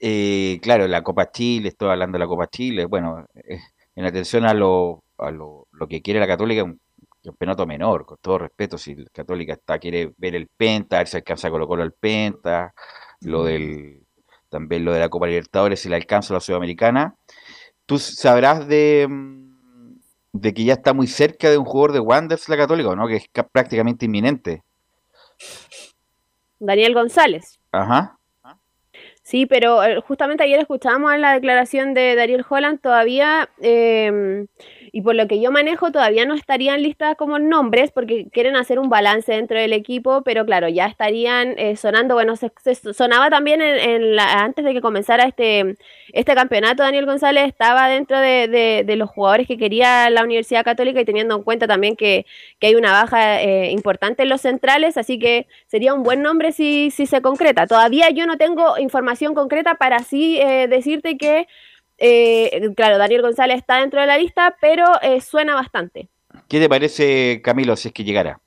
Eh, 0.00 0.58
claro, 0.60 0.88
la 0.88 1.02
Copa 1.02 1.30
Chile, 1.30 1.68
estoy 1.68 1.90
hablando 1.90 2.16
de 2.16 2.24
la 2.24 2.26
Copa 2.26 2.48
Chile. 2.48 2.86
Bueno, 2.86 3.24
eh, 3.34 3.60
en 3.94 4.04
atención 4.04 4.44
a 4.44 4.54
lo, 4.54 5.04
a 5.18 5.30
lo, 5.30 5.68
lo 5.70 5.86
que 5.86 6.02
quiere 6.02 6.18
la 6.18 6.26
Católica, 6.26 6.64
un 6.64 6.80
campeonato 7.22 7.64
menor, 7.66 8.04
con 8.04 8.18
todo 8.20 8.38
respeto. 8.38 8.76
Si 8.76 8.96
la 8.96 9.08
Católica 9.12 9.52
está 9.52 9.78
quiere 9.78 10.12
ver 10.16 10.34
el 10.34 10.48
Penta, 10.48 10.96
a 10.96 11.00
ver 11.00 11.08
si 11.08 11.16
alcanza 11.16 11.46
a 11.46 11.52
colocar 11.52 11.78
el 11.80 11.92
Penta, 11.92 12.74
lo 13.20 13.44
del 13.44 14.02
también 14.48 14.84
lo 14.84 14.92
de 14.92 15.00
la 15.00 15.08
Copa 15.08 15.28
Libertadores, 15.28 15.80
si 15.80 15.88
le 15.88 15.94
alcanza 15.96 16.34
a 16.34 16.36
la 16.36 16.40
Sudamericana. 16.40 17.14
¿Tú 17.86 17.98
sabrás 17.98 18.66
de, 18.66 19.08
de 20.32 20.54
que 20.54 20.64
ya 20.64 20.74
está 20.74 20.92
muy 20.92 21.06
cerca 21.06 21.48
de 21.50 21.56
un 21.56 21.64
jugador 21.64 21.92
de 21.92 22.00
Wanderers 22.00 22.48
la 22.48 22.56
Católica, 22.56 22.90
o 22.90 22.96
no? 22.96 23.06
Que 23.06 23.16
es 23.16 23.28
ca- 23.32 23.46
prácticamente 23.46 24.04
inminente. 24.06 24.62
Daniel 26.58 26.94
González. 26.94 27.60
Ajá. 27.72 28.18
Sí, 29.32 29.46
pero 29.46 29.82
eh, 29.82 29.98
justamente 30.06 30.44
ayer 30.44 30.60
escuchábamos 30.60 31.16
la 31.18 31.32
declaración 31.32 31.94
de 31.94 32.14
Dariel 32.16 32.44
Holland, 32.46 32.82
todavía, 32.82 33.48
eh, 33.62 34.44
y 34.92 35.00
por 35.00 35.14
lo 35.14 35.26
que 35.26 35.40
yo 35.40 35.50
manejo, 35.50 35.90
todavía 35.90 36.26
no 36.26 36.34
estarían 36.34 36.82
listas 36.82 37.16
como 37.16 37.38
nombres, 37.38 37.90
porque 37.92 38.26
quieren 38.30 38.56
hacer 38.56 38.78
un 38.78 38.90
balance 38.90 39.32
dentro 39.32 39.58
del 39.58 39.72
equipo, 39.72 40.20
pero 40.22 40.44
claro, 40.44 40.68
ya 40.68 40.84
estarían 40.84 41.54
eh, 41.56 41.76
sonando, 41.76 42.12
bueno, 42.14 42.36
se, 42.36 42.52
se 42.62 42.74
sonaba 42.92 43.30
también 43.30 43.62
en, 43.62 43.78
en 43.78 44.16
la- 44.16 44.42
antes 44.44 44.66
de 44.66 44.74
que 44.74 44.82
comenzara 44.82 45.24
este, 45.24 45.76
este 46.12 46.34
campeonato, 46.34 46.82
Daniel 46.82 47.06
González 47.06 47.46
estaba 47.46 47.88
dentro 47.88 48.18
de, 48.18 48.48
de- 48.48 48.84
de 48.86 48.96
los 48.96 49.08
jugadores 49.08 49.46
que 49.46 49.56
quería 49.56 50.10
la 50.10 50.24
Universidad 50.24 50.62
Católica 50.62 51.00
y 51.00 51.06
teniendo 51.06 51.36
en 51.36 51.42
cuenta 51.42 51.66
también 51.66 51.96
que, 51.96 52.26
que 52.58 52.66
hay 52.66 52.74
una 52.74 52.92
baja 52.92 53.40
eh, 53.40 53.70
importante 53.70 54.24
en 54.24 54.28
los 54.28 54.42
centrales, 54.42 54.98
así 54.98 55.18
que 55.18 55.46
sería 55.68 55.94
un 55.94 56.02
buen 56.02 56.20
nombre 56.22 56.52
si, 56.52 56.90
si 56.90 57.06
se 57.06 57.22
concreta. 57.22 57.66
Todavía 57.66 58.10
yo 58.10 58.26
no 58.26 58.36
tengo 58.36 58.76
información 58.78 59.21
concreta 59.34 59.76
para 59.76 59.96
así 59.96 60.40
eh, 60.40 60.66
decirte 60.68 61.16
que, 61.16 61.46
eh, 61.98 62.70
claro, 62.76 62.98
Daniel 62.98 63.22
González 63.22 63.58
está 63.58 63.78
dentro 63.80 64.00
de 64.00 64.06
la 64.06 64.18
lista, 64.18 64.56
pero 64.60 64.84
eh, 65.02 65.20
suena 65.20 65.54
bastante. 65.54 66.08
¿Qué 66.48 66.58
te 66.60 66.68
parece, 66.68 67.40
Camilo, 67.42 67.76
si 67.76 67.88
es 67.88 67.94
que 67.94 68.04
llegara? 68.04 68.40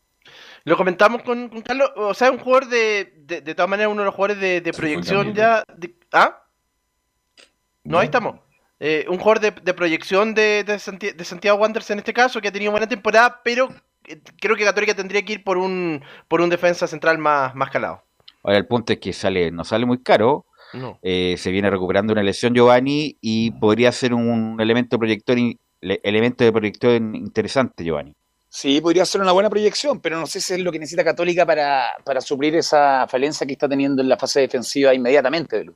Lo 0.63 0.76
comentamos 0.78 1.21
con, 1.23 1.49
con 1.49 1.61
Carlos, 1.61 1.91
o 1.95 2.13
sea, 2.13 2.32
un 2.32 2.39
jugador 2.39 2.67
de, 2.67 3.13
de, 3.17 3.41
de 3.41 3.55
todas 3.55 3.69
maneras, 3.69 3.91
uno 3.91 4.01
de 4.01 4.05
los 4.05 4.15
jugadores 4.15 4.41
de, 4.41 4.61
de 4.61 4.73
proyección 4.73 5.34
ya. 5.34 5.63
de- 5.78 5.95
¿Ah? 6.11 6.41
No, 7.84 7.99
ahí 7.99 8.05
estamos. 8.05 8.39
Eh, 8.80 9.05
un 9.07 9.17
jugador 9.19 9.39
de, 9.39 9.51
de 9.51 9.73
proyección 9.73 10.34
de, 10.34 10.63
de, 10.63 10.80
Santi- 10.80 11.11
de 11.11 11.23
Santiago 11.23 11.59
Wanderers 11.59 11.91
en 11.91 11.99
este 11.99 12.13
caso, 12.13 12.41
que 12.41 12.47
ha 12.47 12.51
tenido 12.51 12.71
buena 12.71 12.88
temporada, 12.88 13.41
pero 13.43 13.69
creo 14.41 14.55
que 14.55 14.65
Católica 14.65 14.95
tendría 14.95 15.23
que 15.23 15.34
ir 15.34 15.43
por 15.43 15.57
un, 15.57 16.03
por 16.28 16.41
un 16.41 16.49
defensa 16.49 16.88
central 16.88 17.17
más, 17.19 17.53
más 17.55 17.69
calado. 17.69 18.03
Ahora 18.43 18.57
el 18.57 18.65
punto 18.67 18.91
es 18.93 18.99
que 18.99 19.13
sale, 19.13 19.51
no 19.51 19.63
sale 19.63 19.86
muy 19.86 20.01
caro. 20.01 20.45
No. 20.74 20.99
eh, 21.01 21.36
se 21.38 21.51
viene 21.51 21.70
recuperando 21.70 22.13
una 22.13 22.24
lesión 22.24 22.53
Giovanni 22.53 23.18
y 23.22 23.51
podría 23.51 23.91
ser 23.91 24.13
un 24.13 24.57
elemento 24.59 24.97
proyector 24.99 25.38
elemento 25.82 26.43
de 26.43 26.51
proyección 26.51 27.16
interesante, 27.16 27.84
Giovanni. 27.84 28.13
Sí, 28.49 28.80
podría 28.82 29.05
ser 29.05 29.22
una 29.22 29.34
buena 29.34 29.49
proyección, 29.49 29.99
pero 29.99 30.18
no 30.20 30.26
sé 30.26 30.39
si 30.41 30.53
es 30.53 30.59
lo 30.59 30.72
que 30.72 30.80
necesita 30.80 31.03
Católica 31.03 31.45
para, 31.45 31.91
para 32.03 32.22
suplir 32.22 32.55
esa 32.55 33.05
falencia 33.07 33.45
que 33.45 33.53
está 33.53 33.68
teniendo 33.70 34.01
en 34.01 34.09
la 34.09 34.18
fase 34.18 34.39
defensiva 34.41 34.93
inmediatamente, 34.93 35.58
Belu. 35.58 35.75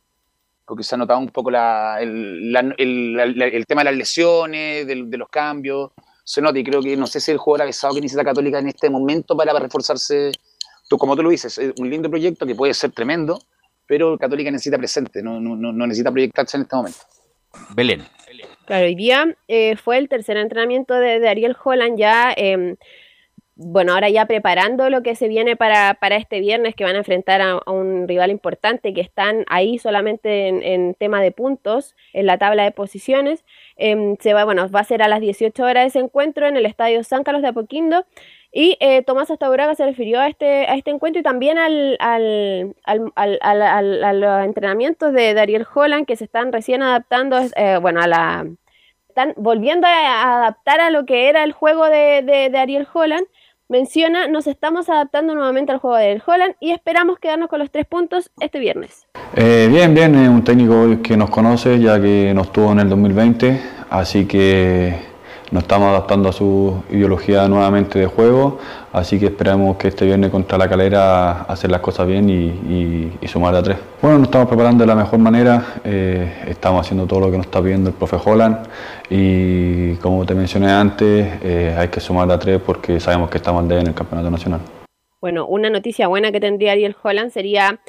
Porque 0.66 0.84
se 0.84 0.95
ha 0.95 0.98
notado 0.98 1.20
un 1.20 1.30
poco 1.30 1.52
la- 1.52 1.98
el, 2.02 2.52
la- 2.52 2.74
el- 2.78 3.14
la- 3.16 3.45
el 3.48 3.66
tema 3.66 3.82
de 3.82 3.86
las 3.86 3.95
lesiones, 3.95 4.88
de, 4.88 4.95
los 5.18 5.30
cambios. 5.30 5.91
Se 6.24 6.41
nota 6.41 6.57
y 6.57 6.64
creo 6.64 6.82
que 6.82 6.95
no 6.95 7.06
sé 7.06 7.20
si 7.20 7.26
es 7.32 7.36
el 7.36 7.38
jugador 7.38 7.64
avisado 7.64 7.94
que 7.95 8.02
necesita 8.02 8.24
Católica 8.24 8.60
en 8.60 8.70
este 8.70 8.90
momento 8.90 9.36
para 9.36 9.52
reforzarse. 9.60 10.32
Tú, 10.88 10.98
como 10.98 11.16
tú 11.16 11.24
lo 11.24 11.30
dices, 11.30 11.57
es 11.57 11.74
un 11.80 11.90
lindo 11.90 12.10
proyecto 12.10 12.45
que 12.45 12.56
puede 12.56 12.74
ser 12.74 12.91
tremendo, 12.91 13.40
pero 13.90 14.20
Católica 14.20 14.52
necesita 14.52 14.78
presente, 14.78 15.24
no, 15.24 15.40
no, 15.41 15.56
no 15.56 15.88
necesita 15.88 16.11
proyectarse 16.11 16.57
en 16.57 16.64
este 16.64 16.76
momento. 16.76 16.99
Belén. 17.76 18.03
Claro, 18.68 18.86
hoy 18.86 18.94
día 18.94 19.36
eh, 19.48 19.76
fue 19.78 19.98
el 19.98 20.07
tercer 20.07 20.38
entrenamiento 20.38 20.94
de, 20.94 21.20
de 21.20 21.28
Ariel 21.28 21.57
Holland 21.61 21.98
ya, 21.98 22.32
eh, 22.38 22.76
bueno, 23.56 23.94
ahora 23.94 24.07
ya 24.10 24.28
preparando 24.28 24.91
lo 24.91 25.02
que 25.02 25.16
se 25.16 25.28
viene 25.28 25.56
para, 25.56 25.95
para 25.95 26.18
este 26.18 26.40
viernes, 26.40 26.76
que 26.76 26.84
van 26.84 26.98
a 26.98 26.99
enfrentar 26.99 27.41
a, 27.41 27.53
a 27.53 27.72
un 27.72 28.07
rival 28.07 28.30
importante, 28.30 28.94
que 28.94 29.02
están 29.02 29.44
ahí 29.49 29.80
solamente 29.80 30.49
en, 30.49 30.61
en 30.61 30.94
tema 30.94 31.20
de 31.24 31.32
puntos, 31.32 31.95
en 32.14 32.28
la 32.28 32.38
tabla 32.38 32.66
de 32.66 32.72
posiciones. 32.72 33.44
Em, 33.76 34.18
se 34.20 34.36
va, 34.36 34.45
bueno, 34.45 34.70
va 34.70 34.82
a 34.82 34.84
ser 34.84 35.02
a 35.02 35.07
las 35.07 35.20
18 35.20 35.64
horas 35.64 35.88
ese 35.88 35.98
encuentro 35.98 36.45
en 36.45 36.57
el 36.57 36.68
Estadio 36.68 37.03
San 37.03 37.24
Carlos 37.24 37.41
de 37.41 37.48
Apoquindo. 37.48 38.06
Y 38.51 38.77
eh, 38.80 39.03
Tomás 39.03 39.30
Astauraga 39.30 39.76
se 39.76 39.85
refirió 39.85 40.19
a 40.19 40.27
este, 40.27 40.65
a 40.67 40.73
este 40.76 40.89
encuentro 40.91 41.19
y 41.19 41.23
también 41.23 41.57
al, 41.59 41.97
al, 41.99 42.73
al, 42.85 43.38
al- 43.41 44.03
a 44.03 44.13
los 44.13 44.43
entrenamientos 44.45 45.13
de 45.13 45.34
Dariel 45.35 45.67
Holland 45.71 46.05
que 46.07 46.15
se 46.15 46.23
están 46.23 46.51
recién 46.51 46.81
adaptando, 46.81 47.39
eh, 47.55 47.77
bueno, 47.80 48.01
a 48.01 48.07
la 48.07 48.47
están 49.07 49.34
volviendo 49.38 49.85
a 49.88 50.38
adaptar 50.38 50.80
a 50.81 50.89
lo 50.91 51.05
que 51.05 51.30
era 51.30 51.43
el 51.43 51.51
juego 51.51 51.85
de, 51.89 52.21
de, 52.23 52.49
de 52.49 52.57
Ariel 52.57 52.88
Holland. 52.91 53.26
Menciona, 53.67 54.27
nos 54.27 54.47
estamos 54.47 54.89
adaptando 54.89 55.35
nuevamente 55.35 55.71
al 55.71 55.77
juego 55.77 55.97
de 55.97 56.03
Ariel 56.05 56.23
Holland 56.26 56.55
y 56.59 56.71
esperamos 56.71 57.19
quedarnos 57.19 57.49
con 57.49 57.59
los 57.59 57.69
tres 57.69 57.85
puntos 57.85 58.31
este 58.39 58.57
viernes. 58.59 59.07
Eh, 59.35 59.67
bien, 59.69 59.93
bien, 59.93 60.15
es 60.15 60.27
un 60.30 60.43
técnico 60.43 60.88
que 61.03 61.15
nos 61.17 61.30
conoce 61.30 61.80
ya 61.80 62.01
que 62.01 62.34
nos 62.34 62.51
tuvo 62.51 62.71
en 62.71 62.80
el 62.80 62.89
2020, 62.89 63.61
así 63.91 64.26
que 64.26 64.95
nos 65.51 65.63
estamos 65.63 65.89
adaptando 65.89 66.30
a 66.30 66.31
su 66.31 66.84
ideología 66.91 67.47
nuevamente 67.47 67.97
de 67.99 68.05
juego, 68.05 68.59
así 68.93 69.19
que 69.19 69.26
esperamos 69.27 69.77
que 69.77 69.88
este 69.88 70.05
viernes 70.05 70.30
contra 70.30 70.57
la 70.57 70.69
calera 70.69 71.41
hacer 71.43 71.71
las 71.71 71.81
cosas 71.81 72.07
bien 72.07 72.30
y, 72.30 73.13
y- 73.21 73.27
sumar 73.27 73.53
a 73.55 73.61
tres. 73.63 73.77
Bueno, 74.01 74.17
nos 74.19 74.27
estamos 74.27 74.47
preparando 74.47 74.84
de 74.84 74.88
la 74.88 74.95
mejor 74.95 75.19
manera, 75.19 75.76
eh, 75.84 76.43
estamos 76.47 76.81
haciendo 76.81 77.05
todo 77.05 77.19
lo 77.21 77.31
que 77.31 77.38
nos 77.38 77.45
está 77.45 77.61
pidiendo 77.61 77.89
el 77.89 77.95
profe 77.95 78.17
Holland 78.23 78.67
y 79.09 79.95
como 79.95 80.26
te 80.26 80.34
mencioné 80.35 80.71
antes, 80.71 81.27
eh, 81.43 81.76
hay 81.77 81.88
que 81.89 81.99
sumar 81.99 82.31
a 82.31 82.39
tres 82.39 82.59
porque 82.65 82.99
sabemos 82.99 83.30
que 83.30 83.38
estamos 83.38 83.61
al 83.63 83.67
debe 83.69 83.81
en 83.81 83.88
el 83.88 83.93
campeonato 83.93 84.30
nacional. 84.31 84.61
Bueno, 85.21 85.45
una 85.47 85.69
noticia 85.69 86.07
buena 86.07 86.31
que 86.31 86.39
tendría 86.39 86.71
Ariel 86.71 86.95
Holland 87.03 87.31
sería 87.31 87.80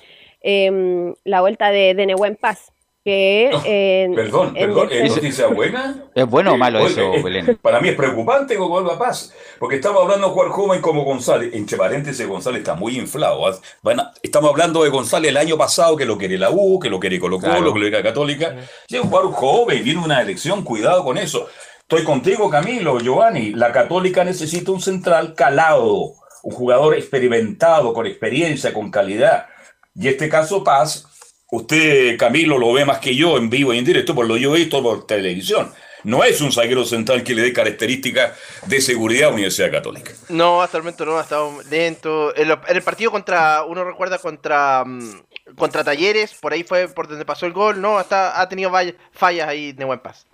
em, 0.42 1.14
la 1.24 1.40
vuelta 1.42 1.70
de, 1.70 1.94
de 1.94 2.06
Nehuen 2.06 2.36
Paz. 2.36 2.72
Que, 3.02 3.50
en- 3.64 4.14
Perdón, 4.14 4.48
en 4.56 4.66
perdón, 4.68 4.88
¿es 4.92 5.14
noticia 5.16 5.46
buena? 5.46 6.04
¿Es 6.14 6.26
bueno 6.26 6.52
o 6.52 6.58
malo 6.58 6.80
Oye, 6.82 6.92
eso, 6.92 7.14
eh, 7.14 7.22
Belén? 7.22 7.58
Para 7.62 7.80
mí 7.80 7.88
es 7.88 7.94
preocupante 7.94 8.54
que 8.54 8.60
vuelva 8.60 8.98
Paz, 8.98 9.32
porque 9.58 9.76
estamos 9.76 10.02
hablando 10.02 10.26
de 10.26 10.32
jugar 10.34 10.48
joven 10.50 10.82
como 10.82 11.02
González. 11.04 11.54
Entre 11.54 11.78
paréntesis, 11.78 12.26
González 12.26 12.58
está 12.58 12.74
muy 12.74 12.98
inflado. 12.98 13.46
¿ah? 13.46 13.56
Van 13.82 14.00
a- 14.00 14.12
estamos 14.22 14.50
hablando 14.50 14.82
de 14.84 14.90
González 14.90 15.30
el 15.30 15.38
año 15.38 15.56
pasado, 15.56 15.96
que 15.96 16.04
lo 16.04 16.18
quiere 16.18 16.36
la 16.36 16.50
U, 16.50 16.78
que 16.78 16.90
lo 16.90 17.00
quiere 17.00 17.18
Colo 17.18 17.36
Colo, 17.38 17.52
Claro. 17.52 17.60
que 17.60 17.66
lo 17.68 17.72
quiere 17.72 17.90
la 17.90 18.02
Católica. 18.02 18.56
Y 18.88 18.96
es 18.96 19.00
un 19.00 19.08
jugador 19.08 19.32
joven, 19.32 19.82
viene 19.82 20.04
una 20.04 20.20
elección, 20.20 20.62
cuidado 20.62 21.02
con 21.02 21.16
eso. 21.16 21.48
Estoy 21.80 22.04
contigo, 22.04 22.50
Camilo, 22.50 23.00
Giovanni. 23.00 23.52
La 23.54 23.72
Católica 23.72 24.24
necesita 24.24 24.72
un 24.72 24.80
central 24.82 25.34
calado, 25.34 26.12
un 26.42 26.54
jugador 26.54 26.94
experimentado, 26.94 27.94
con 27.94 28.06
experiencia, 28.06 28.74
con 28.74 28.90
calidad. 28.90 29.46
Y 29.94 30.06
este 30.08 30.28
caso, 30.28 30.62
Paz, 30.62 31.06
usted, 31.50 32.16
Camilo, 32.16 32.58
lo 32.58 32.72
ve 32.72 32.84
más 32.84 32.98
que 32.98 33.14
yo 33.14 33.36
en 33.36 33.50
vivo 33.50 33.72
y 33.74 33.78
en 33.78 33.84
directo, 33.84 34.14
por 34.14 34.26
lo 34.26 34.36
yo 34.36 34.54
he 34.54 34.60
visto 34.60 34.82
por 34.82 35.06
televisión. 35.06 35.72
No 36.02 36.24
es 36.24 36.40
un 36.40 36.50
zaguero 36.50 36.84
central 36.86 37.22
que 37.22 37.34
le 37.34 37.42
dé 37.42 37.52
características 37.52 38.32
de 38.66 38.80
seguridad 38.80 39.24
a 39.24 39.30
la 39.30 39.34
Universidad 39.34 39.70
Católica. 39.70 40.12
No, 40.30 40.62
hasta 40.62 40.78
el 40.78 40.82
momento 40.82 41.04
no, 41.04 41.18
ha 41.18 41.22
estado 41.22 41.52
lento. 41.70 42.34
En, 42.34 42.50
el 42.68 42.82
partido 42.82 43.10
contra, 43.10 43.64
uno 43.64 43.84
recuerda 43.84 44.16
contra 44.16 44.82
mm, 44.86 45.20
contra 45.56 45.84
Talleres, 45.84 46.34
por 46.34 46.52
ahí 46.52 46.62
fue 46.62 46.88
por 46.88 47.08
donde 47.08 47.24
pasó 47.24 47.46
el 47.46 47.52
gol, 47.52 47.80
no, 47.80 47.98
hasta 47.98 48.40
ha 48.40 48.48
tenido 48.48 48.70
fallas 49.12 49.48
ahí 49.48 49.72
de 49.72 49.84
buen 49.84 50.00
paz. 50.00 50.26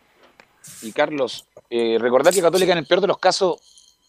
Y 0.82 0.93
Carlos, 0.93 1.47
eh, 1.70 1.98
recordar 2.01 2.34
que 2.34 2.43
Católica 2.43 2.72
en 2.72 2.78
el 2.78 2.86
peor 2.86 3.01
de 3.01 3.06
los 3.06 3.18
casos 3.18 3.59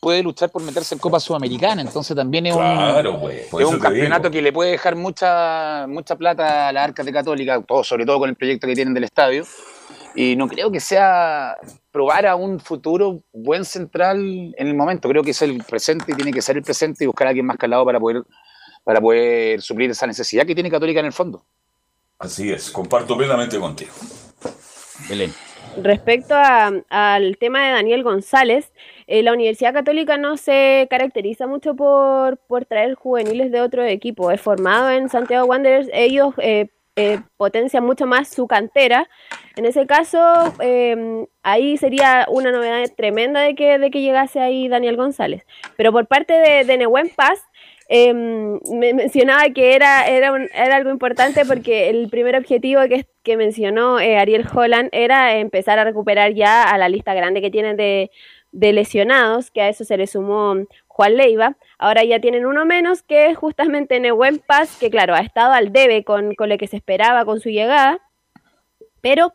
puede 0.08 0.24
luchar 0.24 0.50
por 0.50 0.62
meterse 0.64 0.96
en 0.96 1.00
Copa 1.00 1.20
Sudamericana, 1.20 1.82
entonces 1.82 2.16
también 2.16 2.46
es 2.46 2.56
Claro, 2.56 3.20
un, 3.20 3.30
es 3.30 3.52
un 3.68 3.78
campeonato 3.78 4.30
digo. 4.30 4.32
que 4.32 4.42
le 4.42 4.54
puede 4.54 4.72
dejar 4.72 4.96
mucha 4.96 5.86
mucha 5.86 6.16
plata 6.16 6.70
a 6.70 6.72
las 6.72 6.86
arcas 6.86 7.06
de 7.06 7.12
Católica, 7.12 7.62
todo, 7.62 7.84
sobre 7.84 8.06
todo 8.06 8.18
con 8.20 8.30
el 8.30 8.38
proyecto 8.38 8.68
que 8.68 8.74
tienen 8.74 8.94
del 8.94 9.04
estadio. 9.04 9.44
Y 10.16 10.38
no 10.38 10.48
creo 10.48 10.72
que 10.72 10.80
sea 10.80 11.58
probar 11.92 12.26
a 12.26 12.38
un 12.38 12.62
futuro 12.62 13.22
buen 13.34 13.66
central 13.66 14.18
en 14.58 14.68
el 14.68 14.76
momento. 14.76 15.10
Creo 15.10 15.24
que 15.24 15.32
es 15.32 15.42
el 15.42 15.62
presente 15.66 16.06
y 16.14 16.16
tiene 16.16 16.32
que 16.32 16.42
ser 16.42 16.56
el 16.56 16.64
presente 16.64 17.04
y 17.04 17.08
buscar 17.08 17.28
a 17.28 17.30
alguien 17.32 17.46
más 17.46 17.58
calado 17.58 17.84
para 17.84 18.00
poder, 18.00 18.24
para 18.86 19.02
poder 19.02 19.62
suplir 19.62 19.90
esa 19.92 20.08
necesidad 20.08 20.46
que 20.46 20.56
tiene 20.56 20.72
Católica 20.72 21.02
en 21.02 21.08
el 21.08 21.14
fondo. 21.14 21.44
Así 22.18 22.50
es, 22.50 22.72
comparto 22.72 23.18
plenamente 23.18 23.60
contigo. 23.60 23.92
Belén. 25.10 25.34
Respecto 25.84 26.34
a- 26.34 26.72
al 26.90 27.38
tema 27.38 27.64
de 27.68 27.72
Daniel 27.74 28.02
González, 28.04 28.72
eh, 29.08 29.24
la 29.24 29.34
Universidad 29.34 29.74
Católica 29.74 30.18
no 30.18 30.38
se 30.38 30.88
caracteriza 30.90 31.48
mucho 31.48 31.76
por, 31.76 32.38
por 32.38 32.66
traer 32.66 32.94
juveniles 32.96 33.52
de 33.52 33.62
otro 33.62 33.84
equipo. 33.84 34.32
Es 34.32 34.42
formado 34.42 34.90
en 34.92 35.10
Santiago 35.10 35.46
Wanderers, 35.48 35.90
ellos 35.94 36.34
eh, 36.38 36.68
eh, 36.96 37.20
potencian 37.38 37.86
mucho 37.86 38.06
más 38.06 38.28
su 38.28 38.48
cantera. 38.48 39.08
En 39.56 39.66
ese 39.66 39.86
caso, 39.86 40.20
eh, 40.62 41.26
ahí 41.44 41.78
sería 41.78 42.26
una 42.30 42.52
novedad 42.52 42.84
tremenda 42.96 43.42
de 43.42 43.56
que, 43.56 43.78
de 43.80 43.90
que 43.92 44.02
llegase 44.02 44.40
ahí 44.40 44.68
Daniel 44.68 44.98
González. 44.98 45.46
Pero 45.78 45.92
por 45.92 46.08
parte 46.08 46.34
de, 46.34 46.64
de 46.64 46.78
Nehuen 46.78 47.10
Paz, 47.16 47.40
eh, 47.90 48.14
me 48.14 48.94
mencionaba 48.94 49.48
que 49.52 49.74
era, 49.76 50.08
era, 50.08 50.34
un- 50.34 50.50
era 50.54 50.76
algo 50.76 50.90
importante 50.90 51.46
porque 51.46 51.90
el 51.90 52.10
primer 52.10 52.36
objetivo 52.36 52.82
que, 52.90 53.06
que 53.24 53.38
mencionó 53.38 54.00
eh, 54.00 54.18
Ariel 54.18 54.46
Holland 54.54 54.90
era 54.92 55.38
empezar 55.38 55.80
a 55.80 55.86
recuperar 55.86 56.34
ya 56.34 56.64
a 56.64 56.78
la 56.78 56.90
lista 56.90 57.14
grande 57.14 57.42
que 57.42 57.50
tienen 57.50 57.78
de, 57.78 58.12
de 58.52 58.74
lesionados, 58.74 59.52
que 59.52 59.62
a 59.62 59.70
eso 59.70 59.84
se 59.84 59.98
le 59.98 60.08
sumó 60.08 60.56
Juan 60.88 61.16
Leiva. 61.16 61.58
Ahora 61.78 62.04
ya 62.04 62.20
tienen 62.20 62.46
uno 62.46 62.66
menos, 62.66 63.04
que 63.04 63.28
es 63.28 63.38
justamente 63.38 64.00
Nehuen 64.00 64.40
Paz, 64.40 64.78
que 64.80 64.90
claro, 64.90 65.14
ha 65.16 65.20
estado 65.20 65.54
al 65.54 65.72
debe 65.72 66.04
con, 66.04 66.36
con 66.36 66.50
lo 66.50 66.58
que 66.58 66.68
se 66.68 66.78
esperaba 66.78 67.26
con 67.26 67.40
su 67.40 67.50
llegada. 67.50 68.00
Pero 69.02 69.34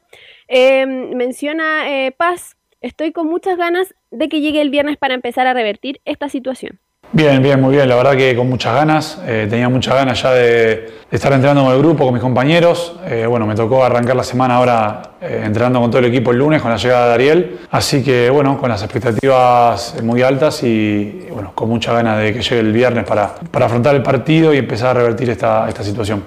eh, 0.49 0.87
menciona 0.87 1.91
eh, 1.91 2.13
Paz, 2.13 2.57
estoy 2.81 3.13
con 3.13 3.27
muchas 3.27 3.57
ganas 3.57 3.95
de 4.11 4.29
que 4.29 4.41
llegue 4.41 4.61
el 4.61 4.71
viernes 4.71 4.97
para 4.97 5.15
empezar 5.15 5.47
a 5.47 5.55
revertir 5.55 6.01
esta 6.05 6.29
situación. 6.29 6.81
Bien, 7.15 7.43
bien, 7.43 7.61
muy 7.61 7.75
bien. 7.75 7.87
La 7.91 7.97
verdad 7.97 8.17
que 8.17 8.35
con 8.35 8.49
muchas 8.49 8.75
ganas. 8.75 9.23
eh, 9.27 9.47
tenía 9.49 9.69
muchas 9.69 9.95
ganas 9.95 10.23
ya 10.23 10.33
de, 10.33 10.91
estar 11.11 11.31
entrenando 11.35 11.65
con 11.65 11.75
el 11.75 11.79
grupo, 11.79 12.05
con 12.05 12.15
mis 12.15 12.23
compañeros. 12.23 12.99
Eh, 13.05 13.27
bueno, 13.27 13.47
me 13.47 13.55
tocó 13.55 13.85
arrancar 13.85 14.17
la 14.17 14.25
semana 14.25 14.57
ahora 14.57 15.03
eh, 15.21 15.43
entrenando 15.45 15.79
con 15.79 15.91
todo 15.91 15.99
el 15.99 16.07
equipo 16.07 16.31
el 16.31 16.39
lunes 16.39 16.63
con 16.63 16.71
la 16.71 16.79
llegada 16.79 17.09
de 17.09 17.15
Ariel. 17.15 17.59
Así 17.71 18.03
que, 18.03 18.31
bueno, 18.31 18.57
con 18.59 18.71
las 18.71 18.83
expectativas 18.83 20.03
muy 20.03 20.23
altas 20.23 20.63
y, 20.63 21.27
bueno, 21.31 21.53
con 21.55 21.69
muchas 21.69 21.95
ganas 21.95 22.19
de 22.19 22.33
que 22.33 22.41
llegue 22.41 22.61
el 22.61 22.73
viernes 22.73 23.05
para, 23.05 23.35
para 23.35 23.67
afrontar 23.67 23.95
el 23.95 24.03
partido 24.03 24.55
y 24.55 24.57
empezar 24.57 24.97
a 24.97 25.01
revertir 25.01 25.29
esta, 25.29 25.69
esta 25.69 25.83
situación. 25.83 26.25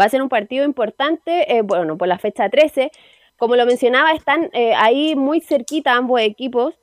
Va 0.00 0.04
a 0.04 0.08
ser 0.08 0.22
un 0.22 0.28
partido 0.28 0.64
importante, 0.64 1.52
eh, 1.52 1.62
bueno, 1.62 1.98
por 1.98 2.06
la 2.06 2.18
fecha 2.18 2.48
13. 2.48 2.92
Como 3.36 3.56
lo 3.56 3.66
mencionaba, 3.66 4.12
están 4.12 4.48
ahí 4.76 5.16
muy 5.16 5.40
cerquita 5.40 5.94
ambos 5.94 6.20
equipos. 6.20 6.74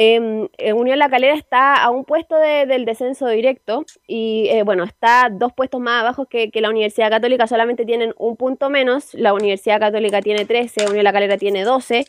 Eh, 0.00 0.48
eh, 0.58 0.72
Unión 0.74 1.00
La 1.00 1.08
Calera 1.08 1.34
está 1.34 1.74
a 1.82 1.90
un 1.90 2.04
puesto 2.04 2.36
de- 2.36 2.66
del 2.66 2.84
descenso 2.84 3.26
directo 3.26 3.84
y, 4.06 4.46
eh, 4.48 4.62
bueno, 4.62 4.84
está 4.84 5.28
dos 5.28 5.52
puestos 5.52 5.80
más 5.80 6.02
abajo 6.02 6.26
que, 6.26 6.50
la 6.54 6.70
Universidad 6.70 7.10
Católica, 7.10 7.48
solamente 7.48 7.84
tienen 7.84 8.14
un 8.16 8.36
punto 8.36 8.70
menos. 8.70 9.12
La 9.14 9.32
Universidad 9.34 9.80
Católica 9.80 10.22
tiene 10.22 10.44
13, 10.44 10.86
Unión 10.88 11.02
La 11.02 11.12
Calera 11.12 11.36
tiene 11.36 11.64
12. 11.64 12.04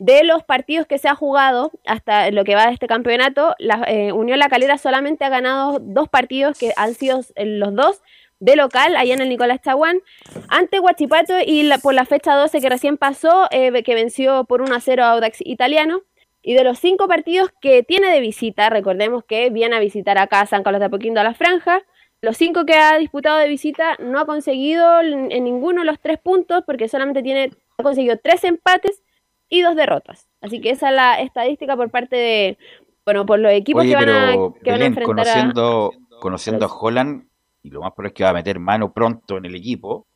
De 0.00 0.24
los 0.24 0.42
partidos 0.42 0.88
que 0.88 0.98
se 0.98 1.06
ha 1.08 1.14
jugado 1.14 1.70
hasta 1.86 2.28
lo 2.32 2.42
que 2.42 2.56
va 2.56 2.66
de 2.66 2.72
este 2.72 2.88
campeonato, 2.88 3.54
la 3.60 3.84
eh, 3.86 4.10
Unión 4.12 4.40
La 4.40 4.48
Calera 4.48 4.76
solamente 4.76 5.24
ha 5.24 5.28
ganado 5.28 5.78
dos 5.80 6.08
partidos 6.08 6.58
que 6.58 6.72
han 6.76 6.94
sido 6.94 7.20
los 7.36 7.72
dos 7.72 8.02
de 8.40 8.56
local, 8.56 8.96
allá 8.96 9.14
en 9.14 9.20
el 9.20 9.28
Nicolás 9.28 9.60
Chaguán, 9.62 10.00
ante 10.48 10.80
Huachipato 10.80 11.34
y 11.44 11.62
la- 11.62 11.78
por 11.78 11.94
la 11.94 12.04
fecha 12.04 12.34
12 12.34 12.60
que 12.60 12.68
recién 12.68 12.96
pasó, 12.96 13.46
que 13.50 13.94
venció 13.94 14.42
por 14.44 14.60
1 14.60 14.74
a 14.74 14.80
0 14.80 15.04
a 15.04 15.10
Audax 15.12 15.38
Italiano. 15.40 16.00
Y 16.48 16.54
de 16.54 16.64
los 16.64 16.78
cinco 16.78 17.08
partidos 17.08 17.50
que 17.60 17.82
tiene 17.82 18.08
de 18.08 18.20
visita, 18.20 18.70
recordemos 18.70 19.22
que 19.22 19.50
viene 19.50 19.76
a 19.76 19.80
visitar 19.80 20.16
acá 20.16 20.40
a 20.40 20.46
San 20.46 20.62
Carlos 20.62 20.80
de 20.80 20.86
Apoquindo 20.86 21.20
a 21.20 21.22
la 21.22 21.34
Franja, 21.34 21.82
los 22.22 22.38
cinco 22.38 22.64
que 22.64 22.72
ha 22.72 22.96
disputado 22.96 23.36
de 23.36 23.48
visita 23.48 23.98
no 23.98 24.18
ha 24.18 24.24
conseguido 24.24 25.02
en 25.02 25.44
ninguno 25.44 25.84
los 25.84 26.00
tres 26.00 26.18
puntos 26.18 26.62
porque 26.64 26.88
solamente 26.88 27.22
tiene, 27.22 27.50
ha 27.76 27.82
conseguido 27.82 28.16
tres 28.16 28.44
empates 28.44 29.02
y 29.50 29.60
dos 29.60 29.76
derrotas. 29.76 30.26
Así 30.40 30.62
que 30.62 30.70
esa 30.70 30.88
es 30.88 30.94
la 30.96 31.20
estadística 31.20 31.76
por 31.76 31.90
parte 31.90 32.16
de, 32.16 32.58
bueno, 33.04 33.26
por 33.26 33.38
los 33.40 33.52
equipos 33.52 33.82
Oye, 33.82 33.90
que 33.90 33.96
van, 33.96 34.08
a, 34.08 34.26
pero 34.28 34.54
que 34.64 34.70
van 34.70 34.80
a 34.80 34.84
Belén, 34.84 34.86
enfrentar 34.86 35.28
a... 35.28 35.32
conociendo, 35.32 35.92
conociendo 36.18 36.64
a 36.64 36.74
Holland, 36.74 37.28
y 37.62 37.68
lo 37.68 37.82
más 37.82 37.92
probable 37.92 38.08
es 38.08 38.14
que 38.14 38.24
va 38.24 38.30
a 38.30 38.32
meter 38.32 38.58
mano 38.58 38.90
pronto 38.94 39.36
en 39.36 39.44
el 39.44 39.54
equipo, 39.54 40.06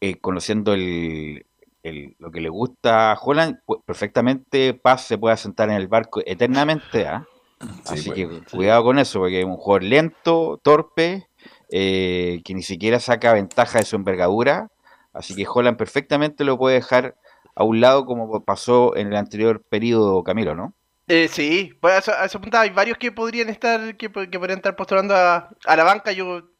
eh, 0.00 0.18
conociendo 0.22 0.72
el, 0.72 1.44
el- 1.84 2.16
lo 2.18 2.32
que 2.32 2.40
le 2.40 2.48
gusta 2.48 3.12
a 3.12 3.18
Holland, 3.20 3.58
perfectamente 3.86 4.74
Paz 4.74 5.02
se 5.06 5.18
puede 5.18 5.36
sentar 5.36 5.70
en 5.70 5.76
el 5.76 5.88
barco 5.88 6.22
eternamente, 6.26 7.06
¿ah? 7.06 7.26
Así 7.86 8.10
pues, 8.10 8.18
que 8.18 8.40
cuidado 8.50 8.84
con 8.84 8.98
eso, 8.98 9.20
porque 9.20 9.40
es 9.40 9.46
un 9.46 9.56
jugador 9.56 9.84
lento, 9.84 10.60
torpe, 10.62 11.28
eh, 11.70 12.40
que 12.44 12.54
ni 12.54 12.62
siquiera 12.62 12.98
saca 13.00 13.32
ventaja 13.34 13.78
de 13.78 13.84
su 13.84 13.96
envergadura, 13.96 14.68
así 15.12 15.34
que 15.36 15.46
Holland 15.48 15.76
perfectamente 15.76 16.44
lo 16.44 16.58
puede 16.58 16.76
dejar 16.76 17.14
a 17.54 17.64
un 17.64 17.80
lado 17.80 18.06
como 18.06 18.42
pasó 18.44 18.96
en 18.96 19.08
el 19.08 19.16
anterior 19.16 19.62
periodo, 19.68 20.24
Camilo, 20.24 20.54
¿no? 20.54 20.74
Eh, 21.06 21.28
sí, 21.28 21.72
pues 21.80 21.94
a 21.94 21.98
eso, 21.98 22.12
a 22.12 22.24
eso 22.24 22.38
apuntaba, 22.38 22.64
hay 22.64 22.70
varios 22.70 22.96
que 22.96 23.12
podrían 23.12 23.50
estar, 23.50 23.96
que, 23.96 24.08
po- 24.08 24.22
que 24.30 24.38
podrían 24.38 24.58
estar 24.58 24.74
postulando 24.74 25.14
a, 25.14 25.50
a 25.66 25.76
la 25.76 25.84
banca. 25.84 26.12
Yo 26.12 26.50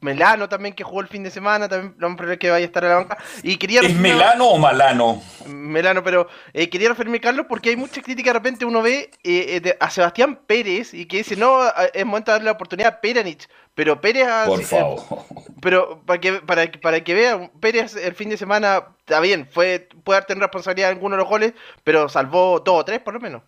Melano 0.00 0.48
también 0.48 0.74
que 0.74 0.84
jugó 0.84 1.00
el 1.00 1.08
fin 1.08 1.22
de 1.22 1.30
semana, 1.30 1.68
también 1.68 1.94
vamos 1.98 2.14
a 2.14 2.18
prever 2.18 2.38
que 2.38 2.50
vaya 2.50 2.64
a 2.64 2.66
estar 2.66 2.84
a 2.84 2.88
la 2.88 2.94
banca. 2.96 3.18
Y 3.42 3.56
quería 3.56 3.80
¿Es 3.80 3.86
referirme- 3.88 4.00
Melano 4.14 4.46
o 4.48 4.58
Malano? 4.58 5.22
Melano, 5.46 6.02
pero 6.02 6.28
eh, 6.52 6.68
quería 6.68 6.88
referirme, 6.88 7.20
Carlos, 7.20 7.46
porque 7.48 7.70
hay 7.70 7.76
mucha 7.76 8.02
crítica. 8.02 8.30
De 8.30 8.34
repente 8.38 8.64
uno 8.64 8.82
ve 8.82 9.10
eh, 9.22 9.46
eh, 9.56 9.60
de- 9.60 9.76
a 9.80 9.90
Sebastián 9.90 10.40
Pérez 10.46 10.94
y 10.94 11.06
que 11.06 11.18
dice, 11.18 11.36
no, 11.36 11.60
es 11.92 12.04
momento 12.04 12.30
de 12.30 12.34
darle 12.36 12.46
la 12.46 12.52
oportunidad 12.52 12.94
a 12.94 13.00
Peranich. 13.00 13.48
Pero 13.74 14.00
Pérez, 14.00 14.26
ha- 14.28 14.46
Por 14.46 14.60
eh, 14.60 14.64
favor. 14.64 15.00
pero 15.60 16.00
para 16.06 16.20
que, 16.20 16.32
para, 16.34 16.70
para 16.80 17.02
que 17.02 17.14
vean, 17.14 17.50
Pérez 17.60 17.96
el 17.96 18.14
fin 18.14 18.28
de 18.28 18.36
semana, 18.36 18.84
está 19.00 19.20
bien, 19.20 19.48
fue 19.50 19.88
puede 20.04 20.22
tener 20.22 20.42
responsabilidad 20.42 20.90
en 20.90 20.96
algunos 20.96 21.16
de 21.16 21.22
los 21.22 21.28
goles, 21.30 21.54
pero 21.82 22.08
salvó 22.08 22.60
dos 22.60 22.80
o 22.80 22.84
tres 22.84 23.00
por 23.00 23.14
lo 23.14 23.20
menos. 23.20 23.42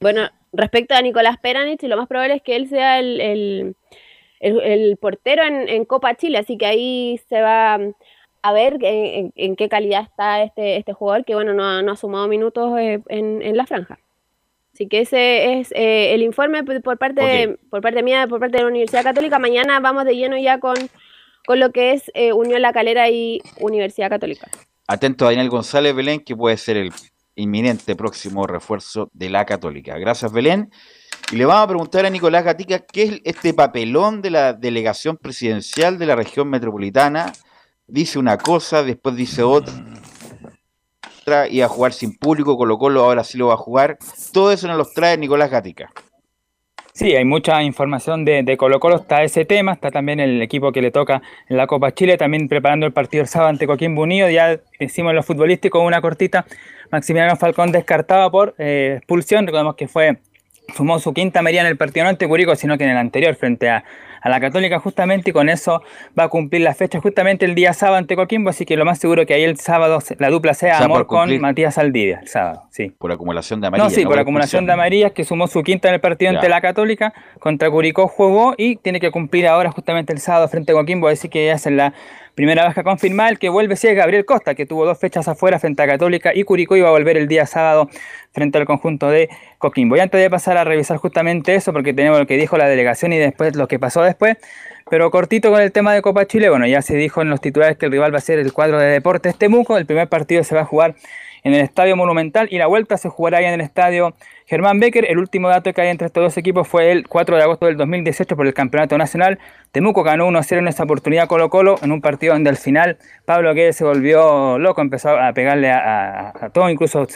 Bueno, 0.00 0.28
respecto 0.52 0.94
a 0.94 1.02
Nicolás 1.02 1.36
Peranich, 1.42 1.82
lo 1.82 1.96
más 1.96 2.06
probable 2.08 2.36
es 2.36 2.42
que 2.42 2.54
él 2.56 2.68
sea 2.68 2.98
el, 3.00 3.20
el, 3.20 3.76
el- 4.40 4.60
el 4.60 4.96
portero 4.96 5.42
en, 5.44 5.68
en 5.68 5.84
Copa 5.84 6.14
Chile, 6.16 6.38
así 6.38 6.56
que 6.56 6.66
ahí 6.66 7.20
se 7.28 7.40
va 7.40 7.78
a 8.42 8.52
ver 8.52 8.78
en, 8.82 9.32
en- 9.34 9.56
qué 9.56 9.68
calidad 9.68 10.02
está 10.02 10.42
este, 10.42 10.76
este 10.76 10.92
jugador, 10.92 11.24
que 11.24 11.34
bueno, 11.34 11.54
no 11.54 11.64
ha, 11.64 11.82
no 11.82 11.92
ha 11.92 11.96
sumado 11.96 12.28
minutos 12.28 12.78
eh, 12.78 13.00
en, 13.08 13.42
en 13.42 13.56
la 13.56 13.66
franja. 13.66 13.98
Así 14.72 14.86
que 14.86 15.00
ese 15.00 15.58
es 15.58 15.72
eh, 15.72 16.14
el 16.14 16.22
informe 16.22 16.62
por 16.62 16.98
parte, 16.98 17.58
por 17.68 17.80
parte 17.80 18.02
mía, 18.04 18.28
por 18.28 18.38
parte 18.38 18.58
de 18.58 18.62
la 18.62 18.68
Universidad 18.68 19.02
Católica. 19.02 19.40
Mañana 19.40 19.80
vamos 19.80 20.04
de 20.04 20.14
lleno 20.14 20.38
ya 20.38 20.60
con, 20.60 20.76
con 21.46 21.58
lo 21.58 21.72
que 21.72 21.92
es 21.94 22.12
eh, 22.14 22.32
Unión 22.32 22.62
La 22.62 22.72
Calera 22.72 23.10
y 23.10 23.40
Universidad 23.58 24.08
Católica. 24.08 24.46
Atento 24.86 25.26
a 25.26 25.30
Daniel 25.30 25.50
González 25.50 25.96
Belén, 25.96 26.20
que 26.20 26.36
puede 26.36 26.56
ser 26.56 26.76
el 26.76 26.92
inminente 27.34 27.96
próximo 27.96 28.46
refuerzo 28.46 29.10
de 29.12 29.30
la 29.30 29.44
Católica. 29.44 29.98
Gracias, 29.98 30.32
Belén. 30.32 30.70
Y 31.30 31.36
le 31.36 31.44
vamos 31.44 31.64
a 31.64 31.68
preguntar 31.68 32.06
a 32.06 32.10
Nicolás 32.10 32.42
Gatica 32.42 32.78
qué 32.78 33.02
es 33.02 33.20
este 33.24 33.52
papelón 33.52 34.22
de 34.22 34.30
la 34.30 34.54
delegación 34.54 35.18
presidencial 35.18 35.98
de 35.98 36.06
la 36.06 36.16
región 36.16 36.48
metropolitana. 36.48 37.32
Dice 37.86 38.18
una 38.18 38.38
cosa, 38.38 38.82
después 38.82 39.14
dice 39.14 39.42
otra. 39.42 39.74
Y 41.50 41.60
a 41.60 41.68
jugar 41.68 41.92
sin 41.92 42.16
público, 42.16 42.56
Colo 42.56 42.78
Colo 42.78 43.04
ahora 43.04 43.24
sí 43.24 43.36
lo 43.36 43.48
va 43.48 43.54
a 43.54 43.58
jugar. 43.58 43.98
Todo 44.32 44.52
eso 44.52 44.66
nos 44.68 44.78
los 44.78 44.94
trae 44.94 45.18
Nicolás 45.18 45.50
Gatica. 45.50 45.92
Sí, 46.94 47.14
hay 47.14 47.26
mucha 47.26 47.62
información 47.62 48.24
de, 48.24 48.42
de 48.42 48.56
Colo 48.56 48.80
Colo, 48.80 48.96
está 48.96 49.22
ese 49.22 49.44
tema, 49.44 49.74
está 49.74 49.90
también 49.90 50.18
el 50.20 50.40
equipo 50.42 50.72
que 50.72 50.82
le 50.82 50.90
toca 50.90 51.22
en 51.48 51.56
la 51.56 51.66
Copa 51.66 51.92
Chile, 51.92 52.16
también 52.16 52.48
preparando 52.48 52.86
el 52.86 52.92
partido 52.92 53.22
el 53.22 53.28
sábado 53.28 53.50
ante 53.50 53.68
Coquimbo 53.68 54.02
Unido, 54.02 54.28
ya 54.30 54.58
decimos 54.80 55.10
en 55.10 55.16
lo 55.16 55.22
futbolístico, 55.22 55.78
una 55.78 56.00
cortita, 56.00 56.44
Maximiliano 56.90 57.36
Falcón 57.36 57.70
descartado 57.70 58.32
por 58.32 58.56
eh, 58.58 58.94
expulsión, 58.96 59.46
recordemos 59.46 59.76
que 59.76 59.86
fue, 59.86 60.18
sumó 60.74 60.98
su 60.98 61.12
quinta 61.14 61.42
media 61.42 61.60
en 61.60 61.66
el 61.66 61.76
partido 61.76 62.04
no 62.04 62.10
ante 62.10 62.28
Curicó, 62.28 62.54
sino 62.56 62.76
que 62.78 62.84
en 62.84 62.90
el 62.90 62.96
anterior 62.96 63.34
frente 63.34 63.68
a, 63.70 63.84
a 64.20 64.28
la 64.28 64.40
Católica 64.40 64.78
justamente, 64.78 65.30
y 65.30 65.32
con 65.32 65.48
eso 65.48 65.82
va 66.18 66.24
a 66.24 66.28
cumplir 66.28 66.62
la 66.62 66.74
fecha 66.74 67.00
justamente 67.00 67.44
el 67.44 67.54
día 67.54 67.72
sábado 67.72 67.98
ante 67.98 68.16
Coquimbo, 68.16 68.50
así 68.50 68.64
que 68.64 68.76
lo 68.76 68.84
más 68.84 68.98
seguro 68.98 69.26
que 69.26 69.34
ahí 69.34 69.44
el 69.44 69.58
sábado 69.58 69.98
la 70.18 70.28
dupla 70.30 70.54
sea 70.54 70.74
O 70.74 70.78
sea, 70.78 70.88
por 70.88 70.96
Amor 70.96 71.06
con. 71.06 71.40
Matías 71.40 71.78
Aldivia, 71.78 72.20
el 72.22 72.28
sábado, 72.28 72.64
sí. 72.70 72.90
Por 72.98 73.12
acumulación 73.12 73.60
de 73.60 73.68
amarillas. 73.68 73.92
No, 73.92 73.94
sí, 73.94 74.02
por 74.02 74.12
por 74.12 74.18
acumulación 74.20 74.66
de 74.66 74.72
amarillas, 74.72 75.12
que 75.12 75.24
sumó 75.24 75.46
su 75.46 75.62
quinta 75.62 75.88
en 75.88 75.94
el 75.94 76.00
partido 76.00 76.32
Ya. 76.32 76.38
ante 76.38 76.48
la 76.48 76.60
Católica, 76.60 77.12
contra 77.38 77.70
Curicó 77.70 78.08
jugó 78.08 78.54
y 78.56 78.76
tiene 78.76 79.00
que 79.00 79.10
cumplir 79.10 79.46
ahora 79.46 79.70
justamente 79.70 80.12
el 80.12 80.18
sábado 80.20 80.48
frente 80.48 80.72
a 80.72 80.74
Coquimbo, 80.74 81.08
así 81.08 81.28
que 81.28 81.46
ya 81.46 81.54
es 81.54 81.66
en 81.66 81.76
la 81.76 81.94
primera 82.38 82.62
baja 82.62 82.84
confirmada, 82.84 83.34
que 83.34 83.48
vuelve 83.48 83.74
sí 83.74 83.88
es 83.88 83.96
Gabriel 83.96 84.24
Costa, 84.24 84.54
que 84.54 84.64
tuvo 84.64 84.86
dos 84.86 84.96
fechas 84.96 85.26
afuera 85.26 85.58
frente 85.58 85.82
a 85.82 85.88
Católica 85.88 86.30
y 86.32 86.44
Curicó 86.44 86.76
iba 86.76 86.86
a 86.86 86.92
volver 86.92 87.16
el 87.16 87.26
día 87.26 87.46
sábado 87.46 87.90
frente 88.30 88.58
al 88.58 88.64
conjunto 88.64 89.10
de 89.10 89.28
Coquimbo. 89.58 89.96
Y 89.96 89.98
antes 89.98 90.20
de 90.20 90.30
pasar 90.30 90.56
a 90.56 90.62
revisar 90.62 90.98
justamente 90.98 91.56
eso, 91.56 91.72
porque 91.72 91.92
tenemos 91.92 92.16
lo 92.16 92.28
que 92.28 92.36
dijo 92.36 92.56
la 92.56 92.68
delegación 92.68 93.12
y 93.12 93.18
después 93.18 93.56
lo 93.56 93.66
que 93.66 93.80
pasó 93.80 94.02
después, 94.02 94.36
pero 94.88 95.10
cortito 95.10 95.50
con 95.50 95.60
el 95.60 95.72
tema 95.72 95.92
de 95.92 96.00
Copa 96.00 96.26
Chile, 96.26 96.48
bueno, 96.48 96.64
ya 96.68 96.80
se 96.80 96.94
dijo 96.94 97.22
en 97.22 97.28
los 97.28 97.40
titulares 97.40 97.76
que 97.76 97.86
el 97.86 97.90
rival 97.90 98.14
va 98.14 98.18
a 98.18 98.20
ser 98.20 98.38
el 98.38 98.52
cuadro 98.52 98.78
de 98.78 98.86
Deportes 98.86 99.36
Temuco, 99.36 99.76
el 99.76 99.86
primer 99.86 100.08
partido 100.08 100.44
se 100.44 100.54
va 100.54 100.60
a 100.60 100.64
jugar 100.64 100.94
en 101.44 101.54
el 101.54 101.60
Estadio 101.60 101.96
Monumental 101.96 102.48
y 102.50 102.58
la 102.58 102.66
vuelta 102.66 102.96
se 102.96 103.08
jugará 103.08 103.40
ya 103.40 103.48
en 103.48 103.54
el 103.54 103.60
Estadio 103.60 104.14
Germán 104.46 104.80
Becker. 104.80 105.04
El 105.10 105.18
último 105.18 105.48
dato 105.48 105.72
que 105.72 105.80
hay 105.80 105.88
entre 105.88 106.06
estos 106.06 106.22
dos 106.22 106.36
equipos 106.36 106.66
fue 106.66 106.90
el 106.92 107.06
4 107.08 107.36
de 107.36 107.42
agosto 107.42 107.66
del 107.66 107.76
2018 107.76 108.36
por 108.36 108.46
el 108.46 108.54
Campeonato 108.54 108.96
Nacional. 108.98 109.38
Temuco 109.72 110.02
ganó 110.02 110.26
1-0 110.28 110.58
en 110.58 110.68
esa 110.68 110.84
oportunidad 110.84 111.28
Colo 111.28 111.50
Colo 111.50 111.76
en 111.82 111.92
un 111.92 112.00
partido 112.00 112.32
donde 112.32 112.50
al 112.50 112.56
final 112.56 112.98
Pablo 113.24 113.52
Guedes 113.54 113.76
se 113.76 113.84
volvió 113.84 114.58
loco, 114.58 114.80
empezó 114.80 115.10
a 115.10 115.32
pegarle 115.32 115.70
a, 115.70 116.30
a- 116.30 116.50
todo, 116.50 116.70
incluso 116.70 117.06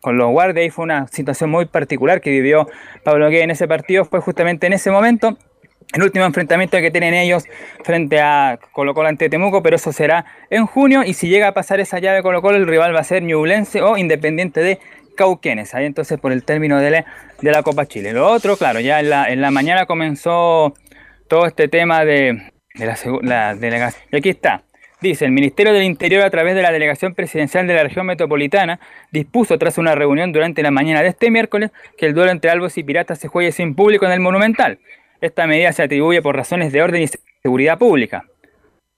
con 0.00 0.16
los 0.16 0.30
guardias 0.30 0.66
y 0.66 0.70
fue 0.70 0.84
una 0.84 1.08
situación 1.08 1.50
muy 1.50 1.66
particular 1.66 2.20
que 2.20 2.30
vivió 2.30 2.68
Pablo 3.04 3.28
Guedes 3.28 3.44
en 3.44 3.50
ese 3.50 3.66
partido. 3.66 4.04
Fue 4.04 4.20
justamente 4.20 4.66
en 4.66 4.72
ese 4.72 4.90
momento 4.90 5.36
el 5.92 6.02
último 6.02 6.24
enfrentamiento 6.24 6.78
que 6.78 6.90
tienen 6.90 7.14
ellos 7.14 7.44
frente 7.82 8.20
a 8.20 8.58
Colo 8.72 8.94
Colo 8.94 9.08
ante 9.08 9.28
Temuco, 9.28 9.62
pero 9.62 9.76
eso 9.76 9.92
será 9.92 10.26
en 10.50 10.66
junio 10.66 11.02
y 11.02 11.14
si 11.14 11.28
llega 11.28 11.48
a 11.48 11.54
pasar 11.54 11.80
esa 11.80 11.98
llave 11.98 12.22
Colo 12.22 12.42
Colo, 12.42 12.56
el 12.56 12.66
rival 12.66 12.94
va 12.94 13.00
a 13.00 13.04
ser 13.04 13.22
Ñublense 13.22 13.80
o 13.80 13.96
Independiente 13.96 14.60
de 14.60 14.78
Cauquenes, 15.16 15.74
ahí 15.74 15.86
entonces 15.86 16.18
por 16.20 16.30
el 16.32 16.44
término 16.44 16.78
de 16.78 16.90
la, 16.90 17.04
de 17.40 17.50
la 17.50 17.62
Copa 17.62 17.86
Chile. 17.86 18.12
Lo 18.12 18.28
otro, 18.30 18.56
claro, 18.56 18.80
ya 18.80 19.00
en 19.00 19.10
la, 19.10 19.28
en 19.30 19.40
la 19.40 19.50
mañana 19.50 19.86
comenzó 19.86 20.74
todo 21.28 21.46
este 21.46 21.68
tema 21.68 22.04
de, 22.04 22.52
la 23.22 23.54
delegación. 23.54 24.02
Y 24.12 24.16
aquí 24.16 24.28
está. 24.30 24.62
Dice, 25.00 25.24
el 25.24 25.30
Ministerio 25.30 25.72
del 25.72 25.84
Interior 25.84 26.22
a 26.24 26.30
través 26.30 26.56
de 26.56 26.62
la 26.62 26.72
Delegación 26.72 27.14
Presidencial 27.14 27.68
de 27.68 27.74
la 27.74 27.84
Región 27.84 28.04
Metropolitana 28.06 28.80
dispuso 29.12 29.56
tras 29.56 29.78
una 29.78 29.94
reunión 29.94 30.32
durante 30.32 30.60
la 30.60 30.72
mañana 30.72 31.02
de 31.02 31.08
este 31.08 31.30
miércoles 31.30 31.70
que 31.96 32.06
el 32.06 32.14
duelo 32.14 32.32
entre 32.32 32.50
Albos 32.50 32.76
y 32.78 32.82
Piratas 32.82 33.20
se 33.20 33.28
juegue 33.28 33.52
sin 33.52 33.76
público 33.76 34.06
en 34.06 34.12
el 34.12 34.20
Monumental. 34.20 34.80
Esta 35.20 35.46
medida 35.46 35.72
se 35.72 35.82
atribuye 35.82 36.22
por 36.22 36.36
razones 36.36 36.72
de 36.72 36.82
orden 36.82 37.02
y 37.02 37.08
seguridad 37.42 37.78
pública. 37.78 38.24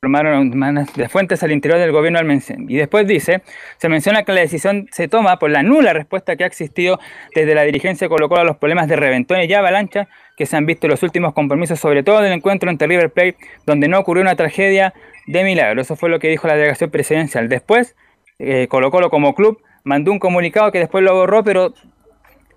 Formaron 0.02 0.50
de 0.96 1.08
fuentes 1.10 1.42
al 1.42 1.52
interior 1.52 1.78
del 1.78 1.92
gobierno 1.92 2.18
al 2.18 2.26
menc- 2.26 2.64
Y 2.68 2.76
después 2.76 3.06
dice, 3.06 3.42
se 3.76 3.88
menciona 3.90 4.22
que 4.22 4.32
la 4.32 4.40
decisión 4.40 4.88
se 4.92 5.08
toma 5.08 5.38
por 5.38 5.50
la 5.50 5.62
nula 5.62 5.92
respuesta 5.92 6.36
que 6.36 6.44
ha 6.44 6.46
existido 6.46 6.98
desde 7.34 7.54
la 7.54 7.64
dirigencia 7.64 8.06
de 8.06 8.08
Colo 8.08 8.30
Colo 8.30 8.40
a 8.40 8.44
los 8.44 8.56
problemas 8.56 8.88
de 8.88 8.96
reventones 8.96 9.48
y 9.48 9.52
avalancha 9.52 10.08
que 10.38 10.46
se 10.46 10.56
han 10.56 10.64
visto 10.64 10.86
en 10.86 10.92
los 10.92 11.02
últimos 11.02 11.34
compromisos, 11.34 11.78
sobre 11.78 12.02
todo 12.02 12.20
en 12.20 12.26
el 12.26 12.32
encuentro 12.32 12.70
entre 12.70 12.88
River 12.88 13.10
Plate, 13.10 13.36
donde 13.66 13.88
no 13.88 13.98
ocurrió 13.98 14.22
una 14.22 14.36
tragedia 14.36 14.94
de 15.26 15.44
milagro. 15.44 15.82
Eso 15.82 15.96
fue 15.96 16.08
lo 16.08 16.18
que 16.18 16.28
dijo 16.28 16.48
la 16.48 16.54
delegación 16.54 16.90
presidencial. 16.90 17.50
Después, 17.50 17.94
eh, 18.38 18.68
Colo 18.68 18.90
como 19.10 19.34
club 19.34 19.60
mandó 19.84 20.12
un 20.12 20.18
comunicado 20.18 20.72
que 20.72 20.78
después 20.78 21.04
lo 21.04 21.14
borró, 21.14 21.44
pero 21.44 21.74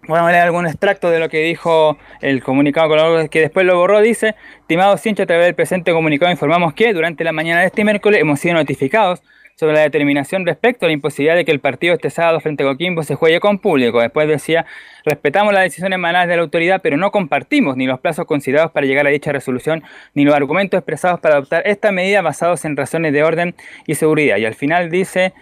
Vamos 0.06 0.28
a 0.28 0.32
leer 0.32 0.44
algún 0.44 0.68
extracto 0.68 1.10
de 1.10 1.20
lo 1.20 1.30
que 1.30 1.40
dijo 1.40 1.98
el 2.20 2.44
comunicado 2.44 3.30
que 3.30 3.40
después 3.40 3.66
lo 3.66 3.78
borró. 3.78 4.02
Dice, 4.02 4.36
estimados 4.60 5.06
hinchas, 5.06 5.24
a 5.24 5.28
través 5.28 5.46
del 5.46 5.56
presente 5.56 5.94
comunicado 5.94 6.30
informamos 6.30 6.74
que 6.74 6.94
durante 6.94 7.24
la 7.24 7.32
mañana 7.32 7.62
de 7.62 7.68
este 7.68 7.86
miércoles 7.86 8.20
hemos 8.20 8.42
sido 8.42 8.56
notificados 8.56 9.24
sobre 9.56 9.76
la 9.76 9.82
determinación 9.82 10.46
respecto 10.46 10.86
a 10.86 10.90
la 10.90 10.94
imposibilidad 10.94 11.38
de 11.38 11.46
que 11.46 11.52
el 11.52 11.62
partido 11.62 11.94
este 11.94 12.10
sábado 12.10 12.42
frente 12.42 12.64
a 12.64 12.66
Coquimbo 12.66 13.04
se 13.04 13.16
juegue 13.16 13.40
con 13.40 13.60
público. 13.60 14.02
Después 14.02 14.28
decía, 14.28 14.66
respetamos 15.06 15.54
las 15.54 15.64
decisiones 15.64 15.96
emanadas 15.96 16.28
de 16.28 16.36
la 16.36 16.42
autoridad, 16.42 16.82
pero 16.84 16.98
no 16.98 17.12
compartimos 17.12 17.78
ni 17.78 17.86
los 17.86 18.02
plazos 18.02 18.26
considerados 18.26 18.72
para 18.74 18.86
llegar 18.86 19.08
a 19.08 19.10
dicha 19.10 19.32
resolución, 19.32 19.84
ni 20.16 20.26
los 20.26 20.36
argumentos 20.36 20.80
expresados 20.80 21.22
para 21.22 21.36
adoptar 21.36 21.64
esta 21.66 21.94
medida 21.94 22.22
basados 22.22 22.66
en 22.66 22.76
razones 22.76 23.14
de 23.14 23.24
orden 23.24 23.56
y 23.88 23.96
seguridad. 23.96 24.36
Y 24.36 24.46
al 24.46 24.56
final 24.56 24.90
dice... 24.90 25.34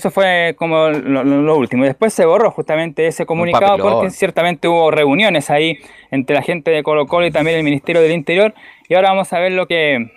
Eso 0.00 0.10
fue 0.10 0.54
como 0.56 0.88
lo, 0.88 1.22
lo- 1.24 1.56
último. 1.58 1.84
Después 1.84 2.14
se 2.14 2.24
borró 2.24 2.50
justamente 2.50 3.06
ese 3.06 3.26
comunicado 3.26 3.76
porque 3.82 4.08
ciertamente 4.08 4.66
hubo 4.66 4.90
reuniones 4.90 5.50
ahí 5.50 5.78
entre 6.10 6.34
la 6.34 6.40
gente 6.40 6.70
de 6.70 6.82
Colo 6.82 7.06
Colo 7.06 7.26
y 7.26 7.30
también 7.30 7.58
el 7.58 7.62
Ministerio 7.64 8.00
del 8.00 8.12
Interior. 8.12 8.54
Y 8.88 8.94
ahora 8.94 9.10
vamos 9.10 9.30
a 9.34 9.38
ver 9.40 9.52
lo 9.52 9.66
que 9.66 10.10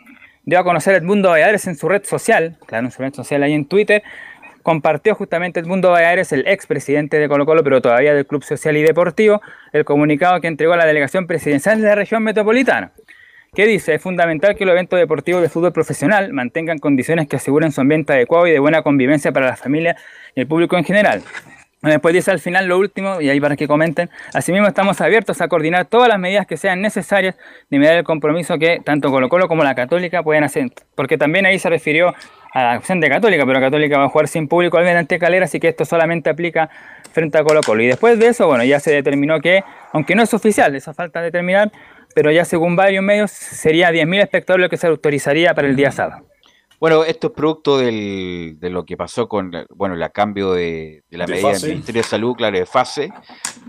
dio 0.46 0.58
a 0.58 0.64
conocer 0.64 0.96
Edmundo 0.96 1.32
Valladares 1.32 1.68
en 1.68 1.76
su 1.76 1.90
red 1.90 2.06
social, 2.06 2.58
claro, 2.66 2.86
en 2.86 2.92
su 2.92 3.02
red 3.02 3.14
social 3.14 3.44
ahí 3.44 3.52
en 3.52 3.66
Twitter. 3.66 4.04
Compartió 4.62 5.16
justamente 5.16 5.60
Edmundo 5.60 5.92
Valladares, 5.92 6.32
el 6.32 6.48
expresidente 6.48 7.20
de 7.20 7.28
Colo 7.28 7.46
Colo, 7.46 7.62
pero 7.62 7.82
todavía 7.82 8.14
del 8.14 8.26
Club 8.26 8.42
Social 8.46 8.78
y 8.78 8.84
Deportivo, 8.84 9.42
el 9.74 9.84
comunicado 9.84 10.40
que 10.40 10.48
entregó 10.48 10.72
a 10.72 10.78
la 10.78 10.86
delegación 10.86 11.28
presidencial 11.28 11.82
de 11.82 11.88
la 11.88 11.96
región 11.96 12.24
metropolitana 12.24 12.94
que 13.56 13.68
dice, 13.68 13.94
es 13.96 14.02
fundamental 14.02 14.56
que 14.56 14.66
los 14.66 14.74
eventos 14.74 15.00
deportivos 15.00 15.42
de 15.42 15.50
fútbol 15.50 15.72
profesional 15.72 16.34
mantengan 16.34 16.80
condiciones 16.80 17.28
que 17.28 17.36
aseguren 17.36 17.72
su 17.72 17.82
ambiente 17.82 18.14
adecuado 18.14 18.48
y 18.48 18.52
de 18.52 18.60
buena 18.60 18.82
convivencia 18.82 19.32
para 19.32 19.48
la 19.48 19.56
familia 19.56 19.96
y 20.36 20.42
el 20.42 20.48
público 20.48 20.78
en 20.78 20.84
general. 20.84 21.22
Después 21.82 22.14
dice 22.14 22.32
al 22.32 22.40
final 22.40 22.66
lo 22.66 22.80
último, 22.80 23.20
y 23.20 23.30
ahí 23.30 23.42
para 23.42 23.58
que 23.58 23.68
comenten, 23.68 24.10
asimismo 24.34 24.68
estamos 24.68 25.02
abiertos 25.02 25.42
a 25.42 25.50
coordinar 25.50 25.86
todas 25.86 26.08
las 26.08 26.18
medidas 26.18 26.48
que 26.48 26.56
sean 26.56 26.82
necesarias 26.82 27.36
de 27.70 27.78
mediar 27.78 27.96
el 27.96 28.06
compromiso 28.06 28.58
que 28.58 28.80
tanto 28.84 29.12
Colo 29.12 29.28
Colo 29.28 29.50
como 29.50 29.66
la 29.66 29.76
Católica 29.76 30.24
pueden 30.24 30.46
hacer, 30.46 30.70
porque 30.96 31.18
también 31.18 31.46
ahí 31.46 31.60
se 31.60 31.70
refirió 31.70 32.16
a 32.54 32.64
la 32.64 32.78
opción 32.78 33.02
de 33.02 33.10
Católica, 33.10 33.46
pero 33.46 33.60
Católica 33.60 33.98
va 33.98 34.06
a 34.06 34.10
jugar 34.10 34.30
sin 34.30 34.48
público 34.48 34.78
al 34.78 34.88
ante 34.88 35.20
Calera, 35.20 35.46
así 35.46 35.60
que 35.60 35.68
esto 35.68 35.84
solamente 35.84 36.30
aplica 36.30 36.70
frente 37.12 37.38
a 37.38 37.44
Colo 37.44 37.60
Colo. 37.62 37.84
Y 37.84 37.88
después 37.88 38.18
de 38.18 38.28
eso, 38.28 38.48
bueno, 38.48 38.64
ya 38.64 38.80
se 38.80 38.92
determinó 38.92 39.42
que, 39.42 39.64
aunque 39.92 40.16
no 40.16 40.24
es 40.24 40.34
oficial, 40.34 40.74
esa 40.76 40.94
falta 40.94 41.20
de 41.20 41.26
determinar, 41.26 41.72
pero 42.16 42.32
ya 42.32 42.46
según 42.46 42.76
varios 42.76 43.04
medios 43.04 43.32
sería 43.32 43.92
10.000 43.92 44.22
espectadores 44.22 44.66
lo 44.66 44.70
que 44.70 44.78
se 44.78 44.88
autorizaría 44.88 45.54
para 45.54 45.68
el 45.68 45.76
día 45.76 45.92
sábado. 45.92 46.26
Bueno, 46.80 47.04
esto 47.06 47.28
es 47.28 47.34
producto 47.34 47.78
del- 47.78 48.58
de 48.60 48.70
lo 48.70 48.84
que 48.86 48.98
pasó 48.98 49.30
con 49.30 49.52
bueno, 49.70 49.96
el 49.96 50.12
cambio 50.12 50.52
de, 50.52 51.04
de 51.10 51.18
la 51.18 51.26
De 51.26 51.34
medida 51.34 51.50
fase. 51.52 51.68
del 51.68 51.76
Ministerio 51.76 52.02
de 52.02 52.08
Salud, 52.08 52.36
claro, 52.36 52.58
de 52.58 52.66
fase, 52.66 53.12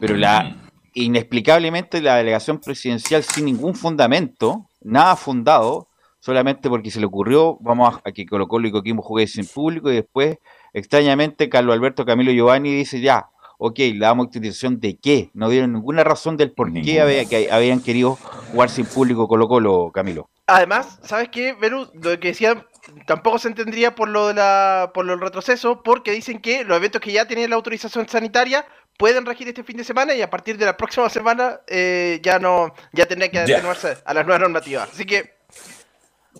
pero 0.00 0.16
la 0.16 0.56
inexplicablemente 0.94 2.00
la 2.00 2.16
delegación 2.16 2.58
presidencial 2.60 3.22
sin 3.22 3.44
ningún 3.44 3.74
fundamento, 3.74 4.68
nada 4.82 5.14
fundado, 5.16 5.88
solamente 6.20 6.68
porque 6.68 6.90
se 6.90 6.98
le 7.00 7.06
ocurrió, 7.06 7.56
vamos 7.60 7.94
a, 7.94 8.08
a 8.08 8.12
que 8.12 8.26
Colo 8.26 8.48
Colo 8.48 8.66
y 8.68 8.72
Coquimbo 8.72 9.02
juguesen 9.02 9.44
sin 9.44 9.52
público 9.54 9.90
y 9.92 9.96
después, 9.96 10.38
extrañamente, 10.72 11.48
Carlos 11.48 11.74
Alberto 11.74 12.04
Camilo 12.04 12.32
Giovanni 12.32 12.72
dice 12.72 13.00
ya, 13.00 13.26
ok, 13.66 13.78
le 13.78 13.98
damos 13.98 14.26
autorización 14.26 14.78
de 14.80 14.96
qué, 14.98 15.30
no 15.32 15.48
dieron 15.48 15.72
ninguna 15.72 16.04
razón 16.04 16.36
del 16.36 16.52
por 16.52 16.72
qué 16.72 17.00
había- 17.00 17.24
que 17.24 17.50
habían 17.50 17.80
querido 17.80 18.16
jugar 18.52 18.68
sin 18.68 18.84
público 18.86 19.26
Colo 19.26 19.48
Colo, 19.48 19.90
Camilo. 19.92 20.28
Además, 20.46 20.98
¿sabes 21.02 21.30
qué, 21.30 21.54
Verú? 21.54 21.88
Lo 21.94 22.20
que 22.20 22.28
decían 22.28 22.66
tampoco 23.06 23.38
se 23.38 23.48
entendería 23.48 23.94
por 23.94 24.08
lo 24.10 24.28
de 24.28 24.34
la 24.34 24.90
por 24.92 25.06
lo 25.06 25.12
del 25.12 25.20
retroceso, 25.22 25.82
porque 25.82 26.10
dicen 26.12 26.38
que 26.40 26.64
los 26.64 26.76
eventos 26.76 27.00
que 27.00 27.12
ya 27.12 27.26
tienen 27.26 27.48
la 27.48 27.56
autorización 27.56 28.06
sanitaria 28.06 28.66
pueden 28.98 29.24
regir 29.24 29.48
este 29.48 29.64
fin 29.64 29.78
de 29.78 29.84
semana 29.84 30.14
y 30.14 30.20
a 30.20 30.28
partir 30.28 30.58
de 30.58 30.66
la 30.66 30.76
próxima 30.76 31.08
semana 31.08 31.60
eh, 31.66 32.20
ya 32.22 32.38
no 32.38 32.74
ya 32.92 33.06
tendría 33.06 33.30
que 33.30 33.38
atenuarse 33.38 33.96
a 34.04 34.12
las 34.14 34.26
nuevas 34.26 34.40
normativas. 34.42 34.90
Así 34.92 35.06
que 35.06 35.32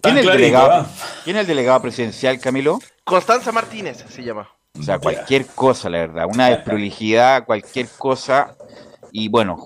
¿Quién 0.03 0.19
es 0.19 0.27
el 0.27 0.33
delegado, 0.33 0.71
¿ah? 0.73 0.87
¿quién 1.25 1.37
es 1.37 1.41
el 1.43 1.47
delegado 1.47 1.81
presidencial, 1.81 2.39
Camilo? 2.39 2.81
Constanza 3.05 3.53
Martínez 3.53 4.05
se 4.09 4.23
llama. 4.23 4.51
O 4.79 4.83
sea, 4.83 4.99
cualquier 4.99 5.47
cosa, 5.47 5.89
la 5.89 5.99
verdad. 5.99 6.27
Una 6.27 6.51
desprolijidad, 6.51 7.45
cualquier 7.45 7.87
cosa. 7.97 8.57
Y 9.13 9.29
bueno, 9.29 9.57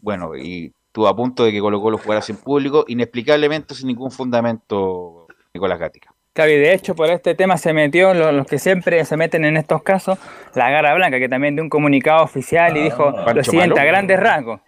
bueno, 0.00 0.36
y 0.36 0.72
estuvo 0.86 1.08
a 1.08 1.14
punto 1.14 1.44
de 1.44 1.52
que 1.52 1.60
Colo 1.60 1.80
Colo 1.80 1.98
jugara 1.98 2.22
sin 2.22 2.36
público, 2.36 2.84
inexplicablemente 2.88 3.74
sin 3.74 3.88
ningún 3.88 4.10
fundamento, 4.10 5.26
Nicolás 5.52 5.78
Gatica. 5.78 6.12
Claro, 6.32 6.52
y 6.52 6.56
de 6.58 6.72
hecho 6.72 6.94
por 6.94 7.10
este 7.10 7.34
tema 7.34 7.58
se 7.58 7.72
metió 7.72 8.14
lo- 8.14 8.32
los, 8.32 8.46
que 8.46 8.58
siempre 8.58 9.04
se 9.04 9.16
meten 9.16 9.44
en 9.44 9.56
estos 9.56 9.82
casos, 9.82 10.16
la 10.54 10.70
Gara 10.70 10.94
Blanca, 10.94 11.18
que 11.18 11.28
también 11.28 11.56
dio 11.56 11.62
un 11.62 11.68
comunicado 11.68 12.22
oficial 12.22 12.76
y 12.76 12.84
dijo 12.84 13.10
lo 13.10 13.44
siguiente, 13.44 13.80
a 13.80 13.84
grandes 13.84 14.18
rasgos. 14.18 14.60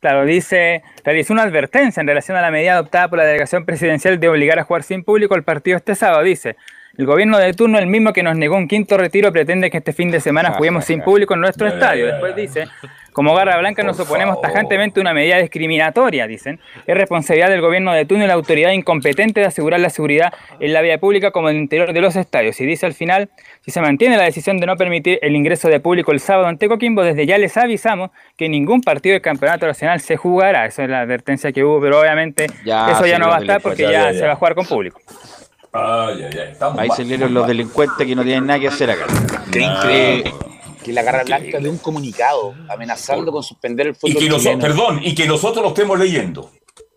Claro, 0.00 0.26
dice, 0.26 0.82
realizó 1.02 1.32
una 1.32 1.44
advertencia 1.44 2.00
en 2.00 2.06
relación 2.08 2.36
a 2.36 2.42
la 2.42 2.50
medida 2.50 2.74
adoptada 2.74 3.08
por 3.08 3.18
la 3.18 3.24
delegación 3.24 3.64
presidencial 3.64 4.20
de 4.20 4.28
obligar 4.28 4.58
a 4.58 4.64
jugar 4.64 4.82
sin 4.82 5.02
público 5.02 5.34
el 5.34 5.44
partido 5.44 5.76
este 5.78 5.94
sábado. 5.94 6.22
Dice, 6.24 6.56
el 6.96 7.06
gobierno 7.06 7.38
de 7.38 7.52
turno, 7.54 7.78
el 7.78 7.86
mismo 7.86 8.12
que 8.12 8.22
nos 8.22 8.36
negó 8.36 8.56
un 8.56 8.68
quinto 8.68 8.96
retiro, 8.96 9.32
pretende 9.32 9.70
que 9.70 9.78
este 9.78 9.92
fin 9.92 10.10
de 10.10 10.20
semana 10.20 10.52
juguemos 10.52 10.84
sin 10.84 11.00
público 11.02 11.34
en 11.34 11.40
nuestro 11.40 11.66
estadio. 11.66 12.06
Después 12.06 12.36
dice, 12.36 12.66
como 13.12 13.34
Garra 13.34 13.56
Blanca 13.58 13.82
nos 13.82 13.98
oponemos 14.00 14.40
tajantemente 14.40 14.98
a 14.98 15.02
una 15.02 15.14
medida 15.14 15.38
discriminatoria, 15.38 16.26
dicen. 16.26 16.60
Es 16.86 16.96
responsabilidad 16.96 17.48
del 17.48 17.60
gobierno 17.60 17.92
de 17.92 18.04
turno 18.04 18.24
y 18.24 18.26
la 18.26 18.34
autoridad 18.34 18.72
incompetente 18.72 19.40
de 19.40 19.46
asegurar 19.46 19.80
la 19.80 19.90
seguridad 19.90 20.32
en 20.58 20.72
la 20.72 20.82
vía 20.82 20.98
pública 20.98 21.30
como 21.30 21.48
en 21.48 21.56
el 21.56 21.62
interior 21.62 21.92
de 21.92 22.00
los 22.00 22.16
estadios. 22.16 22.60
Y 22.60 22.66
dice 22.66 22.86
al 22.86 22.94
final, 22.94 23.28
si 23.60 23.70
se 23.70 23.80
mantiene 23.80 24.16
la 24.16 24.24
decisión 24.24 24.58
de 24.58 24.66
no 24.66 24.76
permitir 24.76 25.18
el 25.22 25.36
ingreso 25.36 25.68
de 25.68 25.80
público 25.80 26.12
el 26.12 26.20
sábado 26.20 26.46
ante 26.48 26.68
Coquimbo, 26.68 27.02
desde 27.02 27.24
ya 27.24 27.38
les 27.38 27.56
avisamos 27.56 28.10
que 28.36 28.48
ningún 28.48 28.80
partido 28.80 29.14
del 29.14 29.22
campeonato 29.22 29.66
nacional 29.66 30.00
se 30.00 30.16
jugará. 30.16 30.66
Esa 30.66 30.84
es 30.84 30.90
la 30.90 31.00
advertencia 31.00 31.52
que 31.52 31.64
hubo, 31.64 31.80
pero 31.80 32.00
obviamente 32.00 32.46
Ya, 32.64 32.90
eso 32.90 33.06
ya 33.06 33.18
no 33.18 33.28
va 33.28 33.36
a 33.36 33.40
estar 33.40 33.60
porque 33.60 33.82
ya, 33.82 33.90
Ya, 33.92 34.12
ya, 34.12 34.18
se 34.18 34.26
va 34.26 34.32
a 34.32 34.36
jugar 34.36 34.54
con 34.54 34.66
público. 34.66 35.00
Ay, 35.76 36.22
ay, 36.22 36.38
ay, 36.40 36.48
estamos 36.52 36.78
Ahí 36.78 36.88
salieron 36.96 37.34
los 37.34 37.46
delincuentes 37.48 38.06
que 38.06 38.14
no 38.14 38.22
tienen 38.22 38.46
nada 38.46 38.60
que 38.60 38.68
hacer 38.68 38.90
acá. 38.90 39.06
¿Creen 39.50 39.72
que, 39.82 40.32
que 40.84 40.92
la 40.92 41.02
Garra 41.02 41.24
Blanca 41.24 41.58
de 41.58 41.68
un 41.68 41.78
comunicado 41.78 42.54
amenazando 42.68 43.32
con 43.32 43.42
suspender 43.42 43.88
el 43.88 43.92
Y 43.92 43.96
fútbol 43.96 44.22
que 44.22 44.28
nosotros, 44.28 44.60
perdón, 44.62 45.00
y 45.02 45.14
que 45.16 45.26
nosotros 45.26 45.62
lo 45.64 45.68
estemos 45.70 45.98
leyendo. 45.98 46.50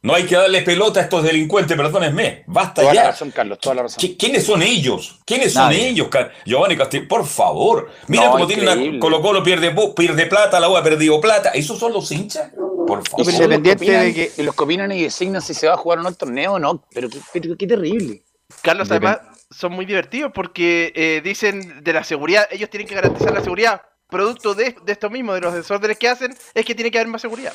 No 0.03 0.13
hay 0.13 0.25
que 0.25 0.35
darle 0.35 0.61
pelota 0.61 0.99
a 0.99 1.03
estos 1.03 1.23
delincuentes, 1.23 1.75
perdónenme. 1.75 2.43
Basta 2.45 2.81
Toda 2.83 2.93
la 2.93 3.01
ya. 3.01 3.07
razón, 3.09 3.31
Carlos, 3.31 3.57
toda 3.59 3.75
la 3.75 3.81
razón. 3.83 3.97
¿Qui- 3.99 4.15
¿Quiénes 4.17 4.45
son 4.45 4.61
ellos? 4.61 5.19
¿Quiénes 5.25 5.53
son 5.53 5.63
Nadie. 5.63 5.89
ellos? 5.89 6.07
Ca- 6.09 6.29
Giovanni 6.45 6.77
Castillo, 6.77 7.07
por 7.09 7.25
favor. 7.25 7.89
Mira 8.07 8.25
No, 8.25 8.31
cómo 8.33 8.45
tiene 8.47 8.61
una 8.61 8.73
increíble. 8.73 8.99
Colo 8.99 9.21
Colo 9.21 9.43
pierde, 9.43 9.75
pierde 9.95 10.27
plata, 10.27 10.59
la 10.59 10.69
U 10.69 10.77
ha 10.77 10.83
perdido 10.83 11.19
plata. 11.19 11.49
¿Esos 11.49 11.79
son 11.79 11.93
los 11.93 12.11
hinchas? 12.11 12.51
Por 12.85 13.01
Y 13.01 13.09
favor. 13.09 13.25
son 13.25 13.49
los 13.49 13.61
que 13.61 14.31
y 14.37 14.43
los 14.43 14.55
que 14.55 14.63
opinan 14.63 14.91
y 14.91 15.01
designan 15.01 15.41
si 15.41 15.53
se 15.55 15.67
va 15.67 15.73
a 15.73 15.77
jugar 15.77 15.99
o 15.99 16.03
no 16.03 16.09
el 16.09 16.15
torneo 16.15 16.53
o 16.53 16.59
no. 16.59 16.83
Pero 16.93 17.09
qué, 17.09 17.17
pero 17.33 17.57
qué 17.57 17.67
terrible. 17.67 18.23
Carlos, 18.61 18.89
Depende. 18.89 19.17
además, 19.19 19.39
son 19.49 19.71
muy 19.73 19.85
divertidos 19.85 20.31
porque 20.33 20.91
eh, 20.95 21.21
dicen 21.23 21.83
de 21.83 21.93
la 21.93 22.03
seguridad, 22.03 22.47
ellos 22.51 22.69
tienen 22.69 22.87
que 22.87 22.95
garantizar 22.95 23.33
la 23.33 23.41
seguridad. 23.41 23.81
Producto 24.09 24.53
de, 24.55 24.75
de 24.85 24.91
esto 24.91 25.09
mismo, 25.09 25.33
de 25.33 25.41
los 25.41 25.53
desórdenes 25.53 25.97
que 25.97 26.07
hacen, 26.07 26.33
es 26.53 26.65
que 26.65 26.73
tiene 26.75 26.89
que 26.91 26.97
haber 26.97 27.09
más 27.09 27.21
seguridad. 27.21 27.53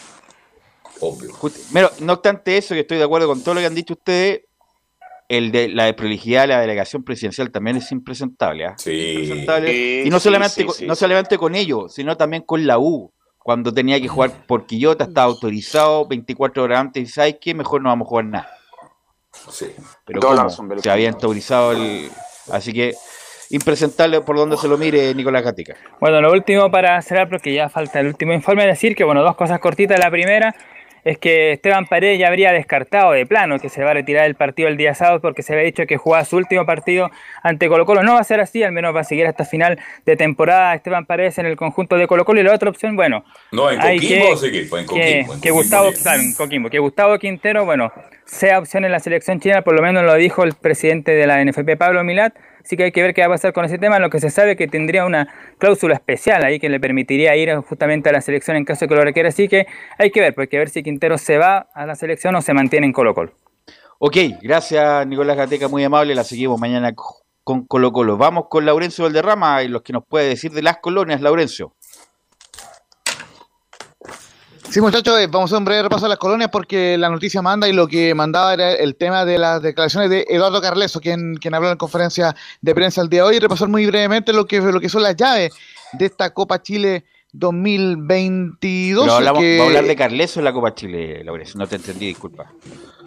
Just- 1.00 1.72
Pero, 1.72 1.90
no 2.00 2.12
obstante 2.14 2.56
eso, 2.56 2.74
que 2.74 2.80
estoy 2.80 2.98
de 2.98 3.04
acuerdo 3.04 3.26
con 3.26 3.42
todo 3.42 3.54
lo 3.54 3.60
que 3.60 3.66
han 3.66 3.74
dicho 3.74 3.94
ustedes, 3.94 4.42
el 5.28 5.50
de 5.50 5.68
la 5.68 5.84
desprolijidad 5.86 6.42
de 6.42 6.48
la 6.48 6.60
delegación 6.60 7.02
presidencial 7.04 7.50
también 7.50 7.76
es 7.78 7.90
impresentable. 7.90 8.66
¿ah? 8.66 8.76
Impresentable. 8.86 9.68
Sí, 9.72 10.02
y 10.06 10.10
no 10.10 10.20
solamente, 10.20 10.54
sí, 10.54 10.64
con, 10.64 10.74
sí. 10.74 10.86
no 10.86 10.94
solamente 10.94 11.38
con 11.38 11.54
ellos, 11.54 11.94
sino 11.94 12.16
también 12.16 12.42
con 12.42 12.66
la 12.66 12.78
U. 12.78 13.12
Cuando 13.38 13.72
tenía 13.74 14.00
que 14.00 14.06
jugar 14.08 14.46
por 14.46 14.66
Quillota, 14.66 15.04
estaba 15.04 15.26
autorizado 15.26 16.06
24 16.06 16.62
horas 16.62 16.78
antes 16.80 17.02
y 17.08 17.12
¿sabes 17.12 17.36
qué? 17.40 17.54
Mejor 17.54 17.82
no 17.82 17.88
vamos 17.88 18.06
a 18.06 18.08
jugar 18.08 18.24
nada. 18.26 18.58
Pero 20.04 20.34
razón, 20.34 20.68
Belén. 20.68 20.82
se 20.82 20.90
había 20.90 21.10
autorizado 21.10 21.72
el... 21.72 22.10
Así 22.50 22.72
que 22.72 22.94
impresentable 23.50 24.22
por 24.22 24.36
donde 24.36 24.56
se 24.56 24.66
lo 24.66 24.78
mire 24.78 25.14
Nicolás 25.14 25.44
Gatica. 25.44 25.76
Bueno, 26.00 26.20
lo 26.20 26.32
último 26.32 26.70
para 26.70 27.00
cerrar, 27.02 27.28
porque 27.28 27.52
ya 27.52 27.68
falta 27.68 28.00
el 28.00 28.06
último 28.06 28.32
informe, 28.32 28.66
decir 28.66 28.96
que, 28.96 29.04
bueno, 29.04 29.22
dos 29.22 29.36
cosas 29.36 29.60
cortitas. 29.60 29.98
La 29.98 30.10
primera 30.10 30.54
es 31.04 31.18
que 31.18 31.52
Esteban 31.52 31.86
Paredes 31.86 32.18
ya 32.18 32.28
habría 32.28 32.52
descartado 32.52 33.12
de 33.12 33.26
plano 33.26 33.58
que 33.58 33.68
se 33.68 33.82
va 33.82 33.90
a 33.90 33.94
retirar 33.94 34.22
del 34.24 34.36
partido 34.36 34.68
el 34.68 34.76
día 34.76 34.94
sábado 34.94 35.20
porque 35.20 35.42
se 35.42 35.52
había 35.52 35.64
dicho 35.64 35.84
que 35.86 35.96
jugaba 35.96 36.24
su 36.24 36.36
último 36.36 36.64
partido 36.64 37.10
ante 37.42 37.68
Colo 37.68 37.84
Colo. 37.86 38.02
No 38.02 38.14
va 38.14 38.20
a 38.20 38.24
ser 38.24 38.38
así, 38.40 38.62
al 38.62 38.72
menos 38.72 38.94
va 38.94 39.00
a 39.00 39.04
seguir 39.04 39.26
hasta 39.26 39.44
final 39.44 39.78
de 40.06 40.16
temporada 40.16 40.74
Esteban 40.74 41.04
Paredes 41.06 41.38
en 41.38 41.46
el 41.46 41.56
conjunto 41.56 41.96
de 41.96 42.06
Colo 42.06 42.24
Colo. 42.24 42.40
Y 42.40 42.44
la 42.44 42.54
otra 42.54 42.70
opción, 42.70 42.94
bueno, 42.94 43.24
No, 43.50 43.70
en 43.70 43.80
hay 43.80 43.98
Coquimbo 43.98 44.30
que- 44.30 44.36
sí 44.36 44.52
que 44.52 44.64
fue 44.64 44.80
en 44.80 44.86
que, 44.86 45.24
Coquimbo. 45.26 45.54
Gustavo, 45.56 45.90
en 46.14 46.34
Coquimbo, 46.34 46.70
que 46.70 46.78
Gustavo 46.78 47.18
Quintero, 47.18 47.64
bueno, 47.64 47.92
sea 48.24 48.58
opción 48.60 48.84
en 48.84 48.92
la 48.92 49.00
selección 49.00 49.40
chilena, 49.40 49.62
por 49.62 49.74
lo 49.74 49.82
menos 49.82 50.04
lo 50.04 50.14
dijo 50.14 50.44
el 50.44 50.52
presidente 50.54 51.12
de 51.12 51.26
la 51.26 51.40
NFP, 51.44 51.76
Pablo 51.76 52.04
Milat, 52.04 52.32
así 52.64 52.76
que 52.76 52.84
hay 52.84 52.92
que 52.92 53.02
ver 53.02 53.14
qué 53.14 53.20
va 53.22 53.26
a 53.28 53.30
pasar 53.30 53.52
con 53.52 53.64
ese 53.64 53.78
tema, 53.78 53.98
lo 53.98 54.10
que 54.10 54.20
se 54.20 54.30
sabe 54.30 54.56
que 54.56 54.66
tendría 54.68 55.04
una 55.04 55.28
cláusula 55.58 55.94
especial 55.94 56.44
ahí 56.44 56.58
que 56.58 56.68
le 56.68 56.80
permitiría 56.80 57.34
ir 57.36 57.54
justamente 57.56 58.08
a 58.08 58.12
la 58.12 58.20
selección 58.20 58.56
en 58.56 58.64
caso 58.64 58.84
de 58.84 58.88
que 58.88 58.94
lo 58.94 59.02
requiera, 59.04 59.28
así 59.28 59.48
que 59.48 59.66
hay 59.98 60.10
que 60.10 60.20
ver, 60.20 60.34
pues 60.34 60.46
hay 60.46 60.48
que 60.50 60.58
ver 60.58 60.68
si 60.68 60.82
Quintero 60.82 61.18
se 61.18 61.38
va 61.38 61.68
a 61.74 61.86
la 61.86 61.94
selección 61.94 62.34
o 62.34 62.42
se 62.42 62.54
mantiene 62.54 62.86
en 62.86 62.92
Colo 62.92 63.14
Colo. 63.14 63.32
Ok, 63.98 64.16
gracias 64.42 65.06
Nicolás 65.06 65.36
Gateca, 65.36 65.68
muy 65.68 65.84
amable. 65.84 66.14
La 66.14 66.24
seguimos 66.24 66.60
mañana 66.60 66.92
co- 66.92 67.22
con 67.44 67.66
Colo 67.66 67.92
Colo. 67.92 68.16
Vamos 68.16 68.46
con 68.48 68.66
Laurencio 68.66 69.04
Valderrama 69.04 69.62
y 69.62 69.68
los 69.68 69.82
que 69.82 69.92
nos 69.92 70.04
puede 70.04 70.28
decir 70.28 70.50
de 70.50 70.62
las 70.62 70.78
colonias, 70.78 71.20
Laurencio. 71.20 71.74
Sí, 74.72 74.80
muchachos, 74.80 75.18
eh, 75.20 75.26
vamos 75.26 75.50
a 75.52 75.56
hacer 75.56 75.58
un 75.58 75.66
breve 75.66 75.82
repaso 75.82 76.06
a 76.06 76.08
las 76.08 76.16
colonias 76.16 76.48
porque 76.50 76.96
la 76.96 77.10
noticia 77.10 77.42
manda 77.42 77.68
y 77.68 77.74
lo 77.74 77.86
que 77.86 78.14
mandaba 78.14 78.54
era 78.54 78.72
el 78.72 78.96
tema 78.96 79.26
de 79.26 79.36
las 79.36 79.60
declaraciones 79.60 80.08
de 80.08 80.24
Eduardo 80.30 80.62
Carleso, 80.62 80.98
quien, 80.98 81.34
quien 81.36 81.52
habló 81.52 81.70
en 81.70 81.76
conferencia 81.76 82.34
de 82.62 82.74
prensa 82.74 83.02
el 83.02 83.10
día 83.10 83.20
de 83.22 83.28
hoy, 83.28 83.36
y 83.36 83.38
repasar 83.38 83.68
muy 83.68 83.84
brevemente 83.84 84.32
lo 84.32 84.46
que, 84.46 84.62
lo 84.62 84.80
que 84.80 84.88
son 84.88 85.02
las 85.02 85.14
llaves 85.14 85.52
de 85.92 86.06
esta 86.06 86.30
Copa 86.32 86.62
Chile 86.62 87.04
2022. 87.34 89.04
Pero 89.04 89.14
hablamos, 89.14 89.42
que- 89.42 89.58
va 89.58 89.64
a 89.64 89.66
hablar 89.66 89.84
de 89.84 89.96
Carleso 89.96 90.40
en 90.40 90.44
la 90.44 90.54
Copa 90.54 90.74
Chile, 90.74 91.22
Laurencio. 91.22 91.58
No 91.58 91.66
te 91.66 91.76
entendí, 91.76 92.06
disculpa. 92.06 92.50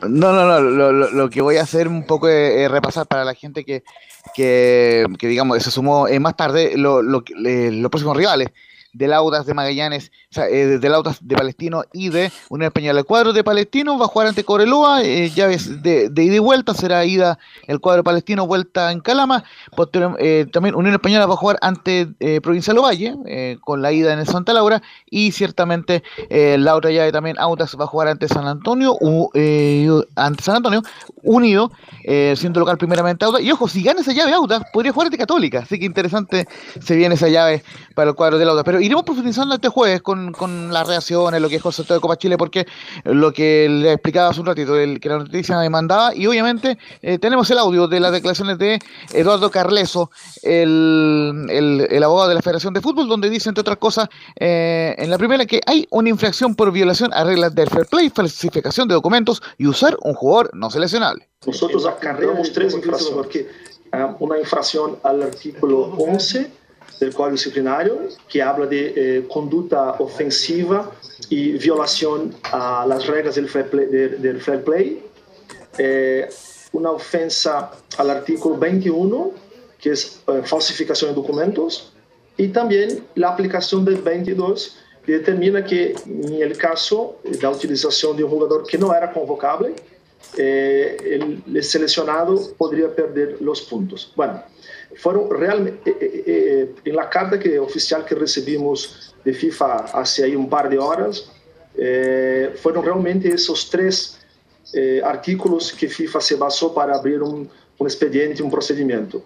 No, 0.04 0.34
no, 0.34 0.46
no, 0.46 0.62
lo, 0.62 0.92
lo- 0.92 1.10
lo 1.10 1.30
que 1.32 1.42
voy 1.42 1.58
a 1.58 1.64
hacer 1.64 1.88
un 1.88 2.06
poco 2.06 2.28
es, 2.28 2.58
es 2.58 2.70
repasar 2.70 3.08
para 3.08 3.26
la 3.26 3.34
gente 3.34 3.66
que, 3.66 3.84
que, 4.36 5.04
que, 5.18 5.28
digamos, 5.28 5.64
se 5.64 5.72
sumó 5.72 6.08
eh, 6.08 6.20
más 6.20 6.36
tarde 6.38 6.74
lo, 6.78 7.02
lo 7.02 7.24
le- 7.36 7.72
los 7.72 7.90
próximos 7.90 8.16
rivales 8.16 8.50
del 8.96 9.12
Audas 9.14 9.46
de 9.46 9.54
Magallanes, 9.54 10.12
o 10.32 10.34
sea, 10.34 10.48
eh, 10.48 10.80
del 10.80 10.94
Audas 10.94 11.18
de 11.22 11.36
Palestino 11.36 11.84
y 11.92 12.10
de 12.10 12.32
Unión 12.50 12.68
Española. 12.68 13.00
El 13.00 13.06
cuadro 13.06 13.34
de 13.34 13.44
Palestino 13.44 13.98
va 13.98 14.06
a 14.06 14.08
jugar 14.08 14.28
ante 14.30 14.44
Coreloa, 14.46 15.04
eh, 15.04 15.30
llaves 15.30 15.84
de, 15.84 16.10
de 16.10 16.24
ida 16.24 16.36
y 16.36 16.40
vuelta, 16.40 16.74
será 16.74 17.04
ida 17.06 17.38
el 17.68 17.80
cuadro 17.82 18.04
palestino, 18.04 18.48
vuelta 18.48 18.92
en 18.92 19.02
Calama. 19.02 19.44
Posterior- 19.76 20.16
eh, 20.20 20.46
también 20.52 20.76
Unión 20.76 20.94
Española 20.96 21.26
va 21.26 21.34
a 21.34 21.38
jugar 21.38 21.58
ante 21.62 22.08
eh, 22.22 22.40
Provincial 22.42 22.78
Ovalle, 22.78 23.16
eh, 23.26 23.58
con 23.62 23.82
la 23.82 23.92
ida 23.92 24.14
en 24.14 24.20
el 24.20 24.28
Santa 24.28 24.54
Laura, 24.54 24.82
y 25.10 25.32
ciertamente 25.34 26.02
la 26.30 26.76
otra 26.76 26.92
llave 26.92 27.12
también, 27.12 27.38
Audas 27.38 27.76
va 27.80 27.84
a 27.84 27.88
jugar 27.88 28.08
ante 28.08 28.28
San 28.30 28.48
Antonio, 28.48 28.96
u- 29.02 29.30
ante 30.16 30.44
San 30.44 30.56
Antonio, 30.56 30.82
unido, 31.24 31.72
siendo 32.36 32.60
local 32.62 32.78
primeramente 32.78 33.26
Audas. 33.26 33.42
Y 33.42 33.52
ojo, 33.52 33.68
si 33.68 33.84
gana 33.84 34.02
esa 34.02 34.14
llave 34.14 34.34
Audas, 34.34 34.64
podría 34.72 34.94
jugar 34.94 35.08
ante 35.08 35.18
Católica, 35.18 35.60
así 35.60 35.80
que 35.80 35.86
interesante 35.86 36.48
se 36.82 36.96
viene 36.96 37.16
esa 37.16 37.28
llave 37.28 37.64
para 37.94 38.12
el 38.12 38.16
cuadro 38.16 38.38
del 38.38 38.50
Audas. 38.50 38.64
Pero 38.64 38.80
iremos 38.86 39.04
profundizando 39.04 39.56
este 39.56 39.70
jueves 39.70 40.02
con, 40.02 40.32
con 40.32 40.72
las 40.74 40.88
reacciones, 40.88 41.42
lo 41.42 41.50
que 41.50 41.56
es 41.56 41.80
el 41.80 41.86
de 41.86 42.00
Copa 42.00 42.18
Chile, 42.18 42.38
porque 42.38 42.66
lo 43.04 43.32
que 43.34 43.68
le 43.70 43.94
explicaba 43.94 44.30
hace 44.30 44.40
un 44.40 44.46
ratito, 44.48 44.78
el, 44.78 45.00
que 45.00 45.10
la 45.10 45.20
noticia 45.20 45.58
me 45.58 45.70
mandaba, 45.70 46.16
y 46.16 46.28
obviamente 46.28 46.78
eh, 47.02 47.18
tenemos 47.20 47.50
el 47.52 47.58
audio 47.58 47.88
de 47.88 48.00
las 48.00 48.12
declaraciones 48.12 48.58
de 48.58 48.80
Eduardo 49.14 49.50
Carleso, 49.52 50.10
el, 50.44 51.46
el- 51.50 51.88
el 51.90 52.04
abogado 52.04 52.30
de 52.30 52.36
la 52.36 52.42
Federación 52.42 52.74
de 52.74 52.82
Fútbol, 52.82 53.08
donde 53.08 53.30
dice, 53.30 53.50
entre 53.50 53.62
otras 53.62 53.78
cosas, 53.78 54.08
eh, 54.40 54.96
en 54.98 55.10
la 55.10 55.18
primera 55.18 55.46
que 55.46 55.62
hay 55.66 55.88
una 55.92 56.10
infracción 56.10 56.56
por 56.56 56.72
violación 56.72 57.14
a 57.14 57.24
reglas 57.24 57.54
del 57.56 57.70
fair 57.70 57.86
play, 57.88 58.10
falsificación 58.10 58.88
de 58.88 58.94
documentos 58.94 59.42
y 59.58 59.68
usar 59.68 59.98
un 60.02 60.14
jugador 60.14 60.52
no 60.54 60.70
seleccionable. 60.70 61.28
Nosotros 61.46 61.86
acarreamos 61.86 62.52
tres 62.54 62.74
infracciones, 62.74 63.16
porque 63.16 63.48
ah, 63.92 64.16
una 64.20 64.38
infracción 64.40 64.98
al 65.04 65.24
artículo 65.24 65.94
11 65.98 66.52
del 67.00 67.14
Código 67.14 67.32
Disciplinario, 67.34 68.00
que 68.30 68.42
habla 68.42 68.66
de 68.66 68.94
eh, 68.96 69.28
conducta 69.28 69.92
ofensiva 70.00 70.92
y 71.30 71.54
violación 71.54 72.34
a 72.52 72.86
las 72.88 73.06
reglas 73.08 73.36
del 73.36 73.50
fair 73.50 73.70
play. 73.70 73.86
del- 73.88 74.22
del 74.22 74.42
fair 74.42 74.64
play. 74.64 75.04
Eh, 75.78 76.28
una 76.74 76.92
ofensa 76.92 77.72
al 77.98 78.10
artículo 78.10 78.58
21, 78.58 79.32
que 79.80 79.92
es 79.92 80.22
eh, 80.28 80.42
falsificación 80.44 81.12
de 81.12 81.16
documentos, 81.16 81.92
y 82.38 82.50
también 82.50 83.06
la 83.16 83.30
aplicación 83.30 83.86
del 83.86 83.96
22, 83.98 84.78
que 85.06 85.14
determina 85.14 85.64
que 85.64 85.96
en 86.06 86.42
el 86.42 86.58
caso 86.58 87.20
de 87.24 87.40
la 87.42 87.50
utilización 87.52 88.18
de 88.18 88.24
un 88.24 88.30
jugador 88.32 88.66
que 88.66 88.78
no 88.78 88.94
era 88.94 89.12
convocable, 89.14 89.74
eh, 90.38 90.98
el, 91.04 91.44
el, 91.56 91.64
seleccionado 91.64 92.40
podría 92.58 92.94
perder 92.94 93.38
los 93.42 93.62
puntos. 93.62 94.12
Bueno, 94.16 94.42
fueron 94.98 95.30
realmente, 95.30 95.92
eh, 95.92 96.24
eh, 96.26 96.76
eh, 96.84 96.94
la 96.94 97.10
carta 97.10 97.40
que, 97.40 97.60
oficial 97.60 98.06
que 98.06 98.16
recibimos 98.16 99.14
de 99.24 99.34
FIFA 99.34 99.76
hace 99.94 100.24
ahí 100.24 100.36
un 100.36 100.50
par 100.50 100.70
de 100.70 100.78
horas, 100.78 101.30
eh, 101.78 102.54
realmente 102.64 103.30
esos 103.30 103.70
tres 103.70 104.20
eh, 104.74 105.02
artículos 105.04 105.74
que 105.74 105.88
FIFA 105.88 106.22
se 106.22 106.36
basó 106.36 106.74
para 106.74 106.96
abrir 106.96 107.22
un, 107.22 107.50
un 107.78 107.88
expediente, 107.88 108.42
un 108.42 108.52
procedimiento. 108.52 109.24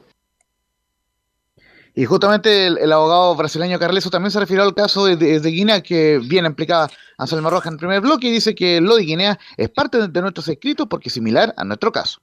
Y 1.96 2.06
justamente 2.06 2.68
el, 2.68 2.78
el, 2.78 2.92
abogado 2.94 3.36
brasileño 3.36 3.78
Carleso 3.78 4.10
también 4.10 4.32
se 4.32 4.40
refirió 4.40 4.64
al 4.64 4.74
caso 4.74 5.06
de, 5.06 5.18
de, 5.18 5.40
de, 5.40 5.50
Guinea, 5.50 5.82
que 5.82 6.20
viene 6.24 6.48
implicada 6.48 6.90
Anselmo 7.18 7.50
Roja 7.50 7.70
en 7.70 7.74
el 7.74 7.80
primer 7.80 8.02
bloque, 8.02 8.28
y 8.28 8.32
dice 8.32 8.56
que 8.56 8.80
lo 8.80 8.96
de 8.96 9.04
Guinea 9.04 9.40
es 9.58 9.70
parte 9.70 9.98
de, 9.98 10.08
de 10.08 10.22
nuestros 10.22 10.48
escritos 10.48 10.88
porque 10.90 11.10
es 11.10 11.14
similar 11.14 11.54
a 11.58 11.64
nuestro 11.64 11.92
caso. 11.92 12.22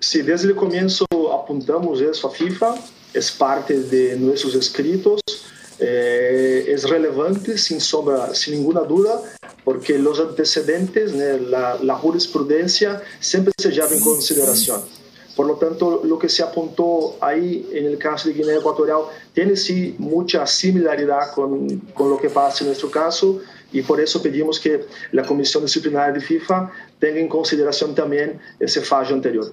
Sí, 0.00 0.22
desde 0.22 0.48
el 0.48 0.54
comienzo 0.54 1.06
apuntamos 1.32 2.00
eso 2.00 2.28
a 2.28 2.30
FIFA, 2.30 2.74
es 3.14 3.30
parte 3.30 3.80
de 3.80 4.16
nuestros 4.16 4.54
escritos, 4.54 5.20
eh, 5.78 6.64
es 6.68 6.88
relevante 6.88 7.56
sin, 7.56 7.80
sombra, 7.80 8.34
sin 8.34 8.54
ninguna 8.54 8.80
duda, 8.80 9.20
porque 9.64 9.98
los 9.98 10.18
antecedentes, 10.18 11.12
¿no? 11.12 11.48
la, 11.48 11.78
la, 11.82 11.94
jurisprudencia 11.94 13.02
siempre 13.20 13.52
se 13.56 13.70
lleva 13.70 13.88
en 13.88 14.00
consideración. 14.00 14.82
Por 15.36 15.46
lo 15.46 15.54
tanto, 15.54 16.02
lo 16.02 16.18
que 16.18 16.28
se 16.28 16.42
apuntó 16.42 17.16
ahí 17.20 17.68
en 17.72 17.86
el 17.86 17.96
caso 17.96 18.28
de 18.28 18.34
Guinea 18.34 18.56
Ecuatorial 18.56 19.02
tiene 19.32 19.54
sí 19.56 19.94
mucha 19.98 20.44
similaridad 20.48 21.30
con, 21.32 21.78
con 21.94 22.10
lo 22.10 22.18
que 22.18 22.28
pasa 22.28 22.64
en 22.64 22.70
nuestro 22.70 22.90
caso 22.90 23.40
y 23.72 23.82
por 23.82 24.00
eso 24.00 24.20
pedimos 24.20 24.58
que 24.58 24.86
la 25.12 25.24
Comisión 25.24 25.64
Disciplinaria 25.64 26.12
de 26.12 26.20
FIFA 26.20 26.72
tenga 26.98 27.20
en 27.20 27.28
consideración 27.28 27.94
también 27.94 28.40
ese 28.58 28.80
fallo 28.80 29.14
anterior. 29.14 29.52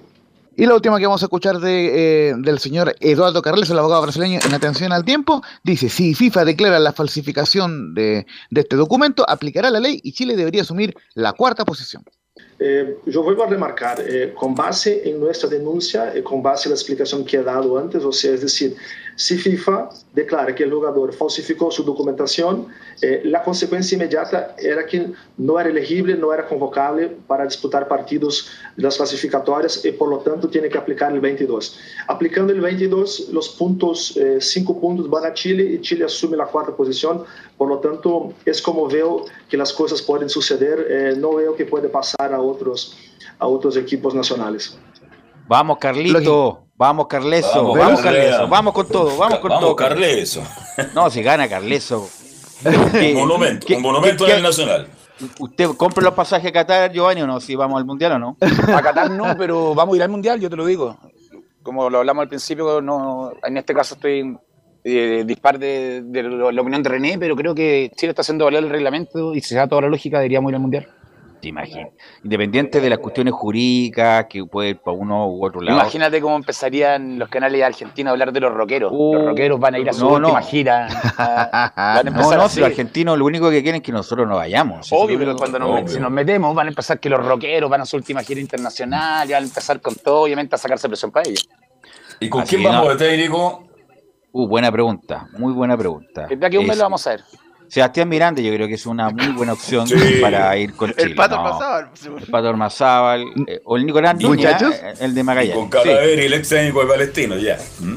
Y 0.58 0.64
la 0.64 0.74
última 0.74 0.98
que 0.98 1.06
vamos 1.06 1.22
a 1.22 1.26
escuchar 1.26 1.58
de, 1.58 2.30
eh, 2.30 2.34
del 2.38 2.58
señor 2.58 2.94
Eduardo 3.00 3.42
Carles, 3.42 3.68
el 3.68 3.78
abogado 3.78 4.00
brasileño, 4.00 4.40
en 4.42 4.54
atención 4.54 4.90
al 4.90 5.04
tiempo, 5.04 5.42
dice, 5.62 5.90
si 5.90 6.14
FIFA 6.14 6.46
declara 6.46 6.78
la 6.78 6.94
falsificación 6.94 7.94
de, 7.94 8.26
de 8.50 8.60
este 8.62 8.76
documento, 8.76 9.28
aplicará 9.28 9.70
la 9.70 9.80
ley 9.80 10.00
y 10.02 10.12
Chile 10.12 10.34
debería 10.34 10.62
asumir 10.62 10.96
la 11.14 11.34
cuarta 11.34 11.66
posición. 11.66 12.04
Eh, 12.58 12.96
yo 13.04 13.22
vuelvo 13.22 13.44
a 13.44 13.48
remarcar, 13.48 14.00
eh, 14.00 14.32
con 14.34 14.54
base 14.54 15.08
en 15.08 15.20
nuestra 15.20 15.48
denuncia, 15.48 16.14
eh, 16.14 16.22
con 16.22 16.42
base 16.42 16.68
en 16.68 16.70
la 16.70 16.76
explicación 16.76 17.24
que 17.24 17.36
he 17.36 17.42
dado 17.42 17.78
antes, 17.78 18.02
o 18.02 18.12
sea, 18.12 18.32
es 18.32 18.40
decir, 18.40 18.76
si 19.16 19.38
FIFA 19.38 19.88
declara 20.12 20.54
que 20.54 20.64
el 20.64 20.72
jugador 20.72 21.12
falsificó 21.14 21.70
su 21.70 21.82
documentación, 21.82 22.66
eh, 23.00 23.22
la 23.24 23.42
consecuencia 23.42 23.96
inmediata 23.96 24.54
era 24.58 24.84
que 24.84 25.10
no 25.38 25.58
era 25.58 25.70
elegible, 25.70 26.14
no 26.14 26.34
era 26.34 26.46
convocable 26.46 27.16
para 27.26 27.44
disputar 27.44 27.88
partidos 27.88 28.50
de 28.76 28.82
las 28.82 28.96
clasificatorias 28.98 29.84
y 29.86 29.92
por 29.92 30.10
lo 30.10 30.18
tanto 30.18 30.48
tiene 30.48 30.68
que 30.68 30.76
aplicar 30.76 31.12
el 31.12 31.20
22. 31.20 31.78
Aplicando 32.08 32.52
el 32.52 32.60
22, 32.60 33.30
los 33.32 33.48
puntos, 33.48 34.16
eh, 34.18 34.38
cinco 34.40 34.78
puntos 34.78 35.08
van 35.08 35.24
a 35.24 35.32
Chile 35.32 35.64
y 35.64 35.80
Chile 35.80 36.04
asume 36.04 36.36
la 36.36 36.46
cuarta 36.46 36.76
posición, 36.76 37.24
por 37.56 37.68
lo 37.68 37.78
tanto 37.78 38.34
es 38.44 38.60
como 38.60 38.86
veo 38.86 39.24
que 39.48 39.56
las 39.56 39.72
cosas 39.72 40.02
pueden 40.02 40.28
suceder, 40.28 40.86
eh, 40.90 41.14
no 41.16 41.34
veo 41.34 41.56
que 41.56 41.64
puede 41.64 41.88
pasar 41.88 42.34
a 42.34 42.40
otros, 42.40 42.94
a 43.38 43.46
otros 43.46 43.78
equipos 43.78 44.14
nacionales. 44.14 44.76
Vamos, 45.48 45.78
Carlito. 45.78 46.66
Vamos, 46.76 47.06
Carleso. 47.06 47.62
Vamos, 47.62 47.78
vamos 47.78 48.00
Carleso. 48.00 48.48
Vamos 48.48 48.74
con 48.74 48.88
todo. 48.88 49.16
Vamos 49.16 49.38
con 49.38 49.48
vamos, 49.48 49.64
todo. 49.64 49.76
Carleso. 49.76 50.42
No, 50.94 51.08
si 51.08 51.22
gana 51.22 51.48
Carleso. 51.48 52.08
un 52.64 53.14
monumento. 53.14 53.66
un 53.74 53.82
monumento 53.82 54.26
en 54.26 54.36
el 54.36 54.42
Nacional. 54.42 54.88
¿Usted 55.38 55.70
compra 55.76 56.04
los 56.04 56.12
pasajes 56.12 56.50
a 56.50 56.52
Qatar, 56.52 56.92
Giovanni, 56.92 57.22
o 57.22 57.26
no? 57.26 57.40
Si 57.40 57.54
vamos 57.54 57.78
al 57.78 57.86
Mundial 57.86 58.12
o 58.12 58.18
no. 58.18 58.36
A 58.40 58.82
Qatar 58.82 59.10
no, 59.10 59.34
pero 59.38 59.74
vamos 59.74 59.94
a 59.94 59.96
ir 59.96 60.02
al 60.02 60.10
Mundial, 60.10 60.38
yo 60.38 60.50
te 60.50 60.56
lo 60.56 60.66
digo. 60.66 60.98
Como 61.62 61.88
lo 61.88 61.98
hablamos 61.98 62.22
al 62.22 62.28
principio, 62.28 62.82
no, 62.82 63.32
en 63.42 63.56
este 63.56 63.72
caso 63.72 63.94
estoy 63.94 64.36
eh, 64.84 65.24
dispar 65.26 65.58
de, 65.58 66.02
de, 66.04 66.22
la 66.22 66.60
opinión 66.60 66.82
de 66.82 66.90
René, 66.90 67.18
pero 67.18 67.34
creo 67.34 67.54
que 67.54 67.90
Chile 67.96 68.10
está 68.10 68.20
haciendo 68.20 68.44
valer 68.44 68.62
el 68.62 68.70
reglamento 68.70 69.34
y 69.34 69.40
si 69.40 69.48
se 69.48 69.56
da 69.56 69.66
toda 69.66 69.82
la 69.82 69.88
lógica, 69.88 70.18
deberíamos 70.18 70.50
ir 70.50 70.56
al 70.56 70.60
Mundial. 70.60 70.88
Te 71.40 71.48
imaginas. 71.48 71.90
Independiente 72.24 72.80
de 72.80 72.90
las 72.90 72.98
cuestiones 72.98 73.34
jurídicas, 73.34 74.26
que 74.28 74.44
puede 74.44 74.70
ir 74.70 74.78
para 74.78 74.96
uno 74.96 75.28
u 75.28 75.44
otro 75.44 75.60
lado. 75.60 75.78
Imagínate 75.78 76.20
cómo 76.20 76.36
empezarían 76.36 77.18
los 77.18 77.28
canales 77.28 77.62
argentinos 77.62 78.10
a 78.10 78.12
hablar 78.12 78.32
de 78.32 78.40
los 78.40 78.52
rockeros. 78.52 78.90
Uh, 78.94 79.14
los 79.14 79.26
rockeros 79.26 79.60
van 79.60 79.74
a 79.74 79.78
ir 79.78 79.90
a 79.90 79.92
su 79.92 80.04
no, 80.04 80.14
última 80.14 80.40
no. 80.40 80.46
gira. 80.46 80.88
A, 81.18 81.72
van 82.02 82.08
a 82.08 82.10
no, 82.10 82.36
no, 82.36 82.48
si 82.48 82.60
los 82.60 82.68
argentinos 82.70 83.18
lo 83.18 83.26
único 83.26 83.50
que 83.50 83.62
quieren 83.62 83.76
es 83.76 83.82
que 83.82 83.92
nosotros 83.92 84.26
no 84.26 84.36
vayamos. 84.36 84.88
Obvio, 84.92 85.18
pero 85.18 85.36
cuando 85.36 85.58
nos, 85.58 85.92
si 85.92 86.00
nos 86.00 86.10
metemos 86.10 86.54
van 86.54 86.68
a 86.68 86.70
empezar 86.70 86.98
que 86.98 87.10
los 87.10 87.24
rockeros 87.24 87.68
van 87.68 87.82
a 87.82 87.86
su 87.86 87.96
última 87.96 88.22
gira 88.22 88.40
internacional 88.40 89.28
y 89.28 89.32
van 89.32 89.42
a 89.42 89.46
empezar 89.46 89.80
con 89.80 89.94
todo, 89.94 90.22
obviamente, 90.22 90.54
a 90.54 90.58
sacarse 90.58 90.88
presión 90.88 91.10
para 91.10 91.28
ellos. 91.28 91.48
¿Y 92.18 92.28
con 92.28 92.42
Así 92.42 92.56
quién 92.56 92.68
vamos 92.68 92.88
no. 92.88 92.94
de 92.94 92.96
técnico? 92.96 93.64
Uh, 94.32 94.48
buena 94.48 94.72
pregunta, 94.72 95.28
muy 95.38 95.52
buena 95.52 95.76
pregunta. 95.76 96.26
De 96.26 96.46
aquí 96.46 96.56
a 96.56 96.60
un 96.60 96.66
mes 96.66 96.76
lo 96.76 96.84
vamos 96.84 97.06
a 97.06 97.10
ver. 97.10 97.24
Sebastián 97.68 98.08
Miranda 98.08 98.40
yo 98.40 98.52
creo 98.52 98.68
que 98.68 98.74
es 98.74 98.86
una 98.86 99.10
muy 99.10 99.28
buena 99.28 99.52
opción 99.52 99.86
sí. 99.88 100.18
para 100.20 100.56
ir 100.56 100.74
con 100.74 100.90
Chile. 100.90 101.02
El 101.02 101.14
Pato 101.14 101.36
Ormazábal. 101.36 101.90
No, 102.08 102.18
el 102.18 102.26
Pato 102.26 102.48
Ormazábal. 102.48 103.24
Eh, 103.46 103.60
o 103.64 103.76
el 103.76 103.86
Nicolás 103.86 104.16
Muchachos. 104.22 104.74
el 105.00 105.14
de 105.14 105.22
Magallanes. 105.22 105.56
Y 105.56 105.58
con 105.58 105.68
Calaveri, 105.68 106.20
sí. 106.20 106.26
el 106.26 106.32
ex 106.34 106.48
técnico 106.48 106.80
de 106.80 106.86
Palestino, 106.86 107.36
ya. 107.36 107.58
¿Mm? 107.80 107.96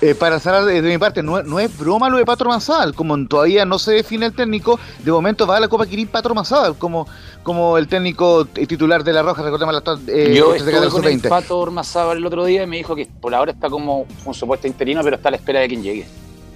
Eh, 0.00 0.14
para 0.14 0.38
cerrar 0.38 0.64
de, 0.64 0.80
de, 0.80 0.88
mi 0.88 0.96
parte, 0.96 1.24
no, 1.24 1.42
no, 1.42 1.58
es 1.58 1.76
broma 1.76 2.08
lo 2.08 2.18
de 2.18 2.24
Pato 2.24 2.44
Ormazábal. 2.44 2.94
Como 2.94 3.26
todavía 3.26 3.64
no 3.64 3.80
se 3.80 3.92
define 3.92 4.26
el 4.26 4.32
técnico, 4.32 4.78
de 5.00 5.10
momento 5.10 5.44
va 5.46 5.56
a 5.56 5.60
la 5.60 5.68
Copa 5.68 5.86
Quirín 5.86 6.06
Pato 6.06 6.28
Ormazábal 6.28 6.76
como, 6.76 7.08
como 7.42 7.76
el 7.78 7.88
técnico 7.88 8.44
titular 8.44 9.02
de 9.02 9.12
La 9.12 9.22
Roja, 9.22 9.42
recordemos 9.42 9.74
la 9.74 9.98
eh, 10.06 10.34
Yo 10.36 10.54
estuve 10.54 10.88
con 10.88 11.04
el 11.04 11.20
Pato 11.20 11.58
Ormazábal 11.58 12.18
el 12.18 12.26
otro 12.26 12.44
día 12.44 12.62
y 12.62 12.66
me 12.68 12.76
dijo 12.76 12.94
que 12.94 13.06
por 13.06 13.34
ahora 13.34 13.50
está 13.50 13.68
como 13.68 14.06
un 14.24 14.34
supuesto 14.34 14.68
interino, 14.68 15.00
pero 15.02 15.16
está 15.16 15.28
a 15.28 15.32
la 15.32 15.36
espera 15.36 15.60
de 15.60 15.68
quien 15.68 15.82
llegue. 15.82 16.06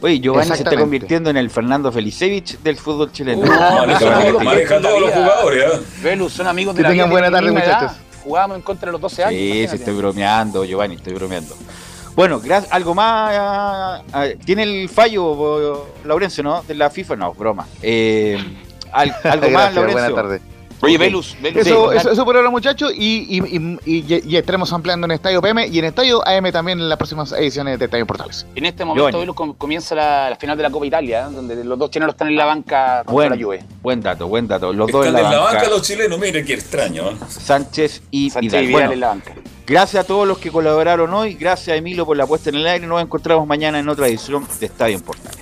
Oye, 0.03 0.19
Giovanni 0.21 0.49
se 0.49 0.65
está 0.65 0.77
convirtiendo 0.77 1.31
en 1.31 1.37
el 1.37 1.49
Fernando 1.49 1.93
Felicevich 1.93 2.59
del 2.59 2.77
fútbol 2.77 3.13
chileno. 3.13 3.47
No, 3.47 3.87
no, 3.87 4.41
maneja 4.41 4.81
todos 4.81 5.01
los 5.01 5.11
jugadores. 5.13 5.65
¿eh? 5.65 5.81
Velus, 6.03 6.33
son 6.33 6.49
amigos 6.49 6.75
de 6.75 6.79
que 6.79 6.83
la 6.83 6.89
tengan 6.91 7.11
buena 7.11 7.31
tarde, 7.31 7.53
muchachos. 7.53 7.93
Jugábamos 8.25 8.57
en 8.57 8.63
contra 8.63 8.87
de 8.87 8.93
los 8.93 9.01
12 9.01 9.25
años. 9.25 9.41
Sí, 9.41 9.67
sí, 9.69 9.77
estoy 9.77 9.95
bromeando, 9.95 10.65
Giovanni, 10.65 10.97
estoy 10.97 11.15
bromeando. 11.15 11.57
Bueno, 12.17 12.41
gracias. 12.41 12.73
¿Algo 12.73 12.95
más? 12.95 14.03
¿Tiene 14.45 14.65
el 14.65 14.89
fallo, 14.89 15.87
Laurencio, 16.05 16.43
no? 16.43 16.63
De 16.63 16.75
la 16.75 16.91
FIFA, 16.91 17.17
no, 17.17 17.33
broma. 17.35 17.67
Eh, 17.81 18.39
¿Algo 18.93 19.15
gracias, 19.23 19.51
más, 19.53 19.75
Laurencio? 19.75 20.01
Buenas 20.01 20.15
tardes. 20.15 20.52
Oye, 20.83 20.99
Velus, 20.99 21.37
Velus. 21.41 21.65
Eso, 21.65 21.93
sí, 21.93 21.97
eso, 21.97 22.11
eso, 22.11 22.25
por 22.25 22.37
ahora, 22.37 22.51
muchachos. 22.51 22.93
Y, 22.97 23.39
y, 23.39 23.79
y, 23.87 24.23
y, 24.27 24.37
estaremos 24.37 24.73
ampliando 24.73 25.05
en 25.05 25.13
Estadio 25.13 25.41
PM 25.41 25.69
y 25.69 25.79
en 25.79 25.85
Estadio 25.85 26.27
AM 26.27 26.51
también 26.51 26.81
en 26.81 26.89
las 26.89 26.99
próximas 26.99 27.31
ediciones 27.31 27.79
de 27.79 27.85
Estadio 27.85 28.05
Portales. 28.05 28.45
En 28.57 28.67
este 28.67 28.85
momento, 28.85 29.21
Velus, 29.21 29.37
comienza 29.57 29.95
la, 29.95 30.31
la, 30.31 30.37
final 30.37 30.57
de 30.57 30.65
la 30.65 30.71
Copa 30.71 30.85
Italia, 30.85 31.29
¿eh? 31.29 31.33
donde 31.33 31.63
los 31.63 31.79
dos 31.79 31.89
chilenos 31.91 32.15
están 32.15 32.29
en 32.29 32.37
la 32.37 32.47
banca 32.47 33.05
contra 33.05 33.13
buen, 33.13 33.31
la 33.31 33.37
Juve. 33.37 33.65
Buen 33.81 34.01
dato, 34.01 34.27
buen 34.27 34.49
dato. 34.49 34.73
Los 34.73 34.89
están 34.89 35.01
dos 35.01 35.07
en 35.07 35.13
la, 35.13 35.21
en 35.21 35.31
la 35.31 35.39
banca. 35.39 35.55
banca. 35.55 35.71
los 35.71 35.83
chilenos, 35.83 36.19
mire 36.19 36.45
qué 36.45 36.55
extraño. 36.55 37.11
¿eh? 37.11 37.17
Sánchez 37.29 38.03
y 38.11 38.31
Sánchez 38.31 38.51
Vidal. 38.51 38.65
Y 38.65 38.67
Vidal 38.67 38.81
bueno, 38.81 38.93
en 38.93 39.01
la 39.01 39.09
banca. 39.09 39.35
Gracias 39.65 40.05
a 40.05 40.07
todos 40.07 40.27
los 40.27 40.39
que 40.39 40.51
colaboraron 40.51 41.15
hoy. 41.15 41.35
Gracias 41.35 41.69
a 41.69 41.77
Emilio 41.77 42.05
por 42.05 42.17
la 42.17 42.27
puesta 42.27 42.51
en 42.51 42.57
el 42.57 42.67
aire. 42.67 42.87
Nos 42.89 43.01
encontramos 43.01 43.47
mañana 43.47 43.79
en 43.79 43.89
otra 43.89 44.09
edición 44.09 44.45
de 44.59 44.67
Estadio 44.67 44.97
en 44.97 45.03
Portales. 45.03 45.42